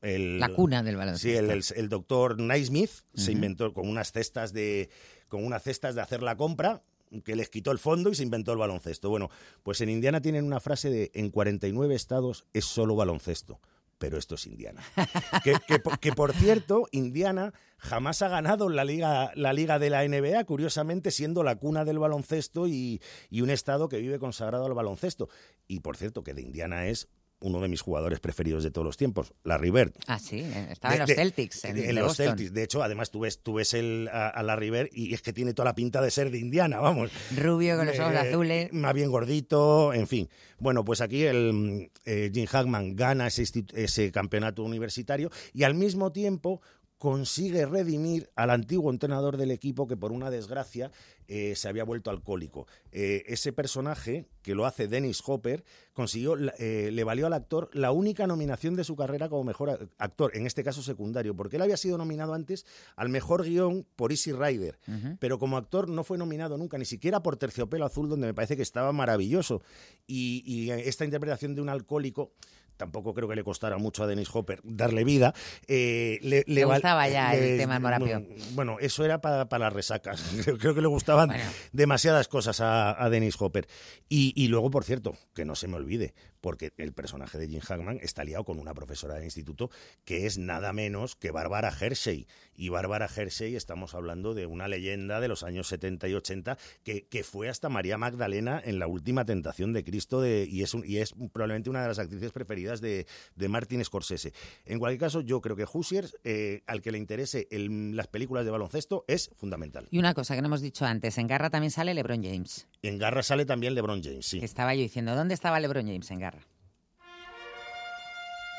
El- 0.02 0.40
La 0.40 0.48
cuna 0.48 0.82
del 0.82 0.96
baloncesto. 0.96 1.28
Sí, 1.28 1.36
el, 1.36 1.50
el- 1.50 1.64
el 1.76 1.88
doctor 1.88 2.38
Naismith 2.40 2.90
se 3.14 3.32
inventó 3.32 3.72
con 3.72 3.88
unas 3.88 4.12
cestas 4.12 4.52
de 4.52 4.88
con 5.28 5.44
unas 5.44 5.62
cestas 5.62 5.94
de 5.94 6.00
hacer 6.00 6.22
la 6.22 6.36
compra 6.36 6.82
que 7.24 7.36
les 7.36 7.50
quitó 7.50 7.70
el 7.72 7.78
fondo 7.78 8.10
y 8.10 8.14
se 8.14 8.22
inventó 8.22 8.52
el 8.52 8.58
baloncesto. 8.58 9.10
Bueno, 9.10 9.30
pues 9.62 9.80
en 9.80 9.90
Indiana 9.90 10.20
tienen 10.20 10.44
una 10.44 10.60
frase 10.60 10.90
de 10.90 11.10
en 11.14 11.30
49 11.30 11.94
estados 11.94 12.46
es 12.52 12.64
solo 12.64 12.96
baloncesto. 12.96 13.60
Pero 13.98 14.16
esto 14.16 14.36
es 14.36 14.46
Indiana. 14.46 14.82
Que, 15.44 15.54
que 15.68 15.78
que, 16.00 16.12
por 16.12 16.32
cierto, 16.32 16.86
Indiana 16.90 17.52
jamás 17.76 18.22
ha 18.22 18.28
ganado 18.28 18.68
la 18.70 18.84
liga, 18.84 19.30
la 19.34 19.52
liga 19.52 19.78
de 19.78 19.90
la 19.90 20.06
NBA, 20.08 20.44
curiosamente 20.44 21.10
siendo 21.10 21.42
la 21.42 21.56
cuna 21.56 21.84
del 21.84 21.98
baloncesto 21.98 22.66
y, 22.66 23.02
y 23.28 23.42
un 23.42 23.50
estado 23.50 23.88
que 23.90 23.98
vive 23.98 24.18
consagrado 24.18 24.64
al 24.64 24.72
baloncesto. 24.74 25.28
Y 25.68 25.80
por 25.80 25.96
cierto, 25.98 26.24
que 26.24 26.32
de 26.32 26.40
Indiana 26.42 26.86
es 26.86 27.08
uno 27.40 27.60
de 27.60 27.68
mis 27.68 27.80
jugadores 27.80 28.20
preferidos 28.20 28.62
de 28.62 28.70
todos 28.70 28.84
los 28.84 28.96
tiempos, 28.96 29.32
Larry 29.44 29.70
Bird. 29.70 29.92
Ah, 30.06 30.18
sí, 30.18 30.40
estaba 30.70 30.92
De- 30.92 30.96
en 30.96 31.00
los 31.00 31.08
de- 31.08 31.14
Celtics. 31.14 31.64
En, 31.64 31.94
los 31.94 32.06
Boston. 32.08 32.26
Celtics. 32.26 32.52
De 32.52 32.62
hecho, 32.62 32.82
además 32.82 33.10
tú 33.10 33.20
ves, 33.20 33.42
tú 33.42 33.54
ves 33.54 33.74
el, 33.74 34.08
a, 34.12 34.28
a 34.28 34.42
Larry 34.42 34.70
Bird 34.70 34.88
y 34.92 35.14
es 35.14 35.22
que 35.22 35.32
tiene 35.32 35.54
toda 35.54 35.64
la 35.70 35.74
pinta 35.74 36.00
de 36.02 36.10
ser 36.10 36.30
de 36.30 36.38
Indiana, 36.38 36.80
vamos. 36.80 37.10
Rubio 37.36 37.76
con 37.76 37.86
los 37.86 37.98
ojos 37.98 38.12
Eh, 38.12 38.18
azules. 38.18 38.72
Más 38.72 38.94
bien 38.94 39.10
gordito, 39.10 39.92
en 39.94 40.06
fin. 40.06 40.28
Bueno, 40.58 40.84
pues 40.84 41.00
aquí 41.00 41.24
el 41.24 41.90
eh, 42.04 42.30
Jim 42.34 42.46
Hackman 42.46 42.94
gana 42.96 43.26
ese, 43.28 43.44
ese 43.74 44.12
campeonato 44.12 44.62
universitario 44.62 45.30
y 45.54 45.62
al 45.62 45.74
mismo 45.74 46.12
tiempo 46.12 46.60
consigue 47.00 47.64
redimir 47.64 48.28
al 48.36 48.50
antiguo 48.50 48.90
entrenador 48.90 49.38
del 49.38 49.52
equipo 49.52 49.88
que 49.88 49.96
por 49.96 50.12
una 50.12 50.30
desgracia 50.30 50.92
eh, 51.28 51.56
se 51.56 51.66
había 51.66 51.82
vuelto 51.82 52.10
alcohólico. 52.10 52.66
Eh, 52.92 53.24
ese 53.26 53.54
personaje, 53.54 54.26
que 54.42 54.54
lo 54.54 54.66
hace 54.66 54.86
Dennis 54.86 55.22
Hopper, 55.24 55.64
consiguió, 55.94 56.36
eh, 56.58 56.90
le 56.92 57.02
valió 57.02 57.26
al 57.26 57.32
actor 57.32 57.70
la 57.72 57.90
única 57.90 58.26
nominación 58.26 58.76
de 58.76 58.84
su 58.84 58.96
carrera 58.96 59.30
como 59.30 59.44
mejor 59.44 59.88
actor, 59.96 60.36
en 60.36 60.46
este 60.46 60.62
caso 60.62 60.82
secundario, 60.82 61.34
porque 61.34 61.56
él 61.56 61.62
había 61.62 61.78
sido 61.78 61.96
nominado 61.96 62.34
antes 62.34 62.66
al 62.96 63.08
mejor 63.08 63.44
guion 63.44 63.86
por 63.96 64.12
Easy 64.12 64.32
Rider, 64.32 64.78
pero 65.18 65.38
como 65.38 65.56
actor 65.56 65.88
no 65.88 66.04
fue 66.04 66.18
nominado 66.18 66.58
nunca, 66.58 66.76
ni 66.76 66.84
siquiera 66.84 67.22
por 67.22 67.38
Terciopelo 67.38 67.86
Azul, 67.86 68.10
donde 68.10 68.26
me 68.26 68.34
parece 68.34 68.56
que 68.56 68.62
estaba 68.62 68.92
maravilloso. 68.92 69.62
Y, 70.06 70.42
y 70.44 70.70
esta 70.70 71.06
interpretación 71.06 71.54
de 71.54 71.62
un 71.62 71.70
alcohólico 71.70 72.32
tampoco 72.80 73.12
creo 73.12 73.28
que 73.28 73.36
le 73.36 73.44
costara 73.44 73.76
mucho 73.76 74.02
a 74.02 74.06
Dennis 74.06 74.30
Hopper 74.32 74.60
darle 74.64 75.04
vida. 75.04 75.34
eh, 75.68 76.18
le, 76.22 76.64
gustaba 76.64 77.06
ya 77.08 77.34
el 77.34 77.40
le- 77.40 77.56
tema 77.58 77.74
del 77.74 77.82
Morapio. 77.82 78.26
Bueno, 78.54 78.78
eso 78.80 79.04
era 79.04 79.20
para, 79.20 79.48
para 79.50 79.66
las 79.66 79.72
resacas. 79.74 80.22
Creo, 80.44 80.56
creo 80.56 80.74
que 80.74 80.80
le 80.80 80.88
gustaban 80.88 81.30
demasiadas 81.72 82.26
cosas 82.28 82.60
a, 82.62 83.00
a 83.02 83.10
Dennis 83.10 83.36
Hopper. 83.38 83.68
Y, 84.08 84.32
y 84.34 84.48
luego, 84.48 84.70
por 84.70 84.84
cierto, 84.84 85.14
que 85.34 85.44
no 85.44 85.54
se 85.54 85.68
me 85.68 85.76
olvide, 85.76 86.14
porque 86.40 86.72
el 86.76 86.92
personaje 86.92 87.38
de 87.38 87.48
Jim 87.48 87.60
Hackman 87.60 87.98
está 88.02 88.24
liado 88.24 88.44
con 88.44 88.58
una 88.58 88.74
profesora 88.74 89.14
de 89.14 89.24
instituto 89.24 89.70
que 90.04 90.26
es 90.26 90.38
nada 90.38 90.72
menos 90.72 91.16
que 91.16 91.30
Bárbara 91.30 91.72
Hershey. 91.78 92.26
Y 92.54 92.68
Bárbara 92.68 93.08
Hershey, 93.14 93.56
estamos 93.56 93.94
hablando 93.94 94.34
de 94.34 94.46
una 94.46 94.68
leyenda 94.68 95.20
de 95.20 95.28
los 95.28 95.42
años 95.42 95.68
70 95.68 96.08
y 96.08 96.14
80 96.14 96.58
que, 96.82 97.06
que 97.06 97.24
fue 97.24 97.48
hasta 97.48 97.68
María 97.68 97.96
Magdalena 97.98 98.60
en 98.64 98.78
la 98.78 98.86
última 98.86 99.24
tentación 99.24 99.72
de 99.72 99.84
Cristo 99.84 100.20
de, 100.20 100.46
y, 100.50 100.62
es 100.62 100.74
un- 100.74 100.84
y 100.86 100.98
es 100.98 101.14
probablemente 101.32 101.70
una 101.70 101.82
de 101.82 101.88
las 101.88 101.98
actrices 101.98 102.32
preferidas 102.32 102.80
de, 102.80 103.06
de 103.36 103.48
Martin 103.48 103.84
Scorsese. 103.84 104.32
En 104.66 104.78
cualquier 104.78 105.00
caso, 105.00 105.20
yo 105.20 105.40
creo 105.40 105.56
que 105.56 105.64
Hoosiers, 105.64 106.16
eh, 106.24 106.62
al 106.66 106.82
que 106.82 106.92
le 106.92 106.98
interese 106.98 107.48
el- 107.50 107.96
las 107.96 108.06
películas 108.08 108.44
de 108.44 108.50
baloncesto, 108.50 109.04
es 109.08 109.30
fundamental. 109.36 109.88
Y 109.90 109.98
una 109.98 110.14
cosa 110.14 110.34
que 110.34 110.42
no 110.42 110.46
hemos 110.48 110.60
dicho 110.60 110.84
antes, 110.84 111.16
en 111.18 111.26
Garra 111.26 111.50
también 111.50 111.70
sale 111.70 111.94
LeBron 111.94 112.22
James. 112.22 112.68
En 112.82 112.98
Garra 112.98 113.22
sale 113.22 113.44
también 113.46 113.74
LeBron 113.74 114.02
James, 114.02 114.26
sí. 114.26 114.40
Estaba 114.42 114.74
yo 114.74 114.82
diciendo, 114.82 115.14
¿dónde 115.14 115.34
estaba 115.34 115.60
LeBron 115.60 115.86
James 115.86 116.10
en 116.10 116.18
Garra? 116.18 116.29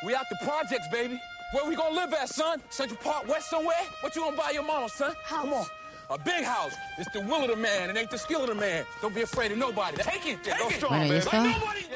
We 0.04 0.16
out 0.16 0.26
the 0.30 0.38
projects, 0.44 0.88
baby. 0.92 1.20
Where 1.54 1.66
we 1.68 1.76
gonna 1.76 1.96
live 1.96 2.14
at, 2.14 2.30
son? 2.30 2.60
Central 2.70 3.00
Park 3.04 3.28
West 3.28 3.50
somewhere? 3.50 3.84
What 4.02 4.16
you 4.16 4.24
gonna 4.24 4.38
buy 4.38 4.52
your 4.52 4.64
mama, 4.64 4.90
son? 4.90 5.14
Come 5.28 5.54
on. 5.54 5.66
A 6.10 6.18
big 6.18 6.44
house. 6.44 6.74
It's 6.98 7.10
the 7.14 7.22
will 7.22 7.44
of 7.44 7.50
the 7.50 7.56
man. 7.56 7.90
It 7.90 7.98
ain't 7.98 8.10
the 8.10 8.18
skill 8.18 8.42
of 8.42 8.50
the 8.50 8.56
man. 8.56 8.84
Don't 9.02 9.14
be 9.16 9.22
afraid 9.22 9.52
of 9.52 9.58
nobody. 9.58 9.96
Take 9.98 10.26
it. 10.26 10.44
Take 10.44 10.76
it. 10.76 10.84
Bueno, 10.90 11.06
¿y 11.06 11.12
esto? 11.12 11.32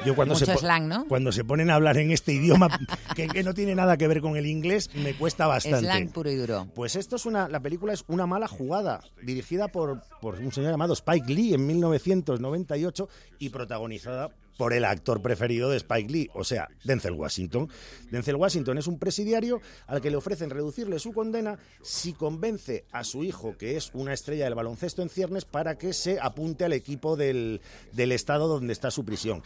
Yo 0.06 0.14
cuando 0.14 0.34
Mucho 0.34 0.46
se, 0.46 0.56
slang, 0.56 0.88
¿no? 0.88 1.06
cuando 1.08 1.32
se 1.32 1.44
ponen 1.44 1.68
a 1.68 1.74
hablar 1.74 1.98
en 1.98 2.10
este 2.12 2.32
idioma 2.32 2.68
que, 3.16 3.26
que 3.28 3.42
no 3.42 3.52
tiene 3.54 3.74
nada 3.74 3.96
que 3.96 4.06
ver 4.06 4.20
con 4.20 4.36
el 4.36 4.46
inglés, 4.46 4.88
me 4.94 5.14
cuesta 5.14 5.46
bastante. 5.46 5.80
Slang 5.80 6.08
puro 6.12 6.30
y 6.30 6.36
duro. 6.36 6.66
Pues 6.74 6.96
esto 6.96 7.16
es 7.16 7.26
una, 7.26 7.48
la 7.48 7.60
película 7.60 7.92
es 7.92 8.04
una 8.06 8.26
mala 8.26 8.46
jugada, 8.46 9.00
dirigida 9.22 9.68
por, 9.68 10.00
por 10.20 10.36
un 10.36 10.52
señor 10.52 10.70
llamado 10.70 10.92
Spike 10.94 11.30
Lee 11.32 11.54
en 11.54 11.66
1998 11.66 13.08
y 13.38 13.48
protagonizada 13.50 14.30
por 14.56 14.72
el 14.72 14.84
actor 14.84 15.22
preferido 15.22 15.70
de 15.70 15.76
Spike 15.78 16.12
Lee, 16.12 16.30
o 16.34 16.44
sea, 16.44 16.68
Denzel 16.84 17.12
Washington. 17.12 17.68
Denzel 18.10 18.36
Washington 18.36 18.78
es 18.78 18.86
un 18.86 18.98
presidiario 18.98 19.60
al 19.86 20.00
que 20.00 20.10
le 20.10 20.16
ofrecen 20.16 20.50
reducirle 20.50 20.98
su 20.98 21.12
condena 21.12 21.58
si 21.82 22.12
convence 22.12 22.84
a 22.92 23.04
su 23.04 23.24
hijo, 23.24 23.56
que 23.56 23.76
es 23.76 23.90
una 23.94 24.12
estrella 24.12 24.44
del 24.44 24.54
baloncesto 24.54 25.02
en 25.02 25.08
ciernes, 25.08 25.44
para 25.44 25.76
que 25.78 25.92
se 25.92 26.18
apunte 26.20 26.64
al 26.64 26.72
equipo 26.72 27.16
del, 27.16 27.60
del 27.92 28.12
estado 28.12 28.48
donde 28.48 28.72
está 28.72 28.90
su 28.90 29.04
prisión. 29.04 29.42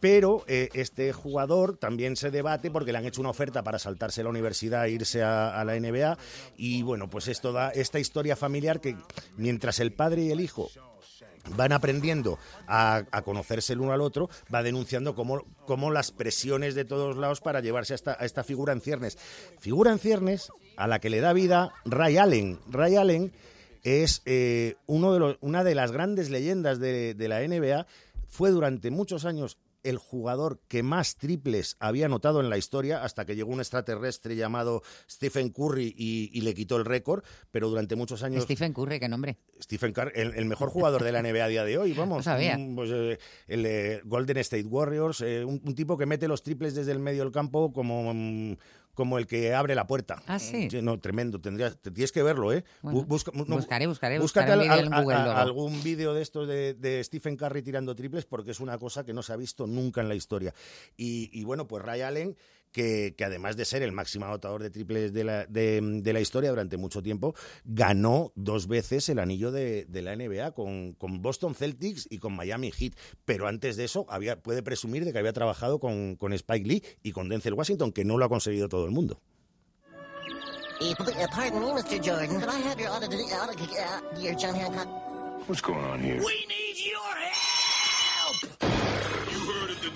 Pero 0.00 0.44
eh, 0.46 0.68
este 0.74 1.12
jugador 1.12 1.76
también 1.76 2.16
se 2.16 2.30
debate 2.30 2.70
porque 2.70 2.92
le 2.92 2.98
han 2.98 3.06
hecho 3.06 3.20
una 3.20 3.30
oferta 3.30 3.62
para 3.62 3.78
saltarse 3.78 4.22
la 4.22 4.30
universidad 4.30 4.86
e 4.86 4.90
irse 4.90 5.22
a, 5.22 5.58
a 5.58 5.64
la 5.64 5.78
NBA. 5.78 6.18
Y 6.56 6.82
bueno, 6.82 7.08
pues 7.08 7.28
esto 7.28 7.52
da 7.52 7.70
esta 7.70 7.98
historia 7.98 8.36
familiar 8.36 8.80
que 8.80 8.96
mientras 9.36 9.80
el 9.80 9.92
padre 9.92 10.24
y 10.24 10.30
el 10.30 10.40
hijo 10.40 10.70
van 11.56 11.72
aprendiendo 11.72 12.38
a, 12.66 13.04
a 13.10 13.22
conocerse 13.22 13.72
el 13.72 13.80
uno 13.80 13.92
al 13.92 14.00
otro, 14.00 14.28
va 14.52 14.62
denunciando 14.62 15.14
cómo, 15.14 15.44
cómo 15.66 15.90
las 15.90 16.10
presiones 16.10 16.74
de 16.74 16.84
todos 16.84 17.16
lados 17.16 17.40
para 17.40 17.60
llevarse 17.60 17.94
a 17.94 17.96
esta, 17.96 18.16
a 18.18 18.24
esta 18.24 18.44
figura 18.44 18.72
en 18.72 18.80
ciernes. 18.80 19.18
Figura 19.58 19.92
en 19.92 19.98
ciernes 19.98 20.50
a 20.76 20.86
la 20.86 20.98
que 20.98 21.10
le 21.10 21.20
da 21.20 21.32
vida 21.32 21.72
Ray 21.84 22.16
Allen. 22.16 22.58
Ray 22.68 22.96
Allen 22.96 23.32
es 23.82 24.22
eh, 24.24 24.76
uno 24.86 25.12
de 25.12 25.20
los, 25.20 25.38
una 25.40 25.62
de 25.62 25.74
las 25.74 25.92
grandes 25.92 26.30
leyendas 26.30 26.78
de, 26.78 27.14
de 27.14 27.28
la 27.28 27.40
NBA, 27.46 27.86
fue 28.26 28.50
durante 28.50 28.90
muchos 28.90 29.24
años 29.24 29.58
el 29.84 29.98
jugador 29.98 30.60
que 30.68 30.82
más 30.82 31.16
triples 31.16 31.76
había 31.78 32.06
anotado 32.06 32.40
en 32.40 32.50
la 32.50 32.58
historia 32.58 33.04
hasta 33.04 33.24
que 33.24 33.36
llegó 33.36 33.52
un 33.52 33.60
extraterrestre 33.60 34.34
llamado 34.34 34.82
Stephen 35.08 35.50
Curry 35.50 35.94
y, 35.96 36.30
y 36.32 36.40
le 36.40 36.54
quitó 36.54 36.76
el 36.76 36.84
récord, 36.84 37.22
pero 37.50 37.68
durante 37.68 37.94
muchos 37.94 38.22
años... 38.22 38.44
Stephen 38.44 38.72
Curry, 38.72 38.98
qué 38.98 39.08
nombre. 39.08 39.38
Stephen 39.62 39.92
Curry, 39.92 40.12
el, 40.14 40.34
el 40.34 40.46
mejor 40.46 40.70
jugador 40.70 41.04
de 41.04 41.12
la 41.12 41.22
NBA 41.22 41.44
a 41.44 41.48
día 41.48 41.64
de 41.64 41.78
hoy, 41.78 41.92
vamos. 41.96 42.18
No 42.18 42.22
sabía. 42.22 42.58
Pues, 42.74 42.90
eh, 42.92 43.18
el 43.46 43.66
eh, 43.66 44.00
Golden 44.04 44.38
State 44.38 44.64
Warriors, 44.64 45.20
eh, 45.20 45.44
un, 45.44 45.60
un 45.64 45.74
tipo 45.74 45.96
que 45.96 46.06
mete 46.06 46.28
los 46.28 46.42
triples 46.42 46.74
desde 46.74 46.92
el 46.92 46.98
medio 46.98 47.22
del 47.22 47.32
campo 47.32 47.72
como, 47.72 48.12
mm, 48.12 48.56
como 48.94 49.18
el 49.18 49.26
que 49.26 49.52
abre 49.54 49.74
la 49.74 49.86
puerta. 49.86 50.22
Ah, 50.26 50.38
sí. 50.38 50.68
No, 50.82 50.98
tremendo. 50.98 51.40
Tendrías, 51.40 51.76
te 51.78 51.90
tienes 51.90 52.12
que 52.12 52.22
verlo, 52.22 52.52
¿eh? 52.52 52.64
Bueno, 52.82 53.00
Bu- 53.02 53.06
busca- 53.06 53.32
no, 53.34 53.44
buscaré, 53.56 53.86
buscaré, 53.86 54.18
búscate 54.18 54.52
al- 54.52 54.62
en 54.62 54.90
Google 55.02 55.14
a- 55.16 55.40
algún 55.42 55.82
vídeo 55.82 56.14
de 56.14 56.22
estos 56.22 56.48
de, 56.48 56.74
de 56.74 57.02
Stephen 57.04 57.36
Curry 57.36 57.62
tirando 57.62 57.94
triples 57.94 58.24
porque 58.24 58.52
es 58.52 58.60
una 58.60 58.78
cosa 58.78 59.04
que 59.04 59.12
no 59.12 59.22
se 59.22 59.32
ha 59.32 59.36
visto 59.36 59.66
nunca 59.66 60.00
en 60.00 60.08
la 60.08 60.14
historia. 60.14 60.54
Y, 60.96 61.28
y 61.32 61.44
bueno, 61.44 61.66
pues 61.66 61.84
Ray 61.84 62.02
Allen 62.02 62.36
que, 62.74 63.14
que 63.16 63.24
además 63.24 63.56
de 63.56 63.64
ser 63.64 63.82
el 63.82 63.92
máximo 63.92 64.26
anotador 64.26 64.62
de 64.62 64.68
triples 64.68 65.12
de 65.12 65.22
la, 65.24 65.46
de, 65.46 65.80
de 66.02 66.12
la 66.12 66.20
historia 66.20 66.50
durante 66.50 66.76
mucho 66.76 67.02
tiempo, 67.02 67.34
ganó 67.64 68.32
dos 68.34 68.66
veces 68.66 69.08
el 69.08 69.20
anillo 69.20 69.52
de, 69.52 69.84
de 69.86 70.02
la 70.02 70.14
NBA 70.16 70.52
con, 70.52 70.92
con 70.94 71.22
Boston 71.22 71.54
Celtics 71.54 72.08
y 72.10 72.18
con 72.18 72.34
Miami 72.34 72.72
Heat. 72.72 72.94
Pero 73.24 73.46
antes 73.46 73.76
de 73.76 73.84
eso 73.84 74.04
había, 74.08 74.42
puede 74.42 74.62
presumir 74.62 75.04
de 75.04 75.12
que 75.12 75.18
había 75.20 75.32
trabajado 75.32 75.78
con, 75.78 76.16
con 76.16 76.32
Spike 76.32 76.68
Lee 76.68 76.82
y 77.02 77.12
con 77.12 77.28
Denzel 77.28 77.54
Washington, 77.54 77.92
que 77.92 78.04
no 78.04 78.18
lo 78.18 78.24
ha 78.24 78.28
conseguido 78.28 78.68
todo 78.68 78.84
el 78.84 78.90
mundo. 78.90 79.20
Uh, 80.80 80.92
pl- 80.96 81.14
uh, 81.14 81.28
pardon 81.30 81.60
me, 81.60 81.72
Mr. 81.80 82.00
Jordan. 82.04 82.40
Could 82.40 82.50
I 82.50 82.60
have 82.68 82.80
your 82.80 82.90
auto, 82.90 83.06
auto 83.06 83.52
uh, 83.54 84.20
your 84.20 84.34
John 84.34 84.54
Hancock? 84.56 84.88
What's 85.46 85.62
going 85.62 85.78
on 85.84 86.00
here? 86.00 86.18
We 86.18 86.46
need 86.48 86.64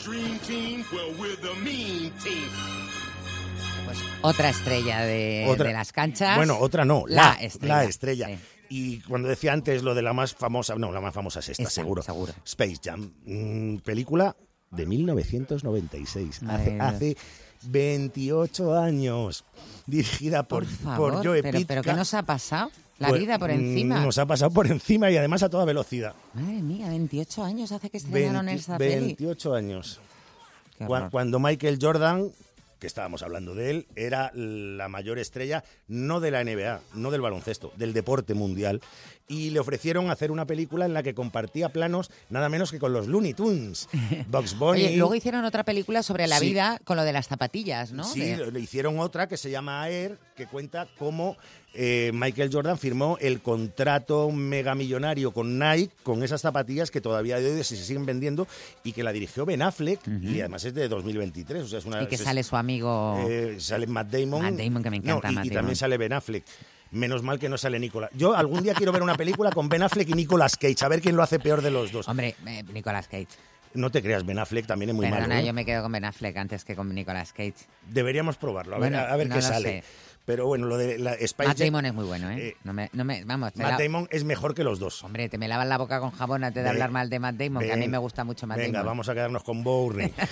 dream 0.09 0.39
team? 0.47 0.85
Well, 0.93 1.15
we're 1.19 1.37
the 1.37 1.55
mean 1.63 2.11
team. 2.23 2.49
Otra 4.23 4.51
estrella 4.51 5.01
de, 5.01 5.47
Otra- 5.49 5.69
de 5.69 5.73
las 5.75 5.93
canchas. 5.93 6.37
Bueno, 6.37 6.59
otra 6.59 6.85
no, 6.85 7.05
La 7.07 7.23
la, 7.23 7.33
estrella. 7.35 7.77
la 7.77 7.85
estrella. 7.85 8.29
Y 8.69 9.01
cuando 9.01 9.29
decía 9.29 9.53
antes 9.53 9.83
lo 9.83 9.95
de 9.95 10.03
la 10.03 10.13
más 10.13 10.35
famosa, 10.35 10.75
no, 10.75 10.93
la 10.93 11.01
más 11.01 11.15
famosa 11.15 11.39
es 11.41 11.49
esta, 11.51 11.63
Esta, 11.63 11.75
seguro. 11.75 12.03
seguro. 12.03 12.35
Space 12.45 12.77
Jam, 12.85 13.13
mm, 13.25 13.77
película 13.79 14.37
de 14.71 14.85
1996, 14.87 16.43
Madre 16.43 16.79
hace, 16.81 17.13
hace 17.13 17.17
28 17.63 18.77
años, 18.79 19.45
dirigida 19.87 20.43
por, 20.43 20.65
Por 20.65 20.73
favor, 20.75 21.13
por 21.15 21.25
Joe 21.27 21.43
pero, 21.43 21.59
Pitka. 21.59 21.69
pero 21.69 21.83
¿qué 21.83 21.93
nos 21.95 22.13
ha 22.13 22.23
pasado? 22.25 22.71
La 22.99 23.09
Pues, 23.09 23.21
vida 23.21 23.39
por 23.39 23.51
mm, 23.51 23.55
encima. 23.55 24.01
Nos 24.01 24.19
ha 24.19 24.27
pasado 24.27 24.51
por 24.51 24.67
encima 24.67 25.11
y 25.11 25.17
además 25.17 25.43
a 25.43 25.49
toda 25.49 25.65
velocidad. 25.65 26.15
Madre 26.35 26.63
mía, 26.63 26.89
28 26.89 27.45
años 27.45 27.73
hace 27.73 27.91
que 27.91 27.99
estrenaron 27.99 28.47
20 28.47 28.61
esta 28.61 28.79
peli. 28.79 29.07
28 29.07 29.55
años. 29.55 30.01
Cuando 31.11 31.39
Michael 31.41 31.79
Jordan, 31.81 32.31
que 32.79 32.87
estábamos 32.87 33.23
hablando 33.23 33.55
de 33.55 33.71
él, 33.71 33.87
era 33.97 34.31
la 34.35 34.89
mayor 34.89 35.19
estrella 35.19 35.65
no 35.89 36.21
de 36.21 36.31
la 36.31 36.45
NBA, 36.45 36.81
no 36.95 37.11
del 37.11 37.21
baloncesto, 37.21 37.73
del 37.77 37.93
deporte 37.93 38.35
mundial. 38.35 38.81
Y 39.31 39.51
le 39.51 39.61
ofrecieron 39.61 40.11
hacer 40.11 40.31
una 40.31 40.47
película 40.47 40.87
en 40.87 40.95
la 40.95 41.03
que 41.03 41.15
compartía 41.15 41.69
planos 41.69 42.11
nada 42.31 42.49
menos 42.49 42.71
que 42.71 42.79
con 42.79 42.95
los 42.95 43.07
Looney 43.09 43.35
Tunes. 43.35 43.87
Bugs 44.29 44.59
Bunny. 44.59 44.85
Oye, 44.87 44.97
luego 44.97 45.15
hicieron 45.15 45.45
otra 45.45 45.65
película 45.65 46.03
sobre 46.03 46.27
la 46.27 46.39
Sí. 46.39 46.47
vida 46.47 46.81
con 46.85 46.97
lo 46.97 47.05
de 47.05 47.13
las 47.13 47.29
zapatillas, 47.29 47.93
¿no? 47.93 48.05
Sí, 48.05 48.21
De- 48.21 48.51
le- 48.51 48.61
hicieron 48.61 48.99
otra 48.99 49.29
que 49.29 49.37
se 49.37 49.51
llama 49.51 49.87
Air, 49.91 50.19
que 50.35 50.47
cuenta 50.47 50.89
cómo 50.99 51.37
eh, 51.75 52.11
Michael 52.15 52.49
Jordan 52.51 52.79
firmó 52.79 53.19
el 53.21 53.43
contrato 53.43 54.31
megamillonario 54.31 55.33
con 55.33 55.59
Nike, 55.59 55.93
con 56.03 56.23
esas 56.23 56.41
zapatillas 56.41 56.91
que 56.91 57.01
todavía 57.03 57.39
de 57.39 57.55
hoy 57.55 57.65
se 57.65 57.77
siguen 57.77 58.07
vendiendo 58.07 58.49
y 58.83 58.93
que 58.93 59.03
la 59.03 59.13
dirigió 59.13 59.45
Ben 59.45 59.61
Affleck 59.61 60.01
y 60.23 60.41
además 60.41 60.65
es 60.65 60.73
de 60.75 60.89
2023. 60.89 61.63
O 61.65 61.69
sea, 61.69 61.79
es 61.81 61.85
una, 61.85 62.03
y 62.03 62.07
que 62.07 62.15
es- 62.15 62.23
sale 62.23 62.43
su 62.43 62.57
amigo... 62.57 63.19
eh, 63.29 63.57
sale 63.61 63.87
Matt 63.87 64.09
Damon. 64.11 64.43
Matt 64.43 64.55
Damon, 64.55 64.83
que 64.83 64.91
me 64.91 64.97
encanta 64.97 65.29
No, 65.29 65.33
y, 65.33 65.35
Matt 65.35 65.45
y 65.45 65.49
Damon. 65.51 65.59
también 65.61 65.77
sale 65.77 65.99
Ben 65.99 66.13
Affleck. 66.15 66.45
Menos 66.91 67.23
mal 67.23 67.39
que 67.39 67.49
no 67.49 67.59
sale 67.59 67.79
Nicolas. 67.79 68.11
Yo 68.15 68.35
algún 68.35 68.63
día 68.63 68.75
quiero 68.75 68.93
ver 68.93 69.03
una 69.03 69.15
película 69.17 69.51
con 69.51 69.69
Ben 69.69 69.83
Affleck 69.83 70.09
y 70.09 70.15
Nicolas 70.15 70.57
Cage, 70.57 70.77
a 70.85 70.89
ver 70.89 71.01
quién 71.03 71.17
lo 71.17 71.23
hace 71.23 71.39
peor 71.39 71.61
de 71.63 71.71
los 71.71 71.93
dos. 71.93 72.09
Hombre, 72.09 72.35
eh, 72.47 72.65
Nicolas 72.73 73.09
Cage. 73.09 73.29
No 73.75 73.91
te 73.91 74.01
creas, 74.03 74.25
Ben 74.25 74.39
Affleck 74.39 74.67
también 74.67 74.89
es 74.91 74.97
muy 74.97 75.05
Perdona, 75.07 75.29
malo. 75.29 75.41
¿eh? 75.41 75.47
yo 75.47 75.53
me 75.53 75.67
quedo 75.67 75.83
con 75.83 75.93
Ben 75.93 76.05
Affleck 76.07 76.35
antes 76.39 76.65
que 76.65 76.75
con 76.75 76.95
Nicolas 76.95 77.33
Cage. 77.35 77.55
Deberíamos 77.87 78.39
probarlo, 78.39 78.77
a 78.77 78.79
ver, 78.79 78.91
Bueno, 78.93 79.07
a 79.07 79.17
ver 79.17 79.29
no 79.29 79.35
qué 79.37 79.43
sale. 79.43 79.83
sé. 79.83 79.85
Pero 80.29 80.47
bueno, 80.47 80.67
lo 80.67 80.77
de 80.77 80.99
la 80.99 81.15
Spice 81.15 81.49
Matt 81.49 81.57
Damon 81.59 81.87
es 81.87 81.95
muy 81.95 82.05
bueno, 82.05 82.31
¿eh? 82.31 82.55
no 82.63 82.75
me, 82.75 82.91
no 82.93 83.03
me, 83.03 83.25
vamos, 83.25 83.55
te 83.55 83.63
Matt 83.63 83.79
la- 83.79 83.85
Damon 83.85 84.09
es 84.11 84.25
mejor 84.25 84.55
que 84.55 84.63
los 84.63 84.79
dos. 84.79 85.03
Hombre, 85.03 85.31
te 85.31 85.39
me 85.39 85.49
lavas 85.49 85.67
la 85.67 85.79
boca 85.79 86.01
con 86.01 86.11
jabón 86.11 86.45
antes 86.45 86.63
de 86.63 86.69
hablar 86.69 86.91
mal 86.91 87.09
de 87.09 87.19
Matt 87.19 87.37
Damon, 87.37 87.63
que 87.65 87.73
a 87.73 87.77
mí 87.77 87.89
me 87.89 87.97
gusta 87.97 88.25
mucho 88.25 88.47
Matt 88.47 88.59
Venga, 88.59 88.81
Damon. 88.81 88.91
vamos 88.93 89.09
a 89.09 89.15
quedarnos 89.15 89.43
con 89.43 89.65
Bourne. 89.65 90.13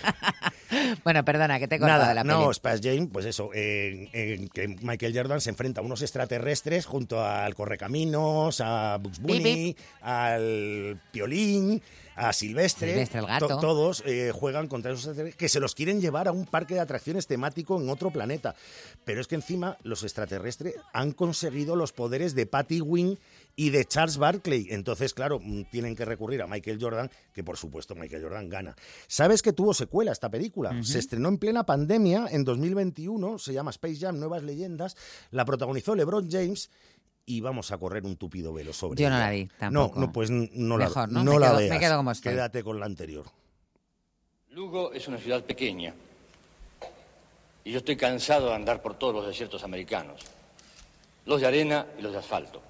Bueno, 1.05 1.25
perdona, 1.25 1.59
que 1.61 1.69
te 1.69 1.77
he 1.77 1.79
cortado 1.79 2.01
Nada, 2.01 2.09
de 2.11 2.15
la 2.17 2.25
no, 2.25 2.41
peli. 2.41 2.51
Space 2.51 2.81
Jam, 2.83 3.07
pues 3.09 3.25
eso, 3.25 3.51
en 3.55 4.49
que 4.49 4.77
Michael 4.83 5.17
Jordan 5.17 5.41
se 5.41 5.51
enfrenta 5.51 5.81
a 5.81 5.85
unos 5.85 6.03
extraterrestres 6.03 6.87
junto 6.87 7.25
al 7.25 7.55
Correcaminos, 7.55 8.61
a 8.61 8.99
Bugs 9.01 9.21
Bunny, 9.21 9.77
al 10.03 11.01
Piolín, 11.13 11.81
a 12.17 12.33
Silvestre. 12.33 12.89
Silvestre 12.91 13.21
el 13.21 13.27
gato. 13.27 13.47
To- 13.47 13.59
todos 13.61 14.03
eh, 14.07 14.33
juegan 14.35 14.67
contra 14.69 14.91
esos 14.93 15.05
extraterrestres 15.05 15.37
que 15.39 15.49
se 15.49 15.61
los 15.61 15.75
quieren 15.75 16.01
llevar 16.01 16.27
a 16.29 16.33
un 16.33 16.47
parque 16.47 16.75
de 16.75 16.81
atracciones 16.81 17.27
temático 17.27 17.81
en 17.81 17.89
otro 17.91 18.11
planeta. 18.11 18.55
Pero 19.05 19.21
es 19.21 19.27
que 19.29 19.35
encima 19.37 19.77
los 19.83 20.03
extraterrestres 20.03 20.75
han 20.93 21.13
conseguido 21.13 21.77
los 21.77 21.93
poderes 21.93 22.35
de 22.35 22.47
Patty 22.47 22.81
Wing 22.81 23.17
y 23.59 23.71
de 23.71 23.85
Charles 23.87 24.19
Barkley. 24.19 24.67
Entonces, 24.71 25.15
claro, 25.15 25.39
mm, 25.43 25.65
tienen 25.71 25.95
que 25.97 26.05
recurrir 26.05 26.43
a 26.43 26.47
Michael 26.47 26.79
Jordan, 26.81 27.11
que 27.33 27.43
por 27.45 27.57
supuesto 27.57 27.95
Michael 27.95 28.23
Jordan 28.23 28.49
gana. 28.49 28.77
¿Sabes 29.07 29.41
que 29.43 29.53
tuvo 29.53 29.73
secuela 29.75 30.13
esta 30.13 30.29
película? 30.31 30.83
Se 30.83 30.99
estrenó 30.99 31.29
en 31.29 31.39
plena 31.39 31.65
pandemia 31.65 32.27
en 32.31 32.45
2021, 32.45 33.39
se 33.39 33.53
llama 33.53 33.71
Space 33.71 33.97
Jam 34.01 34.19
Nuevas 34.19 34.43
Leyendas, 34.43 34.97
la 35.31 35.45
protagonizó 35.45 35.95
LeBron 35.95 36.31
James 36.31 36.71
y 37.29 37.41
vamos 37.41 37.73
a 37.73 37.79
correr 37.79 38.05
un 38.05 38.17
tupido 38.17 38.53
velo 38.55 38.73
sobre 38.73 39.03
Yo 39.03 39.11
no 39.11 39.17
ella. 39.17 39.25
la 39.27 39.31
vi, 39.33 39.49
tampoco. 39.59 40.01
No, 40.01 40.07
no, 40.07 40.13
pues 40.13 40.31
no 40.31 40.79
la, 40.79 40.85
Mejor, 40.87 41.11
¿no? 41.11 41.25
no 41.25 41.33
Me 41.35 41.39
la 41.41 41.49
quedo- 41.59 41.69
me 41.69 41.79
quedo 41.81 41.97
como 41.97 42.11
estoy. 42.13 42.33
Quédate 42.33 42.63
con 42.63 42.79
la 42.81 42.87
anterior. 42.87 43.27
Lugo 44.51 44.93
es 44.93 45.07
una 45.09 45.19
ciudad 45.19 45.43
pequeña. 45.45 45.93
Y 47.65 47.73
yo 47.73 47.79
estoy 47.79 47.97
cansado 47.97 48.49
de 48.51 48.55
andar 48.55 48.81
por 48.81 48.95
todos 48.95 49.13
los 49.15 49.27
desiertos 49.27 49.65
americanos. 49.65 50.21
Los 51.27 51.41
de 51.41 51.49
arena 51.49 51.87
y 51.99 52.03
los 52.03 52.13
de 52.13 52.19
asfalto. 52.19 52.63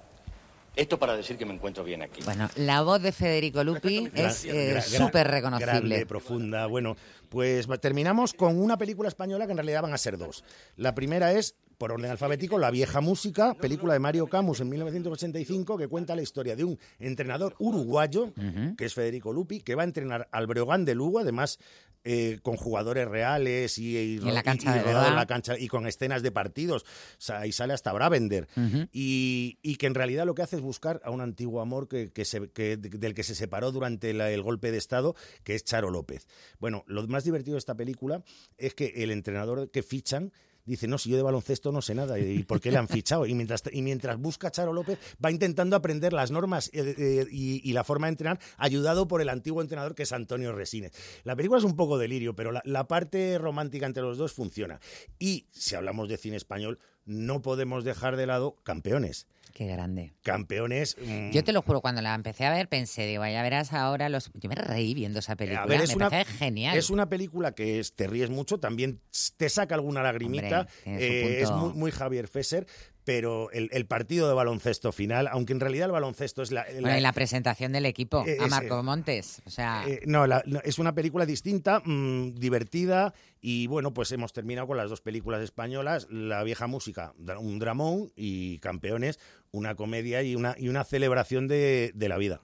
Esto 0.75 0.97
para 0.99 1.15
decir 1.15 1.37
que 1.37 1.45
me 1.45 1.53
encuentro 1.53 1.83
bien 1.83 2.01
aquí. 2.01 2.21
Bueno, 2.23 2.49
la 2.55 2.81
voz 2.81 3.01
de 3.01 3.11
Federico 3.11 3.63
Lupi 3.63 4.09
es 4.13 4.45
eh, 4.45 4.79
súper 4.81 5.27
Grande, 5.27 5.57
reconocible. 5.65 6.05
profunda. 6.05 6.65
Bueno, 6.67 6.97
pues 7.29 7.67
terminamos 7.79 8.33
con 8.33 8.59
una 8.59 8.77
película 8.77 9.07
española 9.07 9.45
que 9.45 9.51
en 9.51 9.57
realidad 9.57 9.81
van 9.83 9.93
a 9.93 9.97
ser 9.97 10.17
dos. 10.17 10.43
La 10.75 10.93
primera 10.93 11.31
es, 11.33 11.55
por 11.77 11.91
orden 11.91 12.09
alfabético, 12.11 12.57
La 12.57 12.71
vieja 12.71 13.01
música, 13.01 13.53
película 13.53 13.93
de 13.93 13.99
Mario 13.99 14.27
Camus 14.27 14.59
en 14.61 14.69
1985, 14.69 15.77
que 15.77 15.87
cuenta 15.87 16.15
la 16.15 16.21
historia 16.21 16.55
de 16.55 16.63
un 16.63 16.79
entrenador 16.99 17.55
uruguayo, 17.59 18.33
que 18.77 18.85
es 18.85 18.93
Federico 18.93 19.31
Lupi, 19.33 19.61
que 19.61 19.75
va 19.75 19.83
a 19.83 19.85
entrenar 19.85 20.27
al 20.31 20.47
Breogán 20.47 20.85
de 20.85 20.95
Lugo, 20.95 21.19
además 21.19 21.59
eh, 22.03 22.39
con 22.41 22.55
jugadores 22.55 23.05
reales 23.07 23.77
y, 23.77 23.97
y- 23.97 24.17
en 24.17 24.33
la 24.33 24.41
cancha 24.43 24.73
de 24.73 24.79
rodado 24.81 24.97
en 24.99 25.03
verdad. 25.11 25.15
la 25.17 25.25
cancha 25.25 25.59
y 25.59 25.67
con 25.67 25.87
escenas 25.87 26.23
de 26.23 26.31
partidos. 26.31 26.83
O 26.83 26.85
sea, 27.19 27.45
y 27.45 27.51
sale 27.51 27.73
hasta 27.73 27.91
Bravender. 27.91 28.47
Y, 28.93 29.57
y 29.61 29.75
que 29.75 29.87
en 29.87 29.93
realidad 29.95 30.25
lo 30.25 30.33
que 30.33 30.41
hace 30.41 30.55
es 30.55 30.61
buscar 30.61 31.01
a 31.03 31.11
un 31.11 31.19
antiguo 31.21 31.59
amor 31.59 31.87
que, 31.89 32.11
que 32.11 32.23
se- 32.23 32.49
que- 32.51 32.77
del 32.77 33.13
que 33.13 33.23
se 33.23 33.35
separó 33.35 33.71
durante 33.73 34.13
la- 34.13 34.31
el 34.31 34.41
golpe 34.41 34.71
de 34.71 34.77
Estado, 34.77 35.15
que 35.43 35.53
es 35.55 35.63
Charo 35.65 35.89
López. 35.91 36.27
Bueno, 36.59 36.83
lo 36.87 37.05
más 37.07 37.23
divertido 37.25 37.55
de 37.55 37.59
esta 37.59 37.75
película 37.75 38.23
es 38.57 38.73
que 38.73 38.93
el 38.97 39.11
entrenador 39.11 39.69
que 39.69 39.83
fichan 39.83 40.31
dice, 40.67 40.87
no, 40.87 40.97
si 40.97 41.09
yo 41.09 41.17
de 41.17 41.23
baloncesto 41.23 41.71
no 41.71 41.81
sé 41.81 41.95
nada, 41.95 42.19
¿y 42.19 42.43
por 42.43 42.61
qué 42.61 42.71
le 42.71 42.77
han 42.77 42.87
fichado? 42.87 43.25
Y 43.25 43.33
mientras, 43.33 43.63
y 43.71 43.81
mientras 43.81 44.17
busca 44.17 44.49
a 44.49 44.51
Charo 44.51 44.73
López, 44.73 44.99
va 45.23 45.31
intentando 45.31 45.75
aprender 45.75 46.13
las 46.13 46.29
normas 46.29 46.69
eh, 46.73 46.95
eh, 46.97 47.25
y, 47.31 47.73
la 47.73 47.83
forma 47.83 48.07
de 48.07 48.11
entrenar, 48.11 48.39
ayudado 48.57 49.07
por 49.07 49.21
el 49.21 49.29
antiguo 49.29 49.61
entrenador 49.61 49.95
que 49.95 50.03
es 50.03 50.11
Antonio 50.11 50.51
Resines. 50.51 50.91
La 51.23 51.35
película 51.35 51.59
es 51.59 51.63
un 51.63 51.75
poco 51.75 51.97
delirio, 51.97 52.35
pero 52.35 52.51
la 52.63 52.87
parte 52.87 53.37
romántica 53.37 53.85
entre 53.85 54.03
los 54.03 54.17
dos 54.17 54.33
funciona. 54.33 54.79
Y 55.19 55.47
si 55.51 55.75
hablamos 55.75 56.09
de 56.09 56.17
cine 56.17 56.37
español, 56.37 56.79
no 57.07 57.41
podemos 57.41 57.83
dejar 57.83 58.15
de 58.17 58.27
lado 58.27 58.55
campeones. 58.63 59.25
Qué 59.53 59.65
grande. 59.65 60.13
Campeones. 60.21 60.95
mm, 61.03 61.31
Yo 61.31 61.43
te 61.43 61.51
lo 61.51 61.63
juro, 61.63 61.81
cuando 61.81 62.01
la 62.03 62.13
empecé 62.13 62.45
a 62.45 62.51
ver 62.51 62.69
pensé, 62.69 63.07
digo, 63.07 63.25
ya 63.25 63.41
verás 63.41 63.73
ahora 63.73 64.07
los... 64.07 64.29
Yo 64.35 64.49
me 64.49 64.55
reí 64.55 64.93
viendo 64.93 65.17
esa 65.17 65.35
película, 65.35 65.63
A 65.63 65.65
ver, 65.65 65.81
es 65.81 65.89
me 65.89 65.95
una, 65.95 66.09
parece 66.11 66.31
genial. 66.33 66.77
es 66.77 66.91
una 66.91 67.09
película 67.09 67.53
que 67.53 67.79
es- 67.79 67.93
te 67.93 68.05
ríes 68.05 68.29
mucho, 68.29 68.59
también 68.59 69.01
te 69.37 69.49
saca 69.49 69.73
alguna 69.73 70.03
lagrimita. 70.03 70.67
Hombre, 70.85 71.07
eh, 71.39 71.41
es 71.41 71.49
muy, 71.51 71.73
muy 71.73 71.91
Javier 71.91 72.27
Fesser, 72.27 72.67
pero 73.07 73.49
el, 73.51 73.69
el 73.71 73.85
partido 73.85 74.27
de 74.27 74.33
baloncesto 74.33 74.91
final, 74.91 75.29
aunque 75.31 75.53
en 75.53 75.61
realidad 75.61 75.85
el 75.85 75.93
baloncesto 75.93 76.41
es 76.41 76.51
la. 76.51 76.65
Bueno, 76.81 76.97
y 76.97 76.99
la 76.99 77.13
presentación 77.13 77.71
del 77.71 77.85
equipo, 77.85 78.25
Eh, 78.27 78.35
a 78.37 78.47
Marco 78.47 78.77
eh, 78.81 78.83
Montes. 78.83 79.41
O 79.45 79.49
sea, 79.49 79.85
Eh, 79.87 80.01
no, 80.05 80.27
la- 80.27 80.43
no, 80.45 80.59
es 80.65 80.77
una 80.77 80.93
película 80.93 81.25
distinta, 81.25 81.81
mm, 81.85 82.33
divertida 82.35 83.13
y 83.39 83.67
bueno, 83.67 83.93
pues 83.93 84.11
hemos 84.11 84.33
terminado 84.33 84.67
con 84.67 84.75
las 84.75 84.89
dos 84.89 84.99
películas 84.99 85.41
españolas, 85.41 86.07
La 86.11 86.43
vieja 86.43 86.67
música, 86.67 87.13
un 87.39 87.59
dramón 87.59 88.11
y 88.17 88.59
Campeones, 88.59 89.19
una 89.51 89.75
comedia 89.75 90.21
y 90.21 90.35
una, 90.35 90.55
y 90.57 90.67
una 90.67 90.83
celebración 90.83 91.47
de, 91.47 91.93
de 91.95 92.09
la 92.09 92.17
vida. 92.17 92.41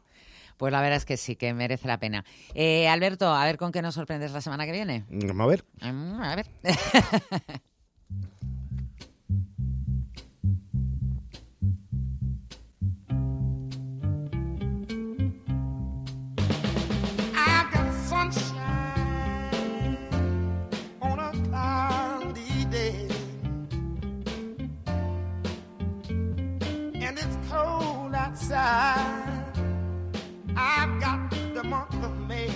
pues 0.55 0.71
la 0.71 0.79
verdad 0.79 0.95
es 0.95 1.03
que 1.05 1.17
sí, 1.17 1.35
que 1.35 1.53
merece 1.53 1.89
la 1.89 1.99
pena. 1.99 2.23
Eh, 2.55 2.87
Alberto, 2.87 3.27
a 3.33 3.43
ver 3.43 3.57
con 3.57 3.73
qué 3.73 3.81
nos 3.81 3.95
sorprendes 3.95 4.31
la 4.31 4.39
semana 4.39 4.65
que 4.65 4.71
viene. 4.71 5.03
Vamos 5.09 5.41
a 5.43 5.47
ver. 5.47 5.65
Mm, 5.81 6.21
A 6.21 6.35
ver. 6.37 6.45
cold 27.53 28.15
outside. 28.15 29.43
I've 30.55 30.93
got 30.99 31.19
the 31.53 31.63
month 31.63 32.03
of 32.03 32.15
May. 32.27 32.51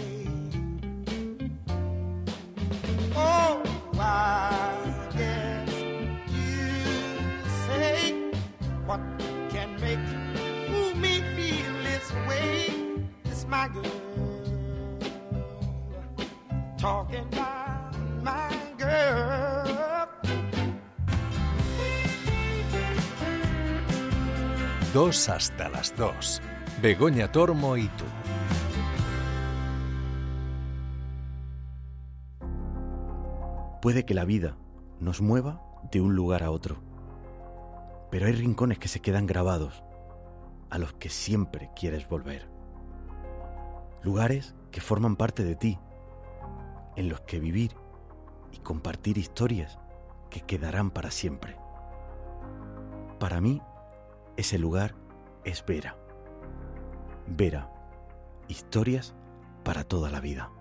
Oh, 3.16 3.62
I 4.00 4.74
guess 5.18 5.74
you 6.38 6.60
say 7.66 8.14
what 8.88 9.02
can 9.54 9.70
make 9.86 10.06
ooh, 10.76 10.94
me 11.04 11.14
feel 11.36 11.74
this 11.90 12.08
way. 12.28 12.52
It's 13.26 13.46
my 13.48 13.68
girl 13.68 13.98
talking 16.78 17.26
about 17.34 17.94
my 18.24 18.56
girl. 18.78 19.57
Dos 24.94 25.28
hasta 25.28 25.68
las 25.68 25.96
dos. 25.98 26.42
Begoña 26.82 27.30
Tormo 27.30 27.76
y 27.76 27.88
tú. 27.90 28.06
Puede 33.82 34.06
que 34.06 34.14
la 34.14 34.24
vida 34.24 34.56
nos 35.02 35.22
mueva 35.22 35.62
de 35.92 36.00
un 36.00 36.16
lugar 36.16 36.42
a 36.42 36.52
otro, 36.52 36.78
pero 38.10 38.28
hay 38.28 38.32
rincones 38.32 38.80
que 38.80 38.88
se 38.88 39.02
quedan 39.02 39.28
grabados, 39.28 39.84
a 40.70 40.78
los 40.78 40.94
que 40.94 41.10
siempre 41.10 41.70
quieres 41.76 42.08
volver. 42.08 42.48
Lugares 44.04 44.56
que 44.72 44.80
forman 44.80 45.18
parte 45.18 45.44
de 45.44 45.56
ti, 45.56 45.78
en 46.96 47.10
los 47.10 47.22
que 47.22 47.40
vivir 47.40 47.76
y 48.54 48.60
compartir 48.60 49.18
historias 49.18 49.78
que 50.30 50.42
quedarán 50.42 50.92
para 50.92 51.12
siempre. 51.12 51.58
Para 53.20 53.42
mí, 53.42 53.62
ese 54.38 54.58
lugar 54.58 54.96
es 55.44 55.66
Vera. 55.66 55.98
Vera, 57.28 57.70
historias 58.48 59.14
para 59.64 59.84
toda 59.84 60.10
la 60.10 60.22
vida. 60.22 60.52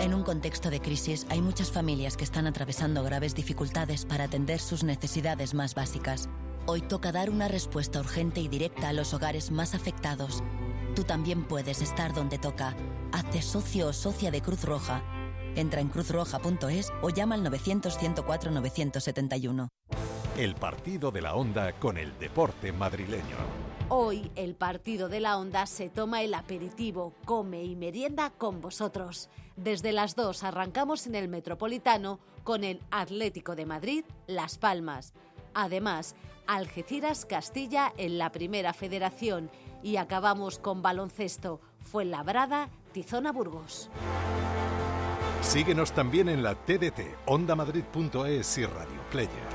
En 0.00 0.14
un 0.14 0.22
contexto 0.22 0.70
de 0.70 0.80
crisis 0.80 1.26
hay 1.30 1.42
muchas 1.42 1.70
familias 1.70 2.16
que 2.16 2.24
están 2.24 2.46
atravesando 2.46 3.02
graves 3.02 3.34
dificultades 3.34 4.06
para 4.06 4.24
atender 4.24 4.60
sus 4.60 4.84
necesidades 4.84 5.54
más 5.54 5.74
básicas. 5.74 6.28
Hoy 6.66 6.80
toca 6.80 7.12
dar 7.12 7.28
una 7.30 7.48
respuesta 7.48 8.00
urgente 8.00 8.40
y 8.40 8.48
directa 8.48 8.88
a 8.88 8.92
los 8.92 9.14
hogares 9.14 9.50
más 9.50 9.74
afectados. 9.74 10.42
Tú 10.96 11.04
también 11.04 11.44
puedes 11.44 11.82
estar 11.82 12.14
donde 12.14 12.38
toca. 12.38 12.74
Hazte 13.12 13.42
socio 13.42 13.88
o 13.88 13.92
socia 13.92 14.30
de 14.30 14.40
Cruz 14.40 14.64
Roja. 14.64 15.02
Entra 15.56 15.80
en 15.80 15.88
cruzroja.es 15.88 16.92
o 17.02 17.10
llama 17.10 17.34
al 17.34 17.44
900-104-971. 17.44 19.68
El 20.36 20.56
partido 20.56 21.12
de 21.12 21.22
la 21.22 21.36
onda 21.36 21.74
con 21.74 21.96
el 21.96 22.18
deporte 22.18 22.72
madrileño. 22.72 23.36
Hoy 23.88 24.32
el 24.34 24.56
partido 24.56 25.08
de 25.08 25.20
la 25.20 25.38
onda 25.38 25.64
se 25.66 25.88
toma 25.88 26.22
el 26.22 26.34
aperitivo, 26.34 27.12
come 27.24 27.62
y 27.62 27.76
merienda 27.76 28.30
con 28.30 28.60
vosotros. 28.60 29.30
Desde 29.54 29.92
las 29.92 30.16
2 30.16 30.42
arrancamos 30.42 31.06
en 31.06 31.14
el 31.14 31.28
Metropolitano 31.28 32.18
con 32.42 32.64
el 32.64 32.80
Atlético 32.90 33.54
de 33.54 33.64
Madrid, 33.64 34.04
Las 34.26 34.58
Palmas. 34.58 35.14
Además, 35.54 36.16
Algeciras 36.48 37.26
Castilla 37.26 37.92
en 37.96 38.18
la 38.18 38.32
Primera 38.32 38.72
Federación 38.72 39.52
y 39.84 39.98
acabamos 39.98 40.58
con 40.58 40.82
baloncesto, 40.82 41.60
Fuenlabrada, 41.78 42.70
Tizona 42.90 43.30
Burgos. 43.30 43.88
Síguenos 45.42 45.92
también 45.92 46.28
en 46.28 46.42
la 46.42 46.56
TDT, 46.56 47.02
ondamadrid.es 47.26 48.58
y 48.58 48.66
Radio 48.66 49.00
Player. 49.12 49.53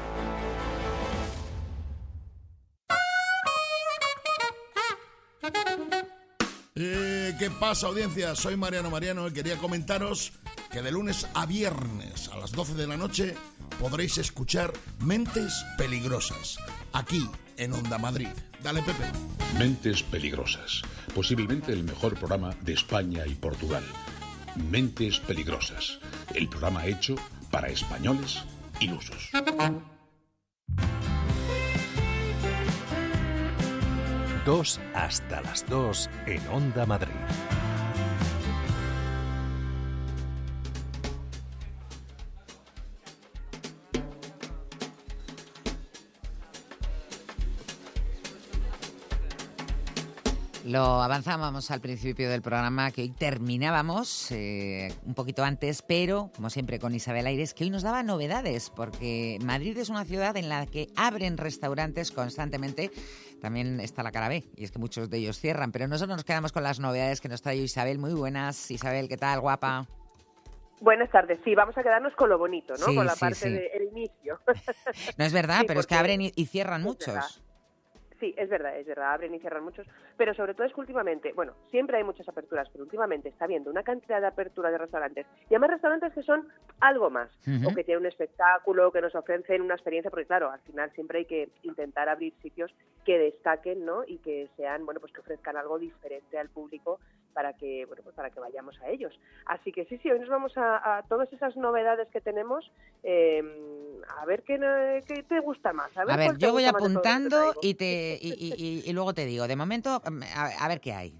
¿Qué 7.40 7.49
pasa, 7.49 7.88
audiencia? 7.88 8.36
Soy 8.36 8.57
Mariano 8.57 8.90
Mariano 8.90 9.26
y 9.26 9.32
quería 9.32 9.56
comentaros 9.56 10.34
que 10.74 10.82
de 10.82 10.91
lunes 10.91 11.26
a 11.34 11.45
viernes 11.45 12.28
a 12.28 12.38
las 12.38 12.52
12 12.52 12.74
de 12.74 12.86
la 12.86 12.98
noche 12.98 13.34
podréis 13.80 14.18
escuchar 14.18 14.74
Mentes 14.99 15.66
Peligrosas, 15.78 16.57
aquí 16.91 17.26
en 17.56 17.72
Onda 17.72 17.98
Madrid. 17.98 18.28
Dale, 18.61 18.84
Pepe. 18.84 19.06
Mentes 19.57 20.03
Peligrosas, 20.03 20.82
posiblemente 21.16 21.72
el 21.72 21.86
mejor 21.86 22.16
programa 22.16 22.53
de 22.60 22.74
España 22.74 23.26
y 23.26 23.36
Portugal. 23.36 23.86
Mentes 24.70 25.20
Peligrosas, 25.20 25.99
el 26.36 26.49
programa 26.49 26.88
hecho 26.88 27.16
para 27.52 27.70
españoles 27.70 28.44
ilusos. 28.82 29.32
Dos 34.49 34.80
hasta 34.95 35.41
las 35.41 35.63
dos 35.67 36.09
en 36.26 36.41
Onda 36.47 36.84
Madrid. 36.84 37.13
Lo 50.70 51.02
avanzábamos 51.02 51.72
al 51.72 51.82
principio 51.82 52.30
del 52.30 52.44
programa 52.44 52.91
que 52.91 53.02
hoy 53.02 53.10
terminábamos 53.10 54.32
eh, 54.32 54.94
un 55.04 55.16
poquito 55.16 55.44
antes, 55.44 55.82
pero 55.82 56.30
como 56.36 56.52
siempre 56.52 56.78
con 56.78 56.94
Isabel 56.94 57.26
Aires, 57.26 57.56
que 57.56 57.64
hoy 57.64 57.72
nos 57.72 57.82
daba 57.82 58.04
novedades, 58.04 58.70
porque 58.70 59.40
Madrid 59.44 59.76
es 59.80 59.90
una 59.90 60.06
ciudad 60.06 60.38
en 60.38 60.48
la 60.48 60.68
que 60.68 60.90
abren 60.96 61.40
restaurantes 61.40 62.12
constantemente. 62.12 62.91
También 63.41 63.80
está 63.80 64.04
la 64.04 64.12
cara 64.12 64.30
B, 64.30 64.44
y 64.56 64.64
es 64.64 64.70
que 64.70 64.78
muchos 64.78 65.10
de 65.10 65.18
ellos 65.18 65.40
cierran, 65.40 65.72
pero 65.72 65.88
nosotros 65.88 66.18
nos 66.18 66.24
quedamos 66.24 66.52
con 66.52 66.62
las 66.62 66.80
novedades 66.80 67.20
que 67.20 67.30
nos 67.30 67.41
trae 67.41 67.56
Isabel. 67.56 67.98
Muy 67.98 68.14
buenas, 68.14 68.70
Isabel, 68.70 69.10
¿qué 69.10 69.18
tal, 69.18 69.40
guapa? 69.40 69.88
Buenas 70.82 71.10
tardes. 71.10 71.40
Sí, 71.44 71.56
vamos 71.56 71.76
a 71.80 71.82
quedarnos 71.82 72.14
con 72.14 72.30
lo 72.30 72.38
bonito, 72.38 72.76
¿no? 72.76 72.86
Sí, 72.86 72.96
con 72.96 73.08
la 73.08 73.16
sí, 73.16 73.20
parte 73.20 73.36
sí. 73.36 73.50
del 73.50 73.88
inicio. 73.91 74.40
No 75.18 75.26
es 75.26 75.34
verdad, 75.34 75.64
pero 75.66 75.80
es 75.80 75.88
que 75.88 75.96
abren 75.96 76.22
y, 76.22 76.32
y 76.36 76.46
cierran 76.46 76.84
muchos. 76.84 77.16
verdad. 77.16 77.50
Sí, 78.20 78.36
es 78.38 78.50
verdad, 78.50 78.78
es 78.78 78.86
verdad, 78.86 79.14
abren 79.14 79.34
y 79.34 79.40
cierran 79.40 79.64
muchos, 79.64 79.88
pero 80.20 80.34
sobre 80.34 80.54
todo 80.54 80.68
es 80.68 80.74
que 80.74 80.82
últimamente, 80.82 81.32
bueno, 81.34 81.54
siempre 81.72 81.96
hay 81.98 82.04
muchas 82.04 82.28
aperturas, 82.28 82.68
pero 82.72 82.84
últimamente 82.84 83.30
está 83.30 83.46
habiendo 83.46 83.72
una 83.72 83.84
cantidad 83.84 84.20
de 84.20 84.28
aperturas 84.28 84.72
de 84.74 84.78
restaurantes, 84.78 85.26
y 85.50 85.54
además 85.56 85.72
restaurantes 85.72 86.14
que 86.14 86.24
son 86.24 86.46
algo 86.82 87.10
más, 87.10 87.32
o 87.66 87.74
que 87.74 87.84
tienen 87.86 88.02
un 88.02 88.08
espectáculo, 88.08 88.91
que 88.91 89.00
nos 89.02 89.16
ofrecen 89.16 89.62
una 89.62 89.76
experiencia, 89.76 90.12
porque 90.12 90.26
claro, 90.26 90.52
al 90.52 90.60
final 90.62 90.91
siempre 90.91 91.20
hay 91.20 91.26
que 91.26 91.50
intentar 91.64 92.10
abrir 92.10 92.34
sitios 92.41 92.70
que 93.06 93.18
destaquen, 93.18 93.86
¿no? 93.86 94.04
Y 94.06 94.18
que 94.18 94.50
sean, 94.58 94.86
bueno, 94.86 95.00
pues 95.00 95.14
que 95.14 95.22
ofrezcan 95.22 95.56
algo 95.56 95.80
diferente 95.80 96.38
al 96.38 96.50
público 96.50 97.00
para 97.34 97.54
que, 97.54 97.86
bueno, 97.86 98.04
pues 98.04 98.16
para 98.16 98.30
que 98.32 98.40
vayamos 98.41 98.78
a 98.82 98.90
ellos. 98.90 99.18
Así 99.46 99.72
que 99.72 99.86
sí, 99.86 99.98
sí, 100.00 100.12
hoy 100.12 100.20
nos 100.20 100.28
vamos 100.30 100.52
a, 100.58 100.98
a 100.98 101.04
todas 101.04 101.32
esas 101.32 101.56
novedades 101.56 102.10
que 102.10 102.20
tenemos, 102.22 102.70
eh, 103.04 103.41
a 104.20 104.26
ver 104.26 104.44
qué, 104.44 104.58
qué 105.08 105.24
te 105.24 105.40
gusta 105.40 105.72
más. 105.74 105.96
A 105.96 106.06
ver, 106.06 106.14
A 106.16 106.18
ver, 106.18 106.38
yo 106.38 106.52
voy 106.52 106.64
te 106.64 106.70
apuntando 106.70 107.54
y, 107.62 107.74
te, 107.76 108.18
y, 108.22 108.30
y- 108.30 108.54
y- 108.58 108.90
y 108.90 108.94
luego 108.94 109.14
te 109.14 109.26
digo. 109.26 109.48
De 109.48 109.56
momento, 109.56 110.02
a, 110.36 110.68
ver 110.68 110.81
qué 110.81 110.94
hay. 110.94 111.14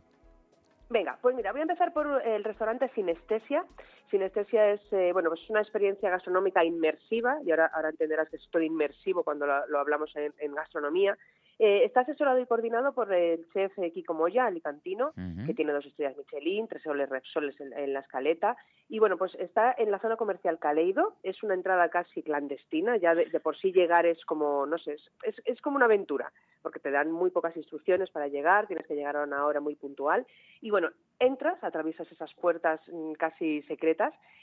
Venga, 0.90 1.18
pues 1.22 1.36
mira, 1.36 1.52
voy 1.52 1.62
a 1.62 1.64
empezar 1.64 1.94
por 1.94 2.22
el 2.26 2.44
restaurante 2.44 2.90
Sinestesia. 2.96 3.66
Sinestesia 4.10 4.72
es, 4.72 4.82
eh, 4.92 5.12
bueno, 5.14 5.30
pues 5.30 5.50
una 5.50 5.62
experiencia 5.62 6.10
gastronómica 6.10 6.64
inmersiva, 6.64 7.38
y 7.46 7.52
ahora, 7.52 7.72
ahora 7.74 7.90
entenderás 7.90 8.30
que 8.30 8.38
es 8.38 8.50
todo 8.50 8.62
inmersivo 8.62 9.24
cuando 9.24 9.46
lo, 9.46 9.68
lo 9.68 9.80
hablamos 9.80 10.16
en, 10.16 10.34
en 10.40 10.54
gastronomía. 10.54 11.18
Eh, 11.62 11.84
está 11.84 12.02
asesorado 12.02 12.40
y 12.40 12.46
coordinado 12.46 12.94
por 12.94 13.14
el 13.14 13.46
chef 13.52 13.78
eh, 13.80 13.92
Kiko 13.92 14.14
Moya, 14.14 14.46
alicantino, 14.46 15.12
que 15.46 15.54
tiene 15.54 15.74
dos 15.74 15.86
estrellas 15.86 16.16
Michelin, 16.16 16.70
tres 16.70 16.82
soles 16.82 17.10
Repsoles 17.10 17.60
en, 17.60 17.74
en 17.74 17.92
la 17.92 18.00
escaleta. 18.00 18.56
Y 18.88 19.00
bueno, 19.00 19.18
pues 19.18 19.36
está 19.36 19.76
en 19.78 19.92
la 19.92 20.00
zona 20.00 20.16
comercial 20.16 20.58
Caleido, 20.58 21.18
es 21.22 21.44
una 21.44 21.56
entrada 21.56 21.90
casi 21.90 22.24
clandestina, 22.24 22.96
ya 22.96 23.14
de, 23.14 23.26
de 23.26 23.40
por 23.42 23.58
sí 23.58 23.74
llegar 23.74 24.06
es 24.06 24.24
como, 24.24 24.66
no 24.66 24.78
sé, 24.78 24.94
es, 24.94 25.12
es, 25.24 25.36
es 25.44 25.62
como 25.62 25.76
una 25.76 25.86
aventura, 25.86 26.32
porque 26.62 26.80
te 26.80 26.92
dan 26.92 27.12
muy 27.12 27.30
pocas 27.30 27.58
instrucciones 27.58 28.10
para 28.10 28.30
llegar, 28.30 28.68
tienes 28.68 28.88
que 28.88 28.96
llegar 28.96 29.18
a 29.18 29.24
una 29.24 29.46
hora 29.46 29.60
muy 29.60 29.76
puntual. 29.76 30.26
Y 30.62 30.70
bueno, 30.70 30.92
entras, 31.20 31.62
atraviesas 31.62 32.10
esas 32.10 32.34
puertas 32.36 32.80
mm, 32.88 33.14
casi 33.14 33.64
secretas 33.64 33.99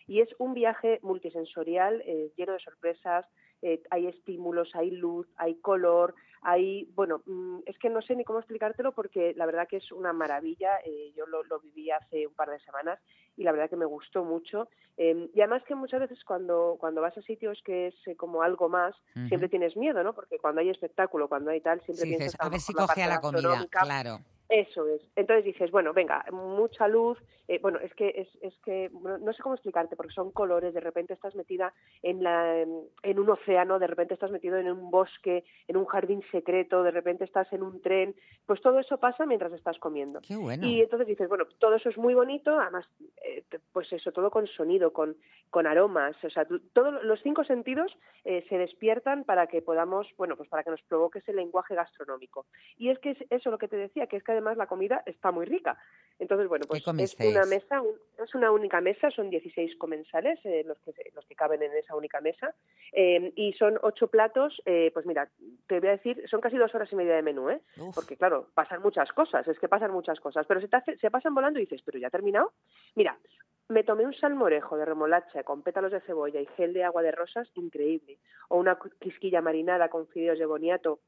y 0.07 0.21
es 0.21 0.29
un 0.39 0.55
viaje 0.55 1.01
multisensorial 1.03 2.03
eh, 2.07 2.33
lleno 2.37 2.53
de 2.53 2.61
sorpresas, 2.61 3.27
eh, 3.63 3.83
hay 3.91 4.07
estímulos, 4.07 4.75
hay 4.75 4.91
luz, 4.91 5.27
hay 5.37 5.57
color, 5.57 6.15
hay, 6.43 6.85
bueno, 6.95 7.23
mm, 7.27 7.61
es 7.67 7.79
que 7.79 7.89
no 7.89 8.03
sé 8.03 8.15
ni 8.15 8.25
cómo 8.25 8.39
explicártelo 8.39 8.93
porque 8.93 9.35
la 9.35 9.47
verdad 9.47 9.67
que 9.69 9.79
es 9.79 9.91
una 9.93 10.13
maravilla, 10.13 10.79
eh, 10.85 11.13
yo 11.17 11.27
lo, 11.27 11.43
lo 11.45 11.59
viví 11.61 11.91
hace 11.91 12.27
un 12.27 12.35
par 12.35 12.51
de 12.51 12.61
semanas 12.61 13.01
y 13.37 13.43
la 13.43 13.53
verdad 13.53 13.71
que 13.71 13.77
me 13.77 13.87
gustó 13.87 14.25
mucho. 14.25 14.69
Eh, 14.99 15.29
y 15.35 15.41
además 15.41 15.63
que 15.65 15.75
muchas 15.75 16.01
veces 16.01 16.23
cuando, 16.25 16.77
cuando 16.79 17.01
vas 17.01 17.17
a 17.19 17.23
sitios 17.23 17.61
que 17.65 17.89
es 17.89 18.17
como 18.17 18.43
algo 18.43 18.69
más, 18.69 18.95
siempre 19.29 19.49
tienes 19.49 19.77
miedo, 19.77 20.03
¿no? 20.03 20.15
Porque 20.15 20.39
cuando 20.39 20.61
hay 20.61 20.71
espectáculo, 20.71 21.29
cuando 21.29 21.51
hay 21.51 21.61
tal, 21.61 21.81
siempre 21.81 22.05
Sí, 22.05 22.09
piensas 22.11 22.27
dices, 22.27 22.41
a 22.41 22.47
a 22.47 22.49
ver 22.51 22.61
si 22.61 22.73
coge 22.73 23.03
a 23.03 23.09
la 23.09 23.21
comida. 23.21 23.67
Claro. 23.69 24.19
Eso 24.49 24.87
es. 24.89 25.03
Entonces 25.17 25.45
dices, 25.45 25.71
bueno, 25.71 25.93
venga, 25.93 26.25
mucha 26.31 26.87
luz. 26.89 27.19
eh, 27.49 27.59
bueno, 27.61 27.79
es 27.79 27.95
que 27.95 28.09
es, 28.17 28.29
es 28.43 28.57
que 28.65 28.89
bueno, 28.93 29.19
no 29.19 29.33
sé 29.33 29.43
cómo 29.43 29.55
explicarte 29.55 29.97
porque 29.97 30.13
son 30.13 30.31
colores. 30.33 30.75
De 30.75 30.81
repente 30.81 31.15
estás 31.15 31.35
metida 31.35 31.73
en 32.03 32.23
la 32.23 32.61
en 32.61 33.19
un 33.19 33.31
océano, 33.31 33.79
de 33.79 33.87
repente 33.87 34.15
estás 34.15 34.31
metido 34.31 34.57
en 34.57 34.71
un 34.71 34.91
bosque, 34.91 35.45
en 35.69 35.77
un 35.77 35.85
jardín 35.87 36.23
secreto, 36.31 36.83
de 36.83 36.91
repente 36.91 37.25
estás 37.25 37.53
en 37.53 37.63
un 37.63 37.81
tren. 37.81 38.15
Pues 38.47 38.61
todo 38.61 38.79
eso 38.79 38.99
pasa 38.99 39.27
mientras 39.27 39.53
estás 39.53 39.79
comiendo. 39.79 40.21
Qué 40.27 40.37
bueno. 40.37 40.67
Y 40.67 40.81
entonces 40.81 41.07
dices, 41.09 41.29
bueno, 41.29 41.45
todo 41.59 41.75
eso 41.75 41.89
es 41.89 41.99
muy 41.99 42.15
bonito, 42.15 42.59
además, 42.59 42.87
eh, 43.25 43.45
pues 43.73 43.93
eso, 43.93 44.13
todo 44.13 44.31
con 44.31 44.47
sonido, 44.47 44.93
con, 44.93 45.17
con 45.51 45.67
aromas, 45.67 46.17
o 46.25 46.31
sea, 46.31 46.47
todos 46.73 47.03
los 47.05 47.21
cinco 47.23 47.45
sentidos 47.45 47.97
eh, 48.25 48.45
se 48.49 48.59
despiertan 48.59 49.25
para 49.25 49.47
que 49.47 49.63
podamos, 49.63 50.07
bueno, 50.17 50.37
pues 50.37 50.49
para 50.49 50.63
que 50.63 50.71
nos 50.71 50.83
provoque 50.83 51.19
ese 51.19 51.33
lenguaje 51.33 51.75
gastronómico. 51.75 52.47
Y 52.77 52.91
es 52.91 52.99
que 53.01 53.11
es 53.11 53.19
eso 53.31 53.51
lo 53.51 53.59
que 53.59 53.69
te 53.69 53.77
decía, 53.77 54.07
que 54.07 54.17
es 54.17 54.25
que 54.25 54.36
además 54.37 54.57
la 54.57 54.67
comida 54.67 55.03
está 55.07 55.31
muy 55.31 55.47
rica. 55.47 55.79
Entonces, 56.19 56.49
bueno, 56.49 56.65
pues 56.67 56.79
es 57.05 57.15
una 57.29 57.45
mesa, 57.45 57.83
un- 57.83 57.99
es 58.25 58.35
una 58.35 58.51
única 58.51 58.81
mesa, 58.81 59.11
son 59.11 59.29
16 59.29 59.77
comensales 59.77 60.39
eh, 60.45 60.63
los, 60.67 60.79
que, 60.81 60.93
los 61.15 61.27
que 61.27 61.35
caben 61.35 61.63
en 61.63 61.73
esa 61.77 61.95
única 61.95 62.23
mesa, 62.23 62.55
eh, 62.93 63.33
y 63.37 63.53
son 63.53 63.79
ocho 63.83 64.09
platos, 64.09 64.63
eh, 64.65 64.91
pues 64.95 65.05
mira, 65.05 65.29
te 65.67 65.79
voy 65.79 65.89
a 65.91 65.93
decir, 65.93 66.27
son 66.31 66.41
casi 66.41 66.57
dos 66.57 66.75
horas 66.75 66.91
y 66.91 66.97
media 66.97 67.17
de 67.17 67.23
menú, 67.23 67.51
¿eh? 67.51 67.61
Porque 67.95 68.17
claro, 68.17 68.49
pasan 68.55 68.81
muchas 68.81 69.13
cosas, 69.13 69.47
es 69.47 69.59
que 69.59 69.69
pasan 69.69 69.91
muchas 69.91 70.19
cosas, 70.21 70.47
pero 70.47 70.61
se, 70.63 70.69
te 70.69 70.77
hace- 70.77 70.97
se 70.97 71.11
pasan 71.11 71.35
volando 71.35 71.59
y 71.59 71.65
dices, 71.65 71.83
pero 71.85 71.99
ya 71.99 72.07
ha 72.09 72.11
terminado. 72.11 72.53
Mira, 72.95 73.19
me 73.69 73.85
tomé 73.85 74.07
un 74.07 74.15
salmorejo 74.15 74.79
de 74.79 74.85
remolacha 74.87 75.43
con 75.43 75.63
pétalos 75.63 75.93
de 75.93 76.01
cebolla 76.01 76.41
y 76.41 76.47
gel 76.57 76.73
de 76.73 76.85
agua 76.85 77.03
de 77.03 77.11
rosas 77.11 77.51
increíble. 77.57 78.17
O 78.49 78.57
una 78.59 78.79
quisquilla 79.01 79.43
marinada 79.43 79.89
con 79.91 80.07
fideos 80.07 80.39
de 80.39 80.47
boniato 80.47 81.01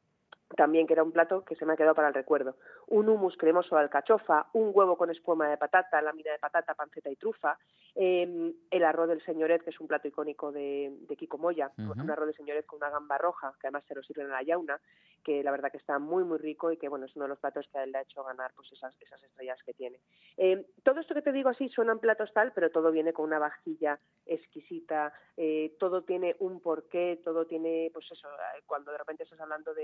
también 0.57 0.87
que 0.87 0.95
era 0.95 1.03
un 1.03 1.12
plato 1.12 1.45
que 1.45 1.57
se 1.57 1.66
me 1.66 1.73
ha 1.73 1.77
quedado 1.77 1.95
para 1.95 2.09
el 2.09 2.15
recuerdo. 2.15 2.57
Un 2.87 3.09
hummus 3.09 3.37
cremoso 3.37 3.77
de 3.77 3.83
alcachofa, 3.83 4.47
un 4.55 4.70
huevo 4.75 4.97
con 4.97 5.11
espuma 5.11 5.49
de 5.49 5.57
patata, 5.57 6.01
lámina 6.01 6.33
de 6.33 6.39
patata, 6.39 6.75
panceta 6.75 7.11
y 7.11 7.16
trufa, 7.16 7.59
eh, 7.95 8.55
el 8.70 8.85
arroz 8.85 9.09
del 9.09 9.25
señoret, 9.25 9.62
que 9.62 9.70
es 9.70 9.81
un 9.81 9.89
plato 9.89 10.09
icónico 10.09 10.53
de, 10.53 10.97
de 11.09 11.16
Kiko 11.16 11.39
Moya, 11.39 11.70
un 11.77 12.11
arroz 12.11 12.29
de 12.29 12.35
señoret 12.35 12.65
con 12.65 12.79
una 12.79 12.91
gamba 12.91 13.19
roja, 13.19 13.53
que 13.61 13.66
además 13.66 13.85
se 13.87 13.95
lo 13.95 14.03
sirven 14.03 14.27
en 14.27 14.33
la 14.33 14.43
yauna, 14.43 14.81
que 15.25 15.43
la 15.43 15.51
verdad 15.51 15.70
que 15.70 15.79
está 15.79 15.99
muy, 15.99 16.25
muy 16.25 16.39
rico 16.39 16.73
y 16.73 16.77
que 16.77 16.89
bueno 16.89 17.07
es 17.07 17.15
uno 17.15 17.25
de 17.25 17.31
los 17.31 17.39
platos 17.39 17.69
que 17.70 17.79
a 17.79 17.85
él 17.85 17.93
le 17.93 17.99
ha 17.99 18.03
hecho 18.03 18.25
ganar 18.25 18.53
pues 18.55 18.73
esas, 18.73 18.95
esas 19.01 19.23
estrellas 19.23 19.59
que 19.65 19.75
tiene. 19.75 20.01
Eh, 20.37 20.66
todo 20.83 21.01
esto 21.01 21.15
que 21.15 21.23
te 21.23 21.33
digo 21.33 21.51
así 21.51 21.69
suenan 21.69 21.99
platos 21.99 22.33
tal, 22.33 22.53
pero 22.53 22.70
todo 22.70 22.91
viene 22.91 23.12
con 23.12 23.27
una 23.27 23.39
vajilla 23.39 23.99
exquisita, 24.25 25.12
eh, 25.37 25.77
todo 25.79 26.03
tiene 26.03 26.37
un 26.39 26.61
porqué, 26.61 27.20
todo 27.25 27.47
tiene, 27.47 27.91
pues 27.93 28.07
eso, 28.11 28.29
eh, 28.29 28.62
cuando 28.66 28.93
de 28.93 28.99
repente 28.99 29.25
estás 29.25 29.41
hablando 29.41 29.75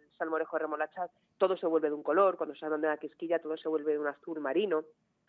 del 0.00 0.16
salmorejo 0.18 0.56
de 0.56 0.62
remolacha, 0.62 1.08
todo 1.38 1.56
se 1.56 1.66
vuelve 1.66 1.88
de 1.88 1.94
un 1.94 2.02
color, 2.02 2.36
cuando 2.36 2.54
hablando 2.60 2.86
de 2.86 2.94
la 2.94 2.98
quisquilla, 2.98 3.38
todo 3.38 3.56
se 3.56 3.68
vuelve 3.68 3.92
de 3.92 3.98
un 3.98 4.06
azul 4.06 4.40
marino. 4.40 4.84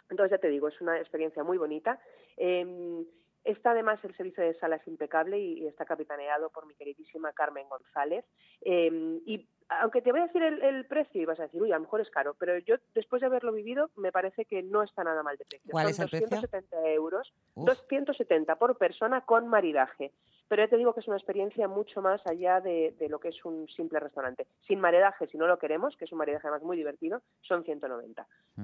Entonces, 0.10 0.32
ya 0.32 0.38
te 0.38 0.50
digo, 0.50 0.68
es 0.68 0.82
una 0.82 0.98
experiencia 1.00 1.44
muy 1.44 1.58
bonita. 1.58 2.00
Eh, 2.38 3.06
Está 3.44 3.72
además 3.72 4.00
el 4.04 4.16
servicio 4.16 4.44
de 4.44 4.54
sala 4.60 4.76
es 4.76 4.88
impecable 4.88 5.40
y, 5.40 5.64
y 5.64 5.68
está 5.68 5.86
capitaneado 5.86 6.50
por 6.50 6.68
mi 6.68 6.76
queridísima 6.76 7.34
Carmen 7.34 7.68
González. 7.70 8.26
Eh, 8.62 9.20
y 9.26 9.48
aunque 9.80 10.02
te 10.02 10.12
voy 10.12 10.22
a 10.22 10.26
decir 10.26 10.44
el, 10.44 10.62
el 10.62 10.86
precio 10.86 11.22
y 11.22 11.26
vas 11.26 11.40
a 11.40 11.44
decir, 11.44 11.62
uy, 11.62 11.72
a 11.72 11.76
lo 11.76 11.82
mejor 11.82 12.02
es 12.02 12.10
caro, 12.10 12.36
pero 12.38 12.58
yo 12.60 12.76
después 12.94 13.22
de 13.22 13.28
haberlo 13.28 13.54
vivido 13.54 13.90
me 13.96 14.12
parece 14.12 14.46
que 14.46 14.62
no 14.62 14.84
está 14.84 15.04
nada 15.04 15.24
mal 15.24 15.38
de 15.38 15.46
precio. 15.46 15.72
¿Cuál 15.72 15.86
Son 15.86 16.06
es 16.06 16.14
el 16.14 16.20
precio? 16.20 16.28
270 16.42 16.90
euros, 16.90 17.34
Uf. 17.56 17.68
270 17.68 18.56
por 18.58 18.78
persona 18.78 19.22
con 19.22 19.48
maridaje. 19.48 20.12
Pero 20.48 20.64
ya 20.64 20.70
te 20.70 20.76
digo 20.76 20.94
que 20.94 21.00
es 21.00 21.08
una 21.08 21.16
experiencia 21.16 21.70
mucho 21.70 22.02
más 22.02 22.22
allá 22.28 22.60
de, 22.60 22.94
de 23.00 23.08
lo 23.08 23.20
que 23.20 23.30
es 23.30 23.46
un 23.46 23.70
simple 23.70 24.02
restaurante. 24.02 24.48
Sin 24.68 24.82
maridaje, 24.82 25.28
si 25.28 25.38
no 25.38 25.48
lo 25.48 25.58
queremos, 25.58 25.96
que 25.96 26.04
es 26.04 26.12
un 26.12 26.18
maridaje 26.18 26.46
además 26.46 26.64
muy 26.64 26.76
divertido, 26.76 27.22
son 27.42 27.64
190. 27.64 28.28
Sí, 28.58 28.64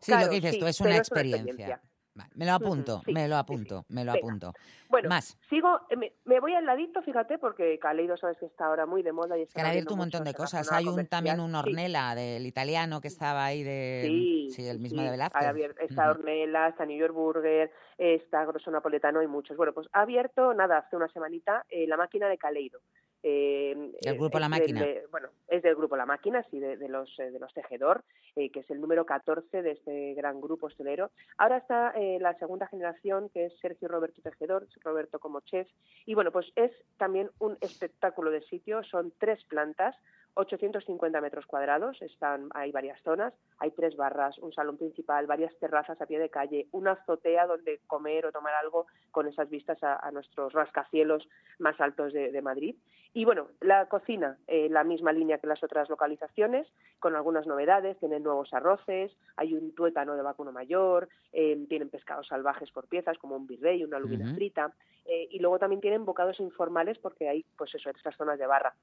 Claro, 0.00 0.24
lo 0.24 0.30
que 0.30 0.36
dices 0.36 0.52
sí, 0.52 0.60
tú 0.60 0.66
es 0.66 0.80
una 0.80 0.96
experiencia. 0.96 1.82
Vale, 2.12 2.30
me 2.34 2.44
lo 2.44 2.52
apunto, 2.52 3.02
sí, 3.04 3.12
me 3.12 3.28
lo 3.28 3.36
sí, 3.36 3.40
apunto, 3.40 3.84
me 3.88 4.04
lo 4.04 4.12
Venga. 4.12 4.26
apunto. 4.26 4.52
Bueno, 4.88 5.08
Más. 5.08 5.38
sigo, 5.48 5.80
eh, 5.90 5.96
me, 5.96 6.12
me 6.24 6.40
voy 6.40 6.54
al 6.54 6.66
ladito, 6.66 7.02
fíjate, 7.02 7.38
porque 7.38 7.78
Caleido 7.78 8.16
sabes 8.16 8.36
que 8.38 8.46
está 8.46 8.66
ahora 8.66 8.84
muy 8.84 9.02
de 9.02 9.12
moda 9.12 9.36
y 9.36 9.42
Que 9.42 9.44
está 9.44 9.60
han 9.60 9.66
abriendo 9.68 9.90
abierto 9.90 9.94
un 9.94 9.98
montón 10.00 10.24
de 10.24 10.34
cosas. 10.34 10.72
Hay 10.72 10.86
un 10.88 11.06
también 11.06 11.38
un. 11.38 11.54
Ornella 11.54 12.14
del 12.16 12.46
italiano 12.46 13.00
que 13.00 13.08
estaba 13.08 13.44
ahí 13.44 13.62
de 13.62 14.48
Sí, 14.50 14.66
el 14.66 14.80
mismo 14.80 15.02
de 15.02 15.10
Velázquez. 15.10 15.76
Está. 15.78 16.10
Ornella, 16.10 16.68
está 16.68 16.84
New 16.84 16.98
York 16.98 17.14
Burger, 17.14 17.70
está 17.96 18.44
Grosso 18.44 18.70
Napoletano 18.70 19.22
y 19.22 19.26
muchos. 19.28 19.56
Bueno, 19.56 19.72
pues 19.72 19.86
ha 19.92 20.00
abierto, 20.02 20.52
nada, 20.54 20.78
hace 20.78 20.96
una 20.96 21.08
semanita, 21.08 21.64
eh, 21.68 21.86
la 21.86 21.96
máquina 21.96 22.28
de 22.28 22.38
Caleido. 22.38 22.80
Eh, 23.22 23.72
El 24.02 24.14
eh, 24.14 24.18
grupo 24.18 24.38
La 24.38 24.48
del, 24.48 24.60
Máquina. 24.60 24.86
bueno, 25.10 25.28
es 25.48 25.62
del 25.62 25.74
grupo 25.76 25.96
La 25.96 26.06
Máquina, 26.06 26.42
sí, 26.50 26.58
de, 26.58 26.76
de 26.76 26.88
los 26.88 27.18
eh, 27.18 27.30
de 27.30 27.38
los 27.38 27.52
Tejedor, 27.52 28.02
eh, 28.36 28.50
que 28.50 28.60
es 28.60 28.70
el 28.70 28.80
número 28.80 29.04
14 29.04 29.62
de 29.62 29.72
este 29.72 30.14
gran 30.14 30.40
grupo 30.40 30.66
hostelero. 30.66 31.10
Ahora 31.36 31.58
está 31.58 31.90
eh, 31.90 32.18
la 32.20 32.34
segunda 32.38 32.66
generación, 32.66 33.28
que 33.28 33.46
es 33.46 33.58
Sergio 33.60 33.88
Roberto 33.88 34.22
Tejedor, 34.22 34.66
Roberto 34.82 35.18
como 35.18 35.40
chef. 35.40 35.68
Y 36.06 36.14
bueno, 36.14 36.30
pues 36.32 36.50
es 36.56 36.72
también 36.96 37.30
un 37.38 37.58
espectáculo 37.60 38.30
de 38.30 38.42
sitio. 38.42 38.82
Son 38.84 39.12
tres 39.18 39.44
plantas, 39.44 39.94
850 40.34 41.20
metros 41.20 41.44
cuadrados, 41.46 42.00
están, 42.02 42.48
hay 42.54 42.70
varias 42.70 43.02
zonas, 43.02 43.34
hay 43.58 43.72
tres 43.72 43.96
barras, 43.96 44.38
un 44.38 44.52
salón 44.52 44.76
principal, 44.78 45.26
varias 45.26 45.54
terrazas 45.58 46.00
a 46.00 46.06
pie 46.06 46.18
de 46.18 46.30
calle, 46.30 46.68
una 46.70 46.92
azotea 46.92 47.46
donde 47.46 47.80
comer 47.86 48.26
o 48.26 48.32
tomar 48.32 48.54
algo 48.54 48.86
con 49.10 49.26
esas 49.26 49.50
vistas 49.50 49.82
a, 49.82 49.96
a 49.96 50.10
nuestros 50.12 50.52
rascacielos 50.52 51.28
más 51.58 51.78
altos 51.80 52.12
de, 52.12 52.30
de 52.30 52.42
Madrid. 52.42 52.76
Y 53.12 53.24
bueno, 53.24 53.48
la 53.60 53.86
cocina, 53.86 54.38
eh, 54.46 54.68
la 54.70 54.84
misma 54.84 55.12
línea 55.12 55.38
que 55.38 55.48
las 55.48 55.62
otras 55.64 55.88
localizaciones, 55.88 56.68
con 57.00 57.16
algunas 57.16 57.44
novedades, 57.46 57.98
tienen 57.98 58.22
nuevos 58.22 58.52
arroces, 58.54 59.10
hay 59.36 59.54
un 59.54 59.74
tuétano 59.74 60.14
de 60.14 60.22
vacuno 60.22 60.52
mayor, 60.52 61.08
eh, 61.32 61.58
tienen 61.68 61.88
pescados 61.88 62.28
salvajes 62.28 62.70
por 62.70 62.86
piezas, 62.86 63.18
como 63.18 63.34
un 63.34 63.46
virrey, 63.48 63.82
una 63.82 63.98
lubina 63.98 64.26
frita, 64.34 64.72
eh, 65.06 65.26
y 65.30 65.40
luego 65.40 65.58
también 65.58 65.80
tienen 65.80 66.04
bocados 66.04 66.38
informales 66.38 66.98
porque 66.98 67.28
hay, 67.28 67.44
pues 67.56 67.74
eso, 67.74 67.90
estas 67.90 68.14
zonas 68.16 68.38
de 68.38 68.46
barra. 68.46 68.74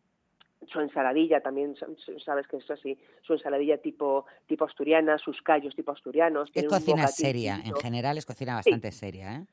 Su 0.74 0.82
ensaladilla 0.82 1.40
también 1.40 1.76
sa- 1.78 1.88
sabes 2.26 2.48
que 2.48 2.58
es 2.58 2.70
así 2.72 2.98
su 3.22 3.34
ensaladilla 3.34 3.78
tipo 3.78 4.26
tipo 4.48 4.66
asturiana 4.66 5.20
sus 5.20 5.40
callos 5.44 5.76
tipo 5.76 5.92
asturianos 5.92 6.50
Es 6.62 6.66
cocina 6.68 7.04
seria, 7.08 7.56
en 7.64 7.76
general 7.82 8.18
es 8.18 8.26
cocina 8.26 8.56
bastante 8.56 8.92
seria, 8.92 9.36
¿eh? 9.36 9.46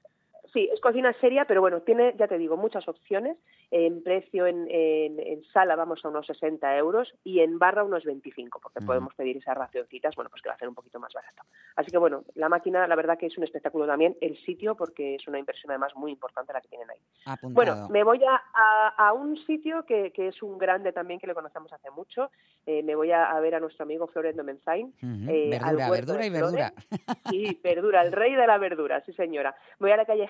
Sí, 0.54 0.70
es 0.72 0.80
cocina 0.80 1.12
seria, 1.20 1.44
pero 1.44 1.60
bueno, 1.60 1.82
tiene, 1.82 2.14
ya 2.16 2.26
te 2.28 2.38
digo, 2.38 2.56
muchas 2.56 2.88
opciones. 2.88 3.36
En 3.70 4.02
precio 4.04 4.46
en, 4.46 4.66
en, 4.70 5.18
en 5.18 5.44
sala 5.46 5.74
vamos 5.74 6.02
a 6.04 6.08
unos 6.08 6.26
60 6.28 6.76
euros 6.78 7.12
y 7.24 7.40
en 7.40 7.58
barra 7.58 7.82
unos 7.82 8.04
25, 8.04 8.60
porque 8.60 8.78
podemos 8.86 9.12
pedir 9.16 9.36
esas 9.36 9.56
racioncitas, 9.58 10.14
bueno, 10.14 10.30
pues 10.30 10.40
que 10.42 10.48
va 10.48 10.54
a 10.54 10.58
ser 10.58 10.68
un 10.68 10.74
poquito 10.76 11.00
más 11.00 11.12
barato. 11.12 11.42
Así 11.74 11.90
que 11.90 11.98
bueno, 11.98 12.22
la 12.36 12.48
máquina, 12.48 12.86
la 12.86 12.94
verdad 12.94 13.18
que 13.18 13.26
es 13.26 13.36
un 13.36 13.42
espectáculo 13.42 13.84
también, 13.84 14.16
el 14.20 14.36
sitio, 14.44 14.76
porque 14.76 15.16
es 15.16 15.26
una 15.26 15.40
inversión 15.40 15.72
además 15.72 15.92
muy 15.96 16.12
importante 16.12 16.52
la 16.52 16.60
que 16.60 16.68
tienen 16.68 16.88
ahí. 16.88 17.00
Apuntado. 17.26 17.52
Bueno, 17.52 17.88
me 17.92 18.04
voy 18.04 18.22
a, 18.24 18.40
a- 18.54 19.08
a 19.08 19.12
un 19.12 19.36
sitio 19.38 19.84
que, 19.84 20.12
que 20.12 20.28
es 20.28 20.40
un 20.40 20.56
grande 20.56 20.92
también, 20.92 21.18
que 21.18 21.26
le 21.26 21.34
conocemos 21.34 21.72
hace 21.72 21.90
mucho. 21.90 22.30
Eh, 22.66 22.84
me 22.84 22.94
voy 22.94 23.10
a, 23.10 23.24
a 23.24 23.40
ver 23.40 23.56
a 23.56 23.60
nuestro 23.60 23.82
amigo 23.82 24.06
Florendo 24.06 24.44
Menzain. 24.44 24.94
Eh, 25.28 25.50
verdura, 25.50 25.90
verdura 25.90 26.26
y 26.26 26.30
verdura. 26.30 26.72
Sí, 27.28 27.60
verdura, 27.64 28.02
el 28.02 28.12
rey 28.12 28.34
de 28.34 28.46
la 28.46 28.58
verdura, 28.58 29.00
sí 29.04 29.12
señora. 29.14 29.54
Voy 29.80 29.90
a 29.90 29.96
la 29.96 30.04
calle 30.04 30.28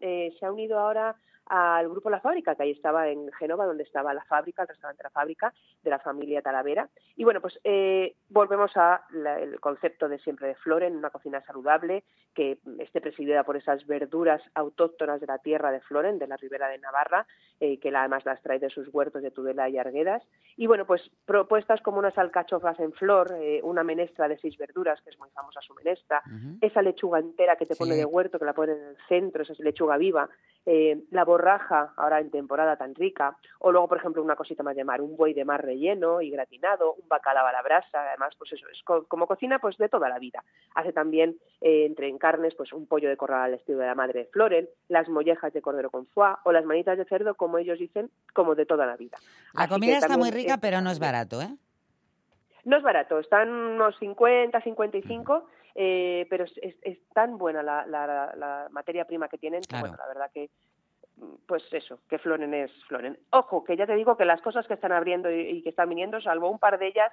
Eh, 0.00 0.34
se 0.38 0.46
ha 0.46 0.52
unido 0.52 0.78
ahora 0.78 1.16
al 1.48 1.88
grupo 1.88 2.10
La 2.10 2.20
Fábrica, 2.20 2.54
que 2.54 2.64
ahí 2.64 2.70
estaba 2.72 3.08
en 3.08 3.30
Génova, 3.32 3.66
donde 3.66 3.84
estaba 3.84 4.12
la 4.14 4.24
fábrica, 4.24 4.62
el 4.62 4.68
restaurante 4.68 5.02
La 5.02 5.10
Fábrica, 5.10 5.52
de 5.82 5.90
la 5.90 5.98
familia 5.98 6.42
Talavera. 6.42 6.88
Y 7.16 7.24
bueno, 7.24 7.40
pues 7.40 7.58
eh, 7.64 8.14
volvemos 8.28 8.76
a 8.76 9.04
la- 9.10 9.38
el 9.40 9.60
concepto 9.60 10.08
de 10.08 10.18
siempre 10.18 10.48
de 10.48 10.54
Floren, 10.56 10.96
una 10.96 11.10
cocina 11.10 11.40
saludable 11.42 12.02
que 12.34 12.58
esté 12.80 13.00
presidida 13.00 13.44
por 13.44 13.56
esas 13.56 13.86
verduras 13.86 14.42
autóctonas 14.54 15.20
de 15.20 15.26
la 15.26 15.38
tierra 15.38 15.70
de 15.70 15.80
Floren, 15.80 16.18
de 16.18 16.26
la 16.26 16.36
ribera 16.36 16.68
de 16.68 16.78
Navarra, 16.78 17.26
eh, 17.60 17.78
que 17.78 17.90
la- 17.90 18.00
además 18.00 18.24
las 18.26 18.42
trae 18.42 18.58
de 18.58 18.68
sus 18.68 18.92
huertos 18.92 19.22
de 19.22 19.30
Tudela 19.30 19.68
y 19.68 19.78
Arguedas. 19.78 20.22
Y 20.56 20.66
bueno, 20.66 20.84
pues 20.86 21.00
propuestas 21.24 21.80
como 21.80 21.98
unas 21.98 22.16
alcachofas 22.18 22.78
en 22.80 22.92
flor, 22.92 23.32
eh, 23.40 23.60
una 23.62 23.82
menestra 23.84 24.28
de 24.28 24.36
seis 24.38 24.56
verduras, 24.58 25.00
que 25.02 25.10
es 25.10 25.18
muy 25.18 25.30
famosa 25.30 25.60
su 25.62 25.72
menestra, 25.74 26.22
esa 26.60 26.82
lechuga 26.82 27.18
entera 27.20 27.56
que 27.56 27.64
te 27.66 27.76
pone 27.76 27.94
de 27.94 28.04
huerto, 28.04 28.38
que 28.38 28.44
la 28.44 28.52
pone 28.52 28.72
en 28.72 28.82
el 28.84 28.96
centro, 29.08 29.42
esa 29.42 29.54
lechuga 29.62 29.96
viva, 29.96 30.28
eh, 30.66 31.04
la 31.12 31.24
borraja, 31.24 31.94
ahora 31.96 32.20
en 32.20 32.30
temporada 32.30 32.76
tan 32.76 32.94
rica, 32.94 33.36
o 33.60 33.70
luego, 33.72 33.88
por 33.88 33.98
ejemplo, 33.98 34.22
una 34.22 34.36
cosita 34.36 34.62
más 34.62 34.76
de 34.76 34.84
mar, 34.84 35.00
un 35.00 35.16
buey 35.16 35.32
de 35.32 35.44
mar 35.44 35.64
relleno 35.64 36.20
y 36.20 36.30
gratinado, 36.30 36.94
un 36.94 37.08
bacalao 37.08 37.46
a 37.46 37.52
la 37.52 37.62
brasa, 37.62 38.08
además, 38.08 38.34
pues 38.36 38.52
eso, 38.52 38.66
es 38.72 38.82
co- 38.82 39.04
como 39.06 39.26
cocina 39.26 39.58
pues 39.60 39.76
de 39.78 39.88
toda 39.88 40.08
la 40.08 40.18
vida. 40.18 40.42
Hace 40.74 40.92
también, 40.92 41.36
eh, 41.60 41.86
entre 41.86 42.08
en 42.08 42.18
carnes, 42.18 42.54
pues 42.56 42.72
un 42.72 42.86
pollo 42.86 43.08
de 43.08 43.16
corral 43.16 43.42
al 43.42 43.54
estilo 43.54 43.78
de 43.78 43.86
la 43.86 43.94
madre 43.94 44.24
de 44.24 44.26
Floren, 44.26 44.68
las 44.88 45.08
mollejas 45.08 45.52
de 45.52 45.62
cordero 45.62 45.90
con 45.90 46.06
foie, 46.08 46.34
o 46.44 46.52
las 46.52 46.64
manitas 46.64 46.98
de 46.98 47.04
cerdo, 47.04 47.34
como 47.36 47.58
ellos 47.58 47.78
dicen, 47.78 48.10
como 48.34 48.54
de 48.54 48.66
toda 48.66 48.86
la 48.86 48.96
vida. 48.96 49.16
La 49.54 49.62
Así 49.64 49.72
comida 49.72 49.98
está 49.98 50.18
muy 50.18 50.30
rica, 50.30 50.54
es- 50.54 50.60
pero 50.60 50.80
no 50.80 50.90
es 50.90 50.98
barato, 50.98 51.40
¿eh? 51.40 51.56
no 52.64 52.76
es 52.76 52.82
barato, 52.82 53.20
están 53.20 53.48
unos 53.48 53.96
50, 53.98 54.60
55, 54.60 55.46
eh, 55.76 56.26
pero 56.30 56.44
es, 56.44 56.52
es- 56.62 56.78
es 56.82 56.98
tan 57.14 57.38
buena 57.38 57.62
la, 57.62 57.86
la- 57.86 58.32
la 58.36 58.68
materia 58.70 59.04
prima 59.04 59.28
que 59.28 59.38
tienen 59.38 59.60
que, 59.60 59.76
bueno, 59.80 59.96
la 59.98 60.06
verdad 60.08 60.30
que, 60.32 60.48
pues 61.46 61.62
eso, 61.72 62.00
que 62.10 62.18
Floren 62.18 62.52
es 62.52 62.70
Floren. 62.88 63.18
Ojo, 63.30 63.64
que 63.64 63.76
ya 63.76 63.86
te 63.86 63.94
digo 63.94 64.16
que 64.16 64.24
las 64.26 64.42
cosas 64.42 64.66
que 64.66 64.74
están 64.74 64.92
abriendo 64.92 65.30
y, 65.30 65.40
y 65.40 65.62
que 65.62 65.70
están 65.70 65.88
viniendo, 65.88 66.20
salvo 66.20 66.50
un 66.50 66.58
par 66.58 66.78
de 66.78 66.88
ellas, 66.88 67.10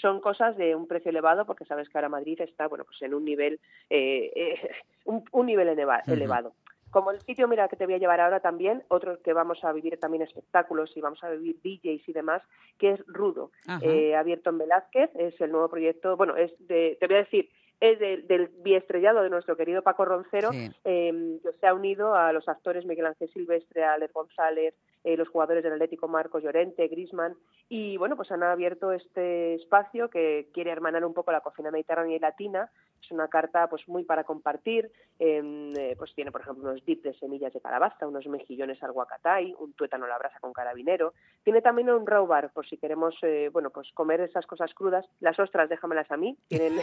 son 0.00 0.20
cosas 0.20 0.56
de 0.56 0.74
un 0.74 0.86
precio 0.86 1.10
elevado, 1.10 1.44
porque 1.44 1.64
sabes 1.66 1.88
que 1.88 1.98
ahora 1.98 2.08
Madrid 2.08 2.40
está, 2.40 2.68
bueno, 2.68 2.84
pues 2.84 3.02
en 3.02 3.12
un 3.12 3.24
nivel, 3.24 3.60
eh, 3.90 4.30
eh, 4.34 4.70
un, 5.04 5.24
un 5.32 5.46
nivel 5.46 5.68
eleva- 5.68 6.02
elevado. 6.14 6.54
Como 6.90 7.10
el 7.10 7.20
sitio, 7.22 7.48
mira, 7.48 7.66
que 7.68 7.74
te 7.76 7.86
voy 7.86 7.94
a 7.96 7.98
llevar 7.98 8.20
ahora 8.20 8.38
también, 8.38 8.84
otro 8.88 9.20
que 9.20 9.32
vamos 9.32 9.62
a 9.64 9.72
vivir 9.72 9.98
también 9.98 10.22
espectáculos 10.22 10.96
y 10.96 11.00
vamos 11.00 11.22
a 11.24 11.28
vivir 11.30 11.56
DJs 11.60 12.08
y 12.08 12.12
demás, 12.12 12.40
que 12.78 12.92
es 12.92 13.04
Rudo. 13.08 13.50
Eh, 13.82 14.14
abierto 14.14 14.50
en 14.50 14.58
Velázquez, 14.58 15.10
es 15.16 15.38
el 15.40 15.50
nuevo 15.50 15.68
proyecto, 15.68 16.16
bueno, 16.16 16.36
es 16.36 16.52
de, 16.68 16.96
te 17.00 17.06
voy 17.08 17.16
a 17.16 17.24
decir, 17.24 17.50
es 17.92 17.98
de- 17.98 18.22
del 18.22 18.48
biestrellado 18.62 19.22
de 19.22 19.30
nuestro 19.30 19.56
querido 19.56 19.82
Paco 19.82 20.04
Roncero, 20.04 20.52
Sí. 20.52 20.70
eh, 20.84 21.38
que 21.42 21.52
se 21.60 21.66
ha 21.66 21.74
unido 21.74 22.14
a 22.14 22.32
los 22.32 22.48
actores 22.48 22.86
Miguel 22.86 23.06
Ángel 23.06 23.28
Silvestre, 23.30 23.84
Alex 23.84 24.12
González, 24.12 24.74
eh, 25.04 25.16
los 25.18 25.28
jugadores 25.28 25.62
del 25.62 25.74
Atlético 25.74 26.08
Marcos 26.08 26.42
Llorente, 26.42 26.88
Grisman, 26.88 27.34
y 27.68 27.98
bueno, 27.98 28.16
pues 28.16 28.30
han 28.32 28.42
abierto 28.42 28.90
este 28.92 29.54
espacio 29.54 30.08
que 30.08 30.48
quiere 30.54 30.70
hermanar 30.70 31.04
un 31.04 31.12
poco 31.12 31.30
la 31.30 31.42
cocina 31.42 31.70
mediterránea 31.70 32.16
y 32.16 32.20
latina. 32.20 32.70
Es 33.02 33.10
una 33.10 33.28
carta 33.28 33.66
pues 33.68 33.86
muy 33.86 34.04
para 34.04 34.24
compartir, 34.24 34.90
em, 35.18 35.74
eh, 35.76 35.94
pues 35.98 36.14
tiene 36.14 36.32
por 36.32 36.40
ejemplo 36.40 36.64
unos 36.70 36.82
dips 36.86 37.02
de 37.02 37.14
semillas 37.18 37.52
de 37.52 37.60
calabaza, 37.60 38.06
unos 38.08 38.26
mejillones 38.28 38.82
al 38.82 38.92
guacatay, 38.92 39.54
un 39.58 39.74
tuétano 39.74 40.06
a 40.06 40.08
la 40.08 40.16
brasa 40.18 40.40
con 40.40 40.54
carabinero. 40.54 41.12
Tiene 41.42 41.60
también 41.60 41.90
un 41.90 42.06
raw 42.06 42.26
bar 42.26 42.50
por 42.54 42.66
si 42.66 42.78
queremos, 42.78 43.14
eh, 43.22 43.50
bueno, 43.52 43.68
pues 43.68 43.92
comer 43.92 44.20
esas 44.22 44.46
cosas 44.46 44.72
crudas. 44.72 45.04
Las 45.20 45.38
ostras, 45.38 45.68
déjamelas 45.68 46.10
a 46.10 46.16
mí. 46.16 46.38
Tienen, 46.48 46.80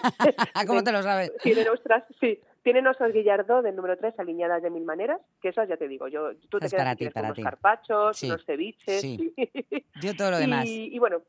¿Cómo 0.68 0.84
te 0.84 0.91
lo 0.92 1.02
sabes? 1.04 1.32
tienen 1.44 1.68
ostras, 1.70 2.04
sí, 2.20 2.40
Tienen 2.64 2.86
osas 2.86 3.12
Guillardó 3.12 3.62
del 3.64 3.76
número 3.76 3.98
3 3.98 4.14
alineadas 4.20 4.62
de 4.62 4.70
mil 4.70 4.84
maneras, 4.84 5.20
que 5.42 5.50
esas 5.50 5.68
ya 5.68 5.78
te 5.78 5.88
digo, 5.88 6.08
yo 6.08 6.36
tú 6.50 6.60
te 6.60 6.68
Es 6.68 6.72
quedas 6.72 6.84
para 6.86 6.96
ti, 6.96 7.06
con 7.06 7.14
para 7.14 7.28
unos 7.30 7.36
ti. 7.38 7.44
carpachos, 7.44 8.18
Sí. 8.18 8.28
unos 8.28 8.46
ceviches. 8.46 9.02
Sí. 9.02 9.34
y- 9.36 9.86
Yo 10.02 10.16
todo 10.16 10.30
lo 10.32 10.38
demás. 10.38 10.66
Y, 10.68 10.94
y 10.96 11.00
bueno, 11.00 11.24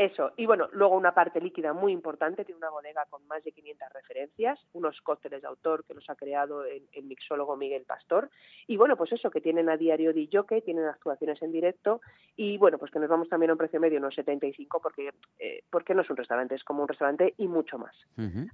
eso. 0.00 0.32
Y 0.36 0.46
bueno, 0.46 0.68
luego 0.72 0.96
una 0.96 1.12
parte 1.12 1.40
líquida 1.40 1.72
muy 1.72 1.92
importante, 1.92 2.44
tiene 2.44 2.58
una 2.58 2.70
bodega 2.70 3.04
con 3.10 3.26
más 3.26 3.44
de 3.44 3.52
500 3.52 3.88
referencias, 3.92 4.58
unos 4.72 5.00
cócteles 5.02 5.42
de 5.42 5.48
autor 5.48 5.84
que 5.84 5.94
los 5.94 6.08
ha 6.08 6.14
creado 6.14 6.64
el, 6.64 6.88
el 6.92 7.04
mixólogo 7.04 7.56
Miguel 7.56 7.84
Pastor. 7.84 8.30
Y 8.66 8.76
bueno, 8.76 8.96
pues 8.96 9.12
eso, 9.12 9.30
que 9.30 9.40
tienen 9.40 9.68
a 9.68 9.76
diario 9.76 10.14
de 10.14 10.28
jockey, 10.32 10.62
tienen 10.62 10.86
actuaciones 10.86 11.40
en 11.42 11.52
directo 11.52 12.00
y 12.36 12.56
bueno, 12.56 12.78
pues 12.78 12.90
que 12.90 12.98
nos 12.98 13.10
vamos 13.10 13.28
también 13.28 13.50
a 13.50 13.52
un 13.52 13.58
precio 13.58 13.78
medio, 13.78 13.98
unos 13.98 14.14
75, 14.14 14.80
porque, 14.82 15.12
eh, 15.38 15.62
porque 15.70 15.94
no 15.94 16.00
es 16.02 16.08
un 16.08 16.16
restaurante, 16.16 16.54
es 16.54 16.64
como 16.64 16.82
un 16.82 16.88
restaurante 16.88 17.34
y 17.36 17.46
mucho 17.46 17.78
más. 17.78 17.94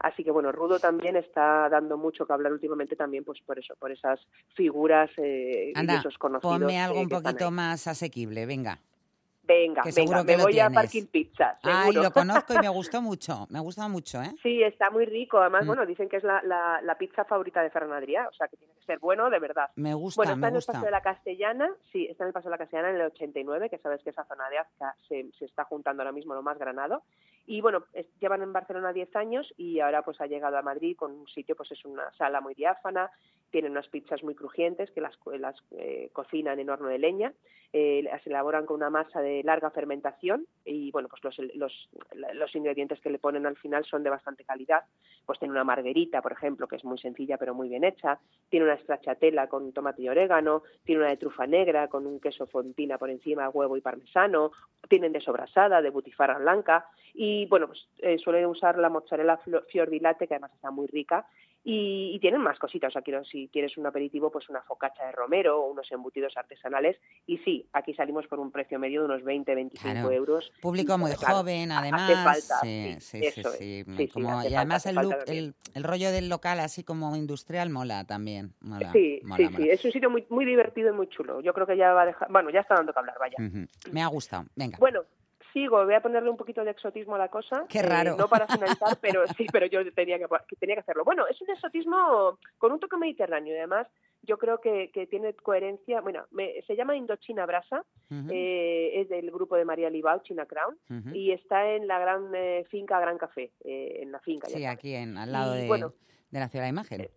Así 0.01 0.24
que 0.24 0.32
bueno, 0.32 0.51
Rudo 0.51 0.81
también 0.81 1.16
está 1.16 1.68
dando 1.68 1.97
mucho 1.97 2.27
que 2.27 2.32
hablar 2.32 2.52
últimamente 2.52 2.97
también, 2.97 3.24
pues 3.24 3.40
por 3.43 3.59
eso, 3.59 3.74
por 3.78 3.93
esas 3.93 4.20
figuras 4.55 5.10
eh, 5.18 5.73
y 5.74 5.78
Anda, 5.78 5.98
esos 6.01 6.18
conocidos. 6.18 6.59
ponme 6.59 6.81
algo 6.81 6.98
eh, 6.98 7.02
un 7.02 7.09
poquito 7.09 7.51
más 7.51 7.86
asequible, 7.86 8.47
venga. 8.47 8.81
Venga, 9.47 9.82
que 9.82 9.90
venga, 9.94 10.23
me 10.23 10.27
que 10.32 10.36
lo 10.39 10.43
voy 10.44 10.59
a. 10.59 10.70
Parking 10.70 11.06
Pizza, 11.06 11.59
Ay, 11.62 11.93
lo 11.93 12.10
conozco 12.10 12.55
y 12.55 12.59
me 12.59 12.68
gustó 12.68 13.01
mucho, 13.01 13.47
me 13.51 13.60
gusta 13.60 13.86
mucho, 13.89 14.20
¿eh? 14.23 14.32
Sí, 14.43 14.62
está 14.62 14.90
muy 14.90 15.05
rico. 15.06 15.39
Además, 15.39 15.64
Mm. 15.64 15.66
bueno, 15.68 15.86
dicen 15.86 16.09
que 16.09 16.16
es 16.16 16.24
la, 16.24 16.43
la, 16.43 16.81
la 16.82 16.98
pizza 16.98 17.24
favorita 17.24 17.62
de 17.62 17.70
Ferran 17.70 17.90
Adrià, 17.93 18.28
o 18.28 18.32
sea, 18.32 18.48
que 18.48 18.56
tiene 18.56 18.74
que 18.74 18.85
ser 18.85 18.98
bueno 18.98 19.31
de 19.31 19.39
verdad. 19.39 19.70
Me 19.77 19.94
gusta, 19.94 20.18
Bueno, 20.20 20.32
está 20.32 20.40
me 20.40 20.48
en 20.48 20.56
el. 20.56 20.62
Paseo 20.64 20.82
de 20.85 20.90
la 20.90 21.01
Castellana, 21.01 21.70
sí, 21.93 22.06
está 22.10 22.24
en 22.24 22.28
el 22.28 22.32
Paseo 22.35 22.51
de 22.51 22.55
la 22.55 22.59
Castellana 22.59 22.90
en 22.90 22.97
el 22.97 23.02
89, 23.02 23.70
que 23.70 23.78
sabes 23.78 24.02
que 24.02 24.10
esa 24.10 24.24
zona 24.24 24.48
de 24.51 24.59
Azca 24.59 24.97
se, 25.09 25.31
se 25.39 25.44
está 25.44 25.64
juntando 25.64 26.02
ahora 26.02 26.12
mismo 26.12 26.35
lo 26.35 26.43
más 26.43 26.59
granado. 26.59 27.02
Y 27.48 27.60
bueno, 27.60 27.85
es- 27.93 28.06
llevan 28.18 28.43
en 28.43 28.52
Barcelona 28.52 28.93
10 28.93 29.14
años 29.14 29.52
y 29.56 29.78
ahora 29.81 30.02
pues 30.02 30.20
ha 30.20 30.27
llegado 30.27 30.56
a 30.59 30.62
Madrid 30.62 30.97
con 30.97 31.12
un 31.12 31.28
sitio, 31.28 31.55
pues 31.55 31.70
es 31.70 31.85
una 31.85 32.10
sala 32.18 32.40
muy 32.40 32.55
diáfana, 32.55 33.10
tienen 33.52 33.70
unas 33.70 33.86
pizzas 33.89 34.24
muy 34.24 34.35
crujientes 34.35 34.90
que 34.90 35.01
las, 35.01 35.14
las 35.39 35.55
eh, 35.70 36.10
cocinan 36.12 36.59
en 36.59 36.68
horno 36.70 36.89
de 36.89 36.98
leña, 36.98 37.32
eh, 37.73 38.01
las 38.02 38.27
elaboran 38.27 38.66
con 38.66 38.77
una 38.77 38.90
masa 38.90 39.20
de 39.20 39.36
larga 39.43 39.71
fermentación 39.71 40.47
y 40.65 40.91
bueno, 40.91 41.09
pues 41.09 41.23
los, 41.25 41.39
los, 41.55 41.89
los 42.35 42.55
ingredientes 42.55 43.01
que 43.01 43.11
le 43.11 43.19
ponen 43.19 43.47
al 43.47 43.57
final 43.57 43.85
son 43.85 44.03
de 44.03 44.11
bastante 44.11 44.45
calidad. 44.45 44.85
Pues 45.25 45.39
tiene 45.39 45.53
una 45.53 45.65
marguerita, 45.65 46.23
por 46.23 46.33
ejemplo, 46.33 46.69
que 46.69 46.77
es 46.77 46.85
muy 46.85 46.99
sencilla 46.99 47.37
pero 47.39 47.55
muy 47.55 47.69
bien 47.69 47.85
hecha, 47.85 48.19
tiene 48.49 48.67
una 48.67 48.79
stracciatella 48.79 49.49
con 49.49 49.73
tomate 49.73 50.03
y 50.03 50.09
orégano, 50.09 50.63
tiene 50.85 51.03
una 51.03 51.11
de 51.11 51.17
trufa 51.17 51.47
negra 51.47 51.89
con 51.89 52.07
un 52.07 52.21
queso 52.21 52.47
fontina 52.47 52.99
por 52.99 53.11
encima, 53.11 53.49
huevo 53.49 53.77
y 53.77 53.81
parmesano, 53.81 54.53
tienen 54.89 55.13
de 55.13 55.21
sobrasada, 55.21 55.83
de 55.83 55.91
butifarra 55.91 56.39
blanca. 56.39 56.87
Y 57.15 57.47
bueno, 57.47 57.67
pues 57.67 57.89
eh, 57.99 58.19
suelen 58.19 58.47
usar 58.47 58.79
la 58.79 58.91
mozzarella 58.91 59.41
fior 59.69 59.91
di 59.91 60.01
latte 60.01 60.29
que 60.29 60.35
además 60.35 60.53
está 60.55 60.71
muy 60.71 60.87
rica 60.87 61.27
y, 61.68 62.12
y 62.14 62.20
tienen 62.20 62.40
más 62.43 62.60
cositas, 62.60 62.90
o 62.90 62.93
sea, 62.93 63.02
quiero, 63.02 63.24
si 63.24 63.48
quieres 63.48 63.76
un 63.76 63.86
aperitivo, 63.86 64.30
pues 64.30 64.48
una 64.48 64.62
focacha 64.62 65.05
de 65.05 65.10
romero 65.10 65.60
o 65.60 65.68
unos 65.72 65.90
embutidos 65.90 66.36
artesanales 66.36 66.97
y 67.26 67.38
sí, 67.38 67.68
aquí 67.72 67.93
salimos 67.93 68.24
por 68.28 68.38
un 68.38 68.52
precio 68.52 68.78
medio 68.78 69.01
de 69.01 69.06
unos 69.06 69.24
20, 69.24 69.52
25 69.52 69.93
Claro. 69.93 70.12
euros. 70.12 70.52
Público 70.60 70.97
muy 70.97 71.10
Claro, 71.16 71.38
joven, 71.38 71.72
hace 71.72 71.80
además. 71.82 72.22
falta, 72.22 72.55
sí, 72.62 72.94
sí, 73.01 73.20
sí, 73.20 73.40
eso 73.40 73.51
sí, 73.51 73.82
Sí, 73.84 73.97
sí, 73.97 74.09
como- 74.10 74.38
hace 74.38 74.51
y 74.51 74.55
además 74.55 74.84
falta, 74.84 74.90
el, 74.90 74.98
hace 74.98 75.16
look, 75.16 75.24
el, 75.26 75.55
el 75.74 75.82
rollo 75.82 76.12
del 76.12 76.28
local, 76.28 76.60
así 76.60 76.84
como 76.84 77.16
industrial, 77.16 77.68
mola 77.70 78.05
también. 78.05 78.52
Mola, 78.60 78.93
Sí, 78.93 79.18
mola, 79.24 79.36
sí, 79.38 79.43
mola. 79.52 79.56
sí, 79.64 79.68
es 79.68 79.84
un 79.84 79.90
sitio 79.90 80.09
muy, 80.09 80.24
muy 80.30 80.44
divertido 80.44 80.90
y 80.90 80.93
muy 80.97 81.09
chulo. 81.09 81.40
Yo 81.40 81.52
creo 81.52 81.66
que 81.66 81.76
ya 81.76 81.93
va 81.94 82.02
a 82.02 82.06
dejar, 82.06 82.30
bueno, 82.30 82.51
ya 82.51 82.60
está 82.60 82.76
dando 82.76 82.93
que 82.93 82.98
hablar, 83.01 83.16
vaya. 83.18 83.38
Me 83.90 84.02
ha 84.05 84.06
gustado, 84.06 84.44
venga. 84.55 84.78
Bueno, 84.78 85.02
sigo, 85.57 85.83
voy 85.87 85.95
a 85.95 86.03
ponerle 86.03 86.28
un 86.28 86.37
poquito 86.37 86.62
de 86.62 86.70
exotismo 86.73 87.15
a 87.15 87.19
la 87.19 87.28
cosa. 87.28 87.65
Qué 87.66 87.78
eh, 87.78 87.83
raro. 87.83 88.15
no 88.16 88.28
para 88.28 88.47
finalizar, 88.47 88.99
pero 89.01 89.27
sí, 89.28 89.47
pero 89.51 89.65
yo 89.66 89.81
tenía 89.95 90.19
que, 90.19 90.27
que 90.49 90.57
tenía 90.57 90.74
que 90.74 90.81
hacerlo. 90.81 91.03
Bueno, 91.05 91.27
es 91.27 91.41
un 91.41 91.49
exotismo 91.51 92.39
con 92.59 92.73
un 92.73 92.78
toque 92.81 92.99
mediterráneo 92.99 93.55
y 93.55 93.57
además 93.59 93.87
yo 94.23 94.37
creo 94.37 94.61
que, 94.61 94.91
que 94.93 95.07
tiene 95.07 95.33
coherencia. 95.35 96.03
Bueno, 96.03 96.27
me- 96.31 96.61
se 96.66 96.77
llama 96.77 96.95
Indochina 96.97 97.47
Brasa, 97.47 97.85
eh, 98.31 98.91
es 99.01 99.09
del 99.09 99.31
grupo 99.31 99.57
de 99.57 99.65
María 99.65 99.89
Libao, 99.89 100.20
China 100.23 100.45
Crown, 100.45 100.77
y 101.15 101.33
está 101.33 101.70
en 101.70 101.87
la 101.87 101.99
gran 102.01 102.35
eh, 102.35 102.65
finca 102.69 103.01
Gran 103.01 103.16
Café, 103.16 103.53
eh, 103.65 104.01
en 104.03 104.12
la 104.12 104.20
finca. 104.20 104.49
Sí, 104.49 104.65
aquí 104.66 104.95
en, 104.95 105.16
al 105.16 105.33
lado 105.33 105.57
Y, 105.57 105.62
de, 105.62 105.69
bueno, 105.69 105.95
de 106.31 106.39
la 106.41 106.49
Ciudad 106.49 106.65
de 106.66 106.70
Imagen. 106.70 107.09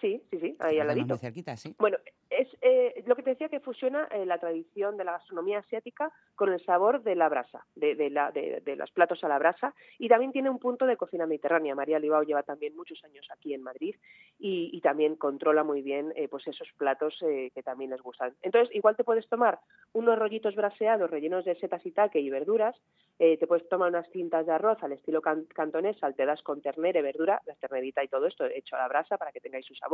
Sí, 0.00 0.22
sí, 0.30 0.38
sí, 0.38 0.56
ahí 0.60 0.78
al 0.78 0.86
ladito. 0.86 1.08
muy 1.14 1.18
cerquita, 1.18 1.56
sí. 1.56 1.74
Bueno, 1.78 1.98
es 2.30 2.46
eh, 2.60 3.02
lo 3.06 3.16
que 3.16 3.22
te 3.22 3.30
decía 3.30 3.48
que 3.48 3.58
fusiona 3.58 4.06
eh, 4.12 4.24
la 4.26 4.38
tradición 4.38 4.96
de 4.96 5.04
la 5.04 5.12
gastronomía 5.12 5.58
asiática 5.58 6.12
con 6.36 6.52
el 6.52 6.64
sabor 6.64 7.02
de 7.02 7.16
la 7.16 7.28
brasa, 7.28 7.66
de, 7.74 7.96
de, 7.96 8.10
la, 8.10 8.30
de, 8.30 8.60
de 8.64 8.76
los 8.76 8.90
platos 8.92 9.24
a 9.24 9.28
la 9.28 9.38
brasa, 9.38 9.74
y 9.98 10.08
también 10.08 10.30
tiene 10.30 10.50
un 10.50 10.58
punto 10.60 10.86
de 10.86 10.96
cocina 10.96 11.26
mediterránea. 11.26 11.74
María 11.74 11.98
Libao 11.98 12.22
lleva 12.22 12.42
también 12.44 12.76
muchos 12.76 13.02
años 13.02 13.26
aquí 13.32 13.54
en 13.54 13.62
Madrid 13.62 13.96
y, 14.38 14.70
y 14.72 14.80
también 14.82 15.16
controla 15.16 15.64
muy 15.64 15.82
bien 15.82 16.12
eh, 16.14 16.28
pues 16.28 16.46
esos 16.46 16.68
platos 16.76 17.16
eh, 17.22 17.50
que 17.54 17.62
también 17.64 17.90
les 17.90 18.00
gustan. 18.02 18.34
Entonces, 18.42 18.72
igual 18.76 18.94
te 18.94 19.02
puedes 19.04 19.28
tomar 19.28 19.58
unos 19.94 20.16
rollitos 20.18 20.54
braseados 20.54 21.10
rellenos 21.10 21.44
de 21.44 21.56
setas 21.56 21.84
y 21.86 21.90
taque 21.90 22.20
y 22.20 22.30
verduras, 22.30 22.76
te 23.18 23.46
puedes 23.48 23.68
tomar 23.68 23.88
unas 23.88 24.08
cintas 24.12 24.46
de 24.46 24.52
arroz 24.52 24.80
al 24.80 24.92
estilo 24.92 25.20
can- 25.20 25.46
cantonés, 25.46 25.98
salteadas 25.98 26.40
con 26.44 26.62
ternera 26.62 27.00
y 27.00 27.02
verdura, 27.02 27.42
la 27.46 27.56
ternerita 27.56 28.04
y 28.04 28.06
todo 28.06 28.26
esto 28.26 28.44
hecho 28.44 28.76
a 28.76 28.78
la 28.78 28.86
brasa 28.86 29.18
para 29.18 29.32
que 29.32 29.40
tengáis 29.40 29.66
su 29.66 29.74
sabor, 29.74 29.87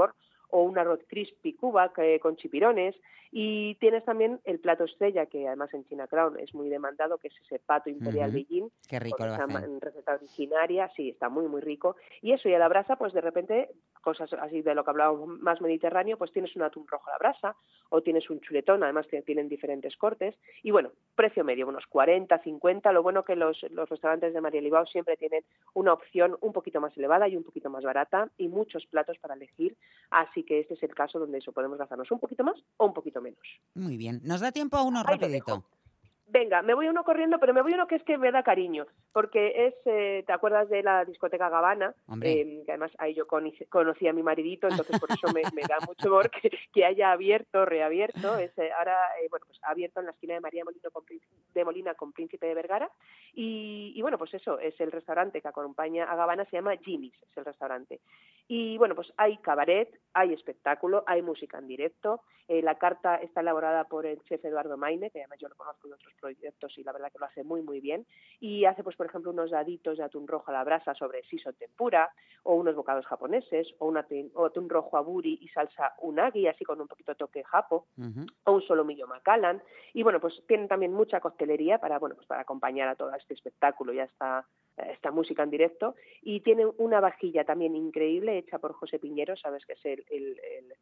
o 0.50 0.62
un 0.62 0.78
arroz 0.78 1.00
crispy 1.08 1.54
cuba 1.54 1.92
que- 1.92 2.20
con 2.20 2.36
chipirones, 2.36 2.94
y 3.36 3.74
tienes 3.80 4.04
también 4.04 4.40
el 4.44 4.60
plato 4.60 4.84
estrella, 4.84 5.26
que 5.26 5.48
además 5.48 5.74
en 5.74 5.84
China 5.86 6.06
Crown 6.06 6.38
es 6.38 6.54
muy 6.54 6.68
demandado, 6.68 7.18
que 7.18 7.26
es 7.28 7.34
ese 7.44 7.58
pato 7.58 7.90
imperial 7.90 8.28
Ujú. 8.28 8.34
Beijing, 8.36 8.68
Qué 8.88 9.00
rico 9.00 9.26
lo 9.26 9.34
hacen. 9.34 9.80
receta 9.80 10.14
originaria, 10.14 10.88
sí, 10.94 11.08
está 11.08 11.28
muy, 11.28 11.48
muy 11.48 11.60
rico. 11.60 11.96
Y 12.22 12.30
eso, 12.30 12.48
y 12.48 12.54
a 12.54 12.60
la 12.60 12.68
brasa, 12.68 12.94
pues 12.94 13.12
de 13.12 13.20
repente, 13.20 13.70
cosas 14.02 14.32
así 14.34 14.62
de 14.62 14.74
lo 14.76 14.84
que 14.84 14.90
hablábamos 14.90 15.26
más 15.26 15.60
mediterráneo, 15.60 16.16
pues 16.16 16.30
tienes 16.30 16.54
un 16.54 16.62
atún 16.62 16.86
rojo 16.86 17.08
a 17.08 17.12
la 17.14 17.18
brasa, 17.18 17.56
o 17.88 18.02
tienes 18.02 18.30
un 18.30 18.40
chuletón, 18.40 18.84
además 18.84 19.08
que 19.08 19.20
tienen 19.22 19.48
diferentes 19.48 19.96
cortes. 19.96 20.36
Y 20.62 20.70
bueno, 20.70 20.92
precio 21.16 21.42
medio, 21.42 21.66
unos 21.66 21.86
40, 21.88 22.38
50. 22.38 22.92
Lo 22.92 23.02
bueno 23.02 23.24
que 23.24 23.34
los, 23.34 23.60
los 23.70 23.88
restaurantes 23.88 24.32
de 24.32 24.40
María 24.40 24.60
Libao 24.60 24.86
siempre 24.86 25.16
tienen 25.16 25.42
una 25.72 25.92
opción 25.92 26.36
un 26.40 26.52
poquito 26.52 26.80
más 26.80 26.96
elevada 26.96 27.26
y 27.26 27.36
un 27.36 27.42
poquito 27.42 27.68
más 27.68 27.82
barata, 27.82 28.30
y 28.38 28.46
muchos 28.46 28.86
platos 28.86 29.18
para 29.18 29.34
elegir. 29.34 29.74
Así 30.10 30.44
que 30.44 30.60
este 30.60 30.74
es 30.74 30.82
el 30.82 30.94
caso 30.94 31.18
donde 31.18 31.38
eso 31.38 31.52
podemos 31.52 31.78
gastarnos 31.78 32.10
un 32.10 32.20
poquito 32.20 32.44
más 32.44 32.56
o 32.76 32.86
un 32.86 32.94
poquito 32.94 33.20
menos. 33.20 33.40
Muy 33.74 33.96
bien. 33.96 34.20
¿Nos 34.22 34.40
da 34.40 34.52
tiempo 34.52 34.76
a 34.76 34.82
uno 34.82 35.00
Ahí 35.00 35.18
rapidito? 35.18 35.64
Venga, 36.26 36.62
me 36.62 36.74
voy 36.74 36.88
uno 36.88 37.04
corriendo, 37.04 37.38
pero 37.38 37.52
me 37.52 37.60
voy 37.60 37.74
uno 37.74 37.86
que 37.86 37.96
es 37.96 38.02
que 38.02 38.16
me 38.16 38.32
da 38.32 38.42
cariño, 38.42 38.86
porque 39.12 39.66
es, 39.66 39.74
eh, 39.84 40.24
¿te 40.26 40.32
acuerdas 40.32 40.70
de 40.70 40.82
la 40.82 41.04
discoteca 41.04 41.50
Gabana? 41.50 41.94
Hombre. 42.06 42.32
Eh, 42.32 42.62
que 42.64 42.72
además 42.72 42.92
ahí 42.98 43.14
yo 43.14 43.26
conocí, 43.26 44.08
a 44.08 44.12
mi 44.12 44.22
maridito, 44.22 44.66
entonces 44.66 44.98
por 44.98 45.10
eso 45.12 45.32
me, 45.34 45.42
me 45.54 45.62
da 45.62 45.78
mucho 45.86 46.08
amor 46.08 46.30
que, 46.30 46.50
que 46.72 46.84
haya 46.84 47.12
abierto, 47.12 47.66
reabierto. 47.66 48.38
Es, 48.38 48.56
eh, 48.58 48.70
ahora, 48.72 48.96
eh, 49.22 49.26
bueno, 49.28 49.44
pues 49.46 49.60
ha 49.64 49.70
abierto 49.70 50.00
en 50.00 50.06
la 50.06 50.12
esquina 50.12 50.34
de 50.34 50.40
María 50.40 50.64
Molino 50.64 50.90
con, 50.90 51.04
de 51.04 51.64
Molina 51.64 51.94
con 51.94 52.12
Príncipe 52.12 52.46
de 52.46 52.54
Vergara. 52.54 52.90
Y, 53.34 53.92
y 53.94 54.00
bueno, 54.00 54.16
pues 54.16 54.32
eso, 54.32 54.58
es 54.58 54.80
el 54.80 54.92
restaurante 54.92 55.42
que 55.42 55.48
acompaña 55.48 56.04
a 56.04 56.16
Gabana, 56.16 56.46
se 56.46 56.56
llama 56.56 56.76
Jimmy's, 56.78 57.14
es 57.22 57.36
el 57.36 57.44
restaurante. 57.44 58.00
Y 58.46 58.76
bueno, 58.76 58.94
pues 58.94 59.12
hay 59.16 59.38
cabaret, 59.38 59.88
hay 60.12 60.32
espectáculo, 60.32 61.02
hay 61.06 61.22
música 61.22 61.58
en 61.58 61.66
directo. 61.66 62.20
Eh, 62.46 62.60
la 62.60 62.76
carta 62.76 63.16
está 63.16 63.40
elaborada 63.40 63.84
por 63.84 64.04
el 64.04 64.22
chef 64.24 64.44
Eduardo 64.44 64.76
Maine, 64.76 65.10
que 65.10 65.20
además 65.20 65.38
yo 65.40 65.48
lo 65.48 65.54
conozco 65.54 65.88
de 65.88 65.94
otros 65.94 66.13
proyectos 66.14 66.76
y 66.78 66.84
la 66.84 66.92
verdad 66.92 67.10
que 67.12 67.18
lo 67.18 67.26
hace 67.26 67.44
muy, 67.44 67.62
muy 67.62 67.80
bien. 67.80 68.06
Y 68.40 68.64
hace, 68.64 68.82
pues, 68.82 68.96
por 68.96 69.06
ejemplo, 69.06 69.30
unos 69.30 69.50
daditos 69.50 69.98
de 69.98 70.04
atún 70.04 70.26
rojo 70.26 70.50
a 70.50 70.54
la 70.54 70.64
brasa 70.64 70.94
sobre 70.94 71.22
siso 71.24 71.52
tempura, 71.52 72.10
o 72.42 72.54
unos 72.54 72.74
bocados 72.74 73.06
japoneses, 73.06 73.74
o 73.78 73.86
un 73.88 73.96
atún, 73.96 74.30
o 74.34 74.46
atún 74.46 74.68
rojo 74.68 74.96
aburi 74.96 75.38
y 75.40 75.48
salsa 75.48 75.94
unagi, 76.02 76.46
así 76.46 76.64
con 76.64 76.80
un 76.80 76.88
poquito 76.88 77.12
de 77.12 77.16
toque 77.16 77.42
japo 77.44 77.86
o 78.44 78.52
un 78.52 78.62
solomillo 78.62 79.06
Macallan. 79.06 79.62
Y 79.94 80.02
bueno, 80.02 80.20
pues 80.20 80.42
tienen 80.46 80.68
también 80.68 80.92
mucha 80.92 81.20
coctelería 81.20 81.78
para, 81.78 81.98
bueno, 81.98 82.14
pues 82.16 82.26
para 82.26 82.42
acompañar 82.42 82.88
a 82.88 82.96
todo 82.96 83.14
este 83.14 83.34
espectáculo 83.34 83.92
y 83.92 84.00
a 84.00 84.04
esta, 84.04 84.38
a 84.76 84.82
esta 84.90 85.10
música 85.10 85.42
en 85.42 85.50
directo. 85.50 85.94
Y 86.22 86.40
tienen 86.40 86.70
una 86.78 87.00
vajilla 87.00 87.44
también 87.44 87.74
increíble 87.76 88.36
hecha 88.38 88.58
por 88.58 88.72
José 88.74 88.98
Piñero, 88.98 89.36
sabes 89.36 89.64
que 89.64 89.72
es 89.74 89.84
el, 89.86 90.04
el- 90.10 90.38
el- 90.40 90.74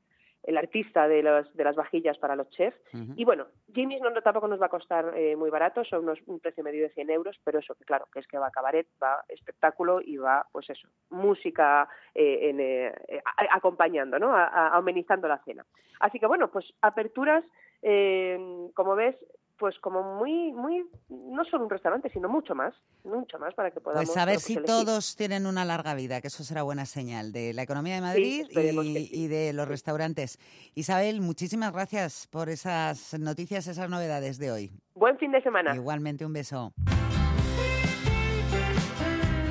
el 0.45 0.59
artista 0.59 1.07
de, 1.09 1.23
los, 1.23 1.55
de 1.57 1.65
las 1.65 1.77
vajillas 1.77 2.19
para 2.19 2.35
los 2.37 2.49
chefs. 2.51 2.77
Y 3.17 3.25
bueno, 3.25 3.47
Jimmy's 3.73 4.01
no, 4.03 4.11
no- 4.11 4.23
tampoco 4.23 4.49
nos 4.49 4.61
va 4.61 4.67
a 4.67 4.71
costar 4.71 5.13
eh, 5.17 5.37
muy 5.37 5.51
barato, 5.51 5.85
son 5.85 6.05
unos, 6.05 6.19
un 6.27 6.41
precio 6.41 6.65
medio 6.65 6.83
de 6.83 6.91
100 6.91 7.11
euros, 7.11 7.39
pero 7.45 7.61
eso, 7.61 7.75
que 7.77 7.85
claro, 7.85 8.07
que 8.13 8.19
es 8.21 8.27
que 8.27 8.39
va 8.39 8.51
cabaret, 8.51 8.87
va 9.03 9.25
espectáculo 9.29 10.01
y 10.01 10.17
va, 10.17 10.47
pues 10.53 10.69
eso, 10.71 10.89
música 11.11 11.89
eh, 12.15 12.51
en, 12.51 12.61
eh, 12.61 12.93
a- 13.25 13.57
acompañando, 13.57 14.19
¿no? 14.19 14.35
A- 14.35 14.47
a- 14.47 14.77
amenizando 14.77 15.29
la 15.29 15.39
cena. 15.45 15.65
Así 16.01 16.19
que 16.19 16.27
bueno, 16.27 16.51
pues 16.51 16.73
aperturas, 16.83 17.45
eh, 17.83 18.39
como 18.75 18.95
ves, 18.95 19.17
pues 19.63 19.79
como 19.79 20.03
muy, 20.19 20.51
muy, 20.51 20.85
no 21.09 21.45
solo 21.45 21.63
un 21.63 21.71
restaurante, 21.71 22.11
sino 22.13 22.29
mucho 22.29 22.53
más, 22.53 22.75
mucho 23.05 23.39
más 23.39 23.55
para 23.55 23.71
que 23.71 23.79
podamos 23.79 24.07
Pues 24.07 24.17
a 24.17 24.25
ver 24.25 24.41
si 24.41 24.55
elegir. 24.55 24.67
todos 24.67 25.15
tienen 25.15 25.47
una 25.47 25.65
larga 25.65 25.95
vida, 25.95 26.21
que 26.21 26.27
eso 26.27 26.43
será 26.43 26.65
buena 26.65 26.85
señal 26.85 27.31
de 27.31 27.53
la 27.55 27.63
economía 27.63 27.95
de 27.95 28.01
Madrid 28.01 28.45
sí. 28.51 29.09
y 29.13 29.29
de 29.29 29.53
los 29.53 29.69
restaurantes. 29.69 30.41
Isabel, 30.75 31.21
muchísimas 31.21 31.73
gracias 31.73 32.27
por 32.27 32.49
esas 32.49 33.17
noticias, 33.21 33.69
esas 33.69 33.89
novedades 33.89 34.39
de 34.39 34.51
hoy. 34.51 34.73
Buen 34.97 35.17
fin 35.19 35.31
de 35.31 35.41
semana. 35.41 35.77
Igualmente 35.77 36.27
un 36.27 36.33
beso. 36.33 36.73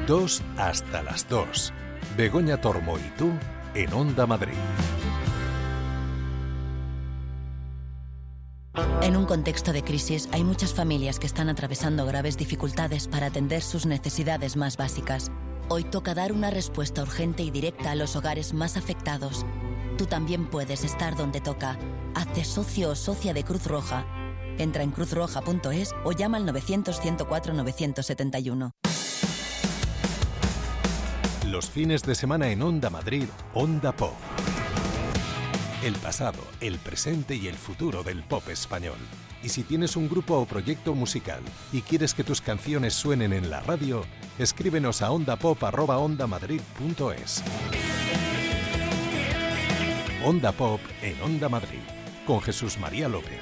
Dos 0.08 0.44
hasta 0.58 1.04
las 1.04 1.26
dos. 1.30 1.74
Begoña 2.18 2.60
Tormo 2.60 2.98
y 2.98 3.18
tú 3.18 3.32
en 3.76 3.94
Onda 3.94 4.28
Madrid. 4.28 4.58
En 9.02 9.18
un 9.18 9.26
contexto 9.26 9.74
de 9.74 9.84
crisis 9.84 10.30
hay 10.32 10.46
muchas 10.46 10.74
familias 10.74 11.20
que 11.20 11.28
están 11.28 11.50
atravesando 11.50 12.06
graves 12.06 12.38
dificultades 12.38 13.08
para 13.08 13.26
atender 13.28 13.62
sus 13.62 13.86
necesidades 13.86 14.56
más 14.56 14.78
básicas. 14.78 15.30
Hoy 15.68 15.84
toca 15.84 16.14
dar 16.14 16.32
una 16.32 16.52
respuesta 16.52 17.02
urgente 17.02 17.44
y 17.44 17.52
directa 17.52 17.92
a 17.92 17.96
los 17.96 18.16
hogares 18.16 18.54
más 18.54 18.78
afectados. 18.78 19.46
Tú 19.98 20.06
también 20.06 20.50
puedes 20.50 20.86
estar 20.86 21.18
donde 21.18 21.42
toca. 21.42 21.78
Hazte 22.16 22.46
socio 22.46 22.92
o 22.92 22.96
socia 22.96 23.34
de 23.34 23.44
Cruz 23.44 23.66
Roja. 23.66 24.06
Entra 24.58 24.84
en 24.84 24.92
cruzroja.es 24.92 25.94
o 26.04 26.14
llama 26.14 26.38
al 26.38 26.48
900-104-971. 26.48 28.72
Los 31.48 31.70
fines 31.70 32.04
de 32.04 32.16
semana 32.16 32.50
en 32.50 32.62
Onda 32.62 32.90
Madrid, 32.90 33.26
Onda 33.54 33.92
Pop. 33.92 34.14
El 35.84 35.96
pasado, 35.96 36.40
el 36.60 36.78
presente 36.78 37.36
y 37.36 37.48
el 37.48 37.56
futuro 37.56 38.04
del 38.04 38.22
pop 38.22 38.48
español. 38.50 39.00
Y 39.42 39.50
si 39.50 39.64
tienes 39.64 39.96
un 39.96 40.08
grupo 40.08 40.36
o 40.36 40.46
proyecto 40.46 40.94
musical 40.94 41.42
y 41.74 41.82
quieres 41.82 42.14
que 42.14 42.24
tus 42.24 42.40
canciones 42.40 42.94
suenen 42.94 43.34
en 43.34 43.50
la 43.50 43.62
radio, 43.62 44.06
escríbenos 44.38 45.02
a 45.02 45.10
ondapop@ondamadrid.es. 45.10 47.44
Onda 50.24 50.52
Pop 50.52 50.80
en 51.02 51.20
Onda 51.24 51.50
Madrid, 51.50 51.82
con 52.28 52.42
Jesús 52.42 52.78
María 52.78 53.10
López. 53.10 53.40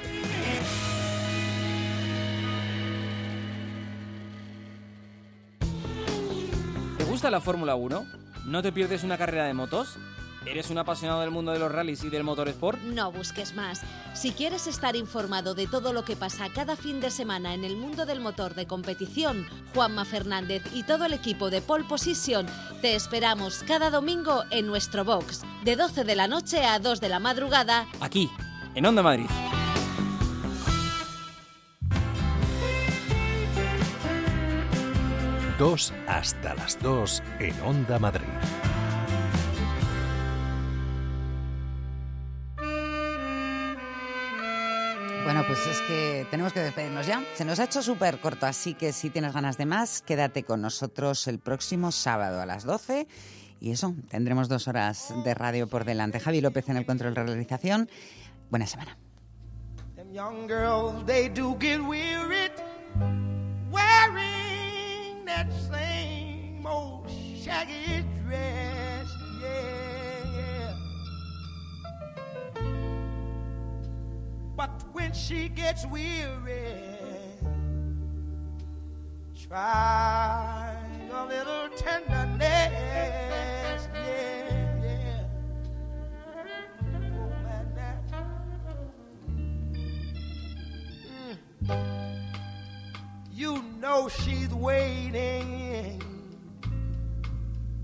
¿Te 6.96 7.04
gusta 7.04 7.30
la 7.30 7.42
Fórmula 7.42 7.74
1? 7.74 8.06
¿No 8.46 8.62
te 8.62 8.72
pierdes 8.72 9.04
una 9.04 9.18
carrera 9.18 9.44
de 9.44 9.52
motos? 9.52 9.98
¿Eres 10.46 10.70
un 10.70 10.78
apasionado 10.78 11.20
del 11.20 11.30
mundo 11.30 11.52
de 11.52 11.58
los 11.58 11.70
rallies 11.70 12.02
y 12.02 12.08
del 12.08 12.24
motorsport? 12.24 12.80
No 12.80 13.12
busques 13.12 13.54
más. 13.54 13.82
Si 14.14 14.30
quieres 14.32 14.66
estar 14.66 14.96
informado 14.96 15.54
de 15.54 15.66
todo 15.66 15.92
lo 15.92 16.04
que 16.04 16.16
pasa 16.16 16.48
cada 16.48 16.76
fin 16.76 17.00
de 17.00 17.10
semana 17.10 17.52
en 17.52 17.62
el 17.62 17.76
mundo 17.76 18.06
del 18.06 18.20
motor 18.20 18.54
de 18.54 18.66
competición, 18.66 19.46
Juanma 19.74 20.06
Fernández 20.06 20.62
y 20.72 20.82
todo 20.84 21.04
el 21.04 21.12
equipo 21.12 21.50
de 21.50 21.60
Pole 21.60 21.84
Position 21.84 22.46
te 22.80 22.94
esperamos 22.94 23.62
cada 23.66 23.90
domingo 23.90 24.44
en 24.50 24.66
nuestro 24.66 25.04
box, 25.04 25.42
de 25.64 25.76
12 25.76 26.04
de 26.04 26.14
la 26.16 26.26
noche 26.26 26.64
a 26.64 26.78
2 26.78 27.00
de 27.00 27.08
la 27.10 27.18
madrugada. 27.18 27.86
Aquí, 28.00 28.30
en 28.74 28.86
Onda 28.86 29.02
Madrid. 29.02 29.26
Dos 35.58 35.92
hasta 36.08 36.54
las 36.54 36.80
2 36.80 37.22
en 37.40 37.60
Onda 37.60 37.98
Madrid. 37.98 38.24
Bueno, 45.24 45.44
pues 45.46 45.66
es 45.66 45.80
que 45.82 46.26
tenemos 46.30 46.52
que 46.52 46.60
despedirnos 46.60 47.06
ya. 47.06 47.22
Se 47.34 47.44
nos 47.44 47.60
ha 47.60 47.64
hecho 47.64 47.82
súper 47.82 48.20
corto, 48.20 48.46
así 48.46 48.74
que 48.74 48.92
si 48.92 49.10
tienes 49.10 49.32
ganas 49.32 49.58
de 49.58 49.66
más, 49.66 50.02
quédate 50.02 50.44
con 50.44 50.62
nosotros 50.62 51.28
el 51.28 51.38
próximo 51.38 51.92
sábado 51.92 52.40
a 52.40 52.46
las 52.46 52.64
12. 52.64 53.06
Y 53.60 53.70
eso, 53.70 53.94
tendremos 54.08 54.48
dos 54.48 54.66
horas 54.66 55.12
de 55.22 55.34
radio 55.34 55.68
por 55.68 55.84
delante. 55.84 56.18
Javi 56.18 56.40
López 56.40 56.68
en 56.68 56.78
el 56.78 56.86
control 56.86 57.14
de 57.14 57.22
realización. 57.22 57.90
Buena 58.50 58.66
semana. 58.66 58.96
When 75.10 75.18
she 75.18 75.48
gets 75.48 75.84
weary, 75.88 76.72
try 79.48 80.76
a 81.12 81.26
little 81.26 81.68
tenderness. 81.76 82.38
Yeah, 83.92 84.82
yeah. 84.84 85.24
Oh, 86.94 87.28
man, 87.42 87.66
that- 87.74 88.04
You 93.34 93.62
know 93.80 94.08
she's 94.08 94.54
waiting, 94.54 96.00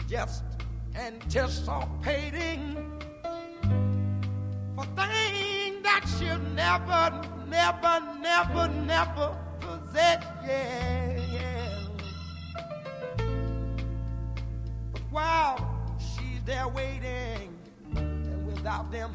just 0.08 0.44
anticipating 0.94 2.76
for 4.76 4.84
things 4.94 5.75
that 5.86 6.04
she'll 6.18 6.38
never, 6.56 7.12
never, 7.46 8.02
never, 8.20 8.68
never 8.84 9.36
possess. 9.60 10.24
Yeah, 10.44 11.16
yeah. 11.32 11.78
But 14.92 15.02
while 15.10 15.56
she's 15.98 16.42
there 16.44 16.66
waiting, 16.66 17.56
and 17.94 18.46
without 18.46 18.90
them, 18.90 19.12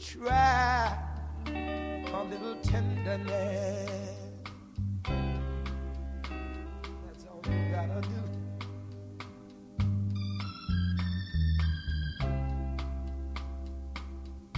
try 0.00 0.98
a 1.46 2.24
little 2.28 2.56
tenderness. 2.56 3.90
That's 7.06 7.24
all 7.30 7.40
you 7.46 7.70
gotta 7.70 8.00
do. 8.00 8.22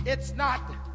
It's 0.06 0.32
not 0.34 0.89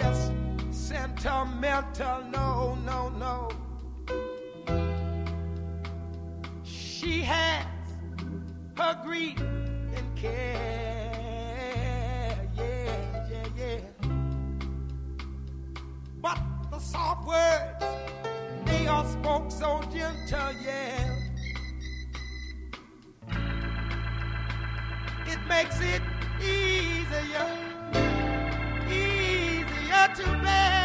just 0.00 0.32
sentimental, 0.70 2.22
no, 2.32 2.74
no, 2.86 3.08
no. 3.10 3.48
She 6.64 7.20
has 7.22 7.66
her 8.76 8.98
grief 9.04 9.38
and 9.40 10.16
care, 10.16 11.50
yeah, 12.56 12.96
yeah, 13.30 13.46
yeah. 13.56 13.80
But 16.22 16.38
the 16.70 16.78
soft 16.78 17.26
words, 17.26 17.84
they 18.64 18.86
are 18.86 19.04
spoke 19.06 19.50
so 19.50 19.82
gentle, 19.92 20.52
yeah. 20.64 21.16
It 25.26 25.38
makes 25.48 25.78
it 25.80 26.02
easier, 26.42 27.69
easier 30.10 30.24
to 30.24 30.79